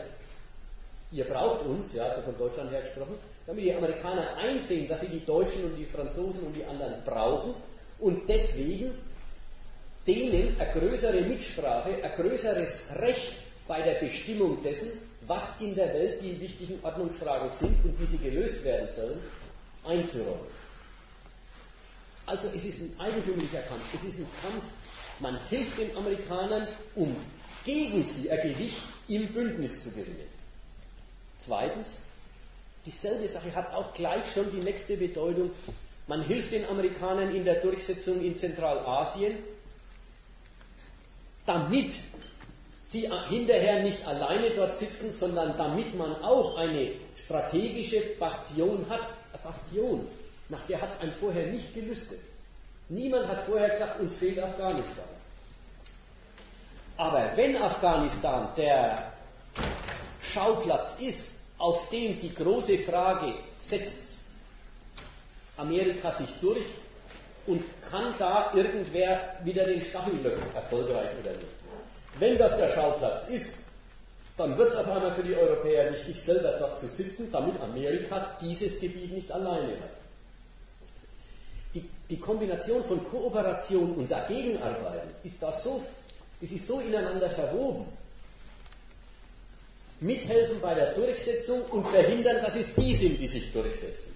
ihr 1.12 1.24
braucht 1.24 1.64
uns, 1.64 1.92
ja, 1.92 2.04
also 2.04 2.22
von 2.22 2.36
Deutschland 2.36 2.70
her 2.72 2.80
gesprochen, 2.80 3.16
damit 3.46 3.64
die 3.64 3.74
Amerikaner 3.74 4.36
einsehen, 4.36 4.88
dass 4.88 5.00
sie 5.00 5.08
die 5.08 5.24
Deutschen 5.24 5.64
und 5.64 5.76
die 5.76 5.84
Franzosen 5.84 6.42
und 6.42 6.54
die 6.54 6.64
anderen 6.64 7.02
brauchen 7.04 7.54
und 8.00 8.28
deswegen 8.28 8.92
denen 10.06 10.58
eine 10.58 10.72
größere 10.72 11.22
Mitsprache, 11.22 12.02
ein 12.02 12.12
größeres 12.12 12.96
Recht 12.96 13.34
bei 13.66 13.82
der 13.82 13.94
Bestimmung 13.94 14.62
dessen, 14.62 14.92
was 15.26 15.54
in 15.60 15.74
der 15.74 15.88
Welt 15.94 16.20
die 16.20 16.38
wichtigen 16.40 16.78
Ordnungsfragen 16.82 17.50
sind 17.50 17.82
und 17.84 17.98
wie 17.98 18.06
sie 18.06 18.18
gelöst 18.18 18.62
werden 18.64 18.88
sollen, 18.88 19.18
einzuräumen. 19.84 20.64
Also 22.26 22.48
es 22.54 22.64
ist 22.64 22.80
ein 22.80 22.94
eigentümlicher 22.98 23.60
Kampf. 23.60 23.82
Es 23.94 24.04
ist 24.04 24.18
ein 24.18 24.26
Kampf, 24.42 24.64
man 25.20 25.38
hilft 25.48 25.78
den 25.78 25.96
Amerikanern, 25.96 26.66
um 26.94 27.14
gegen 27.64 28.04
sie 28.04 28.30
ein 28.30 28.42
Gewicht 28.42 28.82
im 29.08 29.28
Bündnis 29.28 29.82
zu 29.82 29.90
gewinnen. 29.90 30.28
Zweitens, 31.38 32.00
dieselbe 32.86 33.28
Sache 33.28 33.54
hat 33.54 33.72
auch 33.74 33.92
gleich 33.94 34.22
schon 34.32 34.50
die 34.52 34.62
nächste 34.62 34.96
Bedeutung. 34.96 35.50
Man 36.06 36.22
hilft 36.22 36.52
den 36.52 36.66
Amerikanern 36.66 37.34
in 37.34 37.44
der 37.44 37.56
Durchsetzung 37.56 38.22
in 38.22 38.36
Zentralasien, 38.36 39.32
damit 41.46 41.94
sie 42.80 43.10
hinterher 43.28 43.82
nicht 43.82 44.06
alleine 44.06 44.50
dort 44.50 44.74
sitzen, 44.74 45.10
sondern 45.10 45.56
damit 45.56 45.94
man 45.96 46.22
auch 46.22 46.58
eine 46.58 46.92
strategische 47.16 48.00
Bastion 48.18 48.84
hat. 48.88 49.00
Eine 49.32 49.42
Bastion, 49.42 50.08
nach 50.48 50.60
der 50.66 50.80
hat 50.80 50.90
es 50.90 51.00
einem 51.00 51.12
vorher 51.12 51.46
nicht 51.46 51.74
gelüstet. 51.74 52.20
Niemand 52.88 53.26
hat 53.28 53.40
vorher 53.40 53.70
gesagt, 53.70 54.00
uns 54.00 54.16
fehlt 54.16 54.38
Afghanistan. 54.38 55.04
Aber 56.96 57.30
wenn 57.34 57.56
Afghanistan 57.56 58.48
der 58.56 59.12
Schauplatz 60.22 60.96
ist, 61.00 61.40
auf 61.58 61.88
dem 61.90 62.18
die 62.18 62.34
große 62.34 62.78
Frage 62.78 63.34
setzt 63.60 64.14
Amerika 65.56 66.10
sich 66.10 66.34
durch 66.40 66.64
und 67.46 67.64
kann 67.90 68.14
da 68.18 68.52
irgendwer 68.54 69.20
wieder 69.44 69.64
den 69.64 69.80
Stachel 69.80 70.14
erfolgreich 70.54 71.10
oder 71.22 71.32
nicht. 71.32 71.46
Wenn 72.18 72.38
das 72.38 72.56
der 72.56 72.70
Schauplatz 72.70 73.28
ist, 73.28 73.58
dann 74.36 74.56
wird 74.58 74.70
es 74.70 74.76
auf 74.76 74.88
einmal 74.88 75.12
für 75.12 75.22
die 75.22 75.34
Europäer 75.34 75.92
wichtig, 75.92 76.20
selber 76.20 76.56
dort 76.58 76.76
zu 76.76 76.88
sitzen, 76.88 77.30
damit 77.30 77.60
Amerika 77.60 78.36
dieses 78.40 78.80
Gebiet 78.80 79.12
nicht 79.12 79.30
alleine 79.30 79.72
hat. 79.72 79.90
Die, 81.74 81.88
die 82.10 82.18
Kombination 82.18 82.84
von 82.84 83.04
Kooperation 83.04 83.94
und 83.94 84.10
Dagegenarbeiten 84.10 85.10
ist 85.22 85.42
da 85.42 85.52
so, 85.52 85.82
das 86.40 86.50
ist 86.50 86.66
so 86.66 86.80
ineinander 86.80 87.30
verwoben. 87.30 87.86
Mithelfen 90.00 90.60
bei 90.60 90.74
der 90.74 90.94
Durchsetzung 90.94 91.62
und 91.66 91.86
verhindern, 91.86 92.38
dass 92.42 92.56
es 92.56 92.74
die 92.74 92.94
sind, 92.94 93.20
die 93.20 93.28
sich 93.28 93.52
durchsetzen. 93.52 94.12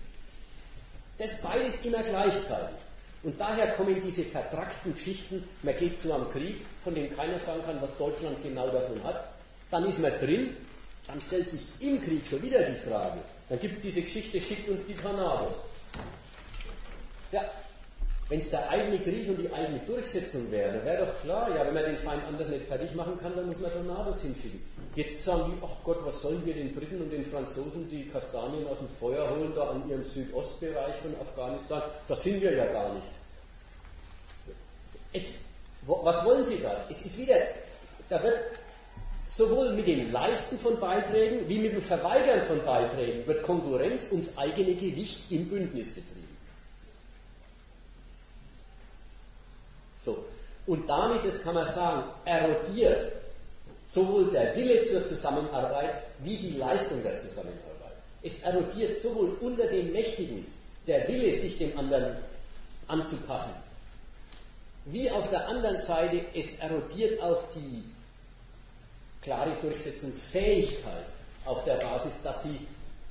Das 1.16 1.34
beides 1.40 1.84
immer 1.84 2.02
gleichzeitig. 2.02 2.87
Und 3.22 3.40
daher 3.40 3.72
kommen 3.72 4.00
diese 4.00 4.22
vertrackten 4.22 4.94
Geschichten, 4.94 5.42
man 5.62 5.76
geht 5.76 5.98
zu 5.98 6.12
einem 6.12 6.30
Krieg, 6.30 6.64
von 6.82 6.94
dem 6.94 7.14
keiner 7.14 7.38
sagen 7.38 7.62
kann, 7.66 7.80
was 7.80 7.96
Deutschland 7.96 8.40
genau 8.42 8.68
davon 8.68 9.02
hat. 9.02 9.32
Dann 9.70 9.86
ist 9.86 9.98
man 9.98 10.12
drin, 10.18 10.56
dann 11.06 11.20
stellt 11.20 11.48
sich 11.48 11.66
im 11.80 12.02
Krieg 12.02 12.26
schon 12.26 12.42
wieder 12.42 12.62
die 12.62 12.76
Frage. 12.76 13.18
Dann 13.48 13.58
gibt 13.58 13.74
es 13.74 13.80
diese 13.80 14.02
Geschichte, 14.02 14.40
schickt 14.40 14.68
uns 14.68 14.84
die 14.84 14.94
Tornados. 14.94 15.54
Ja, 17.32 17.42
wenn 18.28 18.38
es 18.38 18.50
der 18.50 18.68
eigene 18.70 18.98
Krieg 18.98 19.28
und 19.28 19.38
die 19.38 19.52
eigene 19.52 19.80
Durchsetzung 19.80 20.50
wäre, 20.50 20.84
wäre 20.84 21.06
doch 21.06 21.18
klar, 21.20 21.54
ja, 21.54 21.66
wenn 21.66 21.74
man 21.74 21.84
den 21.84 21.96
Feind 21.96 22.22
anders 22.28 22.48
nicht 22.48 22.66
fertig 22.66 22.94
machen 22.94 23.18
kann, 23.20 23.34
dann 23.34 23.46
muss 23.46 23.58
man 23.58 23.72
Tornados 23.72 24.20
hinschicken. 24.20 24.60
Jetzt 24.98 25.24
sagen 25.24 25.52
die, 25.52 25.64
ach 25.64 25.76
Gott, 25.84 26.04
was 26.04 26.22
sollen 26.22 26.44
wir 26.44 26.54
den 26.54 26.74
Briten 26.74 27.00
und 27.00 27.10
den 27.10 27.24
Franzosen 27.24 27.88
die 27.88 28.08
Kastanien 28.08 28.66
aus 28.66 28.78
dem 28.78 28.88
Feuer 28.88 29.30
holen, 29.30 29.52
da 29.54 29.70
an 29.70 29.88
ihrem 29.88 30.02
Südostbereich 30.02 30.96
von 30.96 31.14
Afghanistan? 31.20 31.82
Da 32.08 32.16
sind 32.16 32.42
wir 32.42 32.52
ja 32.52 32.64
gar 32.66 32.92
nicht. 32.92 33.06
Jetzt, 35.12 35.36
was 35.82 36.24
wollen 36.24 36.44
Sie 36.44 36.58
da? 36.60 36.84
Es 36.90 37.02
ist 37.02 37.16
wieder, 37.16 37.36
da 38.08 38.20
wird 38.24 38.40
sowohl 39.28 39.72
mit 39.74 39.86
dem 39.86 40.10
Leisten 40.10 40.58
von 40.58 40.80
Beiträgen 40.80 41.48
wie 41.48 41.60
mit 41.60 41.74
dem 41.74 41.82
Verweigern 41.82 42.42
von 42.42 42.64
Beiträgen 42.64 43.24
wird 43.24 43.44
Konkurrenz 43.44 44.10
ums 44.10 44.36
eigene 44.36 44.74
Gewicht 44.74 45.30
im 45.30 45.48
Bündnis 45.48 45.90
betrieben. 45.90 46.36
So. 49.96 50.24
Und 50.66 50.90
damit, 50.90 51.24
das 51.24 51.40
kann 51.40 51.54
man 51.54 51.68
sagen, 51.68 52.02
erodiert 52.24 53.12
sowohl 53.88 54.30
der 54.30 54.54
Wille 54.54 54.84
zur 54.84 55.02
Zusammenarbeit 55.02 56.02
wie 56.20 56.36
die 56.36 56.56
Leistung 56.58 57.02
der 57.02 57.16
Zusammenarbeit. 57.16 57.94
Es 58.22 58.42
erodiert 58.42 58.94
sowohl 58.94 59.36
unter 59.40 59.66
den 59.66 59.92
Mächtigen 59.92 60.46
der 60.86 61.08
Wille, 61.08 61.32
sich 61.32 61.56
dem 61.58 61.76
anderen 61.78 62.16
anzupassen, 62.86 63.52
wie 64.86 65.10
auf 65.10 65.28
der 65.30 65.48
anderen 65.48 65.76
Seite, 65.76 66.20
es 66.34 66.58
erodiert 66.58 67.20
auch 67.22 67.42
die 67.54 67.84
klare 69.22 69.52
Durchsetzungsfähigkeit 69.60 71.04
auf 71.44 71.64
der 71.64 71.74
Basis, 71.74 72.14
dass 72.22 72.44
sie 72.44 72.58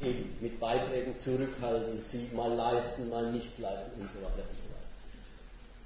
eben 0.02 0.36
mit 0.42 0.60
Beiträgen 0.60 1.18
zurückhalten, 1.18 2.02
sie 2.02 2.30
mal 2.34 2.54
leisten, 2.54 3.10
mal 3.10 3.32
nicht 3.32 3.58
leisten 3.60 3.92
und 4.00 4.10
so 4.10 4.16
weiter 4.16 4.44
und 4.50 4.60
so 4.60 4.66
weiter. 4.66 4.78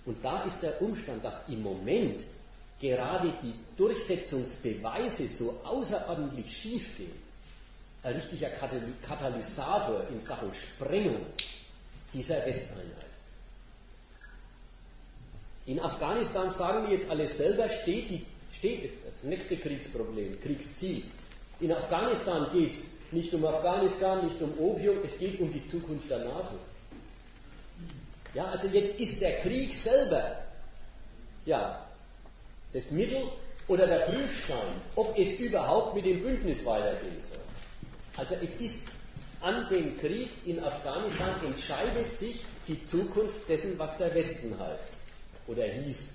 Und 0.06 0.26
da 0.26 0.44
ist 0.44 0.62
der 0.64 0.82
Umstand, 0.82 1.24
dass 1.24 1.42
im 1.48 1.62
Moment 1.62 2.24
gerade 2.82 3.34
die 3.41 3.53
Durchsetzungsbeweise 3.78 5.30
so 5.30 5.58
außerordentlich 5.64 6.52
schief 6.52 6.98
gehen, 6.98 7.14
ein 8.03 8.14
richtiger 8.14 8.49
Katalysator 8.49 10.03
in 10.12 10.20
Sachen 10.20 10.52
Sprengung 10.53 11.26
dieser 12.14 12.45
Westeinheit. 12.45 13.06
In 15.68 15.80
Afghanistan 15.80 16.49
sagen 16.49 16.88
wir 16.88 16.98
jetzt 16.98 17.10
alle 17.10 17.28
selber, 17.28 17.70
steht, 17.70 18.10
die, 18.10 18.26
steht 18.52 18.91
das 19.06 19.24
nächste 19.24 19.56
Kriegsproblem, 19.58 20.41
Kriegsziel. 20.41 21.03
In 21.60 21.72
Afghanistan 21.72 22.48
geht 22.52 22.74
es 22.74 22.84
nicht 23.12 23.32
um 23.34 23.45
Afghanistan, 23.45 24.26
nicht 24.26 24.41
um 24.41 24.58
Opium, 24.58 24.98
es 25.06 25.20
geht 25.20 25.40
um 25.40 25.53
die 25.53 25.64
Zukunft 25.64 26.10
der 26.10 26.26
NATO. 26.26 26.53
Ja, 28.34 28.45
also 28.45 28.68
jetzt 28.70 28.99
ist 28.99 29.22
der 29.22 29.38
Krieg 29.40 29.74
selber 29.76 30.38
ja, 31.45 31.86
das 32.73 32.91
Mittel 32.91 33.23
oder 33.68 33.88
der 33.88 33.99
Prüfstein, 33.99 34.81
ob 34.95 35.18
es 35.18 35.39
überhaupt 35.39 35.95
mit 35.95 36.06
dem 36.06 36.22
Bündnis 36.22 36.65
weitergehen 36.65 37.22
soll. 37.22 37.39
Also 38.18 38.35
es 38.41 38.56
ist 38.56 38.81
an 39.41 39.68
dem 39.69 39.98
Krieg 39.98 40.30
in 40.45 40.64
Afghanistan 40.64 41.34
entscheidet 41.45 42.11
sich 42.11 42.43
die 42.68 42.84
Zukunft 42.84 43.48
dessen, 43.49 43.77
was 43.80 43.98
der 43.98 44.14
Westen 44.14 44.57
heißt 44.60 44.89
oder 45.48 45.64
hieß 45.64 46.10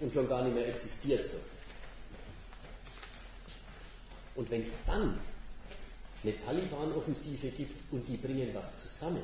und 0.00 0.14
schon 0.14 0.28
gar 0.28 0.44
nicht 0.44 0.54
mehr 0.54 0.68
existiert 0.68 1.24
so. 1.26 1.38
Und 4.34 4.50
wenn 4.50 4.62
es 4.62 4.74
dann 4.86 5.18
eine 6.22 6.38
Taliban-Offensive 6.38 7.48
gibt 7.48 7.92
und 7.92 8.06
die 8.08 8.16
bringen 8.16 8.50
was 8.54 8.76
zusammen, 8.76 9.22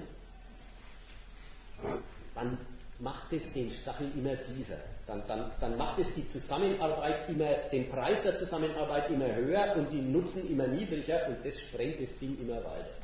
dann 2.35 2.59
macht 3.01 3.33
es 3.33 3.53
den 3.53 3.71
Stachel 3.71 4.11
immer 4.17 4.41
tiefer. 4.41 4.79
Dann, 5.07 5.23
dann, 5.29 5.51
dann 5.61 5.77
macht 5.77 5.99
es 5.99 6.13
die 6.15 6.27
Zusammenarbeit 6.27 7.29
immer, 7.29 7.51
den 7.73 7.89
Preis 7.89 8.23
der 8.23 8.37
Zusammenarbeit 8.37 9.11
immer 9.11 9.35
höher 9.35 9.75
und 9.77 9.93
die 9.93 10.03
Nutzen 10.03 10.51
immer 10.51 10.67
niedriger 10.67 11.29
und 11.29 11.45
das 11.45 11.61
sprengt 11.61 12.01
das 12.01 12.19
Ding 12.19 12.37
immer 12.41 12.57
weiter. 12.57 12.97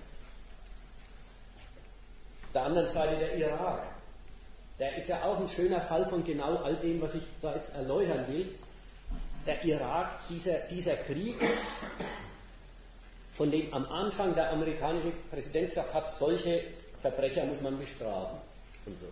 Der 2.53 2.63
anderen 2.65 2.87
Seite 2.87 3.17
der 3.17 3.37
Irak 3.37 3.83
der 4.79 4.97
ist 4.97 5.09
ja 5.09 5.23
auch 5.23 5.39
ein 5.39 5.49
schöner 5.49 5.81
Fall 5.81 6.05
von 6.05 6.25
genau 6.25 6.57
all 6.57 6.75
dem, 6.75 7.01
was 7.01 7.15
ich 7.15 7.23
da 7.41 7.55
jetzt 7.55 7.75
erläutern 7.77 8.27
will. 8.29 8.55
Der 9.47 9.63
Irak, 9.65 10.19
dieser, 10.29 10.59
dieser 10.71 10.97
Krieg, 10.97 11.37
von 13.35 13.51
dem 13.51 13.73
am 13.73 13.87
Anfang 13.87 14.35
der 14.35 14.51
amerikanische 14.51 15.13
Präsident 15.31 15.69
gesagt 15.69 15.93
hat, 15.95 16.11
solche 16.11 16.65
Verbrecher 16.99 17.45
muss 17.45 17.61
man 17.61 17.79
bestrafen 17.79 18.39
und 18.87 18.99
so. 18.99 19.07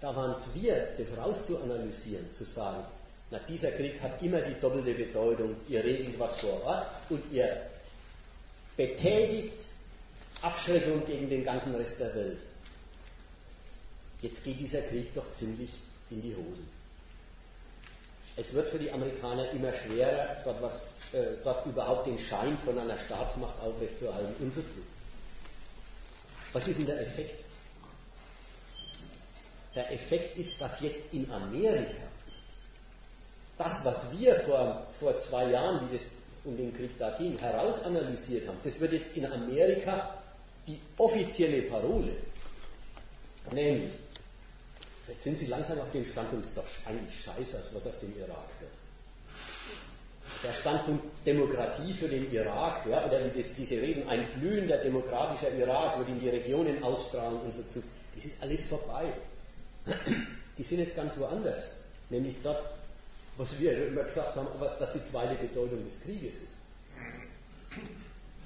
Da 0.00 0.14
waren 0.14 0.32
es 0.32 0.48
wir, 0.54 0.88
das 0.98 1.16
rauszuanalysieren, 1.16 2.32
zu 2.32 2.44
sagen, 2.44 2.84
na, 3.30 3.38
dieser 3.40 3.72
Krieg 3.72 4.00
hat 4.00 4.22
immer 4.22 4.40
die 4.40 4.58
doppelte 4.60 4.94
Bedeutung. 4.94 5.56
Ihr 5.68 5.82
regelt 5.82 6.18
was 6.18 6.36
vor 6.36 6.62
Ort 6.64 6.86
und 7.08 7.22
ihr 7.32 7.60
betätigt 8.76 9.66
Abschreckung 10.42 11.04
gegen 11.06 11.28
den 11.28 11.44
ganzen 11.44 11.74
Rest 11.74 11.98
der 11.98 12.14
Welt. 12.14 12.38
Jetzt 14.20 14.44
geht 14.44 14.60
dieser 14.60 14.82
Krieg 14.82 15.12
doch 15.14 15.32
ziemlich 15.32 15.70
in 16.10 16.22
die 16.22 16.34
Hosen. 16.36 16.68
Es 18.36 18.52
wird 18.52 18.68
für 18.68 18.78
die 18.78 18.90
Amerikaner 18.90 19.50
immer 19.50 19.72
schwerer, 19.72 20.36
dort, 20.44 20.62
was, 20.62 20.90
äh, 21.12 21.36
dort 21.42 21.64
überhaupt 21.66 22.06
den 22.06 22.18
Schein 22.18 22.56
von 22.58 22.78
einer 22.78 22.98
Staatsmacht 22.98 23.58
aufrechtzuerhalten 23.60 24.34
und 24.40 24.52
so 24.52 24.60
zu. 24.62 24.78
Was 26.52 26.68
ist 26.68 26.78
denn 26.78 26.86
der 26.86 27.00
Effekt? 27.00 27.45
Der 29.76 29.92
Effekt 29.92 30.38
ist, 30.38 30.60
dass 30.60 30.80
jetzt 30.80 31.12
in 31.12 31.30
Amerika 31.30 32.02
das, 33.58 33.84
was 33.84 34.06
wir 34.18 34.34
vor, 34.36 34.86
vor 34.92 35.18
zwei 35.20 35.50
Jahren, 35.50 35.88
wie 35.88 35.94
das 35.94 36.06
um 36.44 36.56
den 36.56 36.74
Krieg 36.74 36.98
da 36.98 37.10
ging, 37.18 37.38
herausanalysiert 37.38 38.48
haben, 38.48 38.58
das 38.62 38.80
wird 38.80 38.92
jetzt 38.94 39.16
in 39.16 39.26
Amerika 39.26 40.14
die 40.66 40.80
offizielle 40.96 41.62
Parole. 41.62 42.12
Nämlich, 43.52 43.92
jetzt 45.08 45.22
sind 45.22 45.36
Sie 45.36 45.46
langsam 45.46 45.78
auf 45.80 45.90
dem 45.90 46.04
Standpunkt, 46.04 46.44
es 46.44 46.50
ist 46.52 46.58
doch 46.58 46.64
eigentlich 46.86 47.22
scheiße, 47.22 47.74
was 47.74 47.86
aus 47.86 47.98
dem 47.98 48.16
Irak 48.18 48.48
wird. 48.60 48.72
Der 50.42 50.52
Standpunkt 50.52 51.04
Demokratie 51.26 51.92
für 51.92 52.08
den 52.08 52.30
Irak, 52.32 52.86
ja, 52.86 53.06
oder 53.06 53.24
wie 53.24 53.38
das, 53.38 53.54
diese 53.54 53.80
Reden, 53.80 54.08
ein 54.08 54.26
blühender 54.38 54.78
demokratischer 54.78 55.52
Irak 55.52 55.98
wird 55.98 56.08
in 56.08 56.20
die 56.20 56.28
Regionen 56.28 56.82
ausstrahlen 56.82 57.40
und 57.40 57.54
so 57.54 57.62
zu, 57.64 57.82
das 58.14 58.24
ist 58.24 58.36
alles 58.40 58.66
vorbei. 58.66 59.12
Die 60.58 60.62
sind 60.62 60.80
jetzt 60.80 60.96
ganz 60.96 61.16
woanders, 61.18 61.74
nämlich 62.10 62.36
dort, 62.42 62.62
was 63.36 63.58
wir 63.58 63.74
schon 63.74 63.88
immer 63.88 64.04
gesagt 64.04 64.34
haben, 64.36 64.48
was 64.58 64.78
das 64.78 64.92
die 64.92 65.02
zweite 65.04 65.34
Bedeutung 65.34 65.84
des 65.84 66.00
Krieges 66.00 66.34
ist. 66.34 66.54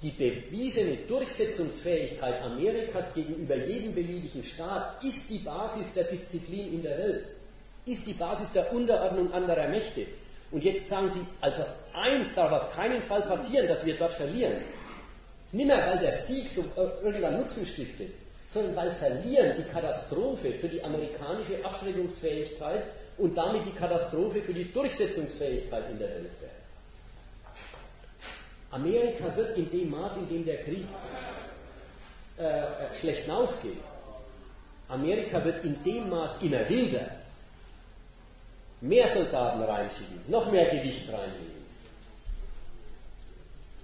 Die 0.03 0.11
bewiesene 0.11 0.97
Durchsetzungsfähigkeit 1.09 2.43
Amerikas 2.43 3.13
gegenüber 3.13 3.57
jedem 3.57 3.95
beliebigen 3.95 4.43
Staat 4.43 5.05
ist 5.05 5.29
die 5.29 5.39
Basis 5.39 5.93
der 5.93 6.05
Disziplin 6.05 6.73
in 6.73 6.83
der 6.83 6.99
Welt, 6.99 7.27
ist 7.85 8.07
die 8.07 8.15
Basis 8.15 8.51
der 8.53 8.73
Unterordnung 8.73 9.33
anderer 9.33 9.69
Mächte. 9.69 10.07
Und 10.51 10.65
jetzt 10.65 10.89
sagen 10.89 11.11
Sie, 11.11 11.21
also 11.41 11.65
eins 11.93 12.35
darf 12.35 12.51
auf 12.51 12.75
keinen 12.75 13.03
Fall 13.03 13.23
passieren, 13.23 13.69
dass 13.69 13.85
wir 13.85 13.97
dort 13.97 14.15
verlieren. 14.15 14.55
Nimmer, 15.53 15.79
weil 15.87 15.99
der 15.99 16.13
Sieg 16.13 16.49
so 16.49 16.63
äh, 16.77 17.05
irgendeinen 17.05 17.39
Nutzen 17.39 17.67
stiftet, 17.67 18.13
sondern 18.51 18.77
weil 18.77 18.91
Verlieren 18.91 19.55
die 19.57 19.63
Katastrophe 19.63 20.53
für 20.53 20.69
die 20.69 20.83
amerikanische 20.83 21.65
Abschreckungsfähigkeit 21.65 22.91
und 23.17 23.37
damit 23.37 23.65
die 23.65 23.73
Katastrophe 23.73 24.43
für 24.43 24.53
die 24.53 24.71
Durchsetzungsfähigkeit 24.73 25.89
in 25.91 25.99
der 25.99 26.09
Welt 26.09 26.33
wäre. 26.41 26.51
Amerika 28.73 29.37
wird 29.37 29.57
in 29.57 29.71
dem 29.71 29.91
Maß, 29.91 30.17
in 30.19 30.29
dem 30.29 30.45
der 30.45 30.63
Krieg 30.63 30.87
äh, 32.39 32.43
äh, 32.43 32.95
schlecht 32.95 33.25
hinausgeht, 33.25 33.79
Amerika 34.89 35.45
wird 35.45 35.65
in 35.65 35.81
dem 35.85 36.11
Maß 36.11 36.43
immer 36.43 36.69
wilder, 36.69 37.07
mehr 38.81 39.07
Soldaten 39.07 39.63
reinschicken, 39.63 40.21
noch 40.27 40.51
mehr 40.51 40.67
Gewicht 40.67 41.09
reinlegen. 41.09 41.61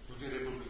Die 0.08 0.24
nicht. 0.24 0.65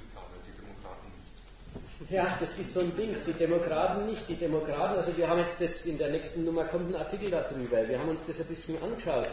Ja, 2.08 2.36
das 2.38 2.56
ist 2.56 2.72
so 2.72 2.80
ein 2.80 2.94
Ding, 2.96 3.16
die 3.26 3.32
Demokraten 3.32 4.06
nicht. 4.06 4.28
Die 4.28 4.36
Demokraten, 4.36 4.94
also 4.96 5.16
wir 5.16 5.28
haben 5.28 5.40
jetzt 5.40 5.60
das, 5.60 5.86
in 5.86 5.98
der 5.98 6.08
nächsten 6.08 6.44
Nummer 6.44 6.64
kommt 6.64 6.94
ein 6.94 6.94
Artikel 6.94 7.30
darüber, 7.30 7.88
wir 7.88 7.98
haben 7.98 8.10
uns 8.10 8.24
das 8.24 8.38
ein 8.38 8.46
bisschen 8.46 8.80
angeschaut. 8.80 9.28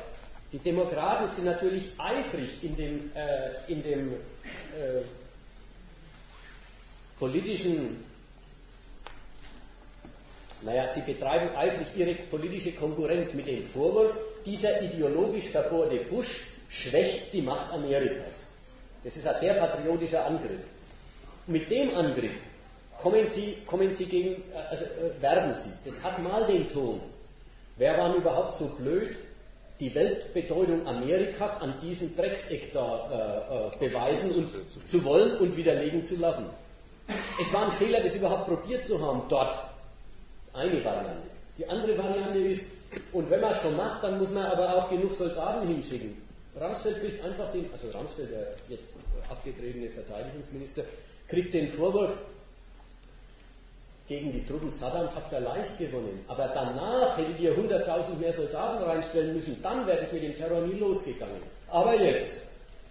Die 0.52 0.58
Demokraten 0.58 1.28
sind 1.28 1.46
natürlich 1.46 1.92
eifrig 2.00 2.64
in 2.64 2.76
dem, 2.76 3.12
äh, 3.16 3.72
in 3.72 3.84
dem 3.84 4.14
äh, 4.14 5.02
politischen, 7.20 8.04
naja, 10.64 10.90
sie 10.90 11.02
betreiben 11.02 11.56
eifrig 11.56 11.88
ihre 11.96 12.16
politische 12.16 12.72
Konkurrenz 12.72 13.36
mit 13.36 13.48
dem 13.48 13.64
Vorwurf, 13.64 14.18
dieser 14.48 14.82
ideologisch 14.82 15.50
verbohrte 15.50 15.98
Bush 15.98 16.48
schwächt 16.70 17.34
die 17.34 17.44
Macht 17.44 17.72
Amerikas. 17.72 18.34
Das 19.04 19.16
ist 19.16 19.28
ein 19.28 19.36
sehr 19.36 19.54
patriotischer 19.56 20.26
Angriff. 20.26 20.62
Mit 21.46 21.70
dem 21.70 21.96
Angriff 21.96 22.38
kommen 23.04 23.28
Sie, 23.28 23.58
kommen 23.68 23.92
Sie 23.92 24.06
gegen, 24.06 24.42
also 24.70 24.86
äh, 24.86 25.22
werben 25.22 25.54
Sie. 25.54 25.70
Das 25.84 26.02
hat 26.02 26.18
mal 26.24 26.46
den 26.48 26.70
Ton. 26.70 27.02
Wer 27.78 27.98
war 27.98 28.16
überhaupt 28.16 28.54
so 28.54 28.68
blöd, 28.68 29.18
die 29.80 29.94
Weltbedeutung 29.94 30.88
Amerikas 30.88 31.62
an 31.62 31.74
diesem 31.82 32.16
Dreckseck 32.16 32.72
da 32.72 33.74
äh, 33.82 33.86
äh, 33.86 33.90
beweisen 33.90 34.32
und 34.32 34.50
zu 34.88 35.04
wollen 35.04 35.38
und 35.40 35.58
widerlegen 35.58 36.04
zu 36.04 36.16
lassen. 36.16 36.46
Es 37.42 37.52
war 37.52 37.66
ein 37.66 37.72
Fehler, 37.74 38.00
das 38.00 38.16
überhaupt 38.16 38.48
probiert 38.48 38.86
zu 38.86 39.02
haben 39.06 39.24
dort. 39.28 39.52
Das 39.52 40.48
ist 40.48 40.56
eine 40.56 40.86
Variante. 40.86 41.28
Die 41.58 41.68
andere 41.68 41.98
Variante 41.98 42.40
ist, 42.40 42.64
und 43.12 43.30
wenn 43.30 43.42
man 43.42 43.52
es 43.52 43.62
schon 43.62 43.76
macht, 43.76 44.04
dann 44.04 44.18
muss 44.18 44.32
man 44.32 44.46
aber 44.46 44.78
auch 44.78 44.90
genug 44.90 45.12
Soldaten 45.12 45.68
hinschicken. 45.68 46.22
Ramsfeld 46.56 47.02
kriegt 47.02 47.24
einfach 47.26 47.52
den, 47.52 47.70
also 47.74 47.90
Ramsfeld, 47.90 48.32
der 48.32 48.56
jetzt 48.70 48.92
abgetretene 49.30 49.90
Verteidigungsminister, 49.90 50.84
kriegt 51.28 51.54
den 51.54 51.68
Vorwurf, 51.68 52.16
gegen 54.08 54.34
die 54.34 54.46
Truppen 54.46 54.70
Saddams 54.70 55.16
habt 55.16 55.32
ihr 55.32 55.40
leicht 55.40 55.78
gewonnen. 55.78 56.26
Aber 56.28 56.50
danach 56.54 57.18
hättet 57.18 57.40
ihr 57.40 57.54
100.000 57.56 58.18
mehr 58.20 58.34
Soldaten 58.34 58.84
reinstellen 58.84 59.34
müssen. 59.34 59.62
Dann 59.62 59.88
wäre 59.88 60.00
es 60.00 60.12
mit 60.12 60.24
dem 60.24 60.36
Terror 60.36 60.62
nie 60.62 60.78
losgegangen. 60.78 61.42
Aber 61.70 61.96
jetzt, 61.96 62.38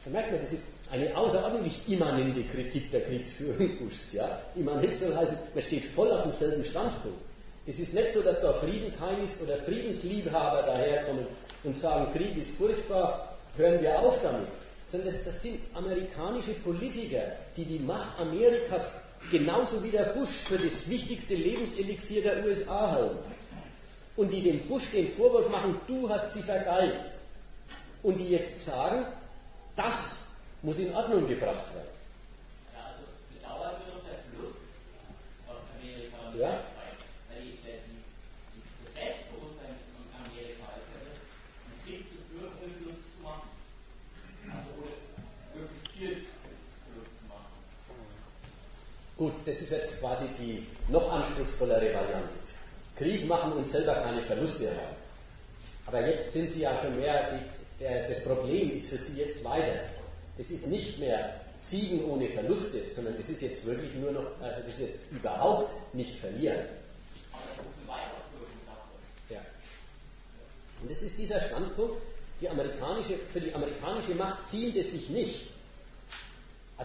da 0.04 0.10
merkt 0.10 0.32
man, 0.32 0.40
das 0.40 0.54
ist 0.54 0.64
eine 0.90 1.14
außerordentlich 1.16 1.80
immanente 1.88 2.42
Kritik 2.44 2.90
der 2.90 3.02
Kriegsführung 3.02 3.76
Bushs. 3.78 4.14
Ja? 4.14 4.40
Immanent 4.54 4.96
soll 4.96 5.14
heißen, 5.14 5.36
man 5.52 5.62
steht 5.62 5.84
voll 5.84 6.10
auf 6.10 6.22
demselben 6.22 6.64
Standpunkt. 6.64 7.18
Es 7.66 7.78
ist 7.78 7.94
nicht 7.94 8.10
so, 8.10 8.22
dass 8.22 8.40
da 8.40 8.52
Friedensheimis 8.54 9.40
oder 9.42 9.56
Friedensliebhaber 9.58 10.62
daherkommen 10.62 11.26
und 11.62 11.76
sagen, 11.76 12.12
Krieg 12.12 12.36
ist 12.36 12.56
furchtbar, 12.56 13.36
hören 13.56 13.80
wir 13.80 13.98
auf 14.00 14.20
damit. 14.22 14.48
Sondern 14.88 15.08
das, 15.08 15.24
das 15.24 15.42
sind 15.42 15.60
amerikanische 15.74 16.54
Politiker, 16.54 17.22
die 17.56 17.64
die 17.64 17.78
Macht 17.78 18.08
Amerikas 18.20 19.00
genauso 19.30 19.82
wie 19.82 19.90
der 19.90 20.04
Bush 20.04 20.30
für 20.30 20.58
das 20.58 20.88
wichtigste 20.88 21.34
Lebenselixier 21.34 22.22
der 22.22 22.44
USA 22.44 22.90
halten. 22.92 23.18
Und 24.16 24.32
die 24.32 24.42
dem 24.42 24.60
Bush 24.68 24.90
den 24.90 25.08
Vorwurf 25.08 25.50
machen, 25.50 25.80
du 25.86 26.08
hast 26.08 26.32
sie 26.32 26.42
vergeigt. 26.42 27.02
Und 28.02 28.18
die 28.18 28.30
jetzt 28.30 28.62
sagen, 28.64 29.06
das 29.76 30.26
muss 30.60 30.78
in 30.78 30.94
Ordnung 30.94 31.26
gebracht 31.26 31.66
werden. 31.74 31.88
Ja, 32.74 32.84
also 32.84 33.02
bedauern 33.32 33.76
wir 33.80 33.94
doch 33.94 34.04
der 34.04 34.20
Fluss, 34.28 34.56
was 35.46 35.58
Amerika 35.80 36.18
ja. 36.36 36.60
Weil 37.30 37.40
die, 37.40 37.56
die, 37.56 37.78
die, 38.52 38.62
das 38.84 38.94
Selbstbewusstsein 38.94 39.72
in 39.72 40.06
Amerika 40.12 40.66
ist 40.76 40.92
ja 40.92 41.00
das, 41.08 41.18
einen 41.64 41.80
Krieg 41.86 42.04
zu 42.04 42.20
führen, 42.28 42.52
ohne 42.60 42.74
Fluss 42.84 43.00
zu 43.00 43.18
machen. 43.22 43.48
Also 44.50 44.68
ohne 44.76 44.92
möglichst 45.56 45.88
viel 45.88 46.26
Gut, 49.22 49.34
das 49.44 49.62
ist 49.62 49.70
jetzt 49.70 50.00
quasi 50.00 50.24
die 50.36 50.66
noch 50.88 51.12
anspruchsvollere 51.12 51.94
Variante. 51.94 52.34
Krieg 52.96 53.24
machen 53.28 53.52
und 53.52 53.68
selber 53.68 53.94
keine 53.94 54.20
Verluste 54.20 54.68
haben. 54.68 54.96
Aber 55.86 56.04
jetzt 56.04 56.32
sind 56.32 56.50
sie 56.50 56.62
ja 56.62 56.76
schon 56.82 56.98
mehr, 56.98 57.30
die, 57.30 57.84
der, 57.84 58.08
das 58.08 58.24
Problem 58.24 58.72
ist 58.72 58.88
für 58.88 58.98
sie 58.98 59.20
jetzt 59.20 59.44
weiter. 59.44 59.78
Es 60.38 60.50
ist 60.50 60.66
nicht 60.66 60.98
mehr 60.98 61.40
Siegen 61.56 62.04
ohne 62.06 62.28
Verluste, 62.30 62.80
sondern 62.92 63.14
es 63.16 63.30
ist 63.30 63.42
jetzt 63.42 63.64
wirklich 63.64 63.94
nur 63.94 64.10
noch, 64.10 64.26
also 64.40 64.60
es 64.66 64.74
ist 64.74 64.80
jetzt 64.80 65.00
überhaupt 65.12 65.72
nicht 65.94 66.18
verlieren. 66.18 66.64
Ja. 69.30 69.38
Und 70.80 70.90
das 70.90 71.00
ist 71.00 71.16
dieser 71.16 71.40
Standpunkt, 71.40 71.94
die 72.40 72.48
amerikanische, 72.48 73.14
für 73.32 73.40
die 73.40 73.54
amerikanische 73.54 74.16
Macht 74.16 74.48
zielt 74.48 74.74
es 74.74 74.90
sich 74.90 75.10
nicht, 75.10 75.51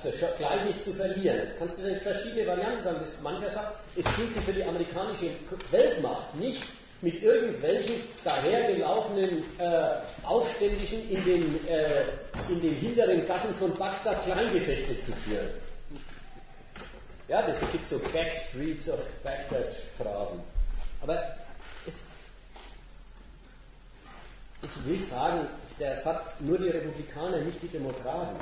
also 0.06 0.12
gleich 0.38 0.64
nicht 0.66 0.84
zu 0.84 0.94
verlieren. 0.94 1.40
Jetzt 1.40 1.58
kannst 1.58 1.80
du 1.80 1.82
dir 1.82 1.96
verschiedene 1.96 2.46
Varianten 2.46 2.84
sagen. 2.84 3.00
Mancher 3.24 3.50
sagt, 3.50 3.80
es 3.96 4.06
zielt 4.16 4.32
sich 4.32 4.44
für 4.44 4.54
die 4.54 4.64
amerikanische 4.64 5.32
Weltmacht 5.72 6.36
nicht 6.36 6.64
mit 7.02 7.22
irgendwelchen 7.24 7.96
dahergelaufenen 8.24 9.44
äh, 9.58 9.96
Aufständischen 10.24 11.10
in 11.10 11.26
den, 11.26 11.68
äh, 11.68 12.02
in 12.50 12.62
den 12.62 12.76
hinteren 12.76 13.26
Gassen 13.28 13.54
von 13.56 13.74
Bagdad 13.74 14.22
Kleingefechte 14.22 15.00
zu 15.00 15.12
führen. 15.14 15.50
Ja, 17.28 17.42
das 17.42 17.58
gibt 17.72 17.86
so 17.86 18.00
Backstreets 18.00 18.90
of 18.90 19.00
Bagdad 19.24 19.70
Phrasen. 19.98 20.40
Aber 21.02 21.22
es, 21.88 21.96
ich 24.62 24.86
will 24.86 25.04
sagen, 25.04 25.48
der 25.80 25.96
Satz, 25.98 26.36
nur 26.40 26.58
die 26.58 26.70
Republikaner, 26.70 27.40
nicht 27.40 27.62
die 27.62 27.68
Demokraten, 27.68 28.36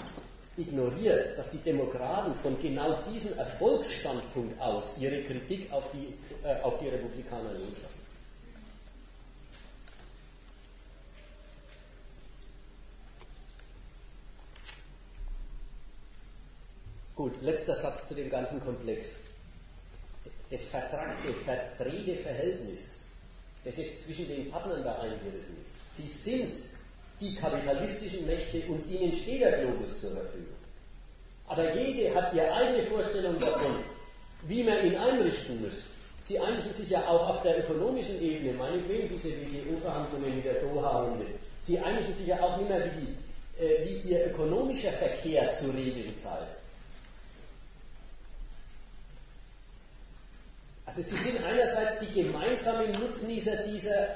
ignoriert, 0.58 1.38
dass 1.38 1.50
die 1.50 1.58
Demokraten 1.58 2.34
von 2.36 2.60
genau 2.62 2.94
diesem 3.12 3.38
Erfolgsstandpunkt 3.38 4.60
aus 4.60 4.94
ihre 5.00 5.22
Kritik 5.24 5.72
auf 5.72 5.90
die, 5.92 6.14
äh, 6.48 6.62
auf 6.62 6.80
die 6.80 6.88
Republikaner 6.88 7.52
loslassen. 7.54 8.06
Gut, 17.16 17.42
letzter 17.42 17.76
Satz 17.76 18.06
zu 18.08 18.14
dem 18.14 18.30
ganzen 18.30 18.60
Komplex. 18.60 19.20
Das 20.50 20.64
vertragte, 20.64 21.34
verdrehte 21.34 22.18
Verhältnis, 22.18 23.04
das 23.64 23.78
jetzt 23.78 24.04
zwischen 24.04 24.28
den 24.28 24.52
Partnern 24.52 24.84
da 24.84 25.00
eingerissen 25.00 25.58
ist. 25.64 25.96
Sie 25.96 26.08
sind 26.08 26.62
die 27.22 27.36
kapitalistischen 27.36 28.26
Mächte 28.26 28.62
und 28.68 28.90
ihnen 28.90 29.12
steht 29.12 29.42
der 29.42 29.60
Globus 29.60 30.02
zur 30.02 30.12
Verfügung. 30.12 30.56
Aber 31.48 31.74
jede 31.76 32.14
hat 32.16 32.34
ihre 32.34 32.52
eigene 32.54 32.84
Vorstellung 32.84 33.40
davon, 33.40 33.84
wie 34.44 34.64
man 34.64 34.86
ihn 34.86 34.96
einrichten 34.96 35.62
muss. 35.62 35.84
Sie 36.22 36.40
einigen 36.40 36.74
sich 36.74 36.90
ja 36.90 37.08
auch 37.08 37.30
auf 37.30 37.44
der 37.44 37.60
ökonomischen 37.60 38.20
Ebene, 38.22 38.54
meinetwegen 38.54 39.10
diese 39.10 39.30
WTO-Verhandlungen 39.30 40.34
in 40.34 40.44
der 40.44 40.56
Doha-Runde. 40.56 41.26
Sie 41.62 41.80
einigen 41.80 42.12
sich 42.12 42.28
ja 42.28 42.40
auch 42.42 42.58
nicht 42.58 42.68
mehr, 42.68 42.92
wie, 42.96 43.64
äh, 43.64 43.86
wie 43.86 44.10
Ihr 44.10 44.26
ökonomischer 44.28 44.92
Verkehr 44.92 45.54
zu 45.54 45.70
regeln 45.70 46.12
sei. 46.12 46.38
Also 50.88 51.02
Sie 51.02 51.16
sind 51.16 51.44
einerseits 51.44 52.00
die 52.00 52.24
gemeinsamen 52.24 52.92
Nutznießer 52.92 53.58
dieser, 53.58 54.08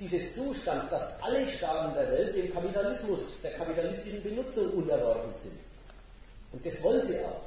dieses 0.00 0.34
Zustands, 0.34 0.88
dass 0.90 1.20
alle 1.22 1.46
Staaten 1.46 1.94
der 1.94 2.10
Welt 2.10 2.36
dem 2.36 2.52
Kapitalismus, 2.52 3.34
der 3.42 3.52
kapitalistischen 3.52 4.22
Benutzung 4.22 4.70
unterworfen 4.72 5.32
sind. 5.32 5.58
Und 6.52 6.64
das 6.64 6.82
wollen 6.82 7.02
sie 7.02 7.18
auch. 7.18 7.42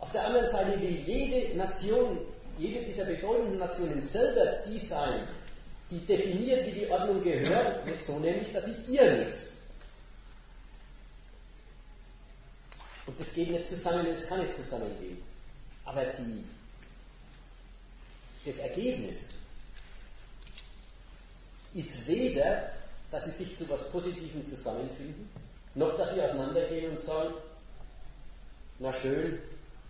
Auf 0.00 0.12
der 0.12 0.26
anderen 0.26 0.46
Seite 0.46 0.80
will 0.80 1.02
jede 1.06 1.56
Nation, 1.56 2.18
jede 2.58 2.84
dieser 2.84 3.04
bedeutenden 3.04 3.58
Nationen 3.58 4.00
selber 4.00 4.58
die 4.66 4.78
sein, 4.78 5.26
die 5.90 6.00
definiert, 6.00 6.66
wie 6.66 6.80
die 6.80 6.90
Ordnung 6.90 7.22
gehört, 7.22 7.80
so 8.00 8.18
nämlich, 8.18 8.52
dass 8.52 8.66
sie 8.66 8.74
ihr 8.88 9.10
nützt. 9.12 9.52
Und 13.06 13.18
das 13.18 13.32
geht 13.32 13.50
nicht 13.50 13.66
zusammen, 13.66 14.06
das 14.10 14.26
kann 14.26 14.40
nicht 14.40 14.54
zusammengehen. 14.54 15.16
Aber 15.84 16.04
die, 16.04 16.44
das 18.44 18.58
Ergebnis 18.58 19.30
ist 21.74 22.06
weder, 22.06 22.70
dass 23.10 23.24
sie 23.24 23.30
sich 23.30 23.56
zu 23.56 23.64
etwas 23.64 23.90
Positivem 23.90 24.44
zusammenfinden, 24.44 25.28
noch 25.74 25.96
dass 25.96 26.14
sie 26.14 26.20
auseinandergehen 26.20 26.90
und 26.90 26.98
sagen, 26.98 27.34
na 28.78 28.92
schön, 28.92 29.38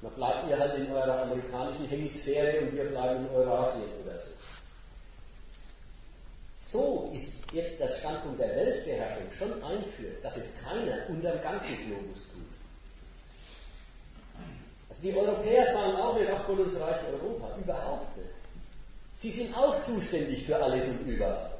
dann 0.02 0.12
bleibt 0.12 0.48
ihr 0.48 0.58
halt 0.58 0.74
in 0.76 0.90
eurer 0.92 1.22
amerikanischen 1.22 1.88
Hemisphäre 1.88 2.60
und 2.60 2.76
wir 2.76 2.84
bleiben 2.84 3.26
in 3.26 3.34
Eurasien 3.34 3.82
oder 4.04 4.16
so. 4.18 4.30
So 6.60 7.10
ist 7.14 7.52
jetzt 7.52 7.80
der 7.80 7.88
Standpunkt 7.88 8.40
der 8.40 8.54
Weltbeherrschung 8.54 9.22
schon 9.36 9.62
eingeführt, 9.62 10.22
dass 10.22 10.36
es 10.36 10.52
keiner 10.62 11.08
unter 11.08 11.32
dem 11.32 11.40
ganzen 11.40 11.76
Globus 11.86 12.18
tut. 12.32 12.48
Also 14.88 15.02
die 15.02 15.14
Europäer 15.14 15.66
sagen 15.66 15.96
auch 15.96 16.18
nicht, 16.18 16.30
ach 16.32 16.48
uns 16.48 16.74
reicht 16.78 17.00
Europa. 17.12 17.56
Überhaupt 17.58 18.16
nicht. 18.16 18.28
Sie 19.14 19.30
sind 19.30 19.56
auch 19.56 19.80
zuständig 19.80 20.44
für 20.44 20.56
alles 20.62 20.86
und 20.86 21.00
überall. 21.06 21.57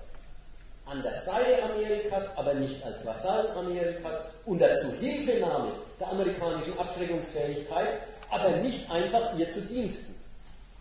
An 0.91 1.03
der 1.03 1.15
Seite 1.15 1.63
Amerikas, 1.63 2.37
aber 2.37 2.55
nicht 2.55 2.83
als 2.83 3.05
Vasallen 3.05 3.57
Amerikas, 3.57 4.21
unter 4.47 4.75
Zuhilfenahme 4.77 5.73
der 6.01 6.09
amerikanischen 6.09 6.79
Abschreckungsfähigkeit, 6.79 8.01
aber 8.31 8.51
nicht 8.57 8.91
einfach 8.91 9.37
ihr 9.39 9.51
zu 9.51 9.61
Diensten. 9.63 10.15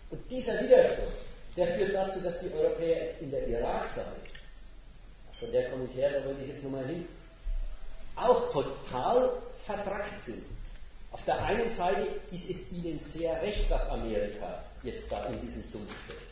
Und 0.09 0.31
dieser 0.31 0.61
Widerspruch, 0.61 1.11
der 1.57 1.67
führt 1.67 1.93
dazu, 1.93 2.21
dass 2.21 2.39
die 2.39 2.51
Europäer 2.53 3.05
jetzt 3.05 3.21
in 3.21 3.31
der 3.31 3.45
Irak-Sache, 3.47 4.15
von 5.39 5.51
der 5.51 5.69
komme 5.69 5.85
ich 5.91 5.97
her, 5.97 6.11
da 6.11 6.25
wollte 6.25 6.41
ich 6.43 6.49
jetzt 6.49 6.63
nochmal 6.63 6.85
hin, 6.85 7.05
auch 8.15 8.51
total 8.51 9.31
vertrackt 9.57 10.17
sind. 10.17 10.43
Auf 11.11 11.23
der 11.25 11.43
einen 11.43 11.69
Seite 11.69 12.07
ist 12.31 12.49
es 12.49 12.71
ihnen 12.71 12.97
sehr 12.97 13.41
recht, 13.41 13.69
dass 13.69 13.89
Amerika 13.89 14.63
jetzt 14.83 15.11
da 15.11 15.25
in 15.25 15.41
diesem 15.41 15.63
Sumpf 15.63 15.91
steckt. 16.05 16.26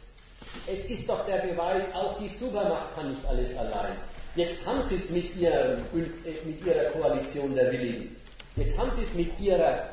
Es 0.67 0.85
ist 0.85 1.07
doch 1.07 1.25
der 1.25 1.37
Beweis, 1.37 1.83
auch 1.93 2.17
die 2.19 2.27
Supermacht 2.27 2.95
kann 2.95 3.09
nicht 3.09 3.25
alles 3.25 3.55
allein. 3.57 3.95
Jetzt 4.35 4.65
haben 4.65 4.81
sie 4.81 4.95
es 4.95 5.09
mit, 5.09 5.35
ihrem, 5.35 5.79
äh, 6.25 6.45
mit 6.45 6.65
ihrer 6.65 6.85
Koalition 6.91 7.55
der 7.55 7.71
Willigen. 7.71 8.15
Jetzt 8.55 8.77
haben 8.77 8.89
sie 8.89 9.03
es 9.03 9.13
mit 9.13 9.39
ihrer 9.39 9.89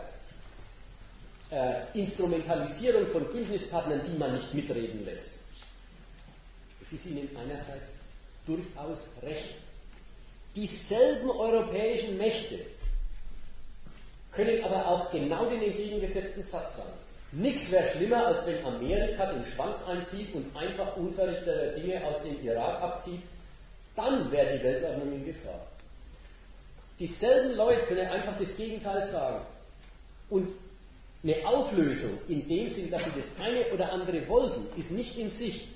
äh, 1.51 1.75
Instrumentalisierung 1.95 3.07
von 3.07 3.25
Bündnispartnern, 3.27 4.01
die 4.07 4.19
man 4.19 4.33
nicht 4.33 4.53
mitreden 4.55 5.05
lässt. 5.05 5.39
Es 6.81 6.93
ist 6.93 7.07
ihnen 7.07 7.29
einerseits 7.37 8.03
durchaus 8.47 9.11
recht. 9.23 9.55
Dieselben 10.57 11.31
europäischen 11.31 12.19
Mächte 12.19 12.59
können 14.33 14.65
aber 14.65 14.89
auch 14.89 15.11
genau 15.11 15.45
den 15.47 15.63
entgegengesetzten 15.63 16.43
Satz 16.43 16.77
sagen. 16.79 16.93
Nichts 17.33 17.71
wäre 17.71 17.89
schlimmer, 17.89 18.27
als 18.27 18.47
wenn 18.47 18.65
Amerika 18.65 19.27
den 19.27 19.45
Schwanz 19.45 19.83
einzieht 19.89 20.35
und 20.35 20.55
einfach 20.55 20.97
unverrichteter 20.97 21.69
Dinge 21.69 22.05
aus 22.05 22.23
dem 22.23 22.43
Irak 22.45 22.83
abzieht. 22.83 23.23
Dann 23.97 24.31
wäre 24.31 24.57
die 24.59 24.63
Weltordnung 24.63 25.13
in 25.13 25.25
Gefahr. 25.25 25.67
Dieselben 26.99 27.57
Leute 27.57 27.81
können 27.87 28.07
einfach 28.09 28.37
das 28.39 28.55
Gegenteil 28.55 29.03
sagen. 29.03 29.47
Und 30.29 30.51
eine 31.23 31.37
Auflösung 31.47 32.19
in 32.29 32.47
dem 32.47 32.69
Sinn, 32.69 32.91
dass 32.91 33.05
sie 33.05 33.13
das 33.17 33.31
eine 33.41 33.65
oder 33.73 33.93
andere 33.93 34.27
wollten, 34.29 34.67
ist 34.79 34.91
nicht 34.91 35.17
in 35.17 35.31
sich. 35.31 35.69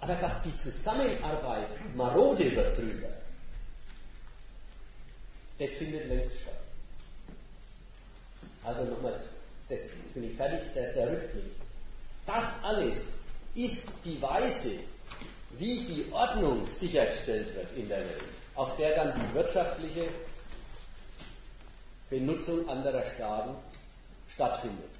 Aber 0.00 0.14
dass 0.14 0.42
die 0.42 0.56
Zusammenarbeit 0.56 1.68
marode 1.94 2.54
wird 2.54 2.78
drüber, 2.78 3.08
das 5.58 5.70
findet 5.72 6.08
längst 6.08 6.40
statt. 6.40 6.54
Also 8.64 8.84
nochmal, 8.84 9.18
das, 9.68 9.80
jetzt 9.80 10.14
bin 10.14 10.24
ich 10.24 10.36
fertig, 10.36 10.60
der, 10.74 10.92
der 10.92 11.12
Rückblick. 11.12 11.44
Das 12.26 12.62
alles 12.62 13.08
ist 13.54 13.88
die 14.04 14.20
Weise, 14.20 14.72
wie 15.58 15.80
die 15.80 16.06
Ordnung 16.12 16.66
sichergestellt 16.68 17.54
wird 17.54 17.76
in 17.76 17.88
der 17.88 17.98
Welt, 17.98 18.24
auf 18.54 18.76
der 18.76 18.94
dann 18.94 19.12
die 19.14 19.34
wirtschaftliche 19.34 20.04
Benutzung 22.10 22.68
anderer 22.68 23.04
Staaten 23.14 23.54
stattfindet. 24.28 24.90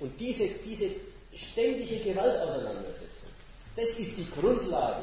Und 0.00 0.18
diese, 0.20 0.48
diese 0.64 0.90
ständige 1.34 1.98
Gewaltauseinandersetzung, 1.98 3.28
das 3.76 3.90
ist 3.90 4.16
die 4.16 4.28
Grundlage 4.30 5.02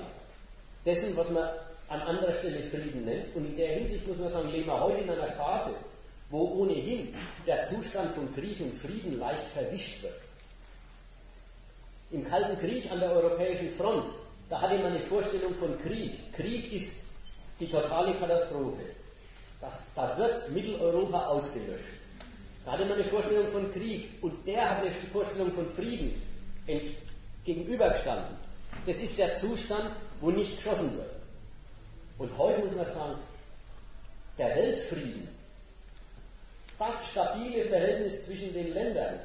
dessen, 0.86 1.16
was 1.16 1.30
man 1.30 1.48
an 1.90 2.02
anderer 2.02 2.34
Stelle 2.34 2.64
Frieden 2.64 3.06
nennt. 3.06 3.36
Und 3.36 3.46
in 3.46 3.56
der 3.56 3.76
Hinsicht 3.76 4.08
muss 4.08 4.18
man 4.18 4.30
sagen, 4.30 4.52
leben 4.52 4.68
wir 4.68 4.80
heute 4.80 5.02
in 5.02 5.10
einer 5.10 5.28
Phase, 5.28 5.72
wo 6.34 6.64
ohnehin 6.64 7.14
der 7.46 7.64
Zustand 7.64 8.12
von 8.12 8.34
Krieg 8.34 8.60
und 8.60 8.76
Frieden 8.76 9.20
leicht 9.20 9.48
verwischt 9.50 10.02
wird. 10.02 10.20
Im 12.10 12.28
Kalten 12.28 12.60
Krieg 12.60 12.92
an 12.92 13.00
der 13.00 13.12
europäischen 13.12 13.70
Front, 13.70 14.08
da 14.50 14.60
hatte 14.60 14.80
man 14.80 14.94
eine 14.94 15.00
Vorstellung 15.00 15.54
von 15.54 15.80
Krieg. 15.80 16.34
Krieg 16.34 16.74
ist 16.74 17.06
die 17.60 17.70
totale 17.70 18.16
Katastrophe. 18.16 18.82
Das, 19.62 19.80
da 19.96 20.18
wird 20.18 20.50
Mitteleuropa 20.50 21.28
ausgelöscht. 21.28 21.94
Da 22.66 22.72
hatte 22.72 22.86
man 22.86 22.94
eine 22.94 23.06
Vorstellung 23.06 23.48
von 23.48 23.72
Krieg 23.72 24.10
und 24.22 24.48
der 24.48 24.72
hat 24.72 24.82
eine 24.82 24.92
Vorstellung 24.92 25.52
von 25.52 25.70
Frieden 25.70 26.20
gegenübergestanden. 27.46 28.38
Das 28.88 28.98
ist 28.98 29.20
der 29.20 29.36
Zustand, 29.36 29.92
wo 30.20 30.32
nicht 30.32 30.56
geschossen 30.56 30.98
wird. 30.98 31.12
Und 32.18 32.36
heute 32.40 32.62
muss 32.62 32.76
man 32.76 32.88
sagen, 32.88 33.20
der 34.40 34.56
Weltfrieden, 34.56 35.30
das 36.80 37.10
stabile 37.10 37.64
Verhältnis 37.64 38.22
zwischen 38.22 38.54
den 38.54 38.74
Ländern, 38.74 39.20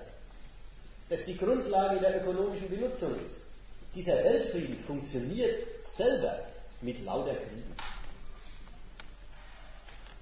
das 1.08 1.24
die 1.24 1.36
Grundlage 1.36 1.98
der 2.00 2.22
ökonomischen 2.22 2.68
Benutzung 2.68 3.14
ist, 3.26 3.40
dieser 3.94 4.22
Weltfrieden 4.22 4.76
funktioniert 4.76 5.56
selber 5.82 6.38
mit 6.82 7.04
lauter 7.04 7.34
Kriegen. 7.34 7.74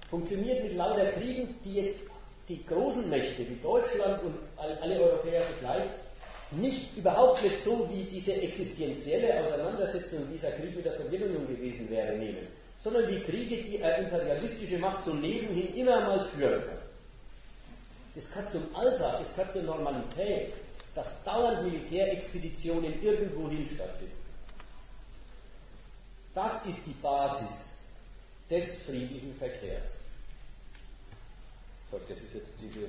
Funktioniert 0.09 0.63
mit 0.63 0.75
lauter 0.75 1.05
Kriegen, 1.11 1.55
die 1.65 1.75
jetzt 1.75 1.97
die 2.47 2.65
großen 2.65 3.09
Mächte 3.09 3.47
wie 3.47 3.59
Deutschland 3.61 4.23
und 4.23 4.35
alle 4.57 5.01
Europäer 5.01 5.41
vergleicht, 5.41 5.89
nicht 6.51 6.95
überhaupt 6.95 7.43
nicht 7.43 7.57
so 7.57 7.89
wie 7.91 8.03
diese 8.03 8.41
existenzielle 8.41 9.43
Auseinandersetzung 9.43 10.21
dieser 10.31 10.51
Krieg 10.51 10.73
mit 10.75 10.85
der 10.85 10.93
Sowjetunion 10.93 11.45
gewesen 11.45 11.89
wäre, 11.89 12.17
nehmen, 12.17 12.47
sondern 12.79 13.07
wie 13.09 13.19
Kriege, 13.19 13.57
die 13.57 13.83
eine 13.83 14.05
imperialistische 14.05 14.77
Macht 14.77 15.01
so 15.01 15.13
nebenhin 15.13 15.75
immer 15.75 15.99
mal 16.01 16.21
führen 16.21 16.61
kann. 16.61 16.76
Es 18.17 18.29
gehört 18.29 18.49
zum 18.49 18.75
Alltag, 18.75 19.19
es 19.21 19.29
gehört 19.35 19.51
zur 19.51 19.61
Normalität, 19.61 20.53
dass 20.95 21.23
dauernd 21.23 21.63
Militärexpeditionen 21.63 22.99
irgendwohin 23.03 23.63
stattfinden. 23.67 24.17
Das 26.33 26.65
ist 26.65 26.79
die 26.87 26.95
Basis 27.01 27.75
des 28.49 28.83
friedlichen 28.83 29.35
Verkehrs. 29.35 29.89
So, 31.91 31.99
das 32.07 32.19
ist 32.19 32.33
jetzt 32.33 32.55
diese, 32.59 32.87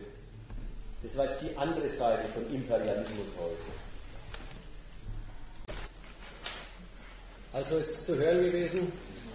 das 1.03 1.17
war 1.19 1.27
jetzt 1.27 1.43
die 1.43 1.55
andere 1.59 1.89
Seite 1.89 2.27
von 2.29 2.51
Imperialismus 2.53 3.27
heute. 3.39 3.67
Also 7.53 7.77
ist 7.77 8.05
zu 8.05 8.17
hören 8.17 8.45
gewesen, 8.45 8.91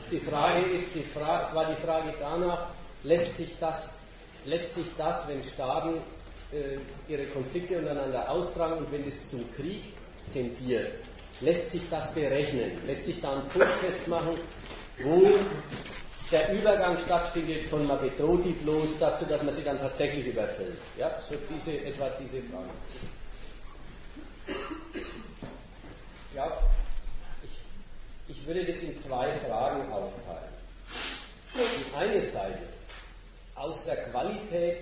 die 0.10 0.20
Frage 0.20 0.62
ist, 0.72 0.88
die 0.96 1.04
Frage, 1.04 1.46
es 1.48 1.56
war 1.56 1.70
die 1.70 1.82
Frage 1.82 2.14
danach, 2.20 2.70
lässt 3.04 3.36
sich 3.36 3.56
das, 3.60 3.94
lässt 4.46 4.74
sich 4.74 4.86
das 4.98 5.28
wenn 5.28 5.44
Staaten 5.44 5.96
äh, 6.52 6.78
ihre 7.08 7.26
Konflikte 7.28 7.78
untereinander 7.78 8.30
austragen 8.30 8.78
und 8.80 8.92
wenn 8.92 9.06
es 9.08 9.24
zum 9.26 9.44
Krieg 9.56 9.84
tendiert, 10.32 10.94
lässt 11.42 11.70
sich 11.70 11.90
das 11.90 12.14
berechnen, 12.14 12.72
lässt 12.86 13.06
sich 13.06 13.20
da 13.22 13.34
einen 13.34 13.50
Punkt 13.50 13.68
festmachen, 13.68 14.38
wo 15.00 15.30
der 16.32 16.52
Übergang 16.54 16.98
stattfindet 16.98 17.64
von 17.66 17.88
die 18.44 18.52
bloß 18.52 18.98
dazu, 19.00 19.26
dass 19.26 19.44
man 19.44 19.54
sie 19.54 19.64
dann 19.64 19.78
tatsächlich 19.78 20.26
überfällt. 20.26 20.78
Ja, 20.98 21.20
so 21.20 21.36
diese, 21.54 21.78
etwa 21.84 22.10
diese 22.20 22.38
Frage. 22.42 22.70
Ja, 26.36 26.52
ich, 27.44 28.36
ich 28.36 28.48
würde 28.48 28.66
das 28.66 28.82
in 28.82 28.98
zwei 28.98 29.32
Fragen 29.34 29.92
aufteilen. 29.92 30.54
Die 31.56 31.96
eine 31.96 32.22
Seite 32.22 32.73
aus 33.56 33.86
der 33.86 33.98
Qualität 33.98 34.82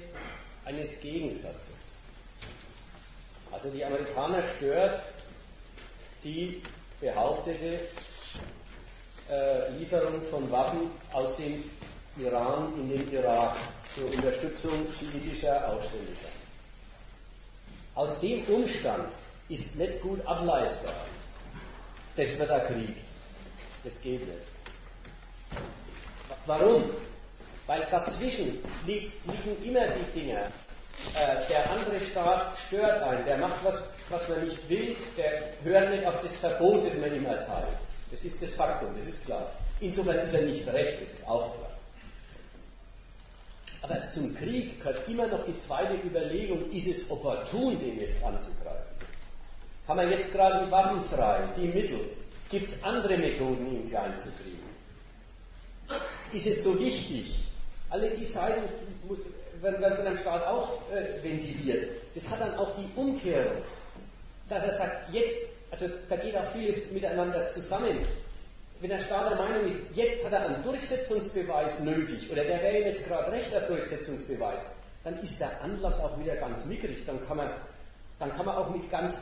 eines 0.65 0.99
Gegensatzes. 0.99 1.91
Also 3.51 3.69
die 3.69 3.83
Amerikaner 3.83 4.43
stört 4.57 5.01
die 6.23 6.61
behauptete 6.99 7.79
äh, 9.29 9.71
Lieferung 9.77 10.21
von 10.23 10.49
Waffen 10.51 10.91
aus 11.11 11.35
dem 11.35 11.63
Iran 12.17 12.73
in 12.75 12.89
den 12.89 13.11
Irak 13.13 13.55
zur 13.93 14.11
Unterstützung 14.11 14.87
schiitischer 14.97 15.67
Aufständischer. 15.67 16.29
Aus 17.95 18.19
dem 18.19 18.43
Umstand 18.45 19.11
ist 19.49 19.75
nicht 19.75 20.01
gut 20.01 20.25
ableitbar. 20.25 20.93
Das 22.15 22.37
wird 22.37 22.49
ein 22.49 22.65
Krieg. 22.65 22.95
Das 23.83 23.99
geht 23.99 24.25
nicht. 24.25 24.39
Warum? 26.45 26.83
Weil 27.71 27.87
dazwischen 27.89 28.59
liegen 28.85 29.13
immer 29.63 29.85
die 29.87 30.19
Dinge. 30.19 30.39
Äh, 31.15 31.47
der 31.47 31.71
andere 31.71 32.01
Staat 32.01 32.57
stört 32.57 33.01
einen, 33.01 33.23
der 33.23 33.37
macht 33.37 33.63
was, 33.63 33.81
was 34.09 34.27
man 34.27 34.45
nicht 34.45 34.67
will, 34.67 34.93
der 35.15 35.43
hört 35.63 35.89
nicht 35.89 36.05
auf 36.05 36.19
das 36.21 36.33
Verbot, 36.35 36.85
das 36.85 36.97
man 36.97 37.15
ihm 37.15 37.25
erteilt. 37.25 37.69
Das 38.11 38.25
ist 38.25 38.41
das 38.41 38.55
Faktum, 38.55 38.89
das 38.97 39.07
ist 39.07 39.23
klar. 39.23 39.49
Insofern 39.79 40.17
ist 40.17 40.33
er 40.33 40.41
nicht 40.41 40.67
recht, 40.67 41.01
das 41.01 41.19
ist 41.19 41.25
auch 41.25 41.55
klar. 41.55 41.71
Aber 43.83 44.09
zum 44.09 44.35
Krieg 44.35 44.77
gehört 44.81 45.07
immer 45.07 45.27
noch 45.27 45.45
die 45.45 45.57
zweite 45.57 45.93
Überlegung, 46.05 46.69
ist 46.71 46.87
es 46.87 47.09
opportun, 47.09 47.79
den 47.79 48.01
jetzt 48.01 48.21
anzugreifen? 48.21 48.97
Haben 49.87 49.99
wir 50.01 50.09
jetzt 50.09 50.33
gerade 50.33 50.65
die 50.65 50.71
Waffen 50.71 51.01
frei, 51.01 51.39
die 51.55 51.69
Mittel? 51.69 52.01
Gibt 52.49 52.67
es 52.67 52.83
andere 52.83 53.15
Methoden, 53.15 53.65
ihn 53.65 53.87
klein 53.87 54.19
zu 54.19 54.27
kriegen? 54.43 54.59
Ist 56.33 56.47
es 56.47 56.63
so 56.63 56.77
wichtig? 56.77 57.40
Alle 57.91 58.09
die 58.09 58.25
Seiten 58.25 58.61
werden 59.61 59.95
von 59.95 60.07
einem 60.07 60.17
Staat 60.17 60.47
auch 60.47 60.79
äh, 60.91 61.23
ventiliert. 61.23 61.87
Das 62.15 62.29
hat 62.29 62.41
dann 62.41 62.55
auch 62.55 62.73
die 62.75 62.89
Umkehrung, 62.95 63.61
dass 64.49 64.63
er 64.63 64.73
sagt, 64.73 65.13
jetzt, 65.13 65.37
also 65.69 65.87
da 66.09 66.15
geht 66.15 66.35
auch 66.35 66.45
vieles 66.53 66.89
miteinander 66.91 67.45
zusammen. 67.47 67.97
Wenn 68.79 68.89
der 68.89 68.99
Staat 68.99 69.31
der 69.31 69.37
Meinung 69.37 69.67
ist, 69.67 69.81
jetzt 69.93 70.25
hat 70.25 70.33
er 70.33 70.47
einen 70.47 70.63
Durchsetzungsbeweis 70.63 71.81
nötig, 71.81 72.31
oder 72.31 72.43
der 72.43 72.61
wäre 72.63 72.79
jetzt 72.79 73.05
gerade 73.05 73.31
recht, 73.31 73.51
der 73.51 73.61
Durchsetzungsbeweis, 73.61 74.61
dann 75.03 75.19
ist 75.19 75.39
der 75.39 75.61
Anlass 75.61 75.99
auch 75.99 76.19
wieder 76.19 76.35
ganz 76.35 76.65
mickrig. 76.65 77.05
Dann 77.05 77.21
kann 77.25 77.37
man, 77.37 77.51
dann 78.19 78.31
kann 78.31 78.45
man 78.45 78.55
auch 78.55 78.69
mit 78.69 78.89
ganz 78.89 79.21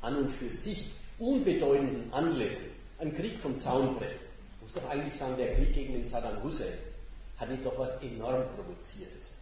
an 0.00 0.16
und 0.16 0.30
für 0.30 0.50
sich 0.50 0.92
unbedeutenden 1.18 2.12
Anlässen 2.12 2.66
einen 2.98 3.14
Krieg 3.14 3.38
vom 3.38 3.58
Zaun 3.58 3.96
brechen. 3.96 4.27
Muss 4.68 4.82
doch 4.82 4.90
eigentlich 4.90 5.14
sagen, 5.14 5.34
der 5.38 5.54
Krieg 5.54 5.72
gegen 5.72 5.94
den 5.94 6.04
Saddam 6.04 6.42
Hussein 6.42 6.74
hat 7.38 7.48
ihn 7.48 7.64
doch 7.64 7.78
was 7.78 7.94
enorm 8.02 8.44
Provoziertes. 8.54 9.32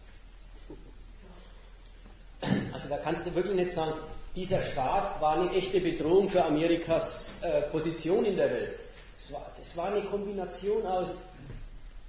Also 2.71 2.87
da 2.87 2.97
kannst 2.97 3.25
du 3.25 3.35
wirklich 3.35 3.55
nicht 3.55 3.71
sagen, 3.71 3.91
dieser 4.37 4.61
Staat 4.61 5.19
war 5.19 5.37
eine 5.37 5.51
echte 5.51 5.81
Bedrohung 5.81 6.29
für 6.29 6.45
Amerikas 6.45 7.31
äh, 7.41 7.63
Position 7.63 8.23
in 8.23 8.37
der 8.37 8.51
Welt. 8.51 8.75
Das 9.13 9.33
war, 9.33 9.51
das 9.57 9.75
war 9.75 9.87
eine 9.87 10.01
Kombination 10.03 10.85
aus, 10.85 11.09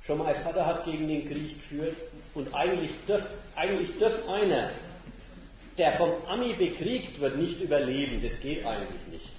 schon 0.01 0.19
mein 0.19 0.37
Vater 0.37 0.65
hat 0.65 0.85
gegen 0.85 1.09
den 1.09 1.27
Krieg 1.27 1.59
geführt 1.59 1.97
und 2.35 2.55
eigentlich 2.55 2.91
dürf, 3.09 3.29
eigentlich 3.57 3.99
dürf 3.99 4.29
einer, 4.29 4.71
der 5.77 5.91
vom 5.91 6.13
Ami 6.29 6.53
bekriegt 6.53 7.19
wird, 7.19 7.37
nicht 7.37 7.61
überleben. 7.61 8.23
Das 8.23 8.39
geht 8.39 8.65
eigentlich 8.65 9.05
nicht. 9.11 9.33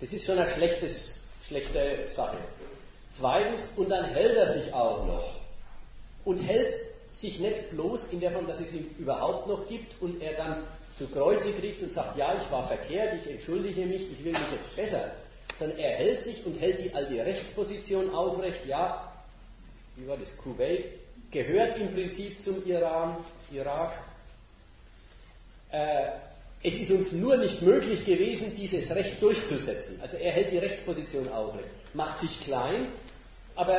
Das 0.00 0.12
ist 0.12 0.26
schon 0.26 0.38
eine 0.38 0.50
schlechtes, 0.50 1.26
schlechte 1.46 2.08
Sache. 2.08 2.38
Zweitens, 3.10 3.70
und 3.76 3.90
dann 3.90 4.04
hält 4.04 4.36
er 4.36 4.48
sich 4.48 4.72
auch 4.72 5.06
noch 5.06 5.34
und 6.24 6.38
hält 6.38 6.74
sich 7.10 7.38
nicht 7.40 7.70
bloß 7.70 8.08
in 8.12 8.20
der 8.20 8.30
Form, 8.30 8.46
dass 8.46 8.60
es 8.60 8.72
ihn 8.72 8.94
überhaupt 8.98 9.46
noch 9.46 9.66
gibt 9.66 10.00
und 10.02 10.20
er 10.22 10.34
dann 10.34 10.64
zu 10.94 11.06
Kreuze 11.06 11.52
kriegt 11.52 11.82
und 11.82 11.92
sagt, 11.92 12.18
ja, 12.18 12.34
ich 12.36 12.50
war 12.50 12.64
verkehrt, 12.64 13.14
ich 13.22 13.30
entschuldige 13.30 13.86
mich, 13.86 14.10
ich 14.10 14.24
will 14.24 14.32
mich 14.32 14.40
jetzt 14.52 14.74
besser, 14.76 15.12
sondern 15.58 15.78
er 15.78 15.92
hält 15.92 16.22
sich 16.22 16.44
und 16.44 16.60
hält 16.60 16.84
die 16.84 16.92
alte 16.92 17.24
Rechtsposition 17.24 18.14
aufrecht, 18.14 18.66
ja, 18.66 19.12
wie 19.96 20.06
war 20.06 20.16
das, 20.16 20.36
Kuwait, 20.36 20.84
gehört 21.30 21.78
im 21.78 21.92
Prinzip 21.92 22.40
zum 22.40 22.64
Iran, 22.66 23.16
Irak. 23.52 23.92
Äh, 25.70 26.08
es 26.62 26.76
ist 26.76 26.90
uns 26.90 27.12
nur 27.12 27.36
nicht 27.36 27.62
möglich 27.62 28.04
gewesen, 28.04 28.54
dieses 28.56 28.92
Recht 28.94 29.22
durchzusetzen. 29.22 30.00
Also 30.02 30.16
er 30.16 30.32
hält 30.32 30.50
die 30.50 30.58
Rechtsposition 30.58 31.30
aufrecht, 31.30 31.68
macht 31.98 32.16
sich 32.16 32.40
klein, 32.40 32.86
aber 33.56 33.76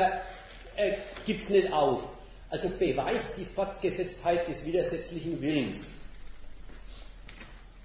er 0.76 0.98
gibt 1.26 1.42
es 1.42 1.50
nicht 1.50 1.72
auf. 1.72 2.04
Also 2.50 2.70
beweist 2.70 3.38
die 3.38 3.46
Fortgesetztheit 3.46 4.48
des 4.48 4.66
widersetzlichen 4.66 5.42
Willens. 5.42 5.92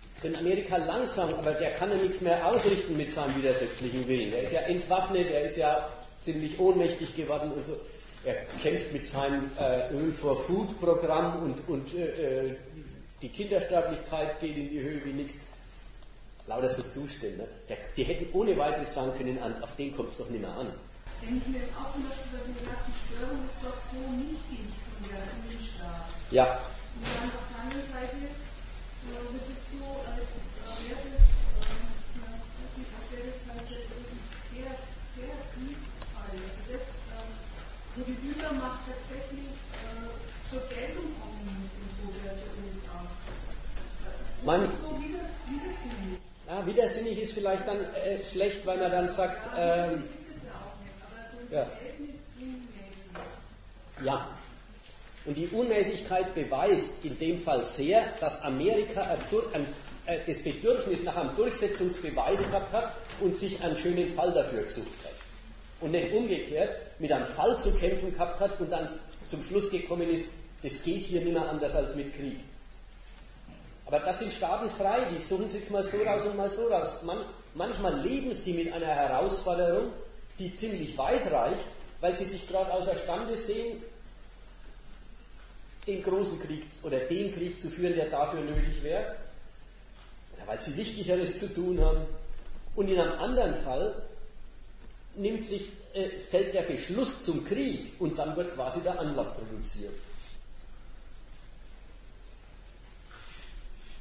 Jetzt 0.08 0.22
können 0.22 0.36
Amerika 0.36 0.76
langsam, 0.76 1.32
aber 1.34 1.52
der 1.52 1.70
kann 1.72 1.90
ja 1.90 1.96
nichts 1.96 2.20
mehr 2.20 2.44
ausrichten 2.46 2.96
mit 2.96 3.12
seinem 3.12 3.36
widersetzlichen 3.36 4.08
Willen. 4.08 4.32
Er 4.32 4.42
ist 4.42 4.52
ja 4.52 4.60
entwaffnet, 4.62 5.30
er 5.30 5.42
ist 5.42 5.56
ja 5.56 5.88
ziemlich 6.20 6.58
ohnmächtig 6.58 7.14
geworden 7.14 7.52
und 7.52 7.66
so. 7.66 7.78
Er 8.24 8.36
kämpft 8.60 8.92
mit 8.92 9.04
seinem 9.04 9.50
äh, 9.60 9.92
Öl 9.94 10.12
for 10.12 10.36
Food 10.36 10.80
Programm 10.80 11.42
und, 11.42 11.68
und 11.68 11.94
äh, 11.94 12.46
äh, 12.46 12.56
die 13.22 13.28
Kindersterblichkeit 13.28 14.40
geht 14.40 14.56
in 14.56 14.70
die 14.70 14.80
Höhe 14.80 15.04
wie 15.04 15.12
nichts. 15.12 15.38
Lauter 16.46 16.68
so 16.68 16.82
Zustände. 16.82 17.48
Der, 17.68 17.78
die 17.96 18.04
hätten 18.04 18.32
ohne 18.32 18.56
weiteres 18.56 18.94
sagen 18.94 19.12
können, 19.16 19.38
auf 19.62 19.76
den 19.76 19.96
kommt 19.96 20.10
es 20.10 20.16
doch 20.16 20.28
nicht 20.28 20.42
mehr 20.42 20.54
an 20.54 20.68
denken 21.24 21.56
wir 21.56 21.64
auch 21.72 21.92
zum 21.96 22.04
Beispiel 22.04 22.36
bei 22.36 22.44
den 22.44 22.60
ganzen 22.68 22.92
Störungen 23.00 23.48
ist 23.48 23.60
doch 23.64 23.80
so 23.88 24.00
niedrig 24.12 24.68
von 24.76 25.00
der 25.08 25.24
Innenstaat. 25.24 26.12
Ja. 26.28 26.44
Und 27.00 27.08
dann 27.08 27.32
auf 27.32 27.46
der 27.48 27.58
anderen 27.64 27.88
Seite 27.88 28.20
äh, 28.28 29.24
wird 29.32 29.46
es 29.48 29.60
so, 29.72 29.84
als 30.04 30.28
wäre 30.84 31.06
das, 31.16 31.24
äh, 31.24 31.80
weiß 32.20 32.72
nicht, 32.76 32.92
als 32.92 33.08
wäre 33.08 33.24
das 33.24 33.40
halt 33.48 33.68
der, 34.52 34.72
der 35.16 35.34
Kriegsfall. 35.48 36.36
Also 36.44 36.60
das, 36.68 36.84
äh, 36.84 37.28
wo 37.96 38.00
die 38.04 38.18
Übermacht 38.20 38.84
tatsächlich 38.84 39.48
äh, 39.80 40.12
zur 40.52 40.62
Geltung 40.68 41.08
kommen 41.16 41.40
muss 41.56 41.72
und 41.72 41.92
so 41.98 42.06
der 42.20 42.36
USA. 42.36 43.00
Man, 44.44 44.60
so 44.68 44.83
widersinnig. 46.66 47.20
Ist 47.20 47.32
vielleicht 47.32 47.66
dann 47.66 47.80
äh, 47.80 48.24
schlecht, 48.24 48.64
weil 48.66 48.78
man 48.78 48.90
dann 48.90 49.08
sagt, 49.08 49.48
ähm, 49.56 50.04
ja. 51.50 51.66
ja. 54.04 54.28
Und 55.26 55.38
die 55.38 55.48
Unmäßigkeit 55.48 56.34
beweist 56.34 57.04
in 57.04 57.18
dem 57.18 57.38
Fall 57.38 57.64
sehr, 57.64 58.02
dass 58.20 58.42
Amerika 58.42 59.16
äh, 60.06 60.18
das 60.26 60.38
Bedürfnis 60.40 61.02
nach 61.02 61.16
einem 61.16 61.34
Durchsetzungsbeweis 61.36 62.42
gehabt 62.42 62.72
hat 62.72 62.92
und 63.20 63.34
sich 63.34 63.62
einen 63.62 63.76
schönen 63.76 64.08
Fall 64.08 64.32
dafür 64.32 64.64
gesucht 64.64 64.86
hat. 65.02 65.12
Und 65.80 65.92
nicht 65.92 66.12
umgekehrt 66.12 66.76
mit 66.98 67.10
einem 67.10 67.26
Fall 67.26 67.58
zu 67.58 67.72
kämpfen 67.72 68.12
gehabt 68.12 68.40
hat 68.40 68.60
und 68.60 68.70
dann 68.70 68.88
zum 69.26 69.42
Schluss 69.42 69.70
gekommen 69.70 70.08
ist, 70.10 70.26
das 70.62 70.82
geht 70.82 71.02
hier 71.02 71.20
nicht 71.20 71.32
mehr 71.32 71.48
anders 71.48 71.74
als 71.74 71.94
mit 71.94 72.14
Krieg. 72.14 72.38
Aber 73.86 74.00
das 74.00 74.18
sind 74.18 74.32
Staaten 74.32 74.70
frei, 74.70 75.00
die 75.14 75.20
suchen 75.20 75.48
sich 75.48 75.68
mal 75.70 75.84
so 75.84 75.98
raus 76.02 76.24
und 76.24 76.36
mal 76.36 76.48
so 76.48 76.68
raus. 76.68 77.02
Man, 77.02 77.18
manchmal 77.54 78.00
leben 78.00 78.32
sie 78.34 78.54
mit 78.54 78.72
einer 78.72 78.86
Herausforderung, 78.86 79.92
die 80.38 80.54
ziemlich 80.54 80.96
weit 80.96 81.30
reicht, 81.30 81.68
weil 82.00 82.14
sie 82.14 82.24
sich 82.24 82.48
gerade 82.48 82.72
außerstande 82.72 83.36
sehen, 83.36 83.82
den 85.86 86.02
großen 86.02 86.40
Krieg 86.40 86.64
oder 86.82 86.98
den 87.00 87.34
Krieg 87.34 87.58
zu 87.58 87.68
führen, 87.68 87.94
der 87.94 88.06
dafür 88.06 88.40
nötig 88.40 88.82
wäre, 88.82 89.16
oder 90.34 90.46
weil 90.46 90.60
sie 90.60 90.76
Wichtigeres 90.76 91.38
zu 91.38 91.52
tun 91.52 91.80
haben. 91.80 92.00
Und 92.74 92.88
in 92.88 92.98
einem 92.98 93.18
anderen 93.20 93.54
Fall 93.54 93.94
nimmt 95.14 95.44
sich, 95.44 95.70
äh, 95.92 96.08
fällt 96.18 96.54
der 96.54 96.62
Beschluss 96.62 97.20
zum 97.22 97.44
Krieg 97.44 97.92
und 98.00 98.18
dann 98.18 98.34
wird 98.34 98.54
quasi 98.54 98.80
der 98.80 98.98
Anlass 98.98 99.34
produziert. 99.34 99.92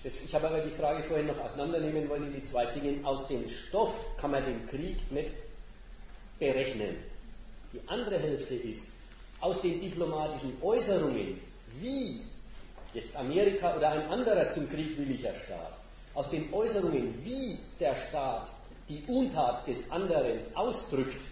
Das, 0.04 0.20
ich 0.20 0.36
habe 0.36 0.48
aber 0.48 0.60
die 0.60 0.70
Frage 0.70 1.02
vorhin 1.02 1.28
noch 1.28 1.40
auseinandernehmen 1.40 2.10
wollen 2.10 2.26
in 2.26 2.34
die 2.34 2.44
zwei 2.44 2.66
Dinge. 2.66 3.06
Aus 3.06 3.28
dem 3.28 3.48
Stoff 3.48 4.18
kann 4.18 4.32
man 4.32 4.44
den 4.44 4.66
Krieg 4.68 5.12
nicht 5.12 5.32
berechnen. 6.40 6.98
Die 7.72 7.80
andere 7.88 8.20
Hälfte 8.20 8.56
ist, 8.56 8.84
aus 9.40 9.62
den 9.62 9.80
diplomatischen 9.80 10.54
Äußerungen, 10.62 11.40
wie 11.80 12.22
jetzt 12.94 13.16
Amerika 13.16 13.76
oder 13.76 13.92
ein 13.92 14.08
anderer 14.10 14.50
zum 14.52 14.70
Krieg 14.70 14.98
williger 14.98 15.34
Staat, 15.34 15.74
aus 16.14 16.30
den 16.30 16.54
Äußerungen, 16.54 17.14
wie 17.24 17.58
der 17.80 17.96
Staat 17.96 18.52
die 18.90 19.04
Untat 19.08 19.66
des 19.68 19.90
anderen 19.90 20.40
ausdrückt, 20.54 21.26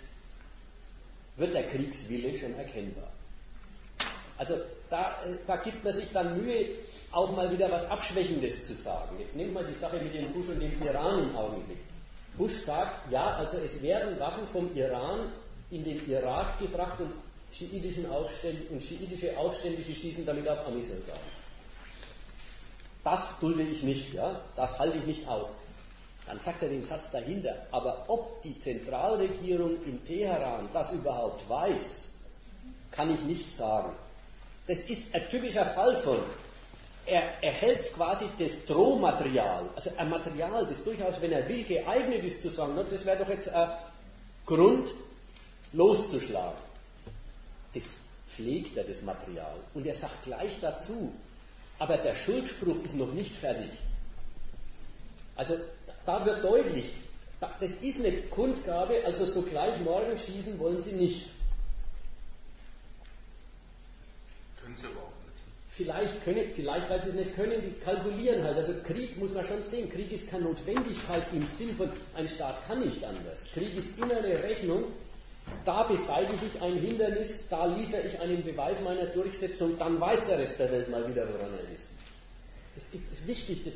wird 1.37 1.53
der 1.53 1.67
Kriegswille 1.67 2.37
schon 2.37 2.55
erkennbar. 2.55 3.11
Also 4.37 4.55
da, 4.89 5.17
äh, 5.25 5.35
da 5.45 5.57
gibt 5.57 5.83
man 5.83 5.93
sich 5.93 6.11
dann 6.11 6.41
Mühe, 6.41 6.65
auch 7.11 7.35
mal 7.35 7.51
wieder 7.51 7.69
was 7.71 7.89
Abschwächendes 7.89 8.63
zu 8.63 8.73
sagen. 8.73 9.17
Jetzt 9.19 9.35
nehmen 9.35 9.53
wir 9.53 9.63
die 9.63 9.73
Sache 9.73 9.97
mit 9.97 10.13
dem 10.13 10.31
Bush 10.31 10.47
und 10.47 10.59
dem 10.59 10.81
Iran 10.81 11.19
im 11.19 11.35
Augenblick. 11.35 11.79
Bush 12.37 12.53
sagt, 12.53 13.11
ja, 13.11 13.35
also 13.35 13.57
es 13.57 13.81
werden 13.81 14.19
Waffen 14.19 14.47
vom 14.47 14.73
Iran 14.75 15.31
in 15.69 15.83
den 15.83 16.07
Irak 16.09 16.59
gebracht 16.59 16.99
und, 16.99 17.11
schiitischen 17.51 18.09
Aufständ 18.09 18.69
und 18.71 18.81
schiitische 18.81 19.37
Aufständische 19.37 19.93
schießen 19.93 20.25
damit 20.25 20.47
auf 20.47 20.65
Amisoldaten. 20.67 21.41
Das 23.03 23.39
dulde 23.39 23.63
ich 23.63 23.83
nicht, 23.83 24.13
ja, 24.13 24.39
das 24.55 24.79
halte 24.79 24.97
ich 24.97 25.05
nicht 25.05 25.27
aus. 25.27 25.49
Dann 26.27 26.39
sagt 26.39 26.63
er 26.63 26.69
den 26.69 26.83
Satz 26.83 27.11
dahinter, 27.11 27.55
aber 27.71 28.05
ob 28.07 28.41
die 28.43 28.57
Zentralregierung 28.57 29.83
in 29.85 30.05
Teheran 30.05 30.69
das 30.71 30.91
überhaupt 30.91 31.49
weiß, 31.49 32.09
kann 32.91 33.13
ich 33.13 33.21
nicht 33.23 33.51
sagen. 33.51 33.91
Das 34.67 34.81
ist 34.81 35.13
ein 35.15 35.27
typischer 35.29 35.65
Fall 35.65 35.97
von, 35.97 36.19
er 37.11 37.43
erhält 37.43 37.93
quasi 37.93 38.25
das 38.39 38.65
Drohmaterial, 38.65 39.69
also 39.75 39.91
ein 39.97 40.09
Material, 40.09 40.65
das 40.65 40.81
durchaus, 40.81 41.19
wenn 41.19 41.33
er 41.33 41.47
will, 41.49 41.65
geeignet 41.65 42.23
ist 42.23 42.41
zu 42.41 42.49
sagen, 42.49 42.71
na, 42.73 42.83
das 42.83 43.05
wäre 43.05 43.17
doch 43.17 43.27
jetzt 43.27 43.49
ein 43.49 43.69
Grund, 44.45 44.87
loszuschlagen. 45.73 46.57
Das 47.73 47.97
pflegt 48.27 48.77
er, 48.77 48.85
das 48.85 49.01
Material. 49.01 49.55
Und 49.73 49.85
er 49.85 49.95
sagt 49.95 50.23
gleich 50.23 50.57
dazu, 50.61 51.11
aber 51.79 51.97
der 51.97 52.15
Schuldspruch 52.15 52.81
ist 52.83 52.95
noch 52.95 53.11
nicht 53.11 53.35
fertig. 53.35 53.71
Also 55.35 55.55
da 56.05 56.25
wird 56.25 56.45
deutlich, 56.45 56.93
das 57.59 57.73
ist 57.73 58.05
eine 58.05 58.13
Kundgabe, 58.23 59.01
also 59.05 59.25
so 59.25 59.41
gleich 59.41 59.77
morgen 59.81 60.17
schießen 60.17 60.57
wollen 60.59 60.81
sie 60.81 60.93
nicht. 60.93 61.27
Können 64.61 64.77
sie 64.77 64.85
aber 64.85 65.01
auch 65.01 65.10
Vielleicht, 65.73 66.21
können, 66.25 66.51
vielleicht, 66.53 66.89
weil 66.89 67.01
sie 67.01 67.09
es 67.09 67.15
nicht 67.15 67.33
können, 67.33 67.61
die 67.61 67.71
kalkulieren 67.79 68.43
halt. 68.43 68.57
Also 68.57 68.73
Krieg 68.85 69.17
muss 69.17 69.33
man 69.33 69.45
schon 69.45 69.63
sehen. 69.63 69.89
Krieg 69.89 70.11
ist 70.11 70.29
keine 70.29 70.43
Notwendigkeit 70.43 71.23
im 71.31 71.47
Sinn 71.47 71.73
von, 71.73 71.89
ein 72.13 72.27
Staat 72.27 72.67
kann 72.67 72.79
nicht 72.81 73.01
anders. 73.05 73.45
Krieg 73.53 73.77
ist 73.77 73.97
immer 73.97 74.17
eine 74.17 74.43
Rechnung. 74.43 74.83
Da 75.63 75.83
beseitige 75.83 76.45
ich 76.53 76.61
ein 76.61 76.75
Hindernis, 76.75 77.47
da 77.49 77.65
liefere 77.65 78.01
ich 78.01 78.19
einen 78.19 78.43
Beweis 78.43 78.81
meiner 78.81 79.05
Durchsetzung, 79.05 79.77
dann 79.77 79.99
weiß 79.99 80.25
der 80.27 80.39
Rest 80.39 80.59
der 80.59 80.71
Welt 80.71 80.89
mal 80.89 81.07
wieder, 81.09 81.25
woran 81.27 81.53
er 81.53 81.73
ist. 81.73 81.91
Das 82.75 82.85
ist 82.93 83.25
wichtig. 83.25 83.63
Das 83.63 83.73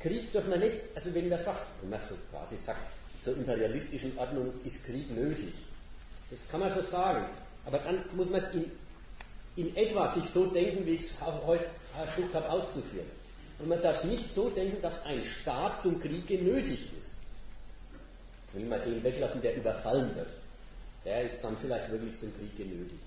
Krieg 0.00 0.32
darf 0.32 0.46
man 0.46 0.60
nicht, 0.60 0.74
also 0.94 1.12
wenn 1.12 1.28
man 1.28 1.38
sagt, 1.38 1.66
wenn 1.80 1.90
man 1.90 2.00
so 2.00 2.14
quasi 2.30 2.56
sagt, 2.56 2.86
zur 3.20 3.36
imperialistischen 3.36 4.16
Ordnung 4.16 4.52
ist 4.64 4.84
Krieg 4.84 5.10
nötig. 5.10 5.54
Das 6.30 6.48
kann 6.48 6.60
man 6.60 6.70
schon 6.70 6.82
sagen. 6.82 7.26
Aber 7.64 7.78
dann 7.78 8.04
muss 8.14 8.30
man 8.30 8.40
es 8.40 8.54
in 8.54 8.70
in 9.56 9.76
etwa 9.76 10.08
sich 10.08 10.24
so 10.24 10.46
denken, 10.46 10.86
wie 10.86 10.94
ich 10.94 11.02
es 11.02 11.14
heute 11.46 11.66
versucht 11.94 12.34
habe 12.34 12.48
auszuführen. 12.50 13.10
Und 13.58 13.68
man 13.68 13.82
darf 13.82 14.02
nicht 14.04 14.30
so 14.30 14.48
denken, 14.50 14.80
dass 14.80 15.04
ein 15.04 15.22
Staat 15.22 15.80
zum 15.82 16.00
Krieg 16.00 16.26
genötigt 16.26 16.90
ist. 16.98 17.12
Jetzt 18.46 18.54
will 18.54 18.68
man 18.68 18.82
den 18.82 19.02
weglassen, 19.02 19.40
der 19.42 19.56
überfallen 19.56 20.14
wird. 20.16 20.28
Der 21.04 21.22
ist 21.22 21.38
dann 21.42 21.56
vielleicht 21.56 21.90
wirklich 21.90 22.16
zum 22.18 22.32
Krieg 22.36 22.56
genötigt. 22.56 23.02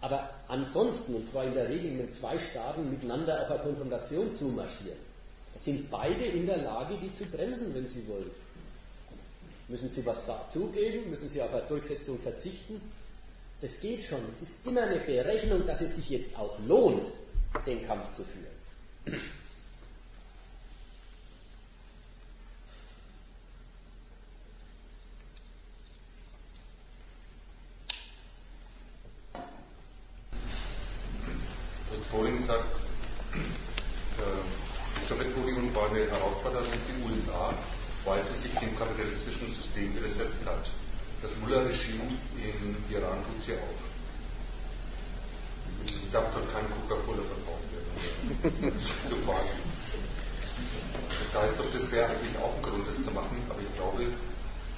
Aber 0.00 0.30
ansonsten, 0.46 1.14
und 1.14 1.28
zwar 1.28 1.44
in 1.44 1.54
der 1.54 1.68
Regel, 1.68 1.98
wenn 1.98 2.10
zwei 2.12 2.38
Staaten 2.38 2.88
miteinander 2.88 3.42
auf 3.42 3.50
eine 3.50 3.60
Konfrontation 3.60 4.32
zumarschieren, 4.32 4.98
sind 5.56 5.90
beide 5.90 6.24
in 6.24 6.46
der 6.46 6.58
Lage, 6.58 6.96
die 7.02 7.12
zu 7.12 7.24
bremsen, 7.24 7.74
wenn 7.74 7.88
sie 7.88 8.06
wollen. 8.06 8.30
Müssen 9.66 9.88
sie 9.88 10.06
was 10.06 10.24
dazugeben? 10.24 11.10
Müssen 11.10 11.28
sie 11.28 11.42
auf 11.42 11.52
eine 11.52 11.62
Durchsetzung 11.66 12.18
verzichten? 12.18 12.80
Das 13.60 13.80
geht 13.80 14.04
schon. 14.04 14.20
Es 14.28 14.40
ist 14.40 14.66
immer 14.66 14.82
eine 14.82 15.00
Berechnung, 15.00 15.66
dass 15.66 15.80
es 15.80 15.96
sich 15.96 16.10
jetzt 16.10 16.36
auch 16.38 16.56
lohnt, 16.66 17.06
den 17.66 17.84
Kampf 17.86 18.12
zu 18.12 18.22
führen. 18.22 18.46
Was 31.90 32.06
vorhin 32.06 32.38
sagt, 32.38 32.76
äh, 33.34 34.22
die 35.00 35.06
Sowjetunion 35.06 35.74
war 35.74 35.90
eine 35.90 36.08
Herausforderung 36.08 36.66
für 36.66 36.92
die 36.92 37.12
USA, 37.12 37.52
weil 38.04 38.22
sie 38.22 38.34
sich 38.34 38.52
dem 38.54 38.78
kapitalistischen 38.78 39.52
System 39.52 39.96
widersetzt 39.96 40.46
hat. 40.46 40.70
Das 41.22 41.36
Mullah-Regime 41.38 42.04
in 42.36 42.44
tut 43.28 43.42
sie 43.42 43.54
auch. 43.54 43.78
Es 45.84 46.10
darf 46.10 46.32
dort 46.32 46.48
kein 46.52 46.64
Coca-Cola 46.64 47.22
verkauft 47.22 47.68
werden. 47.72 48.72
quasi. 49.24 49.54
Das 51.22 51.42
heißt 51.42 51.60
doch, 51.60 51.70
das 51.72 51.92
wäre 51.92 52.06
eigentlich 52.08 52.36
auch 52.38 52.56
ein 52.56 52.62
Grund, 52.62 52.88
das 52.88 53.04
zu 53.04 53.10
machen, 53.10 53.36
aber 53.50 53.60
ich 53.60 53.74
glaube, 53.76 54.02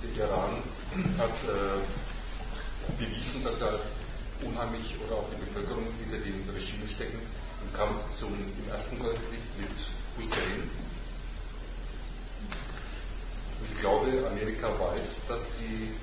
der 0.03 0.27
Iran 0.27 0.63
hat 1.17 1.37
äh, 1.47 1.79
bewiesen, 2.99 3.45
dass 3.45 3.61
er 3.61 3.79
unheimlich 4.43 4.97
oder 5.07 5.17
auch 5.17 5.29
die 5.31 5.45
Bevölkerung 5.45 5.85
hinter 6.01 6.19
dem 6.19 6.43
Regime 6.53 6.89
stecken 6.89 7.19
im 7.63 7.73
Kampf 7.77 8.03
zum, 8.19 8.35
im 8.35 8.73
ersten 8.73 8.99
Golfkrieg 8.99 9.41
mit 9.59 9.71
Hussein. 10.19 10.67
Und 13.61 13.69
ich 13.71 13.79
glaube, 13.79 14.09
Amerika 14.33 14.69
weiß, 14.69 15.23
dass 15.29 15.59
sie 15.59 15.95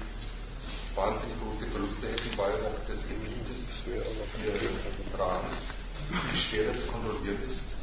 wahnsinnig 0.98 1.38
große 1.46 1.70
Verluste 1.70 2.10
hätten, 2.10 2.34
weil 2.36 2.58
auch 2.66 2.80
das 2.90 3.06
Gebiet 3.06 3.46
des 3.46 3.70
Irans 3.86 5.78
viel 6.10 6.36
schwerer 6.36 6.74
zu 6.74 6.88
kontrollieren 6.90 7.38
ist. 7.46 7.78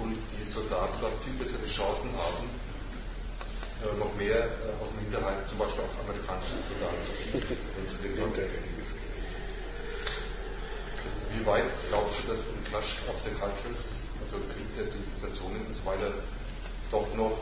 Und 0.00 0.16
die 0.16 0.44
Soldaten 0.48 0.96
dort 1.00 1.16
viel 1.24 1.36
bessere 1.36 1.68
Chancen 1.68 2.08
haben, 2.16 2.48
äh, 3.84 3.92
noch 4.00 4.12
mehr 4.16 4.40
äh, 4.40 4.72
aus 4.80 4.88
dem 4.92 5.04
Hinterhalt, 5.04 5.44
zum 5.48 5.58
Beispiel 5.60 5.84
auf 5.84 5.96
amerikanische 6.00 6.56
Soldaten 6.64 7.00
zu 7.04 7.12
schießen, 7.16 7.56
wenn 7.76 7.84
sie 7.84 8.00
den 8.08 8.16
Wie 11.36 11.44
weit 11.44 11.68
glaubst 11.88 12.24
du, 12.24 12.28
dass 12.28 12.48
ein 12.48 12.64
Clash 12.68 13.04
of 13.08 13.16
the 13.24 13.32
Cultures, 13.36 14.08
also 14.24 14.40
Krieg 14.52 14.68
der 14.76 14.88
Zivilisationen 14.88 15.60
und 15.64 15.76
so 15.76 15.84
weiter, 15.84 16.12
doch 16.90 17.08
noch 17.16 17.36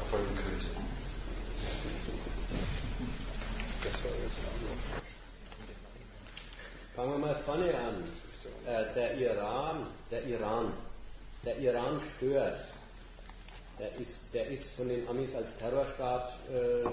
erfolgen 0.00 0.32
könnte? 0.36 0.68
Fangen 6.94 7.12
wir 7.12 7.18
mal 7.18 7.34
vorne 7.34 7.74
an. 7.74 8.04
Äh, 8.66 8.94
der 8.94 9.14
Iran, 9.16 9.86
der 10.10 10.24
Iran, 10.24 10.72
der 11.44 11.58
Iran 11.58 11.98
stört. 11.98 12.60
Der 13.78 13.94
ist, 13.96 14.24
der 14.34 14.48
ist 14.48 14.76
von 14.76 14.88
den 14.88 15.08
Amis 15.08 15.34
als 15.34 15.56
Terrorstaat 15.56 16.36
äh, 16.52 16.86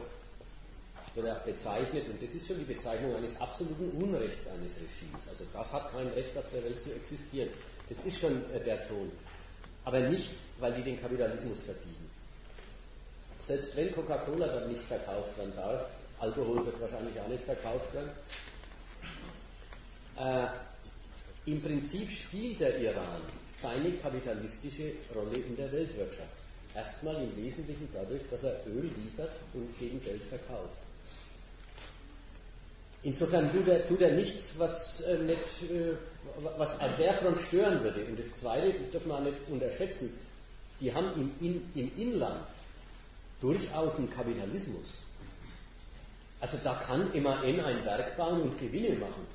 bezeichnet 1.45 2.07
und 2.07 2.21
das 2.21 2.31
ist 2.31 2.47
schon 2.47 2.59
die 2.59 2.73
Bezeichnung 2.73 3.15
eines 3.15 3.41
absoluten 3.41 3.89
Unrechts 4.01 4.47
eines 4.47 4.75
Regimes. 4.75 5.27
Also 5.29 5.43
das 5.51 5.73
hat 5.73 5.91
kein 5.91 6.07
Recht 6.09 6.37
auf 6.37 6.45
der 6.53 6.63
Welt 6.63 6.81
zu 6.81 6.93
existieren. 6.93 7.49
Das 7.89 7.99
ist 8.01 8.19
schon 8.19 8.43
äh, 8.53 8.59
der 8.61 8.87
Ton. 8.87 9.11
Aber 9.83 9.99
nicht, 9.99 10.35
weil 10.59 10.73
die 10.73 10.83
den 10.83 11.01
Kapitalismus 11.01 11.61
verbieten. 11.61 12.09
Selbst 13.39 13.75
wenn 13.75 13.91
Coca-Cola 13.91 14.47
dann 14.47 14.69
nicht 14.69 14.83
verkauft 14.83 15.37
werden 15.37 15.53
darf, 15.55 15.89
Alkohol 16.19 16.65
wird 16.65 16.81
wahrscheinlich 16.81 17.19
auch 17.19 17.27
nicht 17.27 17.43
verkauft 17.43 17.93
werden. 17.93 18.09
Äh, 20.19 20.47
Im 21.49 21.61
Prinzip 21.61 22.11
spielt 22.11 22.59
der 22.59 22.79
Iran 22.79 23.21
seine 23.51 23.91
kapitalistische 23.91 24.93
Rolle 25.13 25.37
in 25.37 25.55
der 25.55 25.71
Weltwirtschaft. 25.71 26.29
Erstmal 26.75 27.15
im 27.21 27.35
Wesentlichen 27.37 27.87
dadurch, 27.93 28.21
dass 28.29 28.43
er 28.43 28.61
Öl 28.67 28.89
liefert 29.03 29.31
und 29.53 29.79
gegen 29.79 30.03
Geld 30.03 30.23
verkauft. 30.23 30.77
Insofern 33.03 33.51
tut 33.51 33.67
er, 33.67 33.85
tut 33.85 34.01
er 34.01 34.11
nichts, 34.11 34.51
was, 34.57 35.01
äh, 35.01 35.17
nicht, 35.19 35.71
äh, 35.71 35.95
was 36.57 36.79
an 36.79 36.91
der 36.97 37.13
Front 37.13 37.39
stören 37.39 37.83
würde. 37.83 38.03
Und 38.05 38.19
das 38.19 38.33
Zweite 38.33 38.73
darf 38.91 39.05
man 39.05 39.21
auch 39.21 39.31
nicht 39.31 39.37
unterschätzen. 39.49 40.17
Die 40.79 40.93
haben 40.93 41.09
im, 41.15 41.31
in, 41.39 41.71
im 41.75 41.91
Inland 41.95 42.47
durchaus 43.39 43.97
einen 43.97 44.09
Kapitalismus. 44.09 44.87
Also 46.39 46.57
da 46.63 46.75
kann 46.75 47.09
MAN 47.21 47.39
ein 47.43 47.85
Werk 47.85 48.15
bauen 48.15 48.41
und 48.41 48.59
Gewinne 48.59 48.95
machen. 48.95 49.25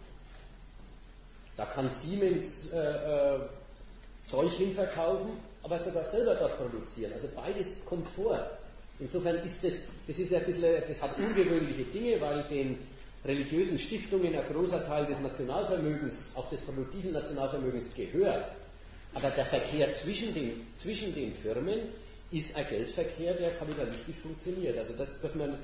Da 1.56 1.66
kann 1.66 1.90
Siemens 1.90 2.70
äh, 2.72 2.76
äh, 2.78 3.40
Zeug 4.22 4.52
hinverkaufen, 4.52 5.30
aber 5.62 5.78
sogar 5.78 6.04
selber 6.04 6.34
dort 6.34 6.58
produzieren. 6.58 7.12
Also 7.12 7.28
beides 7.34 7.74
kommt 7.84 8.08
vor. 8.08 8.38
Insofern 9.00 9.36
ist 9.36 9.62
das, 9.62 9.74
das 10.06 10.18
ist 10.18 10.32
ein 10.32 10.44
bisschen, 10.44 10.82
das 10.86 11.02
hat 11.02 11.18
ungewöhnliche 11.18 11.84
Dinge, 11.84 12.20
weil 12.20 12.44
den 12.44 12.78
religiösen 13.24 13.78
Stiftungen 13.78 14.34
ein 14.34 14.44
großer 14.52 14.84
Teil 14.84 15.06
des 15.06 15.20
Nationalvermögens, 15.20 16.30
auch 16.34 16.48
des 16.48 16.60
produktiven 16.60 17.12
Nationalvermögens 17.12 17.94
gehört. 17.94 18.46
Aber 19.14 19.30
der 19.30 19.44
Verkehr 19.44 19.92
zwischen 19.92 20.32
den, 20.34 20.66
zwischen 20.72 21.14
den 21.14 21.32
Firmen 21.32 21.80
ist 22.30 22.56
ein 22.56 22.66
Geldverkehr, 22.68 23.34
der 23.34 23.50
kapitalistisch 23.50 24.16
funktioniert. 24.16 24.78
Also 24.78 24.94
das 24.94 25.08
darf 25.20 25.34
man 25.34 25.50
nicht 25.50 25.62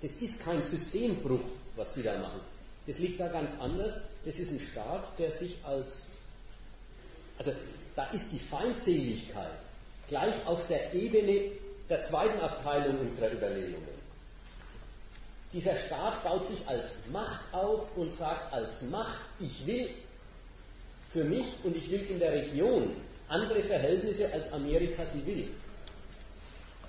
das 0.00 0.14
ist 0.16 0.40
kein 0.40 0.62
Systembruch, 0.62 1.44
was 1.74 1.92
die 1.92 2.02
da 2.02 2.16
machen. 2.18 2.40
Das 2.86 2.98
liegt 2.98 3.20
da 3.20 3.28
ganz 3.28 3.52
anders. 3.60 3.94
Das 4.24 4.38
ist 4.38 4.50
ein 4.52 4.60
Staat, 4.60 5.18
der 5.18 5.30
sich 5.30 5.58
als, 5.64 6.10
also 7.38 7.52
da 7.94 8.04
ist 8.10 8.32
die 8.32 8.38
Feindseligkeit 8.38 9.58
gleich 10.08 10.34
auf 10.46 10.66
der 10.68 10.94
Ebene 10.94 11.52
der 11.88 12.02
zweiten 12.02 12.40
Abteilung 12.40 13.00
unserer 13.00 13.32
Überlegungen. 13.32 13.96
Dieser 15.52 15.76
Staat 15.76 16.22
baut 16.24 16.44
sich 16.44 16.66
als 16.66 17.06
Macht 17.12 17.40
auf 17.52 17.96
und 17.96 18.12
sagt 18.12 18.52
als 18.52 18.82
Macht, 18.82 19.20
ich 19.38 19.66
will 19.66 19.88
für 21.12 21.24
mich 21.24 21.46
und 21.64 21.76
ich 21.76 21.90
will 21.90 22.04
in 22.10 22.18
der 22.18 22.32
Region 22.32 22.90
andere 23.28 23.62
Verhältnisse 23.62 24.32
als 24.32 24.52
Amerika 24.52 25.06
sie 25.06 25.24
will. 25.24 25.48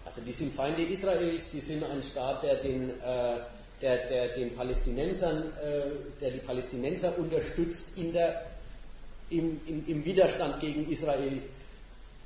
Also 0.08 0.22
die 0.22 0.32
sind 0.32 0.54
Feinde 0.54 0.84
Israels, 0.84 1.50
die 1.50 1.60
sind 1.60 1.84
ein 1.84 2.02
Staat, 2.02 2.42
der 2.42 2.56
den, 2.56 2.92
äh, 2.92 3.40
der, 3.82 4.08
der 4.08 4.30
den 4.30 4.56
Palästinensern, 4.56 5.52
äh, 5.62 5.90
der 6.22 6.32
die 6.32 6.40
Palästinenser 6.40 7.20
unterstützt 7.20 7.98
in 7.98 8.14
der, 8.14 8.46
im, 9.30 9.60
im, 9.68 9.84
im 9.86 10.06
Widerstand 10.06 10.62
gegen 10.62 10.90
Israel. 10.90 11.42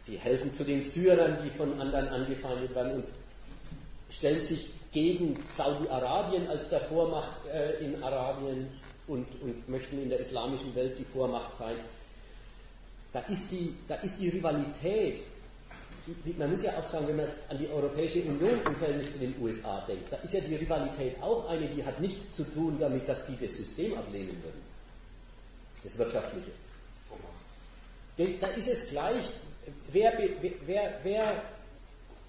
Die 0.05 0.15
helfen 0.15 0.53
zu 0.53 0.63
den 0.63 0.79
Syrern, 0.79 1.39
die 1.43 1.49
von 1.49 1.81
anderen 1.81 2.07
angefeindet 2.09 2.75
werden 2.75 2.97
und 2.97 3.05
stellen 4.11 4.41
sich 4.41 4.69
gegen 4.91 5.41
Saudi-Arabien 5.43 6.47
als 6.49 6.69
der 6.69 6.81
Vormacht 6.81 7.47
äh, 7.51 7.83
in 7.83 8.03
Arabien 8.03 8.67
und, 9.07 9.25
und 9.41 9.67
möchten 9.67 9.99
in 9.99 10.09
der 10.09 10.19
islamischen 10.19 10.75
Welt 10.75 10.99
die 10.99 11.03
Vormacht 11.03 11.51
sein. 11.51 11.77
Da 13.11 13.21
ist 13.21 13.51
die, 13.51 13.73
da 13.87 13.95
ist 13.95 14.19
die 14.19 14.29
Rivalität, 14.29 15.23
man 16.37 16.51
muss 16.51 16.63
ja 16.63 16.71
auch 16.77 16.85
sagen, 16.85 17.07
wenn 17.07 17.17
man 17.17 17.27
an 17.49 17.57
die 17.57 17.67
Europäische 17.69 18.21
Union 18.23 18.59
im 18.65 18.75
Verhältnis 18.75 19.13
zu 19.13 19.19
den 19.19 19.35
USA 19.39 19.83
denkt, 19.87 20.11
da 20.11 20.17
ist 20.17 20.33
ja 20.33 20.41
die 20.41 20.55
Rivalität 20.55 21.21
auch 21.21 21.47
eine, 21.49 21.67
die 21.67 21.83
hat 21.83 21.99
nichts 21.99 22.33
zu 22.33 22.43
tun 22.43 22.77
damit, 22.79 23.07
dass 23.07 23.25
die 23.25 23.37
das 23.37 23.55
System 23.55 23.97
ablehnen 23.97 24.35
würden. 24.43 24.61
Das 25.83 25.97
Wirtschaftliche. 25.97 26.51
Da 28.39 28.47
ist 28.47 28.67
es 28.67 28.89
gleich, 28.89 29.31
wer, 29.91 30.13
wer, 30.65 30.99
wer 31.03 31.43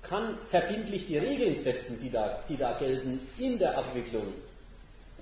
kann 0.02 0.36
verbindlich 0.38 1.06
die 1.06 1.18
Regeln 1.18 1.56
setzen, 1.56 1.98
die 2.00 2.10
da, 2.10 2.42
die 2.48 2.56
da 2.56 2.76
gelten 2.78 3.20
in 3.38 3.58
der 3.58 3.76
Abwicklung 3.76 4.32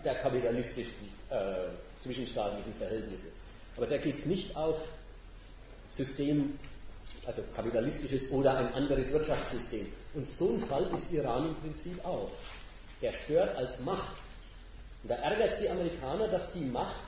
der 0.05 0.15
kapitalistischen 0.15 0.95
äh, 1.29 1.69
zwischenstaatlichen 1.99 2.75
Verhältnisse. 2.75 3.27
Aber 3.77 3.87
da 3.87 3.99
geht 3.99 4.17
es 4.17 4.27
nicht 4.27 4.57
auf 4.57 4.93
System, 5.91 6.59
also 7.27 7.43
kapitalistisches 7.55 8.31
oder 8.31 8.57
ein 8.57 8.73
anderes 8.75 9.13
Wirtschaftssystem. 9.13 9.87
Und 10.15 10.27
so 10.27 10.51
ein 10.51 10.61
Fall 10.61 10.87
ist 10.95 11.13
Iran 11.13 11.47
im 11.47 11.55
Prinzip 11.57 12.05
auch. 12.05 12.31
Der 13.03 13.13
stört 13.13 13.57
als 13.57 13.81
Macht. 13.81 14.13
Und 15.03 15.11
da 15.11 15.17
ärgert 15.17 15.51
es 15.51 15.59
die 15.59 15.69
Amerikaner, 15.69 16.29
dass 16.29 16.53
die 16.53 16.65
Macht 16.65 17.01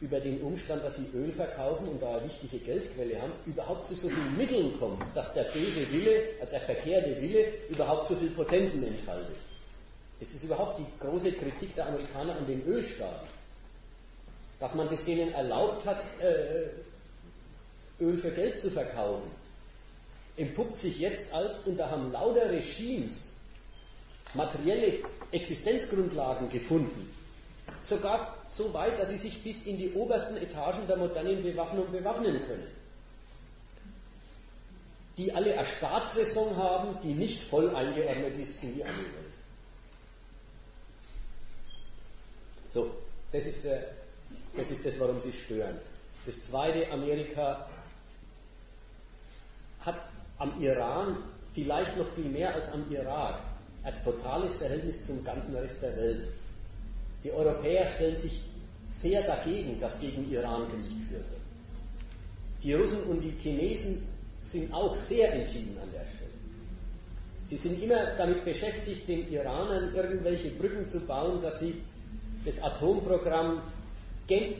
über 0.00 0.20
den 0.20 0.40
Umstand, 0.42 0.84
dass 0.84 0.96
sie 0.96 1.08
Öl 1.14 1.32
verkaufen 1.32 1.88
und 1.88 2.02
da 2.02 2.16
eine 2.16 2.24
wichtige 2.24 2.58
Geldquelle 2.58 3.20
haben, 3.20 3.32
überhaupt 3.46 3.86
zu 3.86 3.94
so 3.94 4.08
vielen 4.08 4.36
Mitteln 4.36 4.78
kommt, 4.78 5.04
dass 5.14 5.32
der 5.32 5.44
böse 5.44 5.90
Wille, 5.92 6.22
der 6.50 6.60
verkehrte 6.60 7.20
Wille 7.22 7.46
überhaupt 7.70 8.06
so 8.06 8.16
viel 8.16 8.30
Potenzen 8.30 8.86
entfaltet. 8.86 9.36
Es 10.20 10.34
ist 10.34 10.44
überhaupt 10.44 10.78
die 10.78 10.86
große 11.00 11.32
Kritik 11.32 11.74
der 11.74 11.86
Amerikaner 11.86 12.36
an 12.36 12.46
den 12.46 12.66
Ölstaaten, 12.66 13.26
dass 14.60 14.74
man 14.74 14.88
das 14.90 15.04
denen 15.04 15.32
erlaubt 15.32 15.86
hat, 15.86 16.00
äh, 16.20 16.66
Öl 18.00 18.16
für 18.16 18.30
Geld 18.30 18.58
zu 18.58 18.70
verkaufen, 18.70 19.30
entpuppt 20.36 20.76
sich 20.76 20.98
jetzt 20.98 21.32
als, 21.32 21.60
und 21.60 21.76
da 21.76 21.90
haben 21.90 22.10
lauter 22.10 22.50
Regimes 22.50 23.36
materielle 24.34 24.98
Existenzgrundlagen 25.30 26.48
gefunden, 26.48 27.14
sogar 27.82 28.36
so 28.50 28.72
weit, 28.74 28.98
dass 28.98 29.10
sie 29.10 29.16
sich 29.16 29.42
bis 29.42 29.62
in 29.62 29.78
die 29.78 29.92
obersten 29.92 30.36
Etagen 30.36 30.86
der 30.86 30.96
modernen 30.96 31.42
Bewaffnung 31.42 31.90
bewaffnen 31.90 32.40
können. 32.46 32.66
Die 35.16 35.32
alle 35.32 35.54
eine 35.54 35.64
Staatsräson 35.64 36.56
haben, 36.56 36.98
die 37.04 37.14
nicht 37.14 37.42
voll 37.44 37.74
eingeordnet 37.74 38.36
ist 38.36 38.62
in 38.64 38.74
die 38.74 38.82
andere 38.82 39.04
Welt. 39.04 39.34
So, 42.68 42.90
das 43.30 43.46
ist, 43.46 43.62
der, 43.62 43.84
das 44.56 44.72
ist 44.72 44.84
das, 44.84 44.98
warum 44.98 45.20
sie 45.20 45.32
stören. 45.32 45.78
Das 46.26 46.42
zweite, 46.42 46.90
Amerika 46.90 47.68
hat 49.84 50.06
am 50.38 50.60
Iran 50.60 51.16
vielleicht 51.52 51.96
noch 51.96 52.08
viel 52.08 52.24
mehr 52.24 52.54
als 52.54 52.70
am 52.72 52.84
Irak 52.90 53.40
ein 53.84 54.02
totales 54.02 54.56
Verhältnis 54.56 55.02
zum 55.02 55.22
ganzen 55.22 55.54
Rest 55.54 55.82
der 55.82 55.96
Welt. 55.96 56.26
Die 57.22 57.32
Europäer 57.32 57.86
stellen 57.86 58.16
sich 58.16 58.42
sehr 58.88 59.22
dagegen, 59.22 59.78
dass 59.78 60.00
gegen 60.00 60.30
Iran 60.30 60.62
Krieg 60.68 61.10
wird. 61.10 61.24
Die 62.62 62.72
Russen 62.72 63.02
und 63.04 63.20
die 63.20 63.34
Chinesen 63.38 64.02
sind 64.40 64.72
auch 64.72 64.94
sehr 64.94 65.32
entschieden 65.32 65.76
an 65.82 65.90
der 65.92 66.06
Stelle. 66.06 66.30
Sie 67.44 67.56
sind 67.56 67.82
immer 67.82 68.06
damit 68.16 68.44
beschäftigt, 68.44 69.06
den 69.06 69.30
Iranern 69.30 69.94
irgendwelche 69.94 70.50
Brücken 70.50 70.88
zu 70.88 71.00
bauen, 71.00 71.42
dass 71.42 71.60
sie 71.60 71.74
das 72.44 72.62
Atomprogramm 72.62 73.60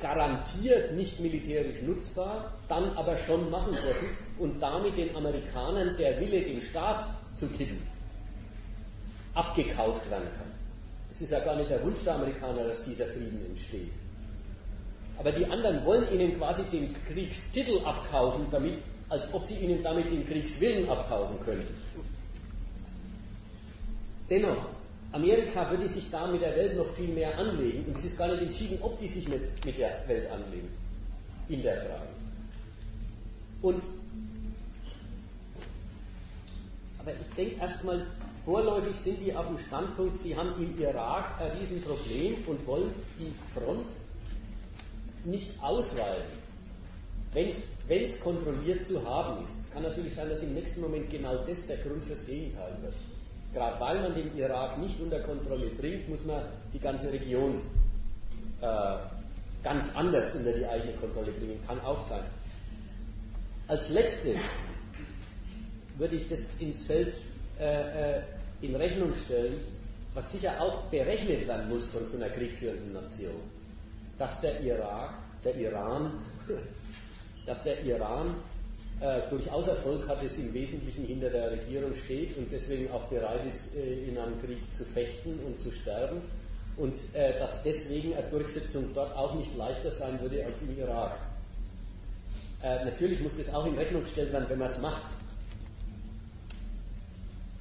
garantiert 0.00 0.92
nicht 0.92 1.20
militärisch 1.20 1.80
nutzbar, 1.82 2.52
dann 2.68 2.90
aber 2.96 3.16
schon 3.16 3.50
machen 3.50 3.72
dürfen 3.72 4.08
und 4.38 4.60
damit 4.60 4.96
den 4.96 5.14
Amerikanern 5.16 5.96
der 5.96 6.20
Wille, 6.20 6.42
den 6.42 6.60
Staat 6.60 7.08
zu 7.36 7.48
kippen, 7.48 7.80
abgekauft 9.34 10.10
werden 10.10 10.28
kann. 10.36 10.52
Es 11.10 11.20
ist 11.20 11.30
ja 11.30 11.40
gar 11.40 11.56
nicht 11.56 11.70
der 11.70 11.82
Wunsch 11.82 12.02
der 12.04 12.16
Amerikaner, 12.16 12.64
dass 12.64 12.82
dieser 12.82 13.06
Frieden 13.06 13.44
entsteht. 13.46 13.92
Aber 15.16 15.30
die 15.30 15.46
anderen 15.46 15.84
wollen 15.84 16.04
ihnen 16.12 16.36
quasi 16.36 16.62
den 16.64 16.94
Kriegstitel 17.06 17.78
abkaufen, 17.84 18.46
damit, 18.50 18.78
als 19.08 19.32
ob 19.32 19.44
sie 19.44 19.54
ihnen 19.54 19.82
damit 19.82 20.10
den 20.10 20.26
Kriegswillen 20.26 20.88
abkaufen 20.88 21.38
könnten. 21.44 21.74
Dennoch, 24.28 24.66
Amerika 25.14 25.70
würde 25.70 25.88
sich 25.88 26.10
da 26.10 26.26
mit 26.26 26.42
der 26.42 26.54
Welt 26.56 26.76
noch 26.76 26.88
viel 26.88 27.08
mehr 27.08 27.38
anlegen 27.38 27.84
und 27.86 27.96
es 27.96 28.04
ist 28.04 28.18
gar 28.18 28.28
nicht 28.28 28.42
entschieden, 28.42 28.78
ob 28.82 28.98
die 28.98 29.08
sich 29.08 29.28
mit, 29.28 29.64
mit 29.64 29.78
der 29.78 30.02
Welt 30.06 30.30
anlegen 30.30 30.68
in 31.48 31.62
der 31.62 31.76
Frage. 31.76 32.08
Und 33.62 33.82
aber 36.98 37.12
ich 37.12 37.34
denke 37.36 37.60
erstmal, 37.60 38.06
Vorläufig 38.44 38.94
sind 38.96 39.22
die 39.22 39.34
auf 39.34 39.46
dem 39.46 39.56
Standpunkt, 39.56 40.18
sie 40.18 40.36
haben 40.36 40.52
im 40.58 40.78
Irak 40.78 41.40
ein 41.40 41.56
Riesenproblem 41.58 42.44
und 42.46 42.66
wollen 42.66 42.90
die 43.18 43.32
Front 43.54 43.86
nicht 45.24 45.50
ausweiten, 45.62 46.38
wenn 47.32 47.48
es 48.04 48.20
kontrolliert 48.20 48.84
zu 48.84 49.02
haben 49.02 49.42
ist. 49.42 49.60
Es 49.60 49.70
kann 49.70 49.82
natürlich 49.82 50.14
sein, 50.14 50.28
dass 50.28 50.42
im 50.42 50.52
nächsten 50.52 50.82
Moment 50.82 51.08
genau 51.08 51.36
das 51.36 51.66
der 51.66 51.78
Grund 51.78 52.04
fürs 52.04 52.26
Gegenteil 52.26 52.76
wird. 52.82 52.94
Gerade 53.54 53.80
weil 53.80 54.00
man 54.00 54.14
den 54.14 54.36
Irak 54.36 54.78
nicht 54.78 55.00
unter 55.00 55.20
Kontrolle 55.20 55.66
bringt, 55.68 56.08
muss 56.08 56.24
man 56.24 56.42
die 56.72 56.80
ganze 56.80 57.12
Region 57.12 57.60
äh, 58.60 58.96
ganz 59.62 59.94
anders 59.94 60.34
unter 60.34 60.52
die 60.52 60.66
eigene 60.66 60.92
Kontrolle 60.94 61.30
bringen. 61.30 61.60
Kann 61.66 61.80
auch 61.80 62.00
sein. 62.00 62.24
Als 63.68 63.90
letztes 63.90 64.40
würde 65.96 66.16
ich 66.16 66.28
das 66.28 66.48
ins 66.58 66.84
Feld 66.84 67.14
äh, 67.60 68.18
äh 68.18 68.22
in 68.60 68.74
Rechnung 68.76 69.14
stellen, 69.14 69.60
was 70.14 70.32
sicher 70.32 70.54
auch 70.58 70.84
berechnet 70.84 71.46
werden 71.46 71.68
muss 71.68 71.88
von 71.88 72.06
so 72.06 72.16
einer 72.16 72.30
kriegführenden 72.30 72.94
Nation, 72.94 73.34
dass 74.16 74.40
der 74.40 74.60
Irak, 74.62 75.12
der 75.44 75.54
Iran, 75.56 76.12
dass 77.46 77.62
der 77.62 77.84
Iran 77.84 78.34
äh, 79.00 79.20
durchaus 79.30 79.66
Erfolg 79.66 80.08
hat, 80.08 80.22
es 80.22 80.38
im 80.38 80.52
Wesentlichen 80.54 81.04
hinter 81.04 81.30
der 81.30 81.50
Regierung 81.50 81.94
steht 81.94 82.36
und 82.36 82.50
deswegen 82.50 82.90
auch 82.90 83.04
bereit 83.04 83.44
ist, 83.46 83.74
äh, 83.74 84.08
in 84.08 84.16
einem 84.18 84.40
Krieg 84.40 84.58
zu 84.74 84.84
fechten 84.84 85.38
und 85.46 85.60
zu 85.60 85.70
sterben 85.70 86.22
und 86.76 86.94
äh, 87.12 87.38
dass 87.38 87.62
deswegen 87.62 88.14
eine 88.14 88.26
Durchsetzung 88.28 88.90
dort 88.94 89.14
auch 89.16 89.34
nicht 89.34 89.54
leichter 89.56 89.90
sein 89.90 90.20
würde 90.20 90.44
als 90.44 90.62
im 90.62 90.78
Irak. 90.78 91.16
Äh, 92.62 92.84
natürlich 92.84 93.20
muss 93.20 93.36
das 93.36 93.52
auch 93.52 93.66
in 93.66 93.74
Rechnung 93.74 94.02
gestellt 94.02 94.32
werden, 94.32 94.46
wenn 94.48 94.58
man 94.58 94.68
es 94.68 94.78
macht. 94.78 95.04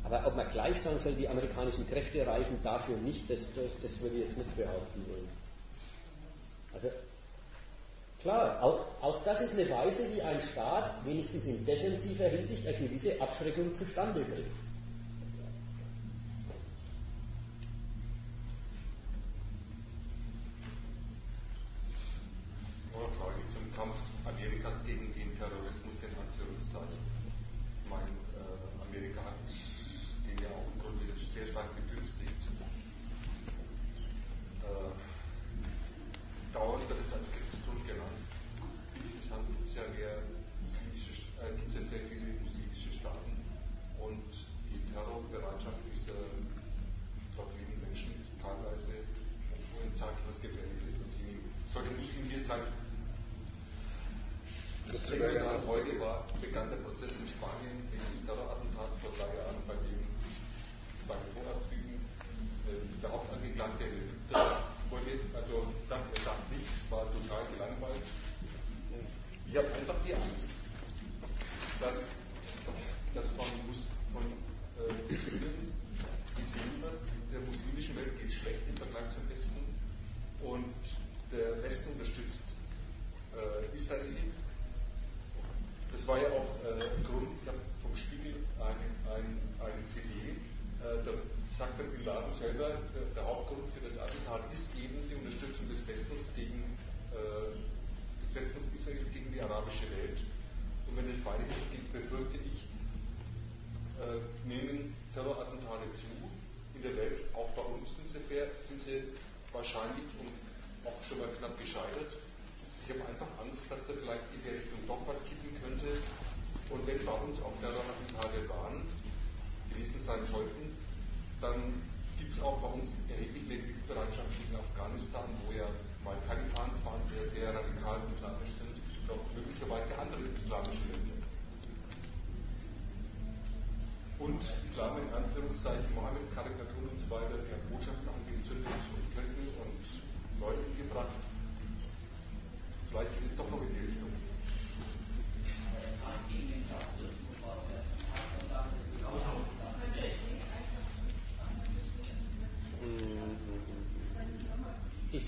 Aber 0.04 0.26
ob 0.28 0.36
man 0.36 0.50
gleich 0.50 0.80
sagen 0.82 1.00
soll, 1.00 1.14
die 1.14 1.28
amerikanischen 1.28 1.88
Kräfte 1.90 2.26
reichen 2.26 2.58
dafür 2.64 2.96
nicht, 2.98 3.30
das, 3.30 3.48
das, 3.56 3.72
das 3.82 4.02
würde 4.02 4.18
ich 4.18 4.24
jetzt 4.24 4.38
nicht 4.38 4.56
behaupten 4.56 5.06
wollen. 5.10 5.28
Also 6.74 6.90
klar, 8.24 8.64
auch, 8.64 8.86
auch 9.02 9.24
das 9.24 9.42
ist 9.42 9.54
eine 9.58 9.70
Weise, 9.70 10.04
wie 10.14 10.22
ein 10.22 10.42
Staat 10.42 10.94
wenigstens 11.06 11.46
in 11.46 11.64
defensiver 11.66 12.26
Hinsicht 12.26 12.66
eine 12.66 12.78
gewisse 12.78 13.22
Abschreckung 13.22 13.74
zustande 13.76 14.22
bringt. 14.22 14.63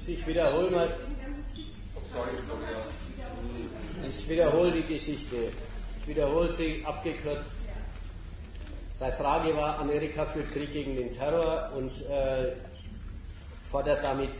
Ich, 0.07 0.13
ich 0.13 0.27
wiederhole 0.27 0.69
mal. 0.69 0.89
Ich 4.09 4.29
wiederhole 4.29 4.71
die 4.71 4.93
Geschichte. 4.93 5.35
Ich 6.01 6.07
wiederhole 6.07 6.51
sie 6.51 6.83
abgekürzt. 6.85 7.57
Seine 8.95 9.13
Frage 9.13 9.55
war, 9.55 9.79
Amerika 9.79 10.25
führt 10.25 10.51
Krieg 10.51 10.71
gegen 10.71 10.95
den 10.95 11.11
Terror 11.11 11.71
und 11.75 11.91
äh, 12.07 12.53
fordert 13.63 14.03
damit 14.03 14.31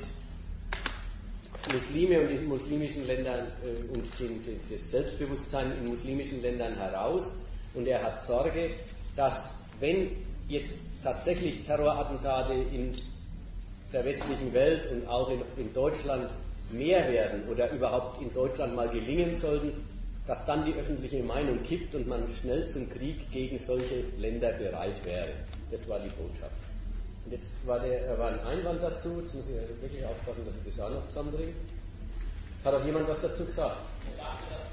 Muslime 1.73 2.21
und 2.21 2.29
die 2.29 2.39
muslimischen 2.39 3.05
Ländern 3.07 3.47
äh, 3.63 3.93
und 3.93 4.07
den, 4.19 4.43
den, 4.43 4.59
das 4.69 4.91
Selbstbewusstsein 4.91 5.71
in 5.79 5.87
muslimischen 5.87 6.41
Ländern 6.41 6.75
heraus. 6.75 7.39
Und 7.73 7.87
er 7.87 8.03
hat 8.03 8.17
Sorge, 8.17 8.69
dass 9.15 9.55
wenn 9.79 10.11
jetzt 10.47 10.75
tatsächlich 11.03 11.63
Terrorattentate 11.63 12.53
in 12.53 12.95
der 13.93 14.05
westlichen 14.05 14.53
Welt 14.53 14.89
und 14.91 15.07
auch 15.07 15.29
in, 15.29 15.41
in 15.57 15.73
Deutschland 15.73 16.29
mehr 16.71 17.11
werden 17.11 17.47
oder 17.49 17.71
überhaupt 17.71 18.21
in 18.21 18.33
Deutschland 18.33 18.75
mal 18.75 18.89
gelingen 18.89 19.33
sollten, 19.33 19.71
dass 20.27 20.45
dann 20.45 20.65
die 20.65 20.73
öffentliche 20.73 21.21
Meinung 21.21 21.61
kippt 21.63 21.93
und 21.95 22.07
man 22.07 22.27
schnell 22.29 22.67
zum 22.67 22.89
Krieg 22.89 23.31
gegen 23.31 23.59
solche 23.59 24.03
Länder 24.17 24.51
bereit 24.53 25.05
wäre. 25.05 25.29
Das 25.71 25.87
war 25.87 25.99
die 25.99 26.09
Botschaft. 26.09 26.55
Und 27.25 27.31
jetzt 27.31 27.53
war, 27.65 27.79
der, 27.79 28.17
war 28.17 28.29
ein 28.29 28.39
Einwand 28.39 28.81
dazu, 28.81 29.21
jetzt 29.21 29.33
muss 29.35 29.45
ich 29.47 29.55
wirklich 29.81 30.05
aufpassen, 30.05 30.45
dass 30.45 30.55
ich 30.55 30.75
das 30.75 30.85
auch 30.85 30.91
noch 30.91 31.07
zusammenbringe. 31.07 31.53
Hat 32.63 32.73
auch 32.73 32.85
jemand 32.85 33.07
was 33.07 33.21
dazu 33.21 33.45
gesagt? 33.45 33.77
Ich 34.09 34.17
sagte, 34.17 34.43
dass 34.49 34.65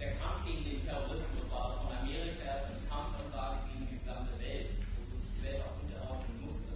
der 0.00 0.12
Kampf 0.20 0.44
gegen 0.44 0.62
den 0.62 0.84
Terrorismus 0.84 1.46
war 1.50 1.78
von 1.80 1.94
Amerika 1.94 2.42
erst 2.44 2.68
ein 2.68 2.82
Kampfansage 2.84 3.70
gegen 3.70 3.88
die 3.88 3.98
gesamte 3.98 4.34
Welt, 4.38 4.74
wo 4.92 5.02
sich 5.08 5.24
die 5.24 5.42
Welt 5.46 5.62
auch 5.64 5.78
unterordnen 5.80 6.36
musste. 6.44 6.74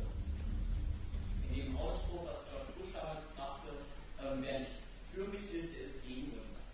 In 1.46 1.52
dem 1.52 1.76
Ausspruch, 1.76 2.26
was 2.26 2.42
George 2.48 2.72
Bush 2.78 2.90
damals 2.96 3.26
brachte, 3.36 3.70
ähm, 4.24 4.40
wer 4.40 4.64
nicht 4.64 4.78
für 5.12 5.26
mich 5.28 5.46
ist, 5.52 5.70
ist 5.76 6.00
gegen 6.02 6.32
uns. 6.38 6.64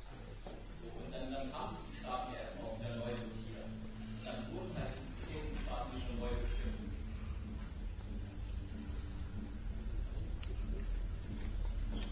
So, 0.81 0.87
und 1.03 1.11
dann, 1.11 1.29
dann 1.35 1.51
haben 1.51 1.75
sich 1.75 1.83
die 1.93 1.97
Staaten 1.99 2.31
ja 2.31 2.47
erstmal 2.47 2.69
auch 2.69 2.79
wieder 2.79 2.95
neu 3.01 3.11
sortiert. 3.11 3.69
Und 3.69 4.23
dann 4.23 4.39
wurden 4.55 4.73
halt 4.79 4.93
die 4.93 5.05
bestimmten 5.19 5.59
Staaten 5.67 5.91
wieder 5.99 6.15
neu 6.21 6.33
bestimmt. 6.37 6.79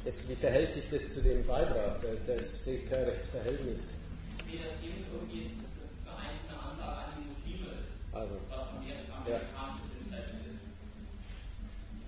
Das, 0.04 0.16
wie 0.28 0.33
verhält 0.44 0.70
sich 0.72 0.86
das 0.90 1.08
zu 1.08 1.22
dem 1.22 1.46
Beitrag? 1.46 2.02
Da, 2.02 2.08
da 2.26 2.38
sehe 2.38 2.76
ich 2.76 2.90
kein 2.90 3.04
Rechtsverhältnis. 3.04 3.94
Ich 4.36 4.44
sehe 4.44 4.60
das 4.60 4.76
eben 4.84 5.00
irgendwie, 5.10 5.52
dass 5.80 5.88
es 5.90 6.04
eine 6.04 6.20
einzelne 6.20 6.60
Ansage 6.60 6.98
an 7.00 7.12
die 7.16 7.24
Muslime 7.32 7.72
ist, 7.80 7.96
Also, 8.12 8.34
was 8.50 8.60
Amerika, 8.76 9.24
Ja. 9.24 9.40
amerikanisches 9.40 9.90
Interesse 10.04 10.36
ist. 10.44 10.60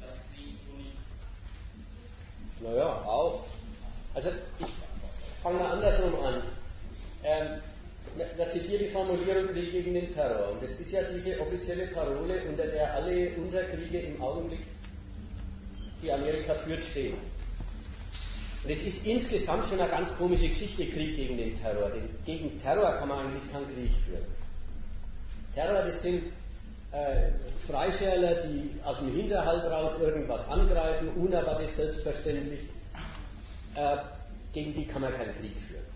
Das 0.03 0.13
sehe 0.29 0.53
ich 0.53 0.57
so 0.69 0.77
nicht. 0.77 1.01
naja, 2.61 2.89
auch. 3.09 3.47
Also, 4.13 4.29
ich 4.59 4.67
fange 5.43 5.59
mal 5.59 5.73
andersrum 5.73 6.15
an. 6.23 6.43
Ähm, 7.25 7.49
da 8.37 8.51
zitiere 8.51 8.85
die 8.85 8.91
Formulierung 8.91 9.47
Krieg 9.49 9.73
gegen 9.73 9.95
den 9.95 10.11
Terror. 10.11 10.53
Und 10.53 10.63
das 10.63 10.73
ist 10.73 10.93
ja 10.93 11.01
diese 11.05 11.41
offizielle 11.41 11.87
Parole, 11.87 12.43
unter 12.51 12.67
der 12.67 12.93
alle 12.93 13.31
Unterkriege 13.37 13.99
im 14.01 14.21
Augenblick, 14.21 14.67
die 16.03 16.13
Amerika 16.13 16.53
führt, 16.55 16.83
stehen. 16.83 17.17
Und 18.66 18.72
es 18.72 18.82
ist 18.82 19.06
insgesamt 19.06 19.64
schon 19.68 19.78
eine 19.78 19.88
ganz 19.88 20.12
komische 20.16 20.48
Geschichte, 20.48 20.86
Krieg 20.86 21.14
gegen 21.14 21.36
den 21.36 21.56
Terror. 21.56 21.88
Denn 21.88 22.09
gegen 22.24 22.59
Terror 22.59 22.94
kann 22.94 23.09
man 23.09 23.20
eigentlich 23.20 23.52
keinen 23.52 23.64
Krieg 23.66 23.93
führen. 24.05 24.24
Terror, 25.55 25.84
das 25.84 26.02
sind 26.02 26.24
äh, 26.90 27.30
Freischärler, 27.64 28.43
die 28.43 28.68
aus 28.82 28.98
dem 28.98 29.14
Hinterhalt 29.14 29.70
raus 29.70 29.93
irgendwas 30.01 30.48
angreifen, 30.48 31.10
unerwartet 31.10 31.72
selbstverständlich. 31.76 32.59
Äh, 33.76 33.98
gegen 34.52 34.74
die 34.74 34.84
kann 34.84 35.02
man 35.02 35.16
keinen 35.16 35.32
Krieg 35.34 35.55
führen. 35.68 35.86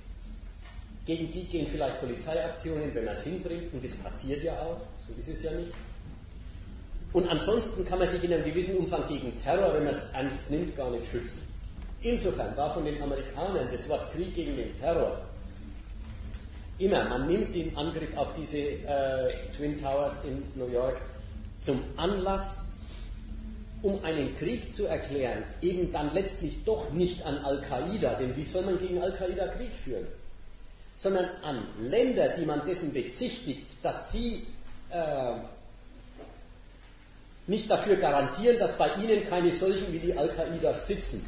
Gegen 1.06 1.28
die 1.32 1.46
gehen 1.46 1.66
vielleicht 1.66 1.98
Polizeiaktionen, 1.98 2.94
wenn 2.94 3.04
man 3.04 3.14
es 3.14 3.24
hinbringt, 3.24 3.74
und 3.74 3.84
das 3.84 3.96
passiert 3.96 4.44
ja 4.44 4.52
auch, 4.62 4.80
so 5.04 5.12
ist 5.18 5.28
es 5.28 5.42
ja 5.42 5.50
nicht. 5.50 5.72
Und 7.12 7.26
ansonsten 7.26 7.84
kann 7.84 7.98
man 7.98 8.06
sich 8.06 8.22
in 8.22 8.32
einem 8.32 8.44
gewissen 8.44 8.76
Umfang 8.76 9.08
gegen 9.08 9.36
Terror, 9.36 9.74
wenn 9.74 9.86
man 9.86 9.94
es 9.94 10.04
ernst 10.12 10.52
nimmt, 10.52 10.76
gar 10.76 10.88
nicht 10.92 11.10
schützen. 11.10 11.49
Insofern 12.02 12.56
war 12.56 12.72
von 12.72 12.84
den 12.84 13.02
Amerikanern 13.02 13.68
das 13.70 13.88
Wort 13.88 14.12
Krieg 14.12 14.34
gegen 14.34 14.56
den 14.56 14.78
Terror 14.78 15.20
immer, 16.80 17.04
man 17.04 17.26
nimmt 17.26 17.54
den 17.54 17.76
Angriff 17.76 18.16
auf 18.16 18.32
diese 18.34 18.58
äh, 18.58 19.30
Twin 19.56 19.76
Towers 19.76 20.24
in 20.24 20.42
New 20.54 20.68
York 20.68 21.00
zum 21.60 21.82
Anlass, 21.96 22.62
um 23.82 24.02
einen 24.02 24.34
Krieg 24.36 24.74
zu 24.74 24.86
erklären, 24.86 25.44
eben 25.60 25.92
dann 25.92 26.12
letztlich 26.14 26.64
doch 26.64 26.90
nicht 26.90 27.24
an 27.24 27.38
Al-Qaida, 27.44 28.14
denn 28.14 28.34
wie 28.36 28.44
soll 28.44 28.62
man 28.62 28.78
gegen 28.78 29.02
Al-Qaida 29.02 29.48
Krieg 29.48 29.72
führen? 29.72 30.06
Sondern 30.94 31.26
an 31.42 31.66
Länder, 31.80 32.30
die 32.30 32.44
man 32.44 32.64
dessen 32.66 32.92
bezichtigt, 32.92 33.66
dass 33.82 34.12
sie 34.12 34.46
äh, 34.90 35.32
nicht 37.46 37.70
dafür 37.70 37.96
garantieren, 37.96 38.58
dass 38.58 38.76
bei 38.76 38.88
ihnen 38.94 39.26
keine 39.28 39.50
solchen 39.50 39.92
wie 39.92 39.98
die 39.98 40.16
Al-Qaida 40.16 40.72
sitzen. 40.74 41.24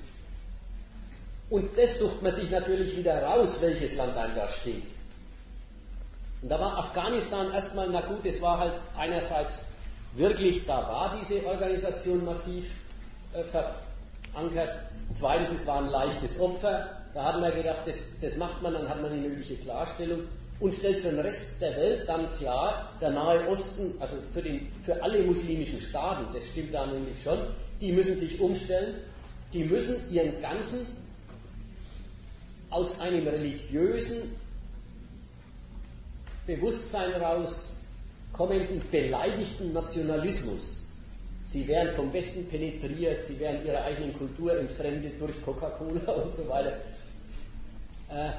Und 1.53 1.77
das 1.77 1.99
sucht 1.99 2.23
man 2.23 2.33
sich 2.33 2.51
natürlich 2.51 2.97
wieder 2.97 3.23
raus, 3.25 3.59
welches 3.61 3.95
Land 3.97 4.17
einem 4.17 4.35
da 4.35 4.49
steht. 4.49 4.85
Und 6.41 6.49
da 6.49 6.59
war 6.59 6.79
Afghanistan 6.79 7.53
erstmal, 7.53 7.91
na 7.91 8.01
gut, 8.01 8.25
es 8.25 8.41
war 8.41 8.59
halt 8.59 8.73
einerseits 8.97 9.65
wirklich, 10.15 10.65
da 10.65 10.79
war 10.79 11.15
diese 11.21 11.45
Organisation 11.45 12.25
massiv 12.25 12.71
äh, 13.35 13.45
verankert. 13.45 14.77
Zweitens, 15.13 15.53
es 15.53 15.67
war 15.67 15.83
ein 15.83 15.91
leichtes 15.91 16.41
Opfer. 16.41 16.89
Da 17.13 17.23
hat 17.23 17.39
man 17.39 17.55
gedacht, 17.55 17.83
das, 17.85 18.05
das 18.23 18.39
macht 18.39 18.63
man, 18.63 18.73
dann 18.73 18.89
hat 18.89 19.03
man 19.03 19.13
eine 19.13 19.21
mögliche 19.21 19.57
Klarstellung 19.57 20.21
und 20.59 20.75
stellt 20.75 21.01
für 21.01 21.11
den 21.11 21.19
Rest 21.19 21.61
der 21.61 21.77
Welt 21.77 22.09
dann 22.09 22.33
klar, 22.33 22.95
der 22.99 23.11
Nahe 23.11 23.47
Osten, 23.47 23.93
also 24.01 24.17
für, 24.33 24.41
den, 24.41 24.73
für 24.81 25.03
alle 25.03 25.21
muslimischen 25.21 25.83
Staaten, 25.83 26.33
das 26.33 26.47
stimmt 26.47 26.73
da 26.73 26.87
nämlich 26.87 27.23
schon, 27.23 27.41
die 27.79 27.93
müssen 27.93 28.17
sich 28.17 28.41
umstellen. 28.41 28.95
die 29.53 29.65
müssen 29.65 29.97
ihren 30.11 30.41
ganzen 30.41 30.87
aus 32.73 33.01
einem 33.01 33.27
religiösen 33.27 34.37
Bewusstsein 36.47 37.13
heraus 37.13 37.75
kommenden 38.33 38.83
beleidigten 38.91 39.73
Nationalismus. 39.73 40.87
Sie 41.45 41.67
werden 41.69 41.93
vom 41.95 42.13
Westen 42.13 42.47
penetriert, 42.49 43.25
sie 43.25 43.39
werden 43.39 43.67
ihrer 43.67 43.85
eigenen 43.85 44.13
Kultur 44.17 44.59
entfremdet 44.59 45.21
durch 45.21 45.41
Coca-Cola 45.43 46.13
und 46.25 46.35
so 46.35 46.49
weiter. 46.49 46.73
Äh, 48.09 48.31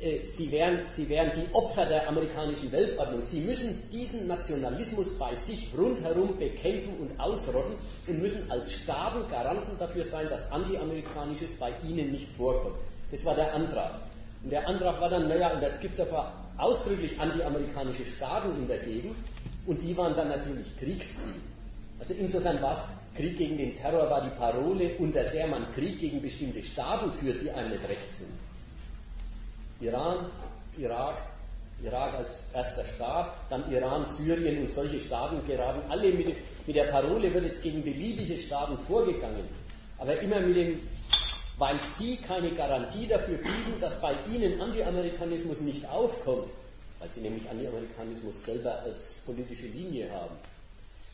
äh, 0.00 0.26
sie 0.26 0.50
wären, 0.50 0.86
sie 0.86 1.08
wären 1.08 1.30
die 1.34 1.54
Opfer 1.54 1.84
der 1.86 2.08
amerikanischen 2.08 2.72
Weltordnung. 2.72 3.22
Sie 3.22 3.40
müssen 3.40 3.82
diesen 3.90 4.26
Nationalismus 4.26 5.18
bei 5.18 5.34
sich 5.34 5.68
rundherum 5.76 6.38
bekämpfen 6.38 6.96
und 7.00 7.20
ausrotten 7.20 7.74
und 8.06 8.22
müssen 8.22 8.50
als 8.50 8.72
Staaten 8.72 9.28
Garanten 9.30 9.76
dafür 9.78 10.04
sein, 10.04 10.28
dass 10.30 10.50
Antiamerikanisches 10.50 11.54
bei 11.54 11.72
ihnen 11.86 12.12
nicht 12.12 12.28
vorkommt. 12.36 12.76
Das 13.10 13.24
war 13.24 13.34
der 13.34 13.54
Antrag. 13.54 13.92
Und 14.42 14.50
der 14.50 14.66
Antrag 14.66 15.00
war 15.00 15.10
dann, 15.10 15.28
naja, 15.28 15.50
und 15.50 15.62
jetzt 15.62 15.80
gibt 15.80 15.94
es 15.94 16.00
ein 16.00 16.08
paar 16.08 16.32
ausdrücklich 16.56 17.18
antiamerikanische 17.18 18.04
Staaten 18.04 18.56
in 18.56 18.68
der 18.68 18.78
Gegend 18.78 19.16
und 19.66 19.82
die 19.82 19.96
waren 19.96 20.14
dann 20.14 20.28
natürlich 20.28 20.76
Kriegsziel. 20.78 21.34
Also 21.98 22.14
insofern 22.14 22.60
war 22.62 22.72
es, 22.72 22.88
Krieg 23.14 23.36
gegen 23.36 23.58
den 23.58 23.74
Terror 23.74 24.08
war 24.08 24.22
die 24.22 24.30
Parole, 24.30 24.92
unter 24.98 25.24
der 25.24 25.46
man 25.48 25.70
Krieg 25.72 25.98
gegen 25.98 26.22
bestimmte 26.22 26.62
Staaten 26.62 27.12
führt, 27.12 27.42
die 27.42 27.50
einem 27.50 27.70
nicht 27.70 27.86
recht 27.88 28.14
sind. 28.14 28.30
Iran, 29.80 30.26
Irak, 30.78 31.22
Irak 31.82 32.14
als 32.14 32.44
erster 32.54 32.84
Staat, 32.84 33.34
dann 33.48 33.70
Iran, 33.70 34.04
Syrien 34.04 34.62
und 34.62 34.70
solche 34.70 35.00
Staaten 35.00 35.46
geraten 35.46 35.80
alle 35.90 36.12
mit, 36.12 36.36
mit 36.66 36.76
der 36.76 36.84
Parole 36.84 37.32
wird 37.32 37.44
jetzt 37.44 37.62
gegen 37.62 37.82
beliebige 37.82 38.38
Staaten 38.38 38.78
vorgegangen, 38.78 39.44
aber 39.98 40.18
immer 40.20 40.40
mit 40.40 40.56
dem, 40.56 40.80
weil 41.60 41.78
sie 41.78 42.16
keine 42.16 42.50
Garantie 42.52 43.06
dafür 43.06 43.36
bieten, 43.36 43.78
dass 43.80 44.00
bei 44.00 44.14
ihnen 44.32 44.58
Anti-Amerikanismus 44.62 45.60
nicht 45.60 45.86
aufkommt, 45.86 46.50
weil 46.98 47.12
sie 47.12 47.20
nämlich 47.20 47.48
Anti-Amerikanismus 47.50 48.44
selber 48.44 48.80
als 48.80 49.16
politische 49.26 49.66
Linie 49.66 50.10
haben. 50.10 50.34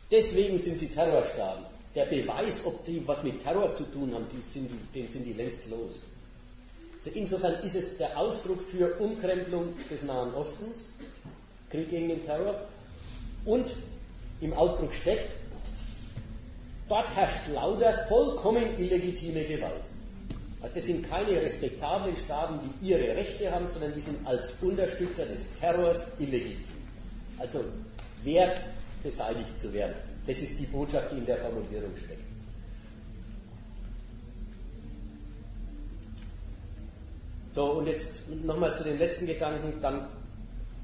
Deswegen 0.09 0.57
sind 0.57 0.79
sie 0.79 0.87
Terrorstaaten. 0.87 1.65
Der 1.93 2.05
Beweis, 2.05 2.65
ob 2.65 2.85
die 2.85 3.05
was 3.05 3.23
mit 3.23 3.43
Terror 3.43 3.73
zu 3.73 3.83
tun 3.91 4.13
haben, 4.13 4.25
sind 4.41 4.71
den 4.95 5.07
sind 5.09 5.25
die 5.25 5.33
längst 5.33 5.69
los. 5.69 5.95
Also 6.95 7.09
insofern 7.09 7.55
ist 7.63 7.75
es 7.75 7.97
der 7.97 8.17
Ausdruck 8.17 8.63
für 8.63 8.95
Umkrempelung 8.99 9.73
des 9.91 10.03
Nahen 10.03 10.33
Ostens, 10.33 10.91
Krieg 11.69 11.89
gegen 11.89 12.07
den 12.07 12.23
Terror, 12.23 12.55
und 13.43 13.75
im 14.39 14.53
Ausdruck 14.53 14.93
steckt, 14.93 15.29
dort 16.87 17.13
herrscht 17.17 17.49
lauter 17.53 17.93
vollkommen 18.07 18.63
illegitime 18.79 19.43
Gewalt. 19.43 19.83
Also 20.61 20.75
das 20.75 20.85
sind 20.85 21.07
keine 21.07 21.41
respektablen 21.41 22.15
Staaten, 22.15 22.59
die 22.81 22.89
ihre 22.89 23.15
Rechte 23.15 23.51
haben, 23.51 23.67
sondern 23.67 23.93
die 23.93 24.01
sind 24.01 24.25
als 24.25 24.55
Unterstützer 24.61 25.25
des 25.25 25.45
Terrors 25.59 26.13
illegitim. 26.19 26.77
Also 27.37 27.63
wert 28.23 28.59
beseitigt 29.03 29.57
zu 29.59 29.71
werden. 29.71 29.93
Das 30.25 30.39
ist 30.39 30.59
die 30.59 30.65
Botschaft, 30.65 31.11
die 31.11 31.17
in 31.17 31.25
der 31.25 31.37
Formulierung 31.37 31.91
steckt. 31.95 32.21
So, 37.51 37.71
und 37.71 37.87
jetzt 37.87 38.21
nochmal 38.45 38.75
zu 38.75 38.83
den 38.83 38.99
letzten 38.99 39.25
Gedanken. 39.25 39.81
Dann 39.81 40.07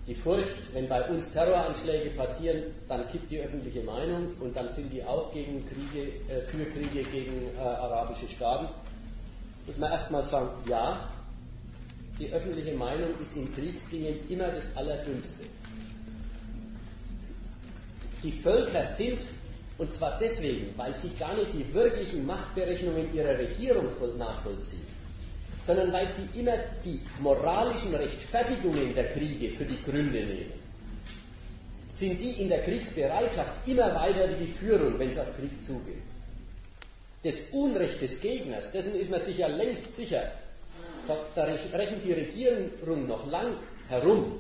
die 0.07 0.15
Furcht, 0.15 0.73
wenn 0.73 0.87
bei 0.87 1.01
uns 1.03 1.31
Terroranschläge 1.31 2.09
passieren, 2.11 2.63
dann 2.87 3.07
kippt 3.07 3.31
die 3.31 3.39
öffentliche 3.39 3.81
Meinung 3.81 4.33
und 4.39 4.55
dann 4.55 4.67
sind 4.69 4.91
die 4.91 5.03
auch 5.03 5.31
gegen 5.31 5.63
Kriege, 5.65 6.09
äh, 6.29 6.41
für 6.41 6.65
Kriege 6.65 7.03
gegen 7.03 7.55
äh, 7.55 7.59
arabische 7.59 8.27
Staaten. 8.27 8.67
Muss 9.65 9.77
man 9.77 9.91
erstmal 9.91 10.23
sagen, 10.23 10.49
ja, 10.69 11.09
die 12.19 12.31
öffentliche 12.31 12.73
Meinung 12.73 13.09
ist 13.21 13.35
in 13.35 13.53
Kriegsdingen 13.53 14.15
immer 14.29 14.47
das 14.47 14.75
Allerdünnste. 14.75 15.43
Die 18.21 18.31
Völker 18.31 18.85
sind, 18.85 19.19
und 19.77 19.93
zwar 19.93 20.17
deswegen, 20.19 20.77
weil 20.77 20.93
sie 20.95 21.09
gar 21.19 21.33
nicht 21.35 21.53
die 21.53 21.73
wirklichen 21.73 22.25
Machtberechnungen 22.25 23.13
ihrer 23.13 23.37
Regierung 23.37 23.87
nachvollziehen 24.17 24.93
sondern 25.63 25.91
weil 25.93 26.09
sie 26.09 26.39
immer 26.39 26.57
die 26.83 26.99
moralischen 27.19 27.95
Rechtfertigungen 27.95 28.93
der 28.93 29.11
Kriege 29.13 29.55
für 29.55 29.65
die 29.65 29.81
Gründe 29.81 30.19
nehmen. 30.19 30.53
Sind 31.89 32.19
die 32.19 32.41
in 32.41 32.49
der 32.49 32.63
Kriegsbereitschaft 32.63 33.67
immer 33.67 33.95
weiter 33.95 34.27
wie 34.29 34.45
die 34.45 34.51
Führung, 34.51 34.99
wenn 34.99 35.09
es 35.09 35.17
auf 35.17 35.35
Krieg 35.37 35.61
zugeht. 35.61 36.02
Das 37.23 37.39
Unrecht 37.51 38.01
des 38.01 38.19
Gegners, 38.19 38.71
dessen 38.71 38.95
ist 38.95 39.09
man 39.09 39.19
sich 39.19 39.37
ja 39.37 39.47
längst 39.47 39.93
sicher, 39.93 40.31
da, 41.07 41.17
da 41.35 41.43
rechnet 41.45 42.03
die 42.03 42.13
Regierung 42.13 43.07
noch 43.07 43.29
lang 43.31 43.55
herum, 43.87 44.39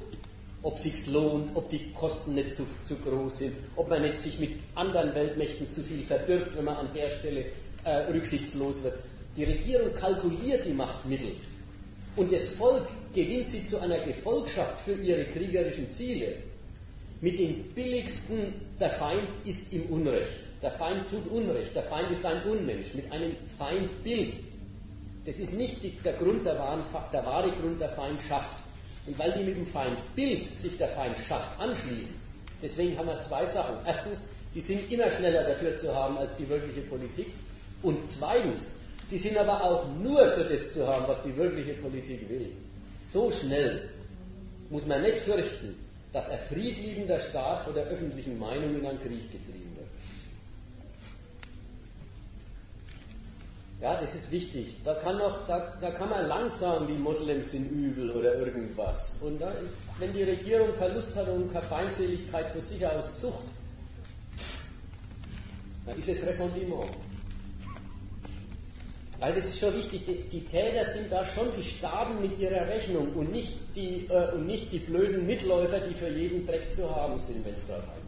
ob 0.63 0.77
sich's 0.77 1.07
lohnt, 1.07 1.55
ob 1.55 1.69
die 1.69 1.91
Kosten 1.93 2.35
nicht 2.35 2.55
zu, 2.55 2.65
zu, 2.85 2.95
groß 2.97 3.37
sind, 3.37 3.55
ob 3.75 3.89
man 3.89 4.01
nicht 4.01 4.19
sich 4.19 4.39
mit 4.39 4.61
anderen 4.75 5.13
Weltmächten 5.15 5.69
zu 5.69 5.81
viel 5.81 6.03
verdirbt, 6.03 6.57
wenn 6.57 6.65
man 6.65 6.77
an 6.77 6.89
der 6.93 7.09
Stelle 7.09 7.45
äh, 7.83 7.89
rücksichtslos 8.11 8.83
wird. 8.83 8.97
Die 9.35 9.43
Regierung 9.43 9.93
kalkuliert 9.93 10.65
die 10.65 10.73
Machtmittel 10.73 11.31
und 12.15 12.31
das 12.31 12.49
Volk 12.49 12.87
gewinnt 13.13 13.49
sie 13.49 13.65
zu 13.65 13.79
einer 13.79 13.99
Gefolgschaft 13.99 14.79
für 14.79 14.93
ihre 14.93 15.25
kriegerischen 15.25 15.89
Ziele. 15.91 16.35
Mit 17.21 17.39
den 17.39 17.63
billigsten, 17.73 18.53
der 18.79 18.89
Feind 18.89 19.29
ist 19.45 19.73
im 19.73 19.83
Unrecht. 19.85 20.52
Der 20.63 20.71
Feind 20.71 21.09
tut 21.09 21.27
Unrecht. 21.29 21.75
Der 21.75 21.83
Feind 21.83 22.09
ist 22.09 22.25
ein 22.25 22.41
Unmensch 22.43 22.93
mit 22.93 23.11
einem 23.11 23.35
Feindbild. 23.57 24.39
Das 25.25 25.37
ist 25.39 25.53
nicht 25.53 25.77
der, 26.03 26.13
Grund 26.13 26.45
der, 26.45 26.57
wahren, 26.57 26.81
der 27.11 27.25
wahre 27.25 27.51
Grund 27.51 27.79
der 27.79 27.89
Feindschaft. 27.89 28.55
Und 29.05 29.19
weil 29.19 29.33
die 29.33 29.43
mit 29.43 29.57
dem 29.57 29.67
Feindbild 29.67 30.45
sich 30.57 30.77
der 30.77 30.87
Feindschaft 30.87 31.59
anschließen, 31.59 32.15
deswegen 32.61 32.97
haben 32.97 33.07
wir 33.07 33.19
zwei 33.19 33.45
Sachen. 33.45 33.75
Erstens, 33.85 34.21
die 34.55 34.61
sind 34.61 34.89
immer 34.91 35.11
schneller 35.11 35.43
dafür 35.43 35.75
zu 35.77 35.93
haben 35.93 36.17
als 36.17 36.35
die 36.35 36.47
wirkliche 36.47 36.81
Politik. 36.81 37.27
Und 37.81 38.09
zweitens, 38.09 38.67
Sie 39.05 39.17
sind 39.17 39.37
aber 39.37 39.61
auch 39.63 39.85
nur 40.01 40.27
für 40.29 40.45
das 40.45 40.73
zu 40.73 40.87
haben, 40.87 41.05
was 41.07 41.21
die 41.23 41.35
wirkliche 41.35 41.73
Politik 41.73 42.29
will. 42.29 42.51
So 43.03 43.31
schnell 43.31 43.89
muss 44.69 44.85
man 44.85 45.01
nicht 45.01 45.17
fürchten, 45.19 45.75
dass 46.13 46.29
ein 46.29 46.39
friedliebender 46.39 47.19
Staat 47.19 47.63
von 47.63 47.73
der 47.73 47.85
öffentlichen 47.85 48.39
Meinung 48.39 48.79
in 48.79 48.85
einen 48.85 49.01
Krieg 49.01 49.29
getrieben 49.29 49.75
wird. 49.75 49.87
Ja, 53.83 53.97
das 53.99 54.15
ist 54.15 54.31
wichtig. 54.31 54.77
Da 54.85 54.93
kann, 54.93 55.17
noch, 55.17 55.45
da, 55.45 55.73
da 55.81 55.91
kann 55.91 56.09
man 56.09 56.25
lang 56.25 56.49
sagen, 56.49 56.87
die 56.87 56.93
Moslems 56.93 57.51
sind 57.51 57.69
übel 57.69 58.11
oder 58.11 58.33
irgendwas. 58.35 59.17
Und 59.19 59.41
da, 59.41 59.51
wenn 59.99 60.13
die 60.13 60.23
Regierung 60.23 60.69
keine 60.79 60.93
Lust 60.93 61.13
hat 61.17 61.27
und 61.27 61.51
keine 61.51 61.65
Feindseligkeit 61.65 62.47
für 62.47 62.61
sich 62.61 62.87
aus 62.87 63.19
sucht, 63.19 63.43
dann 65.85 65.99
ist 65.99 66.07
es 66.07 66.25
Ressentiment. 66.25 66.91
Weil 69.19 69.33
das 69.33 69.47
ist 69.47 69.59
schon 69.59 69.75
wichtig, 69.75 70.05
die, 70.05 70.29
die, 70.29 70.45
Täter 70.45 70.85
sind 70.85 71.11
da 71.11 71.25
schon 71.25 71.49
die 71.57 71.63
Staaten 71.63 72.21
mit 72.21 72.39
ihrer 72.39 72.65
Rechnung 72.65 73.11
und 73.15 73.33
nicht 73.33 73.53
die, 73.75 74.07
äh, 74.09 74.33
und 74.33 74.47
nicht 74.47 74.71
die 74.71 74.79
blöden 74.79 75.27
Mitläufer, 75.27 75.81
die 75.81 75.93
für 75.93 76.07
jeden 76.07 76.45
Dreck 76.45 76.73
zu 76.73 76.89
haben 76.95 77.19
sind, 77.19 77.45
wenn 77.45 77.53
es 77.53 77.67
da 77.67 77.73
reinkommt. 77.73 78.02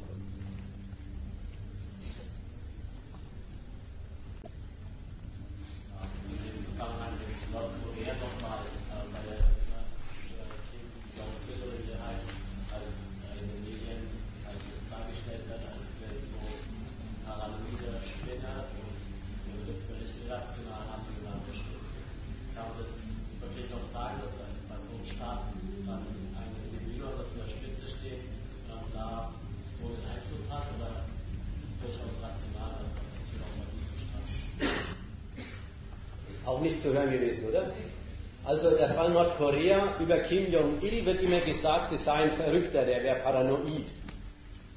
Also 38.56 38.70
der 38.70 38.88
Fall 38.88 39.10
Nordkorea 39.10 39.96
über 40.00 40.18
Kim 40.20 40.50
Jong-il 40.50 41.06
wird 41.06 41.22
immer 41.22 41.42
gesagt, 41.42 41.92
es 41.92 42.06
sei 42.06 42.14
ein 42.14 42.32
Verrückter, 42.32 42.86
der 42.86 43.04
wäre 43.04 43.18
paranoid. 43.18 43.84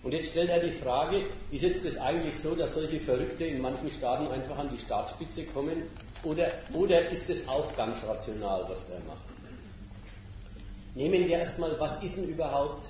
Und 0.03 0.11
jetzt 0.11 0.31
stellt 0.31 0.51
er 0.51 0.59
die 0.59 0.73
Frage, 0.73 1.23
ist 1.53 1.63
jetzt 1.63 1.85
das 1.85 1.97
eigentlich 1.97 2.37
so, 2.37 2.57
dass 2.57 2.75
solche 2.75 2.99
Verrückte 2.99 3.45
in 3.45 3.61
manchen 3.61 3.89
Staaten 3.89 4.27
einfach 4.33 4.59
an 4.59 4.69
die 4.73 4.79
Staatsspitze 4.79 5.45
kommen? 5.45 5.85
Oder, 6.25 6.49
oder 6.73 7.09
ist 7.09 7.31
es 7.31 7.47
auch 7.47 7.77
ganz 7.77 7.99
rational, 8.05 8.65
was 8.69 8.85
der 8.89 8.99
macht? 9.07 9.23
Nehmen 10.97 11.29
wir 11.29 11.39
erstmal, 11.39 11.79
was 11.79 12.03
ist 12.03 12.17
denn 12.17 12.25
überhaupt, 12.25 12.89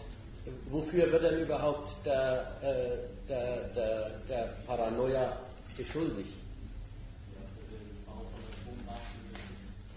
wofür 0.71 1.13
wird 1.13 1.23
denn 1.23 1.39
überhaupt 1.41 1.97
der, 2.07 2.51
äh, 2.63 3.29
der, 3.29 3.65
der, 3.77 4.11
der 4.27 4.55
Paranoia 4.67 5.37
beschuldigt? 5.77 6.38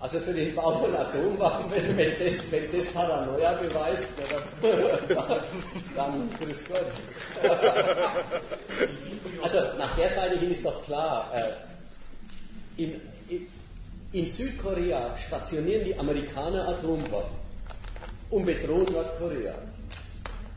Also 0.01 0.19
für 0.19 0.33
den 0.33 0.55
Bau 0.55 0.73
von 0.73 0.95
Atomwaffen, 0.95 1.69
wenn, 1.69 1.95
wenn, 1.95 2.11
das, 2.17 2.51
wenn 2.51 2.71
das 2.71 2.87
Paranoia 2.87 3.53
beweist, 3.53 4.09
dann, 5.95 6.29
grüß 6.39 6.63
Gott. 6.67 6.85
Also 9.43 9.57
nach 9.77 9.95
der 9.95 10.07
Seite 10.07 10.37
hin 10.37 10.51
ist 10.51 10.63
doch 10.63 10.83
klar, 10.83 11.31
äh, 11.33 12.83
in, 12.83 13.01
in 14.11 14.27
Südkorea 14.27 15.17
stationieren 15.17 15.83
die 15.83 15.97
Amerikaner 15.97 16.67
Atomwaffen 16.67 17.35
und 18.29 18.45
bedrohen 18.45 18.91
Nordkorea. 18.93 19.55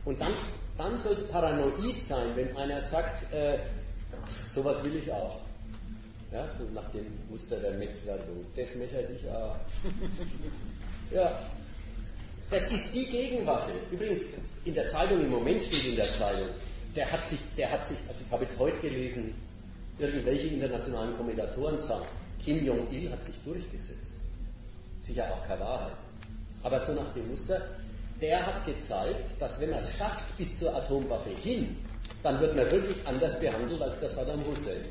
Und 0.04 0.20
dann, 0.20 0.32
dann 0.76 0.98
soll 0.98 1.14
es 1.14 1.26
paranoid 1.28 2.00
sein, 2.00 2.28
wenn 2.34 2.54
einer 2.56 2.80
sagt, 2.82 3.32
äh, 3.32 3.58
sowas 4.46 4.84
will 4.84 4.96
ich 4.96 5.10
auch. 5.10 5.40
Ja, 6.34 6.48
so 6.50 6.64
nach 6.74 6.90
dem 6.90 7.06
Muster 7.30 7.60
der 7.60 7.74
Netzwertung. 7.74 8.44
Das 8.56 8.74
möchte 8.74 9.06
ich 9.14 9.30
auch. 9.30 9.54
Ja, 11.12 11.38
das 12.50 12.66
ist 12.72 12.92
die 12.92 13.06
Gegenwaffe. 13.06 13.70
Übrigens, 13.92 14.30
in 14.64 14.74
der 14.74 14.88
Zeitung, 14.88 15.20
im 15.20 15.30
Moment 15.30 15.62
steht 15.62 15.84
in 15.84 15.94
der 15.94 16.10
Zeitung, 16.10 16.48
der 16.96 17.12
hat 17.12 17.24
sich, 17.24 17.38
der 17.56 17.70
hat 17.70 17.86
sich, 17.86 17.98
also 18.08 18.22
ich 18.26 18.32
habe 18.32 18.42
jetzt 18.42 18.58
heute 18.58 18.78
gelesen, 18.78 19.34
irgendwelche 19.98 20.48
internationalen 20.48 21.14
Kommentatoren 21.14 21.78
sagen, 21.78 22.06
Kim 22.42 22.64
Jong-il 22.64 23.12
hat 23.12 23.22
sich 23.22 23.34
durchgesetzt. 23.44 24.14
Sicher 25.00 25.30
auch 25.30 25.46
keine 25.46 25.60
Wahrheit. 25.60 25.92
Aber 26.64 26.80
so 26.80 26.94
nach 26.94 27.12
dem 27.12 27.28
Muster, 27.30 27.60
der 28.20 28.44
hat 28.44 28.66
gezeigt, 28.66 29.40
dass 29.40 29.60
wenn 29.60 29.70
er 29.70 29.78
es 29.78 29.96
schafft 29.96 30.36
bis 30.36 30.56
zur 30.56 30.74
Atomwaffe 30.74 31.30
hin, 31.30 31.76
dann 32.24 32.40
wird 32.40 32.56
man 32.56 32.68
wirklich 32.72 32.96
anders 33.04 33.38
behandelt 33.38 33.82
als 33.82 34.00
der 34.00 34.08
Saddam 34.08 34.44
Hussein. 34.46 34.84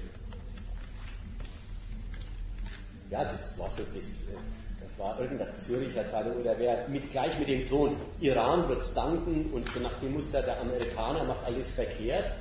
Ja, 3.13 3.23
das 3.25 3.55
war 3.59 3.69
so, 3.69 3.83
das, 3.93 4.21
äh, 4.21 4.33
das 4.79 4.89
war 4.97 5.19
irgendeine 5.19 5.53
Züricher 5.53 6.03
Zeitung 6.07 6.33
oder 6.35 6.55
wer 6.57 6.87
mit, 6.87 7.11
gleich 7.11 7.37
mit 7.37 7.47
dem 7.47 7.69
Ton, 7.69 7.95
Iran 8.19 8.67
wird 8.67 8.81
es 8.81 8.91
danken 8.91 9.51
und 9.53 9.69
so 9.69 9.79
nach 9.81 9.93
dem 10.01 10.13
Muster, 10.13 10.41
der 10.41 10.59
Amerikaner 10.59 11.23
macht 11.23 11.45
alles 11.45 11.69
verkehrt 11.69 12.31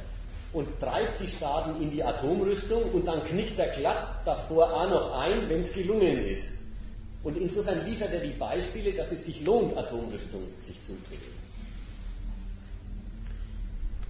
und 0.54 0.80
treibt 0.80 1.20
die 1.20 1.28
Staaten 1.28 1.82
in 1.82 1.90
die 1.90 2.02
Atomrüstung 2.02 2.84
und 2.84 3.06
dann 3.06 3.22
knickt 3.22 3.58
er 3.58 3.66
glatt 3.66 4.16
davor 4.24 4.72
auch 4.72 4.88
noch 4.88 5.18
ein, 5.18 5.46
wenn 5.50 5.60
es 5.60 5.74
gelungen 5.74 6.16
ist. 6.16 6.54
Und 7.22 7.36
insofern 7.36 7.84
liefert 7.84 8.14
er 8.14 8.20
die 8.20 8.32
Beispiele, 8.32 8.94
dass 8.94 9.12
es 9.12 9.26
sich 9.26 9.42
lohnt, 9.42 9.76
Atomrüstung 9.76 10.40
sich 10.58 10.82
zuzulegen. 10.82 11.42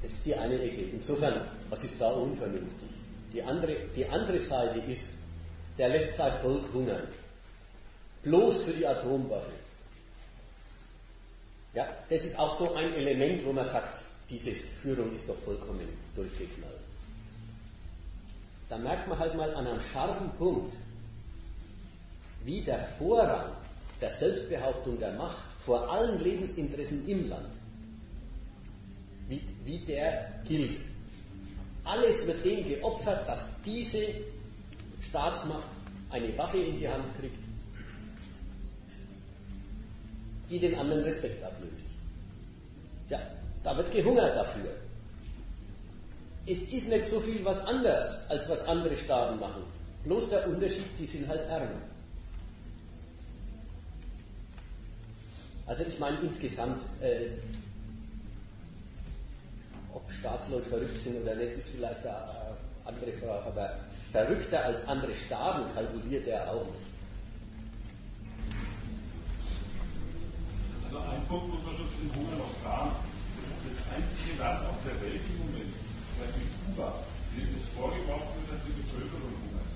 Das 0.01 0.13
ist 0.13 0.27
die 0.27 0.37
eine 0.37 0.61
Ecke. 0.63 0.83
Insofern, 0.93 1.41
was 1.69 1.83
ist 1.83 2.01
da 2.01 2.13
unvernünftig? 2.13 2.89
Die 3.33 3.43
andere, 3.43 3.75
die 3.97 4.07
andere 4.07 4.39
Seite 4.39 4.79
ist, 4.89 5.22
der 5.79 5.89
lässt 5.89 6.15
sein 6.15 6.33
Volk 6.41 6.65
hungern. 6.73 7.07
Bloß 8.23 8.65
für 8.65 8.73
die 8.73 8.87
Atomwaffe. 8.87 9.53
Ja, 11.75 11.89
das 12.09 12.25
ist 12.25 12.39
auch 12.39 12.53
so 12.53 12.75
ein 12.75 12.93
Element, 12.95 13.45
wo 13.45 13.53
man 13.53 13.65
sagt, 13.65 14.05
diese 14.29 14.53
Führung 14.53 15.15
ist 15.15 15.29
doch 15.29 15.39
vollkommen 15.39 15.89
durchgeknallt. 16.15 16.73
Da 18.69 18.79
merkt 18.79 19.09
man 19.09 19.19
halt 19.19 19.35
mal 19.35 19.55
an 19.55 19.67
einem 19.67 19.81
scharfen 19.81 20.31
Punkt, 20.39 20.75
wie 22.45 22.61
der 22.61 22.79
Vorrang 22.79 23.51
der 24.01 24.11
Selbstbehauptung 24.11 24.99
der 24.99 25.13
Macht 25.13 25.45
vor 25.61 25.91
allen 25.91 26.19
Lebensinteressen 26.21 27.07
im 27.09 27.29
Land, 27.29 27.55
wie, 29.29 29.41
wie 29.65 29.79
der 29.79 30.41
gilt. 30.45 30.81
Alles 31.85 32.27
wird 32.27 32.45
dem 32.45 32.69
geopfert, 32.69 33.29
dass 33.29 33.51
diese 33.65 34.03
Staatsmacht 35.07 35.69
eine 36.11 36.37
Waffe 36.39 36.59
in 36.59 36.79
die 36.79 36.89
Hand 36.89 37.05
kriegt, 37.19 37.39
die 40.51 40.59
den 40.59 40.79
anderen 40.79 41.03
Respekt 41.03 41.43
ablötigt. 41.43 41.79
Ja, 43.09 43.21
da 43.63 43.77
wird 43.77 43.91
gehungert 43.91 44.37
dafür. 44.37 44.71
Es 46.47 46.65
ist 46.65 46.89
nicht 46.89 47.05
so 47.05 47.21
viel 47.21 47.45
was 47.45 47.65
anders, 47.67 48.29
als 48.29 48.49
was 48.49 48.67
andere 48.67 48.97
Staaten 48.97 49.39
machen. 49.39 49.63
Bloß 50.05 50.29
der 50.31 50.49
Unterschied, 50.49 50.87
die 50.99 51.07
sind 51.07 51.29
halt 51.29 51.49
ärmer. 51.49 51.81
Also 55.67 55.85
ich 55.85 55.99
meine 55.99 56.19
insgesamt, 56.21 56.81
äh, 57.01 57.29
ob 59.95 60.11
Staatsleute 60.11 60.65
verrückt 60.65 60.97
sind 60.97 61.23
oder 61.23 61.37
nicht, 61.37 61.55
ist 61.55 61.71
vielleicht 61.71 62.05
eine 62.05 62.57
andere 62.85 63.13
Frage, 63.13 63.47
aber 63.47 63.77
verrückter 64.13 64.65
als 64.65 64.87
andere 64.87 65.15
Staaten 65.17 65.73
kalkuliert 65.75 66.29
er 66.29 66.53
auch 66.53 66.67
nicht. 66.69 66.93
Also 70.85 70.99
ein 71.09 71.25
Punkt 71.27 71.49
muss 71.49 71.65
man 71.65 71.75
schon 71.75 71.89
den 71.97 72.13
Hunger 72.13 72.37
noch 72.37 72.53
sagen. 72.61 72.93
Das 73.41 73.73
ist 73.73 73.81
das 73.81 73.81
einzige 73.97 74.37
Land 74.37 74.61
auf 74.69 74.77
der 74.85 75.01
Welt 75.01 75.25
im 75.33 75.39
Moment, 75.49 75.73
wie 75.73 76.49
Kuba, 76.61 77.01
dem 77.33 77.57
es 77.57 77.67
vorgeworfen 77.73 78.37
wird, 78.37 78.49
dass 78.53 78.63
die 78.69 78.77
Bevölkerung 78.85 79.33
hungert. 79.33 79.73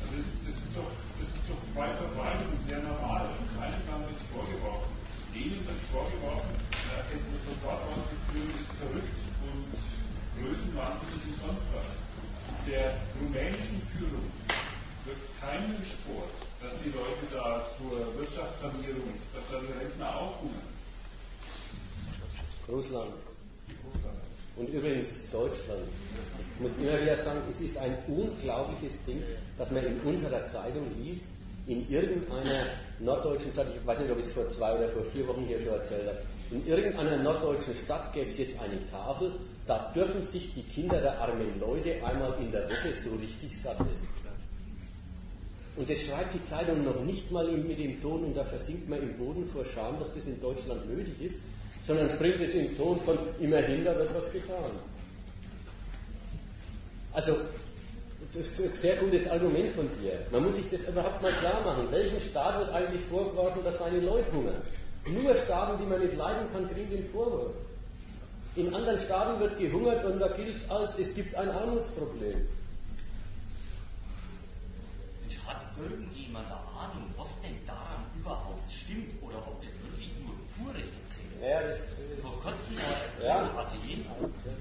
Also 0.00 0.12
das, 0.16 0.28
das, 0.48 0.56
ist 0.56 0.72
doch, 0.72 0.90
das 1.20 1.28
ist 1.28 1.44
doch 1.52 1.60
weit 1.76 2.00
verbreitet 2.00 2.48
und 2.48 2.64
sehr 2.64 2.80
normal. 2.80 3.28
Keinem 3.60 3.84
Land 3.92 4.08
wird 4.08 4.24
vorgeworfen. 4.32 4.88
Denen 5.36 5.64
wird 5.64 5.80
vorgeworfen, 5.88 6.52
da 6.68 6.92
erkennt 7.00 7.24
man 7.24 7.40
sofort 7.40 7.80
aus, 7.88 8.04
die 8.12 8.20
Führung 8.28 8.52
ist 8.52 8.72
verrückt 8.76 9.20
und 9.48 9.64
größenwahnsinnig 10.36 11.24
und 11.24 11.36
sonst 11.40 11.68
was. 11.72 12.02
Der 12.68 12.94
rumänischen 13.18 13.80
Führung 13.96 14.28
wird 15.08 15.18
keinem 15.40 15.72
gesport, 15.80 16.30
dass 16.62 16.78
die 16.84 16.94
Leute 16.94 17.26
da 17.32 17.66
zur 17.74 18.12
Wirtschaftssanierung, 18.42 19.12
dass 19.34 19.44
da 19.50 19.58
die 19.60 19.84
Rentner 19.84 20.08
auch 20.08 20.40
hungern. 20.40 20.72
Russland. 22.68 23.12
Und 24.56 24.68
übrigens 24.68 25.30
Deutschland. 25.30 25.82
Ich 26.56 26.60
muss 26.60 26.76
immer 26.76 27.00
wieder 27.00 27.16
sagen, 27.16 27.40
es 27.50 27.60
ist 27.60 27.76
ein 27.78 27.96
unglaubliches 28.06 29.02
Ding, 29.04 29.22
dass 29.58 29.70
man 29.70 29.84
in 29.84 30.00
unserer 30.00 30.46
Zeitung 30.46 30.86
liest, 30.98 31.26
in 31.66 31.88
irgendeiner 31.88 32.66
norddeutschen 33.00 33.52
Stadt, 33.52 33.68
ich 33.74 33.86
weiß 33.86 34.00
nicht, 34.00 34.10
ob 34.10 34.18
ich 34.18 34.26
es 34.26 34.32
vor 34.32 34.48
zwei 34.48 34.74
oder 34.74 34.88
vor 34.88 35.04
vier 35.04 35.26
Wochen 35.28 35.44
hier 35.46 35.58
schon 35.58 35.72
erzählt 35.72 36.06
habe, 36.06 36.22
in 36.50 36.66
irgendeiner 36.66 37.16
norddeutschen 37.16 37.74
Stadt 37.74 38.12
gäbe 38.12 38.28
es 38.28 38.38
jetzt 38.38 38.60
eine 38.60 38.84
Tafel, 38.84 39.32
da 39.66 39.90
dürfen 39.94 40.22
sich 40.22 40.52
die 40.52 40.64
Kinder 40.64 41.00
der 41.00 41.18
armen 41.20 41.58
Leute 41.60 42.04
einmal 42.04 42.34
in 42.40 42.52
der 42.52 42.68
Woche 42.68 42.92
so 42.92 43.14
richtig 43.14 43.58
satt 43.58 43.80
essen. 43.80 44.21
Und 45.76 45.88
das 45.88 46.02
schreibt 46.02 46.34
die 46.34 46.42
Zeitung 46.42 46.84
noch 46.84 47.00
nicht 47.00 47.30
mal 47.30 47.46
mit 47.50 47.78
dem 47.78 48.00
Ton 48.02 48.24
und 48.24 48.36
da 48.36 48.44
versinkt 48.44 48.88
man 48.88 49.00
im 49.00 49.14
Boden 49.14 49.46
vor 49.46 49.64
Scham, 49.64 49.98
dass 49.98 50.12
das 50.12 50.26
in 50.26 50.40
Deutschland 50.40 50.86
nötig 50.94 51.14
ist, 51.20 51.36
sondern 51.86 52.10
springt 52.10 52.40
es 52.40 52.54
im 52.54 52.76
Ton 52.76 53.00
von 53.00 53.18
immerhin, 53.40 53.84
da 53.84 53.96
wird 53.96 54.14
was 54.14 54.30
getan. 54.30 54.70
Also, 57.14 57.36
das 58.34 58.46
ist 58.46 58.60
ein 58.60 58.72
sehr 58.72 58.96
gutes 58.96 59.28
Argument 59.28 59.72
von 59.72 59.88
dir. 60.00 60.20
Man 60.30 60.44
muss 60.44 60.56
sich 60.56 60.68
das 60.70 60.84
überhaupt 60.84 61.20
mal 61.20 61.32
klar 61.32 61.60
machen. 61.64 61.88
Welchem 61.90 62.20
Staat 62.20 62.58
wird 62.58 62.70
eigentlich 62.70 63.02
vorgeworfen, 63.02 63.62
dass 63.64 63.78
seine 63.78 64.00
Leute 64.00 64.32
hungern? 64.32 64.62
Nur 65.06 65.34
Staaten, 65.34 65.82
die 65.82 65.88
man 65.88 66.00
nicht 66.00 66.16
leiden 66.16 66.46
kann, 66.52 66.68
kriegen 66.70 66.90
den 66.90 67.04
Vorwurf. 67.04 67.52
In 68.56 68.74
anderen 68.74 68.98
Staaten 68.98 69.40
wird 69.40 69.58
gehungert 69.58 70.04
und 70.04 70.18
da 70.18 70.28
gilt 70.28 70.56
es 70.56 70.70
als, 70.70 70.98
es 70.98 71.14
gibt 71.14 71.34
ein 71.34 71.50
Armutsproblem. 71.50 72.46
Hat 75.72 75.90
irgendjemand 75.90 76.46
eine 76.46 76.56
Ahnung, 76.76 77.08
was 77.16 77.40
denn 77.40 77.56
daran 77.66 78.04
überhaupt 78.14 78.70
stimmt 78.70 79.14
oder 79.22 79.38
ob 79.38 79.62
das 79.62 79.72
wirklich 79.80 80.10
nur 80.20 80.34
pure 80.58 80.78
Hetze 80.78 81.20
ist? 81.32 81.40
Ja, 81.40 81.62
das, 81.62 81.86
Vor 82.20 82.36
kurzem 82.40 82.76
war 82.76 83.24
Ja. 83.24 83.46
in 83.48 83.56
Athen, 83.56 84.04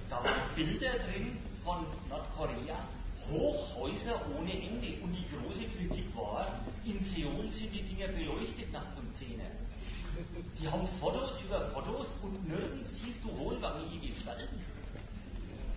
da 0.09 0.15
waren 0.23 0.47
Bilder 0.55 0.91
drin 1.03 1.37
von 1.63 1.85
Nordkorea, 2.09 2.79
Hochhäuser 3.29 4.19
ohne 4.37 4.51
Ende. 4.51 5.03
Und 5.03 5.11
die 5.13 5.25
große 5.29 5.65
Kritik 5.75 6.15
war, 6.15 6.47
in 6.85 6.99
Seoul 6.99 7.49
sind 7.49 7.73
die 7.73 7.83
Dinger 7.83 8.07
beleuchtet 8.07 8.71
nachts 8.71 8.97
um 8.97 9.13
10 9.13 9.35
Uhr. 9.35 9.51
Die 10.59 10.67
haben 10.69 10.87
Fotos 10.99 11.31
über 11.43 11.61
Fotos 11.71 12.07
und 12.21 12.47
nirgends 12.47 12.99
siehst 12.99 13.23
du 13.23 13.35
wohlwangige 13.37 14.00
Gestalten. 14.00 14.00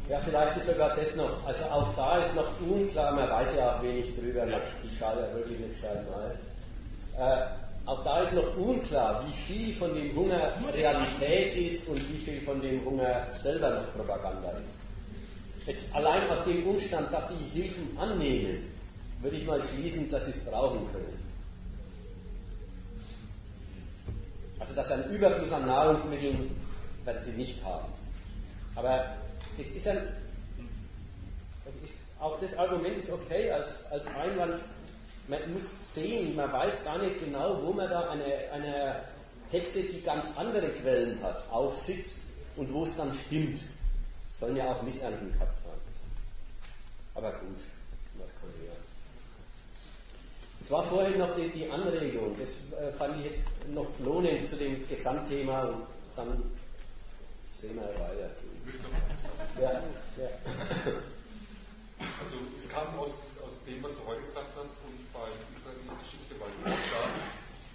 Ja, 0.09 0.21
vielleicht 0.21 0.57
ist 0.59 0.67
sogar 0.67 0.95
das 0.95 1.17
noch, 1.17 1.47
also 1.47 1.65
auch 1.65 1.95
da 1.97 2.19
ist 2.19 2.35
noch 2.35 2.49
unklar, 2.61 3.15
man 3.15 3.31
weiß 3.31 3.55
ja 3.57 3.77
auch 3.77 3.83
wenig 3.83 4.15
drüber, 4.15 4.47
ich 4.47 4.99
schaue 4.99 5.21
ja 5.21 5.35
wirklich 5.35 5.59
nicht 5.59 5.77
gescheit 5.77 6.05
mal. 6.11 6.37
Äh, 7.17 7.47
auch 7.87 8.03
da 8.05 8.21
ist 8.21 8.35
noch 8.35 8.57
unklar, 8.57 9.25
wie 9.27 9.33
viel 9.33 9.75
von 9.75 9.95
dem 9.95 10.15
Hunger 10.15 10.53
Realität 10.75 11.57
ist 11.57 11.89
und 11.89 11.97
wie 12.13 12.19
viel 12.19 12.41
von 12.43 12.61
dem 12.61 12.85
Hunger 12.85 13.27
selber 13.31 13.71
noch 13.71 13.95
Propaganda 13.95 14.51
ist. 14.61 14.71
Jetzt 15.67 15.95
allein 15.95 16.29
aus 16.29 16.45
dem 16.45 16.67
Umstand, 16.67 17.13
dass 17.13 17.31
sie 17.31 17.59
Hilfen 17.59 17.97
annehmen, 17.99 18.71
würde 19.21 19.37
ich 19.37 19.47
mal 19.47 19.63
schließen, 19.63 20.11
dass 20.11 20.27
sie 20.27 20.33
es 20.33 20.41
brauchen 20.41 20.87
können. 20.93 21.19
Also 24.59 24.75
dass 24.75 24.93
einen 24.93 25.11
Überfluss 25.11 25.53
an 25.53 25.67
Nahrungsmitteln 25.67 26.51
werden 27.05 27.23
sie 27.25 27.33
nicht 27.33 27.65
haben. 27.65 27.89
Aber 28.75 29.15
es 29.59 29.71
ist 29.71 29.87
ein, 29.89 29.99
ist, 31.85 31.99
auch 32.21 32.39
das 32.41 32.57
Argument 32.57 32.99
ist 32.99 33.11
okay 33.11 33.51
als, 33.51 33.87
als 33.93 34.07
Einwand. 34.09 34.61
man 35.29 35.53
muss 35.53 35.95
sehen, 35.95 36.37
man 36.37 36.53
weiß 36.53 36.85
gar 36.85 36.99
nicht 36.99 37.19
genau, 37.21 37.63
wo 37.63 37.73
man 37.73 37.89
da 37.89 38.11
eine, 38.11 38.25
eine 38.53 39.03
Hetze, 39.51 39.83
die 39.83 40.01
ganz 40.01 40.33
andere 40.37 40.69
Quellen 40.71 41.23
hat, 41.23 41.45
aufsitzt 41.51 42.21
und 42.57 42.73
wo 42.73 42.85
es 42.85 42.97
dann 42.97 43.13
stimmt. 43.13 43.61
Sollen 44.33 44.57
ja 44.57 44.73
auch 44.73 44.83
Missernten 44.83 45.33
gehabt 45.33 45.59
haben. 45.65 45.81
Aber 47.15 47.31
gut, 47.33 47.61
Nordkorea. 48.19 48.73
Es 50.63 50.71
war 50.71 50.83
vorhin 50.83 51.19
noch 51.19 51.35
die, 51.37 51.49
die 51.51 51.71
Anregung, 51.71 52.37
das 52.39 52.57
äh, 52.81 52.93
fand 52.93 53.19
ich 53.21 53.27
jetzt 53.27 53.47
noch 53.73 53.87
lohnend 54.01 54.47
zu 54.47 54.57
dem 54.57 54.89
Gesamtthema 54.89 55.65
und 55.67 55.87
dann 56.17 56.43
sehen 57.57 57.77
wir 57.77 57.83
weiter. 57.83 58.31
Also 62.21 62.37
es 62.59 62.69
kam 62.69 62.99
aus, 62.99 63.39
aus 63.47 63.63
dem, 63.67 63.83
was 63.83 63.93
du 63.95 64.03
heute 64.07 64.23
gesagt 64.23 64.53
hast 64.59 64.75
und 64.83 64.99
bei 65.13 65.31
Israel-Geschichte 65.55 66.35
bei 66.39 66.51
Vortrag, 66.63 67.11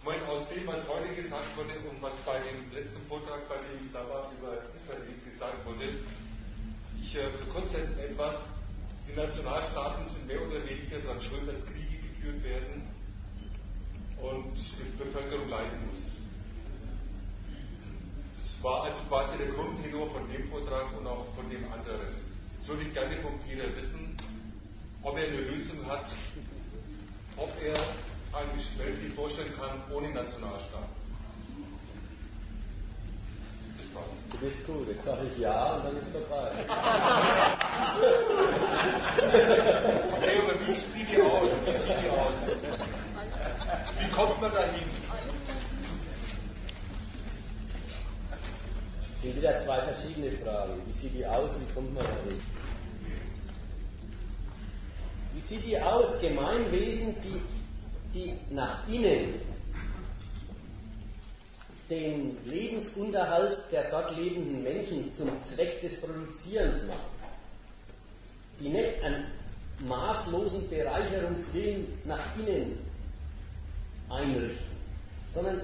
mein, 0.04 0.22
aus 0.30 0.48
dem, 0.50 0.68
was 0.68 0.88
heute 0.88 1.14
gesagt 1.16 1.56
wurde 1.58 1.74
und 1.90 2.02
was 2.02 2.18
bei 2.28 2.38
dem 2.40 2.72
letzten 2.76 3.02
Vortrag, 3.08 3.48
bei 3.48 3.56
dem 3.56 3.86
ich 3.86 3.92
da 3.92 4.04
war, 4.10 4.32
über 4.40 4.60
Israel 4.76 5.02
gesagt 5.24 5.66
wurde, 5.66 5.88
ich 7.02 7.16
äh, 7.16 7.30
verkürze 7.32 7.80
jetzt 7.80 7.98
etwas, 7.98 8.52
die 9.08 9.16
Nationalstaaten 9.16 10.08
sind 10.08 10.28
mehr 10.28 10.42
oder 10.42 10.64
weniger 10.68 11.00
daran 11.00 11.22
schuld, 11.22 11.48
dass 11.48 11.66
Kriege 11.66 11.98
geführt 12.04 12.44
werden 12.44 12.84
und 14.22 14.54
die 14.54 14.98
Bevölkerung 14.98 15.50
leiden 15.50 15.80
muss. 15.92 16.19
Das 18.60 18.66
war 18.66 18.84
also 18.84 19.00
quasi 19.08 19.38
der 19.38 19.48
Grundtenor 19.48 20.10
von 20.10 20.30
dem 20.30 20.46
Vortrag 20.50 20.88
und 21.00 21.08
auch 21.08 21.26
von 21.34 21.50
dem 21.50 21.64
anderen. 21.72 22.14
Jetzt 22.54 22.68
würde 22.68 22.84
ich 22.84 22.92
gerne 22.92 23.16
von 23.16 23.32
Peter 23.48 23.74
wissen, 23.74 24.18
ob 25.02 25.18
er 25.18 25.28
eine 25.28 25.38
Lösung 25.38 25.88
hat, 25.88 26.12
ob 27.38 27.50
er 27.64 27.76
eine 28.38 28.50
Welt 28.78 29.00
sich 29.00 29.14
vorstellen 29.14 29.54
kann 29.58 29.82
ohne 29.96 30.10
Nationalstaat. 30.10 30.90
Das 33.78 33.96
war's. 33.96 34.18
Du 34.30 34.38
bist 34.40 34.68
gut, 34.68 34.90
jetzt 34.90 35.06
sage 35.06 35.22
ich 35.34 35.40
ja 35.40 35.76
und 35.76 35.86
dann 35.86 35.96
ist 35.96 36.10
vorbei. 36.10 36.52
okay, 40.18 40.42
aber 40.44 40.60
wie 40.68 40.74
sieht 40.74 41.10
die 41.10 41.22
aus? 41.22 41.52
Wie 41.66 41.72
sieht 41.72 41.96
die 42.04 42.10
aus? 42.10 42.58
Wie 44.02 44.10
kommt 44.12 44.42
man 44.42 44.52
dahin? 44.52 44.89
Sind 49.22 49.36
wieder 49.36 49.58
zwei 49.58 49.82
verschiedene 49.82 50.32
Fragen. 50.32 50.74
Wie 50.86 50.94
sieht 50.94 51.14
die 51.14 51.26
aus? 51.26 51.52
Wie 51.60 51.74
kommt 51.74 51.94
man 51.94 52.04
dahin? 52.04 52.42
Wie 55.34 55.42
sieht 55.42 55.66
die 55.66 55.80
aus? 55.80 56.20
Gemeinwesen, 56.22 57.16
die, 57.24 57.42
die 58.14 58.54
nach 58.54 58.88
innen 58.88 59.36
den 61.90 62.38
Lebensunterhalt 62.46 63.64
der 63.72 63.90
dort 63.90 64.16
lebenden 64.16 64.64
Menschen 64.64 65.12
zum 65.12 65.42
Zweck 65.42 65.82
des 65.82 66.00
Produzierens 66.00 66.84
machen. 66.84 67.00
Die 68.60 68.70
nicht 68.70 69.04
einen 69.04 69.26
maßlosen 69.88 70.70
Bereicherungswillen 70.70 71.88
nach 72.06 72.20
innen 72.38 72.78
einrichten, 74.10 74.66
sondern 75.34 75.62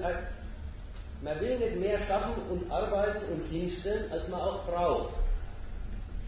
man 1.22 1.40
will 1.40 1.58
nicht 1.58 1.76
mehr 1.76 1.98
schaffen 1.98 2.34
und 2.50 2.70
arbeiten 2.70 3.24
und 3.32 3.42
hinstellen, 3.50 4.10
als 4.12 4.28
man 4.28 4.40
auch 4.40 4.64
braucht. 4.66 5.14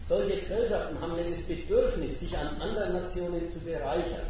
Solche 0.03 0.39
Gesellschaften 0.39 0.99
haben 0.99 1.15
nicht 1.15 1.31
das 1.31 1.41
Bedürfnis, 1.41 2.19
sich 2.19 2.37
an 2.37 2.59
anderen 2.59 2.93
Nationen 2.93 3.49
zu 3.49 3.59
bereichern. 3.59 4.25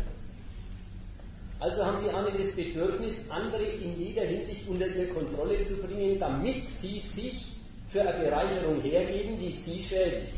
Also 1.59 1.85
haben 1.85 1.97
sie 1.97 2.09
auch 2.09 2.23
nicht 2.23 2.39
das 2.39 2.51
Bedürfnis, 2.55 3.17
andere 3.29 3.63
in 3.63 3.99
jeder 3.99 4.23
Hinsicht 4.23 4.67
unter 4.67 4.87
ihre 4.87 5.07
Kontrolle 5.07 5.63
zu 5.63 5.75
bringen, 5.77 6.19
damit 6.19 6.65
sie 6.65 6.99
sich 6.99 7.53
für 7.89 8.01
eine 8.01 8.23
Bereicherung 8.23 8.81
hergeben, 8.81 9.37
die 9.39 9.51
sie 9.51 9.81
schädigt. 9.81 10.33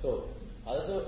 So, 0.00 0.24
also 0.64 1.02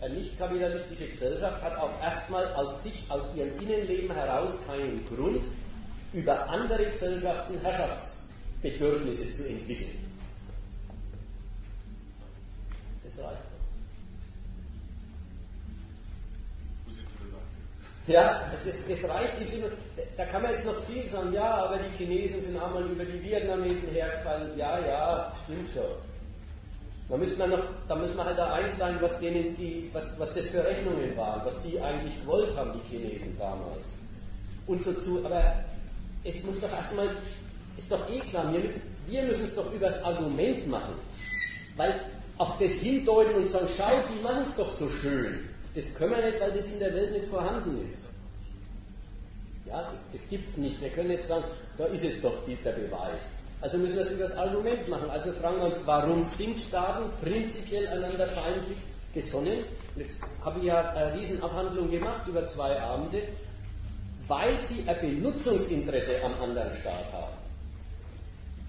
eine 0.00 0.14
nicht 0.14 0.38
kapitalistische 0.38 1.06
Gesellschaft 1.06 1.62
hat 1.62 1.76
auch 1.78 1.90
erstmal 2.02 2.52
aus 2.54 2.82
sich, 2.82 3.04
aus 3.08 3.28
ihrem 3.34 3.50
Innenleben 3.60 4.14
heraus 4.14 4.58
keinen 4.66 5.04
Grund, 5.06 5.42
über 6.12 6.48
andere 6.48 6.86
Gesellschaften 6.86 7.58
Herrschaftsbedürfnisse 7.62 9.32
zu 9.32 9.48
entwickeln. 9.48 10.10
Das 13.04 13.18
reicht 13.18 13.42
doch. 13.42 13.60
Ja, 18.06 18.50
es, 18.52 18.66
ist, 18.66 18.88
es 18.88 19.08
reicht 19.08 19.40
im 19.40 19.46
Sinne, 19.46 19.66
da 20.16 20.24
kann 20.24 20.42
man 20.42 20.50
jetzt 20.50 20.66
noch 20.66 20.76
viel 20.84 21.06
sagen, 21.06 21.32
ja, 21.32 21.64
aber 21.64 21.78
die 21.78 21.96
Chinesen 21.96 22.40
sind 22.40 22.60
einmal 22.60 22.82
über 22.84 23.04
die 23.04 23.22
Vietnamesen 23.22 23.88
hergefallen. 23.90 24.56
Ja, 24.56 24.78
ja, 24.80 25.32
stimmt 25.44 25.70
schon. 25.70 25.84
Da 27.08 27.16
müssen 27.16 27.38
wir 27.38 27.46
noch, 27.46 27.64
da 27.88 27.96
müssen 27.96 28.16
wir 28.16 28.24
halt 28.24 28.38
da 28.38 28.52
einsteigen, 28.54 29.00
was 29.00 29.18
denen 29.18 29.54
die, 29.54 29.90
was, 29.92 30.04
was 30.18 30.32
das 30.32 30.46
für 30.46 30.64
Rechnungen 30.64 31.16
waren, 31.16 31.44
was 31.44 31.60
die 31.62 31.80
eigentlich 31.80 32.20
gewollt 32.20 32.56
haben, 32.56 32.72
die 32.72 32.88
Chinesen 32.88 33.36
damals. 33.38 33.96
Und 34.66 34.82
so 34.82 34.92
zu, 34.94 35.24
aber 35.24 35.64
es 36.24 36.42
muss 36.44 36.60
doch 36.60 36.70
erstmal, 36.70 37.08
ist 37.76 37.90
doch 37.90 38.08
eh 38.10 38.20
klar, 38.20 38.52
wir 38.52 38.60
müssen, 38.60 38.82
wir 39.06 39.22
müssen 39.22 39.44
es 39.44 39.54
doch 39.54 39.72
übers 39.72 40.02
Argument 40.02 40.66
machen. 40.68 40.94
Weil 41.76 42.00
auf 42.38 42.58
das 42.58 42.74
hindeuten 42.74 43.34
und 43.34 43.48
sagen, 43.48 43.68
schau, 43.76 43.90
die 44.12 44.22
machen 44.22 44.42
es 44.44 44.54
doch 44.56 44.70
so 44.70 44.88
schön. 44.88 45.48
Das 45.74 45.94
können 45.94 46.12
wir 46.12 46.24
nicht, 46.24 46.40
weil 46.40 46.52
das 46.52 46.66
in 46.66 46.78
der 46.78 46.94
Welt 46.94 47.12
nicht 47.12 47.26
vorhanden 47.26 47.86
ist. 47.86 48.06
Ja, 49.66 49.88
das, 49.90 50.00
das 50.12 50.28
gibt 50.28 50.48
es 50.48 50.56
nicht. 50.56 50.80
Wir 50.80 50.90
können 50.90 51.10
jetzt 51.10 51.28
sagen, 51.28 51.44
da 51.78 51.84
ist 51.86 52.04
es 52.04 52.20
doch 52.20 52.44
die, 52.46 52.56
der 52.56 52.72
Beweis. 52.72 53.32
Also 53.60 53.78
müssen 53.78 53.96
wir 53.96 54.02
es 54.02 54.10
über 54.10 54.24
das 54.24 54.36
Argument 54.36 54.88
machen. 54.88 55.10
Also 55.10 55.32
fragen 55.32 55.58
wir 55.58 55.66
uns, 55.66 55.82
warum 55.84 56.24
sind 56.24 56.58
Staaten 56.58 57.10
prinzipiell 57.22 57.86
einander 57.88 58.26
feindlich 58.26 58.78
gesonnen? 59.14 59.64
Jetzt 59.96 60.22
habe 60.42 60.58
ich 60.60 60.66
ja 60.66 60.90
eine 60.90 61.18
Riesenabhandlung 61.18 61.90
gemacht 61.90 62.26
über 62.26 62.46
zwei 62.46 62.80
Abende, 62.80 63.22
weil 64.30 64.56
sie 64.56 64.84
ein 64.86 64.98
Benutzungsinteresse 65.00 66.24
am 66.24 66.40
anderen 66.42 66.70
Staat 66.80 67.12
haben 67.12 67.40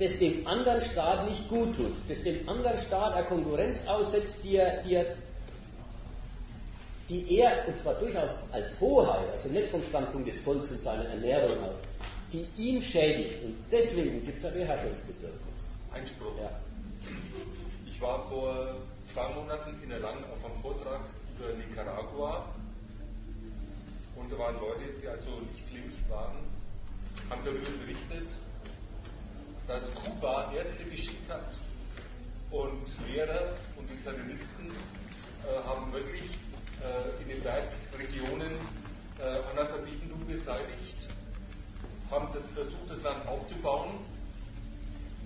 das 0.02 0.18
dem 0.18 0.48
anderen 0.48 0.82
Staat 0.82 1.30
nicht 1.30 1.48
gut 1.48 1.76
tut, 1.76 1.94
das 2.10 2.24
dem 2.24 2.50
anderen 2.50 2.78
Staat 2.78 3.14
eine 3.14 3.26
Konkurrenz 3.26 3.86
aussetzt, 3.88 4.40
die 4.44 4.56
er, 4.56 4.82
die 4.82 4.96
er, 4.96 5.06
die 7.08 7.38
er 7.38 7.68
und 7.68 7.78
zwar 7.78 7.94
durchaus 7.96 8.40
als 8.52 8.80
Hoheit, 8.80 9.30
also 9.32 9.50
nicht 9.50 9.68
vom 9.68 9.84
Standpunkt 9.84 10.28
des 10.28 10.40
Volkes 10.40 10.72
und 10.72 10.82
seiner 10.82 11.06
Ernährung 11.06 11.52
aus, 11.64 11.76
die 12.34 12.48
ihn 12.58 12.82
schädigt. 12.82 13.44
Und 13.44 13.56
deswegen 13.72 14.26
gibt 14.26 14.40
es 14.40 14.46
ein 14.46 14.54
Beherrschungsbedürfnis. 14.54 15.40
Einspruch. 15.94 16.34
Ja. 16.42 16.50
Ich 17.86 18.02
war 18.02 18.28
vor 18.28 18.76
zwei 19.04 19.28
Monaten 19.36 19.84
in 19.84 19.92
Erlangen 19.92 20.24
auf 20.34 20.44
einem 20.44 20.60
Vortrag 20.62 21.02
über 21.38 21.54
Nicaragua 21.54 22.46
da 24.32 24.38
waren 24.40 24.56
Leute, 24.60 24.86
die 25.02 25.08
also 25.08 25.30
nicht 25.54 25.72
links 25.74 26.02
waren, 26.10 26.38
haben 27.30 27.42
darüber 27.44 27.70
berichtet, 27.84 28.32
dass 29.68 29.94
Kuba 29.94 30.52
Ärzte 30.54 30.86
geschickt 30.86 31.30
hat 31.30 31.58
und 32.50 32.86
Lehrer 33.10 33.54
und 33.76 33.90
die 33.92 33.98
Salinisten 33.98 34.68
äh, 34.68 35.68
haben 35.68 35.92
wirklich 35.92 36.24
äh, 36.82 37.22
in 37.22 37.30
den 37.30 37.42
Bergregionen 37.44 38.54
äh, 39.20 39.52
Analphabetentum 39.52 40.26
beseitigt, 40.28 41.10
haben 42.10 42.28
das 42.34 42.48
versucht, 42.50 42.90
das 42.90 43.04
Land 43.04 43.28
aufzubauen. 43.28 43.92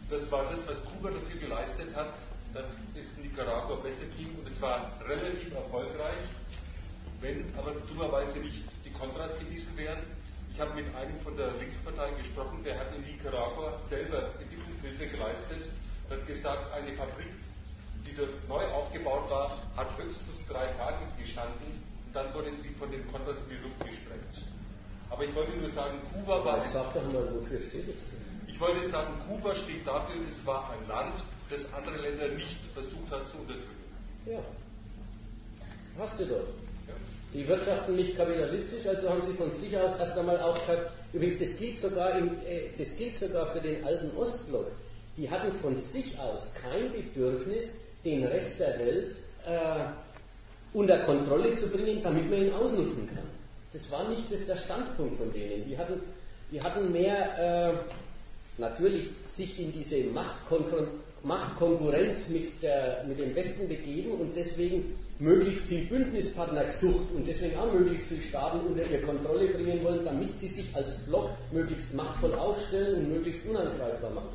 Das 0.10 0.32
war 0.32 0.46
das, 0.52 0.68
was 0.68 0.84
Kuba 0.86 1.12
dafür 1.12 1.40
geleistet 1.40 1.96
hat, 1.96 2.14
dass 2.54 2.80
es 3.00 3.18
Nicaragua 3.18 3.76
besser 3.76 4.06
ging 4.18 4.36
und 4.38 4.48
es 4.48 4.62
war 4.62 4.92
relativ 5.08 5.54
erfolgreich, 5.54 6.26
wenn 7.22 7.44
aber 7.58 7.72
dummerweise 7.88 8.40
nicht 8.40 8.64
die 8.96 9.00
Kontras 9.00 9.38
gewesen 9.40 9.78
wären 9.78 10.00
ich 10.56 10.62
habe 10.62 10.74
mit 10.74 10.86
einem 10.96 11.20
von 11.20 11.36
der 11.36 11.52
Linkspartei 11.60 12.12
gesprochen, 12.12 12.64
der 12.64 12.80
hat 12.80 12.88
in 12.96 13.04
Nicaragua 13.04 13.78
selber 13.78 14.32
Entwicklungshilfe 14.40 15.08
geleistet 15.08 15.68
und 16.08 16.16
hat 16.16 16.26
gesagt, 16.26 16.72
eine 16.72 16.96
Fabrik, 16.96 17.28
die 18.08 18.16
dort 18.16 18.32
neu 18.48 18.64
aufgebaut 18.72 19.30
war, 19.30 19.52
hat 19.76 19.98
höchstens 19.98 20.48
drei 20.48 20.64
Tage 20.80 21.04
gestanden 21.20 21.84
und 22.08 22.16
dann 22.16 22.34
wurde 22.34 22.54
sie 22.56 22.70
von 22.70 22.90
den 22.90 23.06
Kontras 23.12 23.40
in 23.44 23.58
die 23.58 23.64
Luft 23.68 23.84
gesprengt. 23.84 24.48
Aber 25.10 25.26
ich 25.26 25.36
wollte 25.36 25.58
nur 25.58 25.70
sagen, 25.72 26.00
Kuba 26.14 26.46
war. 26.46 26.64
Sag 26.64 26.94
doch 26.94 27.04
mal, 27.12 27.36
wofür 27.36 27.60
steht 27.60 27.90
es? 27.90 28.00
Ich 28.48 28.58
wollte 28.58 28.88
sagen, 28.88 29.12
Kuba 29.28 29.54
steht 29.56 29.86
dafür, 29.86 30.22
es 30.26 30.46
war 30.46 30.72
ein 30.72 30.88
Land, 30.88 31.22
das 31.50 31.66
andere 31.74 31.98
Länder 31.98 32.30
nicht 32.30 32.64
versucht 32.68 33.12
hat 33.12 33.30
zu 33.30 33.40
unterdrücken. 33.40 33.92
Ja. 34.26 34.40
Hast 36.00 36.18
du 36.18 36.26
doch. 36.28 36.65
Die 37.36 37.46
wirtschaften 37.50 37.98
nicht 37.98 38.16
kapitalistisch, 38.16 38.88
also 38.88 39.10
haben 39.10 39.22
sie 39.22 39.34
von 39.34 39.52
sich 39.52 39.78
aus 39.78 39.92
erst 40.00 40.18
einmal 40.18 40.40
auch, 40.40 40.58
übrigens 41.12 41.38
das 41.38 41.58
gilt 41.58 41.78
sogar, 41.78 42.18
im, 42.18 42.30
äh, 42.48 42.70
das 42.78 42.96
gilt 42.96 43.18
sogar 43.18 43.48
für 43.48 43.60
den 43.60 43.84
alten 43.84 44.16
Ostblock, 44.16 44.72
die 45.18 45.30
hatten 45.30 45.52
von 45.52 45.78
sich 45.78 46.18
aus 46.18 46.48
kein 46.62 46.94
Bedürfnis, 46.94 47.72
den 48.06 48.24
Rest 48.24 48.62
der 48.62 48.80
Welt 48.80 49.12
äh, 49.46 49.84
unter 50.72 51.00
Kontrolle 51.00 51.54
zu 51.56 51.68
bringen, 51.68 52.02
damit 52.02 52.30
man 52.30 52.40
ihn 52.42 52.54
ausnutzen 52.54 53.06
kann. 53.08 53.28
Das 53.74 53.92
war 53.92 54.08
nicht 54.08 54.28
der 54.48 54.56
Standpunkt 54.56 55.18
von 55.18 55.34
denen. 55.34 55.68
Die 55.68 55.78
hatten, 55.78 56.00
die 56.52 56.62
hatten 56.62 56.90
mehr 56.94 57.74
äh, 57.74 57.74
natürlich 58.62 59.10
sich 59.26 59.60
in 59.60 59.74
diese 59.74 60.06
Machtkonkurrenz 61.24 62.30
mit, 62.30 62.64
der, 62.64 63.04
mit 63.06 63.20
dem 63.20 63.36
Westen 63.36 63.68
begeben 63.68 64.12
und 64.14 64.38
deswegen 64.38 64.98
möglichst 65.20 65.66
viel 65.66 65.86
Bündnispartner 65.86 66.66
gesucht 66.66 67.08
und 67.16 67.26
deswegen 67.26 67.58
auch 67.58 67.72
möglichst 67.72 68.08
viele 68.08 68.22
Staaten 68.22 68.60
unter 68.60 68.86
ihre 68.86 69.02
Kontrolle 69.02 69.48
bringen 69.48 69.84
wollen, 69.84 70.04
damit 70.04 70.38
sie 70.38 70.48
sich 70.48 70.76
als 70.76 70.96
Block 71.04 71.32
möglichst 71.52 71.94
machtvoll 71.94 72.34
aufstellen 72.36 72.98
und 72.98 73.14
möglichst 73.14 73.46
unangreifbar 73.46 74.12
machen. 74.12 74.30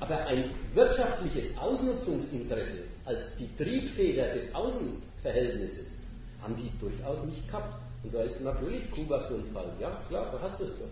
Aber 0.00 0.26
ein 0.26 0.44
wirtschaftliches 0.74 1.56
Ausnutzungsinteresse 1.56 2.78
als 3.04 3.36
die 3.36 3.48
Triebfeder 3.56 4.34
des 4.34 4.54
Außenverhältnisses 4.54 5.92
haben 6.42 6.56
die 6.56 6.70
durchaus 6.78 7.22
nicht 7.24 7.46
gehabt. 7.46 7.74
Und 8.02 8.12
da 8.12 8.22
ist 8.22 8.40
natürlich 8.40 8.90
Kuba 8.90 9.20
so 9.20 9.36
ein 9.36 9.44
Fall. 9.44 9.70
Ja, 9.80 10.02
klar, 10.08 10.28
da 10.32 10.40
hast 10.42 10.58
du 10.60 10.64
es 10.64 10.72
doch. 10.72 10.88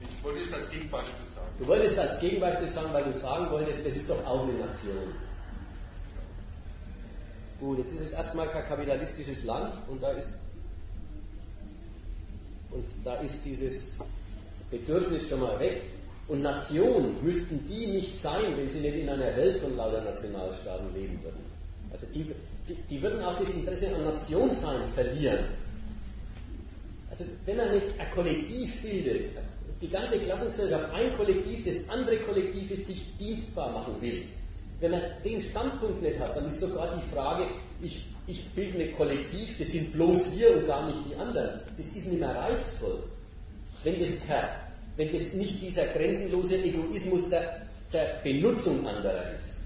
Ich 0.00 0.24
wollte 0.24 0.40
es 0.40 0.52
als 0.52 0.68
Gegenbeispiel 0.70 1.26
sagen. 1.34 1.46
Du 1.58 1.66
wolltest 1.66 1.92
es 1.92 1.98
als 1.98 2.20
Gegenbeispiel 2.20 2.68
sagen, 2.68 2.88
weil 2.92 3.04
du 3.04 3.12
sagen 3.12 3.50
wolltest, 3.50 3.84
das 3.84 3.96
ist 3.96 4.10
doch 4.10 4.24
auch 4.26 4.42
eine 4.42 4.52
Nation. 4.58 4.92
Gut, 7.60 7.78
jetzt 7.78 7.92
ist 7.92 8.00
es 8.00 8.12
erstmal 8.12 8.48
kein 8.48 8.64
kapitalistisches 8.64 9.44
Land 9.44 9.74
und 9.88 10.02
da 10.02 10.10
ist 10.10 10.34
und 12.70 12.84
da 13.04 13.14
ist 13.16 13.40
dieses 13.44 13.96
Bedürfnis 14.70 15.28
schon 15.28 15.40
mal 15.40 15.58
weg. 15.58 15.82
Und 16.28 16.42
Nationen 16.42 17.16
müssten 17.22 17.64
die 17.66 17.86
nicht 17.86 18.16
sein, 18.16 18.56
wenn 18.56 18.68
sie 18.68 18.80
nicht 18.80 18.96
in 18.96 19.08
einer 19.08 19.36
Welt 19.36 19.58
von 19.58 19.76
lauter 19.76 20.02
Nationalstaaten 20.02 20.92
leben 20.92 21.18
würden. 21.22 21.38
Also 21.92 22.06
die, 22.12 22.26
die, 22.68 22.74
die 22.90 23.02
würden 23.02 23.22
auch 23.22 23.38
das 23.38 23.50
Interesse 23.50 23.94
an 23.94 24.04
Nation 24.04 24.50
sein 24.50 24.88
verlieren. 24.92 25.38
Also 27.08 27.24
wenn 27.44 27.56
man 27.56 27.70
nicht 27.70 27.86
ein 27.98 28.10
Kollektiv 28.10 28.82
bildet, 28.82 29.30
die 29.80 29.88
ganze 29.88 30.18
Klassengesellschaft, 30.18 30.92
ein 30.92 31.16
Kollektiv, 31.16 31.64
das 31.64 31.88
andere 31.88 32.18
Kollektive 32.18 32.76
sich 32.76 33.16
dienstbar 33.18 33.70
machen 33.70 33.94
will, 34.00 34.24
wenn 34.80 34.90
man 34.90 35.00
den 35.24 35.40
Standpunkt 35.40 36.02
nicht 36.02 36.18
hat, 36.18 36.36
dann 36.36 36.46
ist 36.46 36.60
sogar 36.60 36.94
die 36.94 37.14
Frage, 37.14 37.46
ich, 37.80 38.04
ich 38.26 38.48
bilde 38.50 38.82
ein 38.82 38.92
Kollektiv, 38.94 39.56
das 39.58 39.68
sind 39.68 39.92
bloß 39.92 40.36
wir 40.36 40.56
und 40.56 40.66
gar 40.66 40.86
nicht 40.86 40.98
die 41.08 41.16
anderen. 41.16 41.60
Das 41.76 41.86
ist 41.86 42.06
nicht 42.06 42.20
mehr 42.20 42.34
reizvoll. 42.34 43.02
Wenn 43.84 43.98
das, 43.98 44.08
wenn 44.96 45.12
das 45.12 45.32
nicht 45.32 45.62
dieser 45.62 45.86
grenzenlose 45.86 46.62
Egoismus 46.62 47.28
der, 47.30 47.62
der 47.92 48.20
Benutzung 48.22 48.86
anderer 48.86 49.34
ist. 49.34 49.56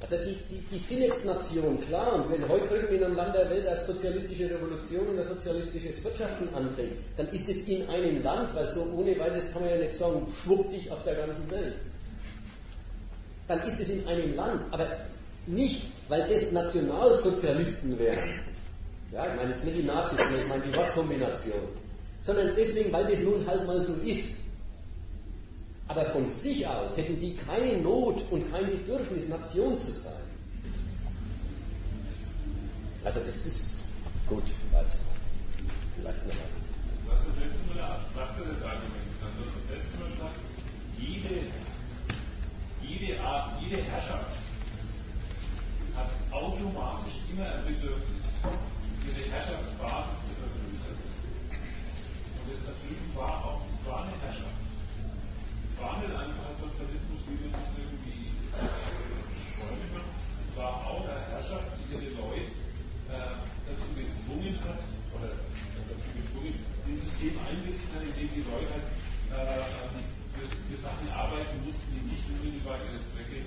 Also 0.00 0.16
die, 0.18 0.36
die, 0.48 0.60
die 0.70 0.78
sind 0.78 1.00
jetzt 1.00 1.24
Nation, 1.24 1.80
klar, 1.80 2.14
und 2.14 2.30
wenn 2.30 2.48
heute 2.48 2.72
irgendwie 2.72 2.94
in 2.94 3.02
einem 3.02 3.16
Land 3.16 3.34
der 3.34 3.50
Welt 3.50 3.66
eine 3.66 3.80
sozialistische 3.80 4.48
Revolution 4.48 5.18
ein 5.18 5.24
sozialistisches 5.24 6.04
Wirtschaften 6.04 6.48
anfängt, 6.54 6.92
dann 7.16 7.26
ist 7.30 7.48
es 7.48 7.62
in 7.62 7.88
einem 7.88 8.22
Land, 8.22 8.54
weil 8.54 8.68
so 8.68 8.84
ohne 8.96 9.18
weiteres 9.18 9.52
kann 9.52 9.62
man 9.62 9.72
ja 9.72 9.76
nicht 9.78 9.94
sagen, 9.94 10.24
schwupp 10.44 10.70
dich 10.70 10.88
auf 10.92 11.02
der 11.02 11.16
ganzen 11.16 11.50
Welt 11.50 11.74
dann 13.48 13.60
ist 13.62 13.80
es 13.80 13.88
in 13.88 14.06
einem 14.06 14.36
Land, 14.36 14.62
aber 14.70 14.86
nicht, 15.46 15.86
weil 16.08 16.28
das 16.28 16.52
Nationalsozialisten 16.52 17.98
wären. 17.98 18.18
Ja, 19.10 19.26
ich 19.26 19.34
meine 19.36 19.52
jetzt 19.52 19.64
nicht 19.64 19.78
die 19.78 19.82
Nazis, 19.82 20.18
sondern 20.18 20.42
ich 20.42 20.48
meine 20.48 20.62
die 20.64 20.76
Wortkombination. 20.76 21.62
Sondern 22.20 22.50
deswegen, 22.56 22.92
weil 22.92 23.06
das 23.06 23.20
nun 23.20 23.46
halt 23.46 23.66
mal 23.66 23.80
so 23.80 23.94
ist. 24.04 24.40
Aber 25.88 26.04
von 26.04 26.28
sich 26.28 26.66
aus 26.66 26.98
hätten 26.98 27.18
die 27.18 27.34
keine 27.34 27.78
Not 27.78 28.22
und 28.30 28.52
kein 28.52 28.66
Bedürfnis, 28.66 29.26
Nation 29.28 29.80
zu 29.80 29.92
sein. 29.92 30.12
Also 33.02 33.20
das 33.20 33.46
ist 33.46 33.78
gut, 34.26 34.44
also 34.74 34.98
vielleicht 35.96 36.26
noch 36.26 36.34
einmal. 36.34 36.48
Du 37.06 37.10
hast 37.10 37.22
das 37.26 37.36
letzte 37.42 37.64
Mal 37.68 37.78
eine 37.82 37.94
abstrakteres 37.94 38.62
Argument. 38.62 39.10
Also 39.24 39.40
das 39.48 39.64
letzte 39.78 39.96
Mal 39.96 40.10
gesagt, 40.10 40.36
jede 40.98 41.40
jede 43.18 43.58
jede 43.60 43.82
Herrschaft 43.90 44.38
hat 45.96 46.10
automatisch 46.30 47.18
immer 47.30 47.44
ein 47.44 47.64
Bedürfnis, 47.66 48.24
ihre 49.04 49.22
Herrschaftsbasis 49.34 50.18
zu 50.24 50.32
vergrößern. 50.38 50.98
Und 52.38 52.46
das 52.46 52.60
da 52.64 52.72
drüben 52.78 53.10
war 53.18 53.34
auch, 53.44 53.62
es 53.66 53.82
war 53.82 54.06
eine 54.06 54.14
Herrschaft. 54.22 54.62
Es 55.66 55.72
war 55.82 55.98
nicht 55.98 56.14
einfach 56.14 56.44
ein 56.46 56.58
Sozialismus, 56.58 57.20
wie 57.26 57.38
man 57.42 57.50
es 57.50 57.74
irgendwie 57.76 58.30
träumen 59.58 59.88
kann. 59.90 60.08
Es 60.38 60.50
war 60.54 60.72
auch 60.86 61.02
eine 61.02 61.18
Herrschaft, 61.34 61.68
die 61.82 61.86
ihre 61.98 62.10
Leute 62.22 62.54
äh, 63.10 63.34
dazu 63.66 63.88
gezwungen 63.98 64.54
hat, 64.62 64.82
oder 65.18 65.34
dazu 65.34 66.08
gezwungen, 66.14 66.54
ein 66.86 66.96
System 67.02 67.34
einrichten 67.42 67.90
hat, 67.90 68.06
in 68.06 68.14
dem 68.14 68.30
die 68.30 68.46
Leute 68.46 68.70
halt, 68.70 68.86
äh, 69.34 69.66
für, 70.38 70.46
für 70.46 70.78
Sachen 70.78 71.10
arbeiten 71.10 71.58
mussten, 71.66 71.88
unmittelbar 72.48 72.76
ihre 72.76 73.02
Zwecke 73.04 73.42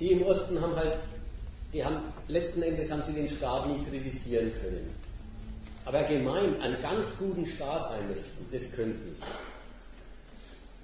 Die 0.00 0.12
im 0.12 0.22
Osten 0.22 0.60
haben 0.60 0.74
halt, 0.76 0.98
die 1.72 1.84
haben, 1.84 1.98
letzten 2.28 2.62
Endes 2.62 2.90
haben 2.90 3.02
sie 3.02 3.12
den 3.12 3.28
Staat 3.28 3.68
nie 3.68 3.84
kritisieren 3.84 4.52
können. 4.60 4.90
Aber 5.84 6.02
gemein, 6.04 6.60
einen 6.60 6.80
ganz 6.80 7.18
guten 7.18 7.46
Staat 7.46 7.90
einrichten, 7.92 8.46
das 8.50 8.70
könnten 8.72 9.14
sie. 9.14 9.22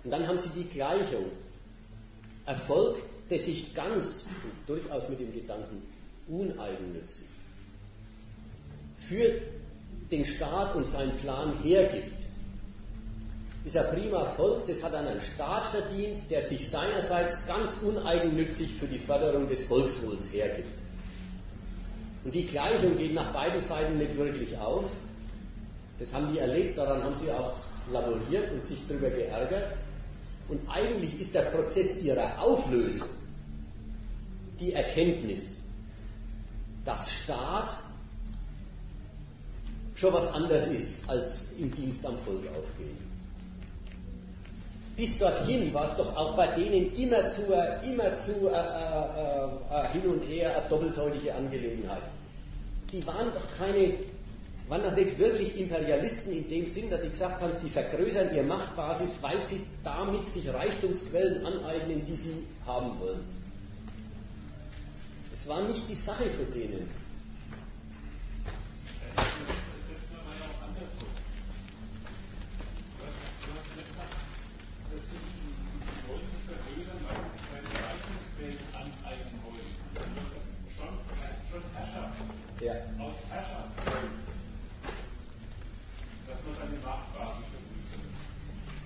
Und 0.05 0.11
dann 0.11 0.27
haben 0.27 0.39
sie 0.39 0.51
die 0.51 0.65
Gleichung. 0.65 1.25
Erfolg, 2.47 2.97
der 3.29 3.39
sich 3.39 3.75
ganz, 3.75 4.27
durchaus 4.67 5.09
mit 5.09 5.21
dem 5.21 5.33
Gedanken, 5.33 5.83
uneigennützig 6.29 7.27
für 9.01 9.33
den 10.11 10.25
Staat 10.25 10.75
und 10.75 10.87
seinen 10.87 11.17
Plan 11.17 11.53
hergibt, 11.63 12.20
ist 13.65 13.77
ein 13.77 13.91
prima 13.91 14.25
Volk, 14.25 14.67
das 14.67 14.83
hat 14.83 14.95
einen 14.95 15.21
Staat 15.21 15.67
verdient, 15.67 16.31
der 16.31 16.41
sich 16.41 16.69
seinerseits 16.69 17.47
ganz 17.47 17.77
uneigennützig 17.83 18.75
für 18.75 18.87
die 18.87 18.99
Förderung 18.99 19.49
des 19.49 19.65
Volkswohls 19.65 20.33
hergibt. 20.33 20.79
Und 22.25 22.35
die 22.35 22.47
Gleichung 22.47 22.97
geht 22.97 23.15
nach 23.15 23.33
beiden 23.33 23.61
Seiten 23.61 23.99
nicht 23.99 24.17
wirklich 24.17 24.57
auf. 24.59 24.87
Das 25.99 26.15
haben 26.15 26.33
die 26.33 26.39
erlebt, 26.39 26.79
daran 26.79 27.03
haben 27.03 27.15
sie 27.15 27.31
auch 27.31 27.53
laboriert 27.93 28.51
und 28.53 28.65
sich 28.65 28.81
darüber 28.89 29.11
geärgert. 29.11 29.73
Und 30.49 30.61
eigentlich 30.69 31.21
ist 31.21 31.35
der 31.35 31.43
Prozess 31.43 32.03
ihrer 32.03 32.43
Auflösung 32.43 33.09
die 34.59 34.73
Erkenntnis, 34.73 35.57
dass 36.85 37.11
Staat 37.11 37.79
schon 39.95 40.13
was 40.13 40.29
anderes 40.29 40.67
ist, 40.67 40.97
als 41.07 41.53
im 41.59 41.73
Dienst 41.75 42.05
am 42.07 42.19
Volk 42.19 42.45
aufgehen. 42.59 42.97
Bis 45.01 45.17
dorthin 45.17 45.73
war 45.73 45.87
es 45.87 45.97
doch 45.97 46.15
auch 46.15 46.37
bei 46.37 46.47
denen 46.49 46.95
immerzu, 46.95 47.45
immerzu 47.89 48.33
äh, 48.49 48.53
äh, 48.53 49.45
äh, 49.75 49.89
hin 49.95 50.03
und 50.05 50.21
her 50.29 50.55
eine 50.55 50.69
doppeldeutige 50.69 51.35
Angelegenheit. 51.35 52.03
Die 52.93 53.07
waren 53.07 53.33
doch 53.33 53.47
keine, 53.57 53.95
waren 54.69 54.83
doch 54.83 54.95
nicht 54.95 55.19
wirklich 55.19 55.59
Imperialisten 55.59 56.31
in 56.33 56.47
dem 56.51 56.67
Sinn, 56.67 56.91
dass 56.91 57.01
sie 57.01 57.09
gesagt 57.09 57.41
haben, 57.41 57.55
sie 57.55 57.71
vergrößern 57.71 58.35
ihre 58.35 58.45
Machtbasis, 58.45 59.17
weil 59.23 59.43
sie 59.43 59.63
damit 59.83 60.27
sich 60.27 60.53
Reichtumsquellen 60.53 61.47
aneignen, 61.47 62.05
die 62.05 62.17
sie 62.17 62.47
haben 62.67 63.01
wollen. 63.01 63.25
Es 65.33 65.49
war 65.49 65.63
nicht 65.63 65.89
die 65.89 65.95
Sache 65.95 66.25
für 66.25 66.45
denen. 66.53 66.91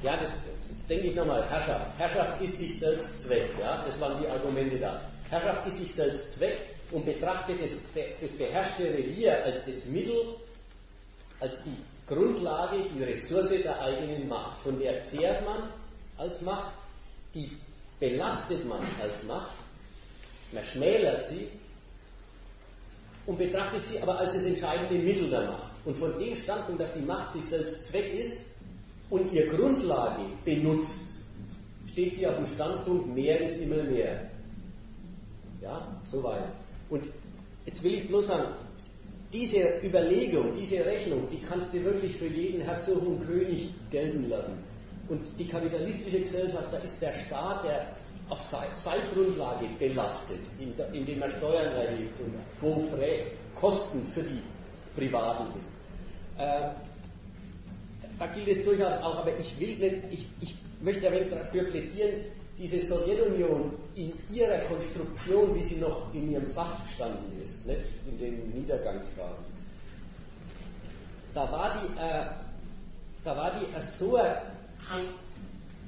Ja, 0.05 0.18
das, 0.18 0.34
jetzt 0.68 0.91
denke 0.91 1.07
ich 1.07 1.15
nochmal, 1.15 1.42
Herrschaft. 1.49 1.99
Herrschaft 1.99 2.42
ist 2.42 2.58
sich 2.58 2.78
selbst 2.78 3.18
Zweck. 3.18 3.49
Ja? 3.58 3.83
Das 3.86 3.99
waren 3.99 4.20
die 4.20 4.28
Argumente 4.28 4.76
da. 4.78 5.00
Herrschaft 5.31 5.66
ist 5.66 5.78
sich 5.78 5.94
selbst 5.94 6.33
Zweck 6.33 6.60
und 6.91 7.07
betrachtet 7.07 7.58
das, 7.62 7.78
das 8.20 8.33
beherrschte 8.33 8.84
Revier 8.84 9.42
als 9.44 9.65
das 9.65 9.86
Mittel, 9.86 10.36
als 11.41 11.62
die 11.62 11.76
Grundlage, 12.07 12.76
die 12.94 13.02
Ressource 13.02 13.62
der 13.62 13.81
eigenen 13.81 14.28
Macht. 14.28 14.60
Von 14.60 14.78
der 14.78 15.02
zehrt 15.02 15.42
man 15.47 15.70
als 16.18 16.42
Macht, 16.42 16.70
die 17.34 17.57
belastet 17.99 18.68
man 18.68 18.81
als 19.00 19.23
Macht, 19.23 19.52
man 20.52 20.62
schmälert 20.62 21.23
sie 21.23 21.49
und 23.24 23.39
betrachtet 23.39 23.86
sie 23.86 24.00
aber 24.00 24.18
als 24.18 24.34
das 24.34 24.44
entscheidende 24.44 24.97
Mittel 24.97 25.31
der 25.31 25.50
Macht. 25.50 25.73
Und 25.86 25.97
von 25.97 26.18
dem 26.18 26.36
Standpunkt, 26.36 26.83
dass 26.83 26.92
die 26.92 27.00
Macht 27.00 27.33
sich 27.33 27.44
selbst 27.47 27.83
Zweck 27.83 28.12
ist, 28.12 28.53
und 29.15 29.33
ihr 29.33 29.47
Grundlage 29.47 30.23
benutzt, 30.44 31.15
steht 31.86 32.15
sie 32.15 32.26
auf 32.26 32.34
dem 32.34 32.49
Standpunkt, 32.49 33.15
mehr 33.15 33.41
ist 33.41 33.59
immer 33.59 33.84
mehr. 33.84 34.28
Ja, 35.62 35.86
soweit. 36.02 36.43
Und 36.91 37.05
jetzt 37.65 37.84
will 37.84 37.94
ich 37.94 38.09
bloß 38.09 38.26
sagen, 38.26 38.49
diese 39.33 39.78
Überlegung, 39.84 40.47
diese 40.60 40.84
Rechnung, 40.84 41.28
die 41.31 41.41
kannst 41.41 41.73
du 41.73 41.84
wirklich 41.84 42.17
für 42.17 42.26
jeden 42.26 42.60
Herzog 42.62 43.07
und 43.07 43.25
König 43.25 43.70
gelten 43.93 44.28
lassen. 44.28 44.59
Und 45.09 45.20
die 45.39 45.47
kapitalistische 45.47 46.18
Gesellschaft, 46.18 46.73
da 46.73 46.78
ist 46.78 47.01
der 47.01 47.12
Staat, 47.12 47.62
der 47.62 47.86
auf 48.28 48.41
Zeitgrundlage 48.75 49.68
belastet, 49.78 50.41
indem 50.93 51.23
er 51.23 51.31
Steuern 51.31 51.73
erhebt 51.73 52.18
und 52.18 52.34
Faux 52.51 52.84
Kosten 53.55 54.05
für 54.12 54.25
die 54.25 54.43
Privaten 54.97 55.57
ist. 55.57 55.70
Da 58.18 58.26
gilt 58.28 58.49
es 58.49 58.65
durchaus 58.65 58.97
auch, 58.99 59.17
aber 59.17 59.36
ich 59.39 59.59
will 59.59 59.76
nicht, 59.76 59.97
ich, 60.10 60.28
ich 60.41 60.55
möchte 60.81 61.10
wenig 61.10 61.31
dafür 61.31 61.65
plädieren, 61.65 62.12
diese 62.59 62.81
Sowjetunion 62.81 63.73
in 63.97 64.12
ihrer 64.33 64.59
Konstruktion, 64.59 65.55
wie 65.57 65.62
sie 65.62 65.76
noch 65.76 66.15
in 66.15 66.31
ihrem 66.31 66.47
Saft 66.47 66.84
gestanden 66.86 67.43
ist, 67.43 67.67
nicht? 67.67 67.81
In 68.07 68.18
den 68.18 68.51
Niedergangsphasen, 68.51 69.44
da 71.34 71.51
war 71.51 71.73
die, 71.73 72.01
äh, 72.01 72.26
da 73.25 73.36
war 73.36 73.52
die 73.52 73.76
äh, 73.76 73.83
so 73.83 74.17
ein 74.17 74.36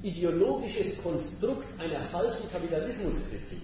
ideologisches 0.02 1.00
Konstrukt 1.02 1.66
einer 1.80 2.00
falschen 2.00 2.50
Kapitalismuskritik, 2.50 3.62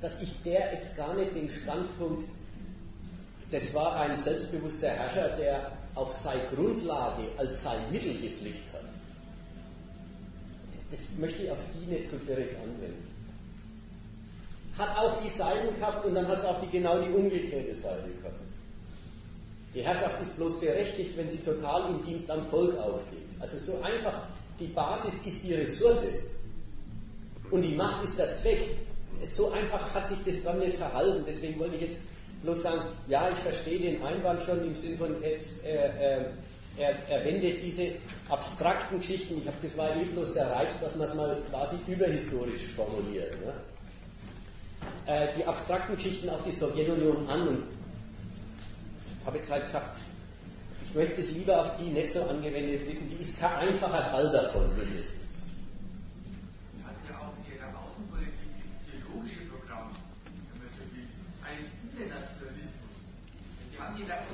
dass 0.00 0.20
ich 0.20 0.34
der 0.42 0.74
jetzt 0.74 0.96
gar 0.96 1.14
nicht 1.14 1.34
den 1.34 1.48
Standpunkt, 1.48 2.24
das 3.50 3.72
war 3.74 3.96
ein 4.00 4.16
selbstbewusster 4.16 4.88
Herrscher, 4.88 5.30
der 5.36 5.72
auf 5.94 6.12
sei 6.12 6.34
Grundlage 6.54 7.22
als 7.36 7.62
sei 7.62 7.76
Mittel 7.90 8.14
geblickt 8.14 8.72
hat. 8.72 8.84
Das 10.90 11.06
möchte 11.18 11.42
ich 11.42 11.50
auf 11.50 11.58
die 11.74 11.90
nicht 11.90 12.08
so 12.08 12.16
direkt 12.18 12.56
anwenden. 12.56 13.08
Hat 14.78 14.96
auch 14.96 15.22
die 15.22 15.28
Seiten 15.28 15.74
gehabt 15.78 16.04
und 16.06 16.14
dann 16.14 16.26
hat 16.28 16.38
es 16.38 16.44
auch 16.44 16.60
die, 16.60 16.68
genau 16.68 17.00
die 17.00 17.10
umgekehrte 17.10 17.74
Seite 17.74 18.08
gehabt. 18.20 18.40
Die 19.74 19.82
Herrschaft 19.82 20.20
ist 20.20 20.36
bloß 20.36 20.60
berechtigt, 20.60 21.16
wenn 21.16 21.30
sie 21.30 21.38
total 21.38 21.90
im 21.90 22.04
Dienst 22.04 22.30
am 22.30 22.42
Volk 22.42 22.78
aufgeht. 22.78 23.20
Also 23.40 23.58
so 23.58 23.80
einfach, 23.82 24.14
die 24.60 24.66
Basis 24.66 25.14
ist 25.24 25.42
die 25.42 25.54
Ressource 25.54 26.04
und 27.50 27.62
die 27.62 27.74
Macht 27.74 28.04
ist 28.04 28.18
der 28.18 28.32
Zweck. 28.32 28.76
So 29.24 29.50
einfach 29.52 29.94
hat 29.94 30.08
sich 30.08 30.22
das 30.24 30.42
dann 30.42 30.58
nicht 30.58 30.76
verhalten. 30.76 31.24
Deswegen 31.26 31.58
wollte 31.58 31.76
ich 31.76 31.82
jetzt 31.82 32.00
bloß 32.42 32.62
sagen, 32.62 32.80
ja, 33.08 33.28
ich 33.30 33.38
verstehe 33.38 33.78
den 33.78 34.02
Einwand 34.02 34.42
schon 34.42 34.64
im 34.64 34.74
Sinn 34.74 34.96
von, 34.98 35.22
äh, 35.22 35.34
äh, 35.34 36.24
er, 36.78 36.94
er 37.08 37.24
wendet 37.24 37.62
diese 37.62 37.88
abstrakten 38.28 38.98
Geschichten, 38.98 39.38
ich 39.38 39.46
habe 39.46 39.56
das 39.62 39.76
war 39.76 39.94
eh 39.96 40.04
bloß 40.04 40.32
der 40.32 40.50
Reiz, 40.50 40.78
dass 40.80 40.96
man 40.96 41.08
es 41.08 41.14
mal 41.14 41.36
quasi 41.50 41.76
überhistorisch 41.86 42.62
formuliert. 42.74 43.32
Ne? 43.44 43.52
Äh, 45.06 45.28
die 45.36 45.44
abstrakten 45.44 45.96
Geschichten 45.96 46.28
auf 46.30 46.42
die 46.42 46.52
Sowjetunion 46.52 47.28
an 47.28 47.48
und 47.48 47.62
ich 49.20 49.26
habe 49.26 49.36
jetzt 49.36 49.50
halt 49.50 49.64
gesagt, 49.64 49.96
ich 50.84 50.94
möchte 50.94 51.20
es 51.20 51.30
lieber 51.32 51.60
auf 51.60 51.76
die 51.76 51.90
nicht 51.90 52.10
so 52.10 52.22
angewendet 52.22 52.86
wissen, 52.86 53.08
die 53.08 53.22
ist 53.22 53.38
kein 53.38 53.68
einfacher 53.68 54.02
Fall 54.04 54.30
davon 54.32 54.76
mindestens. 54.76 55.21
Ja, 64.08 64.31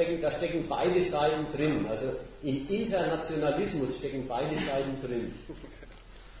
stecken, 0.00 0.20
da 0.20 0.30
stecken 0.30 0.64
beide 0.68 1.02
Seiten 1.02 1.46
drin. 1.54 1.86
Also 1.88 2.12
im 2.42 2.66
Internationalismus 2.68 3.98
stecken 3.98 4.26
beide 4.26 4.56
Seiten 4.56 4.98
drin. 5.02 5.34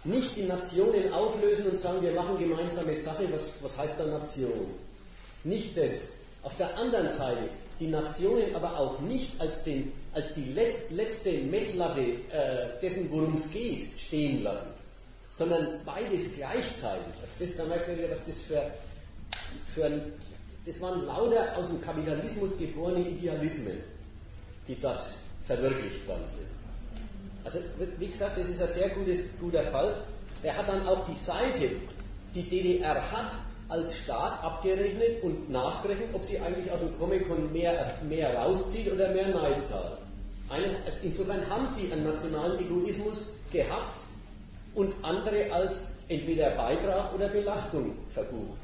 Nicht 0.04 0.36
die 0.36 0.44
Nationen 0.44 1.12
auflösen 1.12 1.66
und 1.66 1.76
sagen, 1.76 2.00
wir 2.00 2.12
machen 2.12 2.38
gemeinsame 2.38 2.94
Sache, 2.94 3.28
was, 3.30 3.52
was 3.60 3.76
heißt 3.76 4.00
da 4.00 4.06
Nation? 4.06 4.74
Nicht 5.44 5.76
das. 5.76 6.08
Auf 6.42 6.56
der 6.56 6.74
anderen 6.78 7.10
Seite, 7.10 7.50
die 7.78 7.88
Nationen 7.88 8.54
aber 8.54 8.78
auch 8.78 9.00
nicht 9.00 9.38
als, 9.40 9.62
den, 9.62 9.92
als 10.14 10.32
die 10.32 10.52
letzt, 10.54 10.90
letzte 10.90 11.32
Messlatte 11.32 12.00
äh, 12.00 12.80
dessen, 12.80 13.10
worum 13.10 13.34
es 13.34 13.50
geht, 13.50 13.90
stehen 13.98 14.42
lassen, 14.42 14.68
sondern 15.28 15.80
beides 15.84 16.34
gleichzeitig. 16.34 17.14
Also 17.20 17.34
das, 17.38 17.56
da 17.56 17.64
merkt 17.64 17.88
man 17.88 17.98
wieder, 17.98 18.10
was 18.10 18.24
das 18.24 18.38
für, 18.38 18.70
für 19.66 19.84
ein 19.84 20.12
das 20.70 20.80
waren 20.80 21.04
lauter 21.04 21.56
aus 21.56 21.66
dem 21.66 21.80
Kapitalismus 21.80 22.56
geborene 22.56 23.00
Idealismen, 23.00 23.78
die 24.68 24.78
dort 24.80 25.02
verwirklicht 25.44 26.06
worden 26.06 26.22
sind. 26.26 26.46
Also, 27.42 27.58
wie 27.98 28.06
gesagt, 28.06 28.38
das 28.38 28.48
ist 28.48 28.62
ein 28.62 28.68
sehr 28.68 28.88
gutes, 28.90 29.24
guter 29.40 29.64
Fall. 29.64 29.96
Der 30.44 30.56
hat 30.56 30.68
dann 30.68 30.86
auch 30.86 31.04
die 31.08 31.14
Seite, 31.16 31.72
die 32.36 32.48
DDR 32.48 32.94
hat, 32.94 33.32
als 33.68 33.96
Staat 33.96 34.44
abgerechnet 34.44 35.24
und 35.24 35.50
nachgerechnet, 35.50 36.10
ob 36.12 36.22
sie 36.22 36.38
eigentlich 36.38 36.70
aus 36.70 36.78
dem 36.78 36.96
Comic-Con 37.00 37.52
mehr, 37.52 37.92
mehr 38.08 38.32
rauszieht 38.36 38.92
oder 38.92 39.10
mehr 39.10 39.28
Neid 39.28 39.60
zahlt. 39.64 39.98
Eine, 40.50 40.66
also 40.86 41.00
insofern 41.02 41.50
haben 41.50 41.66
sie 41.66 41.92
einen 41.92 42.04
nationalen 42.04 42.60
Egoismus 42.60 43.26
gehabt 43.50 44.04
und 44.76 44.94
andere 45.02 45.52
als 45.52 45.86
entweder 46.06 46.50
Beitrag 46.50 47.12
oder 47.12 47.28
Belastung 47.28 47.92
verbucht. 48.08 48.60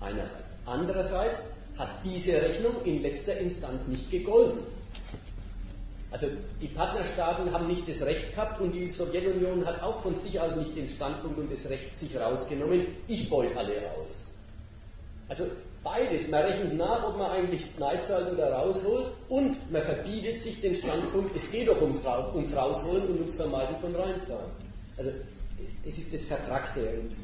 Einerseits. 0.00 0.49
Andererseits 0.66 1.42
hat 1.78 1.88
diese 2.04 2.40
Rechnung 2.40 2.74
in 2.84 3.02
letzter 3.02 3.38
Instanz 3.38 3.88
nicht 3.88 4.10
gegolten. 4.10 4.60
Also 6.10 6.26
die 6.60 6.66
Partnerstaaten 6.66 7.52
haben 7.52 7.68
nicht 7.68 7.88
das 7.88 8.02
Recht 8.02 8.32
gehabt 8.34 8.60
und 8.60 8.72
die 8.72 8.90
Sowjetunion 8.90 9.64
hat 9.64 9.80
auch 9.82 10.02
von 10.02 10.16
sich 10.16 10.40
aus 10.40 10.56
nicht 10.56 10.76
den 10.76 10.88
Standpunkt 10.88 11.38
und 11.38 11.52
das 11.52 11.68
Recht 11.70 11.94
sich 11.94 12.16
rausgenommen, 12.18 12.86
ich 13.06 13.30
beute 13.30 13.56
alle 13.56 13.72
raus. 13.74 14.24
Also 15.28 15.44
beides, 15.84 16.26
man 16.28 16.42
rechnet 16.42 16.76
nach, 16.76 17.06
ob 17.06 17.16
man 17.16 17.30
eigentlich 17.30 17.78
Neid 17.78 18.04
zahlt 18.04 18.32
oder 18.32 18.52
rausholt 18.52 19.12
und 19.28 19.72
man 19.72 19.82
verbietet 19.82 20.40
sich 20.40 20.60
den 20.60 20.74
Standpunkt, 20.74 21.34
es 21.36 21.48
geht 21.52 21.68
doch 21.68 21.80
ums, 21.80 22.04
ums 22.34 22.56
Rausholen 22.56 23.04
und 23.04 23.18
ums 23.18 23.36
Vermeiden 23.36 23.76
von 23.76 23.94
Reinzahlen. 23.94 24.50
Also 24.96 25.12
es 25.86 25.98
ist 25.98 26.12
das 26.12 26.24
Vertrackte 26.24 26.80
und 27.00 27.16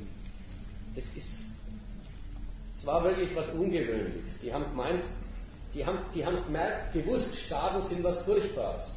das 0.95 1.07
ist 1.17 1.46
war 2.87 3.03
wirklich 3.03 3.35
was 3.35 3.51
Ungewöhnliches. 3.51 4.39
Die 4.41 4.53
haben 4.53 4.65
gemeint, 4.71 5.05
die 5.75 5.85
haben, 5.85 5.99
die 6.15 6.25
haben 6.25 6.43
gemerkt, 6.45 6.93
gewusst, 6.93 7.37
Staaten 7.37 7.83
sind 7.83 8.03
was 8.03 8.19
Furchtbares. 8.21 8.95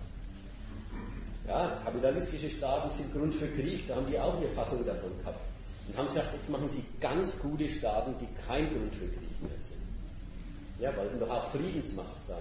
Ja, 1.48 1.80
kapitalistische 1.84 2.50
Staaten 2.50 2.92
sind 2.92 3.12
Grund 3.12 3.34
für 3.34 3.48
Krieg, 3.48 3.88
da 3.88 3.96
haben 3.96 4.06
die 4.06 4.20
auch 4.20 4.38
eine 4.38 4.48
Fassung 4.48 4.86
davon 4.86 5.10
gehabt. 5.20 5.40
Und 5.88 5.98
haben 5.98 6.06
gesagt, 6.06 6.34
jetzt 6.36 6.50
machen 6.50 6.70
sie 6.70 6.86
ganz 7.02 7.40
gute 7.40 7.68
Staaten, 7.68 8.14
die 8.22 8.28
kein 8.48 8.70
Grund 8.70 8.94
für 8.94 9.08
Krieg 9.08 9.42
mehr 9.42 9.58
sind. 9.58 9.80
Ja, 10.80 10.96
wollten 10.96 11.20
doch 11.20 11.30
auch 11.30 11.46
Friedensmacht 11.46 12.22
sein. 12.22 12.38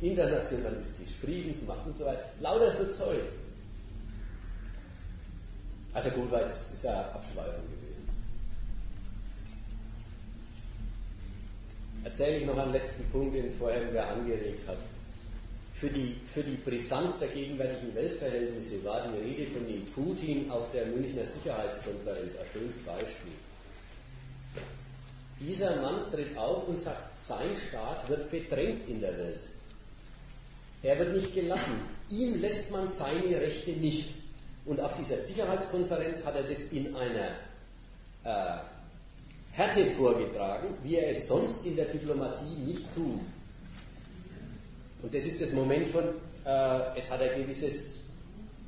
Internationalistisch, 0.00 1.10
Friedensmacht 1.20 1.84
und 1.84 1.98
so 1.98 2.06
weiter. 2.06 2.24
Lauter 2.40 2.70
so 2.70 2.86
Zeug. 2.86 3.20
Also 5.92 6.10
gut, 6.10 6.30
weil 6.30 6.44
es 6.44 6.70
ist 6.72 6.84
ja 6.84 7.00
Abschweifung 7.12 7.69
erzähle 12.04 12.38
ich 12.38 12.46
noch 12.46 12.58
einen 12.58 12.72
letzten 12.72 13.04
Punkt, 13.10 13.34
den 13.34 13.50
vorher 13.52 13.82
wer 13.92 14.08
angeregt 14.08 14.66
hat. 14.66 14.78
Für 15.74 15.88
die, 15.88 16.16
für 16.26 16.42
die 16.42 16.56
Brisanz 16.56 17.18
der 17.18 17.28
gegenwärtigen 17.28 17.94
Weltverhältnisse 17.94 18.84
war 18.84 19.06
die 19.08 19.18
Rede 19.18 19.50
von 19.50 19.66
dem 19.66 19.84
Putin 19.86 20.50
auf 20.50 20.70
der 20.72 20.86
Münchner 20.86 21.24
Sicherheitskonferenz 21.24 22.34
ein 22.36 22.46
schönes 22.52 22.78
Beispiel. 22.78 23.32
Dieser 25.40 25.76
Mann 25.80 26.10
tritt 26.10 26.36
auf 26.36 26.68
und 26.68 26.78
sagt, 26.78 27.16
sein 27.16 27.56
Staat 27.56 28.06
wird 28.10 28.30
bedrängt 28.30 28.86
in 28.88 29.00
der 29.00 29.16
Welt. 29.16 29.48
Er 30.82 30.98
wird 30.98 31.14
nicht 31.14 31.34
gelassen. 31.34 31.72
Ihm 32.10 32.40
lässt 32.40 32.70
man 32.70 32.86
seine 32.86 33.40
Rechte 33.40 33.70
nicht. 33.70 34.10
Und 34.66 34.80
auf 34.80 34.94
dieser 34.96 35.16
Sicherheitskonferenz 35.16 36.24
hat 36.24 36.36
er 36.36 36.42
das 36.42 36.64
in 36.64 36.94
einer 36.94 37.30
äh, 38.24 38.58
Härte 39.52 39.86
vorgetragen, 39.86 40.68
wie 40.82 40.96
er 40.96 41.10
es 41.10 41.26
sonst 41.26 41.66
in 41.66 41.76
der 41.76 41.86
Diplomatie 41.86 42.54
nicht 42.64 42.92
tut. 42.94 43.20
Und 45.02 45.14
das 45.14 45.24
ist 45.24 45.40
das 45.40 45.52
Moment 45.52 45.88
von, 45.88 46.04
äh, 46.44 46.98
es 46.98 47.10
hat 47.10 47.20
ein 47.22 47.42
gewisses 47.42 48.00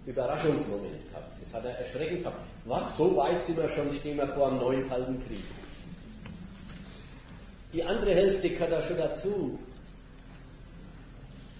Überraschungsmoment 0.07 1.09
gehabt. 1.11 1.41
Das 1.41 1.55
hat 1.55 1.65
er 1.65 1.79
erschreckend 1.79 2.21
gehabt. 2.21 2.39
Was, 2.65 2.97
so 2.97 3.17
weit 3.17 3.41
sind 3.41 3.59
wir 3.59 3.69
schon, 3.69 3.93
stehen 3.93 4.17
wir 4.17 4.29
vor 4.29 4.49
einem 4.49 4.59
neuen 4.59 4.89
Kalten 4.89 5.23
Krieg. 5.27 5.45
Die 7.73 7.83
andere 7.83 8.15
Hälfte 8.15 8.51
gehört 8.51 8.73
da 8.73 8.83
schon 8.83 8.99
dazu. 8.99 9.59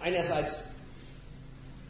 Einerseits, 0.01 0.59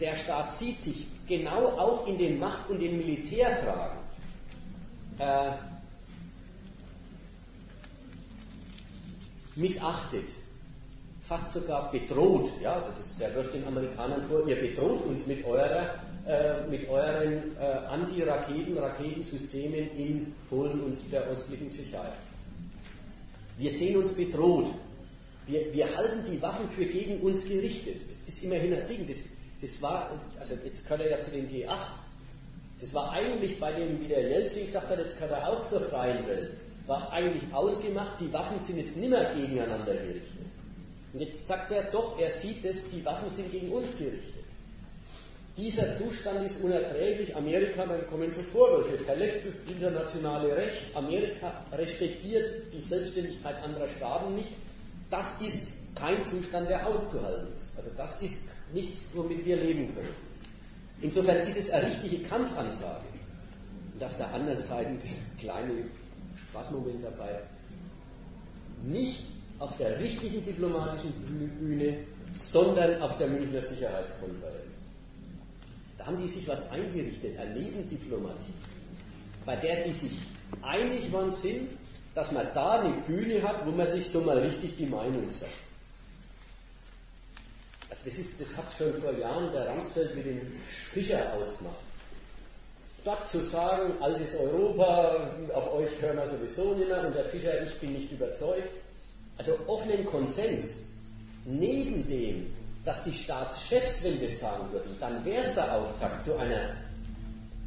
der 0.00 0.14
Staat 0.14 0.50
sieht 0.50 0.80
sich 0.80 1.06
genau 1.26 1.68
auch 1.78 2.06
in 2.06 2.18
den 2.18 2.38
Macht- 2.38 2.68
und 2.68 2.80
den 2.80 2.98
Militärfragen 2.98 3.98
äh, 5.18 5.52
missachtet, 9.56 10.24
fast 11.20 11.50
sogar 11.50 11.90
bedroht. 11.90 12.50
Ja, 12.62 12.74
also 12.74 12.90
das, 12.96 13.16
der 13.18 13.34
wirft 13.34 13.54
den 13.54 13.64
Amerikanern 13.66 14.22
vor, 14.22 14.46
ihr 14.46 14.56
bedroht 14.56 15.04
uns 15.06 15.26
mit, 15.26 15.44
eurer, 15.44 15.94
äh, 16.26 16.66
mit 16.68 16.88
euren 16.88 17.56
äh, 17.58 17.64
Anti-Raketen, 17.88 18.76
Raketensystemen 18.76 19.90
in 19.96 20.34
Polen 20.50 20.80
und 20.80 21.12
der 21.12 21.24
östlichen 21.24 21.70
Tschechei. 21.70 22.12
Wir 23.58 23.70
sehen 23.70 23.96
uns 23.96 24.12
bedroht. 24.12 24.72
Wir, 25.46 25.72
wir 25.72 25.96
halten 25.96 26.24
die 26.30 26.40
Waffen 26.40 26.68
für 26.68 26.86
gegen 26.86 27.20
uns 27.20 27.44
gerichtet. 27.44 28.00
Das 28.08 28.28
ist 28.28 28.42
immerhin 28.42 28.72
ein 28.74 28.86
Ding. 28.86 29.06
Das, 29.06 29.18
das 29.60 29.80
war, 29.82 30.10
also 30.38 30.54
jetzt 30.64 30.84
gehört 30.84 31.02
er 31.02 31.10
ja 31.10 31.20
zu 31.20 31.30
dem 31.30 31.48
G8. 31.48 31.68
Das 32.80 32.94
war 32.94 33.12
eigentlich 33.12 33.60
bei 33.60 33.72
dem, 33.72 34.00
wie 34.00 34.08
der 34.08 34.28
Jelzin 34.28 34.66
gesagt 34.66 34.88
hat, 34.90 34.98
jetzt 34.98 35.14
gehört 35.14 35.32
er 35.32 35.48
auch 35.48 35.64
zur 35.64 35.80
freien 35.82 36.26
Welt. 36.26 36.50
War 36.86 37.12
eigentlich 37.12 37.42
ausgemacht, 37.52 38.20
die 38.20 38.32
Waffen 38.32 38.58
sind 38.58 38.78
jetzt 38.78 38.96
nimmer 38.96 39.24
gegeneinander 39.34 39.94
gerichtet. 39.94 40.46
Und 41.12 41.20
jetzt 41.20 41.46
sagt 41.46 41.70
er 41.72 41.84
doch, 41.84 42.18
er 42.18 42.30
sieht 42.30 42.64
es, 42.64 42.90
die 42.90 43.04
Waffen 43.04 43.28
sind 43.28 43.52
gegen 43.52 43.70
uns 43.70 43.96
gerichtet. 43.96 44.42
Dieser 45.56 45.92
Zustand 45.92 46.46
ist 46.46 46.62
unerträglich. 46.62 47.36
Amerika, 47.36 47.84
dann 47.84 48.06
kommen 48.06 48.30
so 48.30 48.40
Vorwürfe, 48.40 48.96
verletzt 48.96 49.42
das 49.46 49.54
internationale 49.70 50.56
Recht. 50.56 50.96
Amerika 50.96 51.52
respektiert 51.72 52.72
die 52.72 52.80
Selbstständigkeit 52.80 53.62
anderer 53.62 53.88
Staaten 53.88 54.34
nicht. 54.34 54.50
Das 55.10 55.32
ist 55.40 55.74
kein 55.94 56.24
Zustand, 56.24 56.70
der 56.70 56.86
auszuhalten 56.86 57.48
ist. 57.60 57.76
Also 57.76 57.90
das 57.98 58.22
ist 58.22 58.38
nichts, 58.72 59.08
womit 59.12 59.44
wir 59.44 59.56
leben 59.56 59.94
können. 59.94 60.14
Insofern 61.02 61.46
ist 61.46 61.58
es 61.58 61.68
eine 61.70 61.86
richtige 61.86 62.26
Kampfansage. 62.26 63.04
Und 63.92 64.02
auf 64.02 64.16
der 64.16 64.32
anderen 64.32 64.58
Seite 64.58 64.90
das 65.02 65.24
kleine 65.38 65.84
Spaßmoment 66.52 67.02
dabei. 67.02 67.40
Nicht 68.84 69.24
auf 69.58 69.76
der 69.78 69.98
richtigen 69.98 70.44
diplomatischen 70.44 71.12
Bühne, 71.58 71.98
sondern 72.34 73.00
auf 73.00 73.16
der 73.16 73.28
Münchner 73.28 73.62
Sicherheitskonferenz. 73.62 74.74
Da 75.96 76.06
haben 76.06 76.18
die 76.18 76.28
sich 76.28 76.46
was 76.48 76.70
eingerichtet, 76.70 77.38
eine 77.38 77.54
Nebendiplomatie, 77.54 78.52
bei 79.46 79.56
der 79.56 79.84
die 79.84 79.92
sich 79.92 80.18
einig 80.62 81.12
waren 81.12 81.30
sind, 81.30 81.70
dass 82.14 82.32
man 82.32 82.46
da 82.54 82.80
eine 82.80 82.92
Bühne 83.06 83.42
hat, 83.42 83.64
wo 83.64 83.70
man 83.70 83.86
sich 83.86 84.10
so 84.10 84.20
mal 84.20 84.38
richtig 84.38 84.76
die 84.76 84.86
Meinung 84.86 85.28
sagt. 85.28 85.52
Also 87.88 88.04
das, 88.04 88.18
ist, 88.18 88.40
das 88.40 88.56
hat 88.56 88.72
schon 88.76 88.92
vor 88.94 89.12
Jahren 89.12 89.52
der 89.52 89.68
Ramsfeld 89.68 90.14
mit 90.16 90.26
dem 90.26 90.40
Fischer 90.68 91.32
ausgemacht. 91.34 91.76
Dort 93.04 93.28
zu 93.28 93.40
sagen, 93.40 93.94
altes 94.00 94.36
Europa, 94.36 95.28
auf 95.54 95.74
euch 95.74 95.90
hören 96.00 96.16
wir 96.16 96.26
sowieso 96.26 96.74
nicht 96.74 96.88
mehr 96.88 97.04
und 97.04 97.16
der 97.16 97.24
Fischer, 97.24 97.62
ich 97.62 97.74
bin 97.80 97.94
nicht 97.94 98.12
überzeugt. 98.12 98.70
Also 99.38 99.58
offenen 99.66 100.06
Konsens 100.06 100.84
neben 101.44 102.06
dem, 102.06 102.46
dass 102.84 103.02
die 103.02 103.12
Staatschefs, 103.12 104.04
wenn 104.04 104.20
wir 104.20 104.28
sagen 104.28 104.72
würden, 104.72 104.96
dann 105.00 105.24
wäre 105.24 105.42
es 105.42 105.54
der 105.54 105.76
Auftakt 105.76 106.22
zu 106.22 106.36
einer 106.36 106.76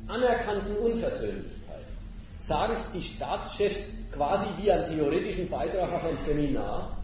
anerkannten 0.07 0.77
Unversöhnlichkeit. 0.77 1.83
Sagen 2.37 2.73
es 2.75 2.91
die 2.91 3.01
Staatschefs 3.01 3.91
quasi 4.13 4.45
wie 4.57 4.71
einen 4.71 4.85
theoretischen 4.85 5.49
Beitrag 5.49 5.91
auf 5.91 6.05
ein 6.05 6.17
Seminar 6.17 6.97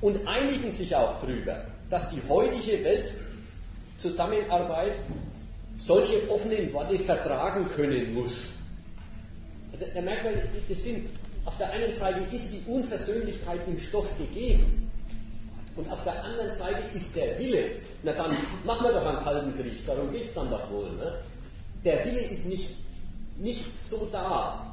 und 0.00 0.26
einigen 0.26 0.70
sich 0.70 0.94
auch 0.94 1.20
darüber, 1.20 1.64
dass 1.88 2.10
die 2.10 2.20
heutige 2.28 2.84
Weltzusammenarbeit 2.84 4.94
solche 5.76 6.28
offenen 6.30 6.72
Worte 6.72 6.98
vertragen 6.98 7.66
können 7.74 8.14
muss. 8.14 8.46
Also, 9.72 9.86
da 9.92 10.00
merkt 10.00 10.24
man, 10.24 10.34
das 10.68 10.82
sind, 10.82 11.08
auf 11.44 11.56
der 11.58 11.70
einen 11.70 11.90
Seite 11.90 12.20
ist 12.34 12.48
die 12.52 12.62
Unversöhnlichkeit 12.70 13.60
im 13.66 13.78
Stoff 13.78 14.08
gegeben, 14.18 14.84
und 15.76 15.90
auf 15.90 16.04
der 16.04 16.22
anderen 16.22 16.50
Seite 16.50 16.82
ist 16.94 17.16
der 17.16 17.38
Wille, 17.38 17.70
na 18.02 18.12
dann 18.12 18.36
machen 18.64 18.86
wir 18.86 18.92
doch 18.92 19.06
einen 19.06 19.24
kalten 19.24 19.60
Krieg, 19.60 19.84
darum 19.86 20.12
geht 20.12 20.24
es 20.24 20.32
dann 20.32 20.48
doch 20.50 20.70
wohl. 20.70 20.90
Ne? 20.92 21.18
Der 21.84 22.04
Wille 22.04 22.20
ist 22.20 22.46
nicht, 22.46 22.74
nicht 23.38 23.76
so 23.76 24.08
da, 24.12 24.72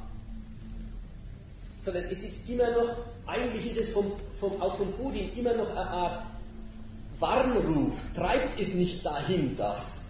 sondern 1.80 2.06
es 2.06 2.24
ist 2.24 2.48
immer 2.48 2.70
noch, 2.72 2.96
eigentlich 3.26 3.72
ist 3.72 3.80
es 3.80 3.90
vom, 3.90 4.12
vom, 4.40 4.62
auch 4.62 4.76
von 4.76 4.92
Putin 4.94 5.32
immer 5.36 5.54
noch 5.54 5.70
eine 5.72 5.88
Art 5.90 6.20
Warnruf, 7.20 8.04
treibt 8.14 8.60
es 8.60 8.74
nicht 8.74 9.04
dahin 9.06 9.56
das. 9.56 10.01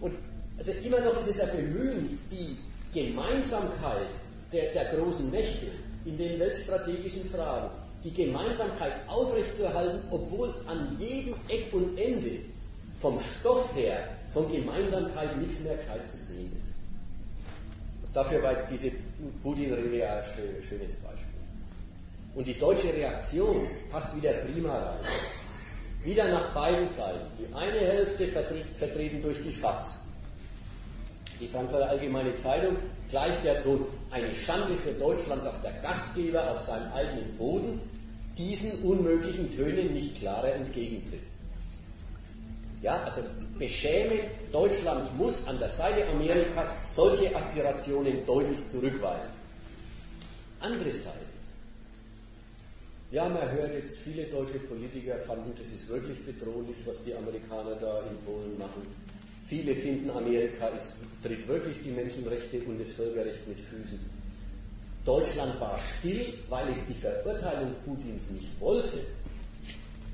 Und 0.00 0.14
also 0.58 0.72
immer 0.84 1.00
noch 1.00 1.18
ist 1.18 1.28
es 1.28 1.40
ein 1.40 1.50
Bemühen, 1.50 2.18
die 2.30 2.56
Gemeinsamkeit 2.92 4.08
der, 4.52 4.72
der 4.72 4.84
großen 4.96 5.30
Mächte 5.30 5.66
in 6.04 6.16
den 6.16 6.38
weltstrategischen 6.38 7.28
Fragen 7.30 7.70
die 8.04 8.12
Gemeinsamkeit 8.12 8.92
aufrechtzuerhalten, 9.08 10.00
obwohl 10.10 10.54
an 10.66 10.94
jedem 10.98 11.34
Eck 11.48 11.72
und 11.72 11.98
Ende 11.98 12.40
vom 13.00 13.18
Stoff 13.20 13.74
her 13.74 14.08
von 14.32 14.50
Gemeinsamkeit 14.52 15.36
nichts 15.38 15.60
mehr 15.60 15.76
gescheit 15.76 16.08
zu 16.08 16.18
sehen 16.18 16.52
ist. 16.56 16.66
Also 18.02 18.14
dafür 18.14 18.42
war 18.42 18.52
jetzt 18.52 18.70
diese 18.70 18.90
Putin-Rede 19.42 20.08
ein 20.08 20.24
schönes 20.62 20.94
Beispiel. 20.96 21.34
Und 22.34 22.46
die 22.46 22.58
deutsche 22.58 22.92
Reaktion 22.92 23.66
passt 23.90 24.14
wieder 24.16 24.32
prima 24.32 24.76
rein. 24.76 24.98
Wieder 26.04 26.28
nach 26.28 26.52
beiden 26.52 26.86
Seiten. 26.86 27.20
Die 27.38 27.54
eine 27.54 27.78
Hälfte 27.78 28.28
vertreten 28.74 29.22
durch 29.22 29.42
die 29.42 29.52
FAZ, 29.52 30.00
die 31.40 31.48
Frankfurter 31.48 31.88
Allgemeine 31.88 32.34
Zeitung, 32.36 32.76
gleich 33.08 33.40
der 33.42 33.62
Ton, 33.62 33.86
eine 34.10 34.34
Schande 34.34 34.76
für 34.76 34.92
Deutschland, 34.92 35.44
dass 35.46 35.62
der 35.62 35.72
Gastgeber 35.82 36.50
auf 36.50 36.60
seinem 36.60 36.92
eigenen 36.92 37.36
Boden 37.38 37.80
diesen 38.36 38.82
unmöglichen 38.82 39.50
Tönen 39.54 39.92
nicht 39.92 40.16
klarer 40.16 40.54
entgegentritt. 40.54 41.22
Ja, 42.82 43.02
also 43.04 43.22
beschämend, 43.58 44.24
Deutschland 44.52 45.16
muss 45.16 45.46
an 45.46 45.58
der 45.58 45.70
Seite 45.70 46.06
Amerikas 46.08 46.74
solche 46.82 47.34
Aspirationen 47.34 48.26
deutlich 48.26 48.62
zurückweisen. 48.66 49.32
Andere 50.60 50.92
Seite. 50.92 51.23
Ja, 53.14 53.28
man 53.28 53.48
hört 53.52 53.72
jetzt, 53.74 53.96
viele 53.98 54.24
deutsche 54.24 54.58
Politiker 54.58 55.16
fanden, 55.20 55.52
das 55.56 55.68
ist 55.68 55.88
wirklich 55.88 56.18
bedrohlich, 56.26 56.74
was 56.84 57.00
die 57.04 57.14
Amerikaner 57.14 57.76
da 57.76 58.00
in 58.00 58.16
Polen 58.26 58.58
machen. 58.58 58.82
Viele 59.46 59.76
finden, 59.76 60.10
Amerika 60.10 60.66
ist, 60.76 60.94
tritt 61.22 61.46
wirklich 61.46 61.80
die 61.84 61.92
Menschenrechte 61.92 62.58
und 62.66 62.80
das 62.80 62.90
Völkerrecht 62.90 63.46
mit 63.46 63.60
Füßen. 63.60 64.00
Deutschland 65.04 65.60
war 65.60 65.78
still, 65.78 66.34
weil 66.48 66.68
es 66.70 66.84
die 66.86 66.94
Verurteilung 66.94 67.76
Putins 67.84 68.30
nicht 68.30 68.50
wollte. 68.58 68.98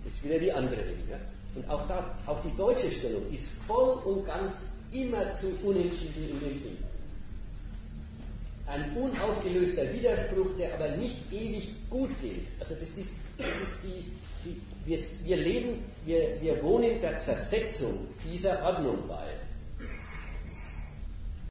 Das 0.05 0.13
ist 0.13 0.25
wieder 0.25 0.39
die 0.39 0.53
andere 0.53 0.83
Ecke. 0.83 1.19
Und 1.55 1.71
auch, 1.71 1.89
da, 1.89 2.15
auch 2.27 2.43
die 2.43 2.55
deutsche 2.55 2.91
Stellung 2.91 3.23
ist 3.33 3.49
voll 3.67 3.95
und 4.05 4.27
ganz 4.27 4.67
immer 4.93 5.33
zu 5.33 5.47
unentschieden 5.65 6.29
in 6.33 6.41
dem 6.41 6.63
Ding. 6.63 6.90
Ein 8.73 8.97
unaufgelöster 8.97 9.93
Widerspruch, 9.93 10.57
der 10.57 10.75
aber 10.75 10.89
nicht 10.97 11.19
ewig 11.33 11.73
gut 11.91 12.11
geht. 12.23 12.47
Also 12.61 12.75
das 12.75 12.91
ist, 12.91 13.15
das 13.37 13.49
ist 13.49 13.79
die, 13.83 14.13
die 14.45 14.61
wir, 14.85 14.99
wir 15.25 15.37
leben, 15.37 15.85
wir, 16.05 16.41
wir 16.41 16.63
wohnen 16.63 17.01
der 17.01 17.19
Zersetzung 17.19 18.09
dieser 18.25 18.63
Ordnung 18.65 18.99
bei. 19.09 19.40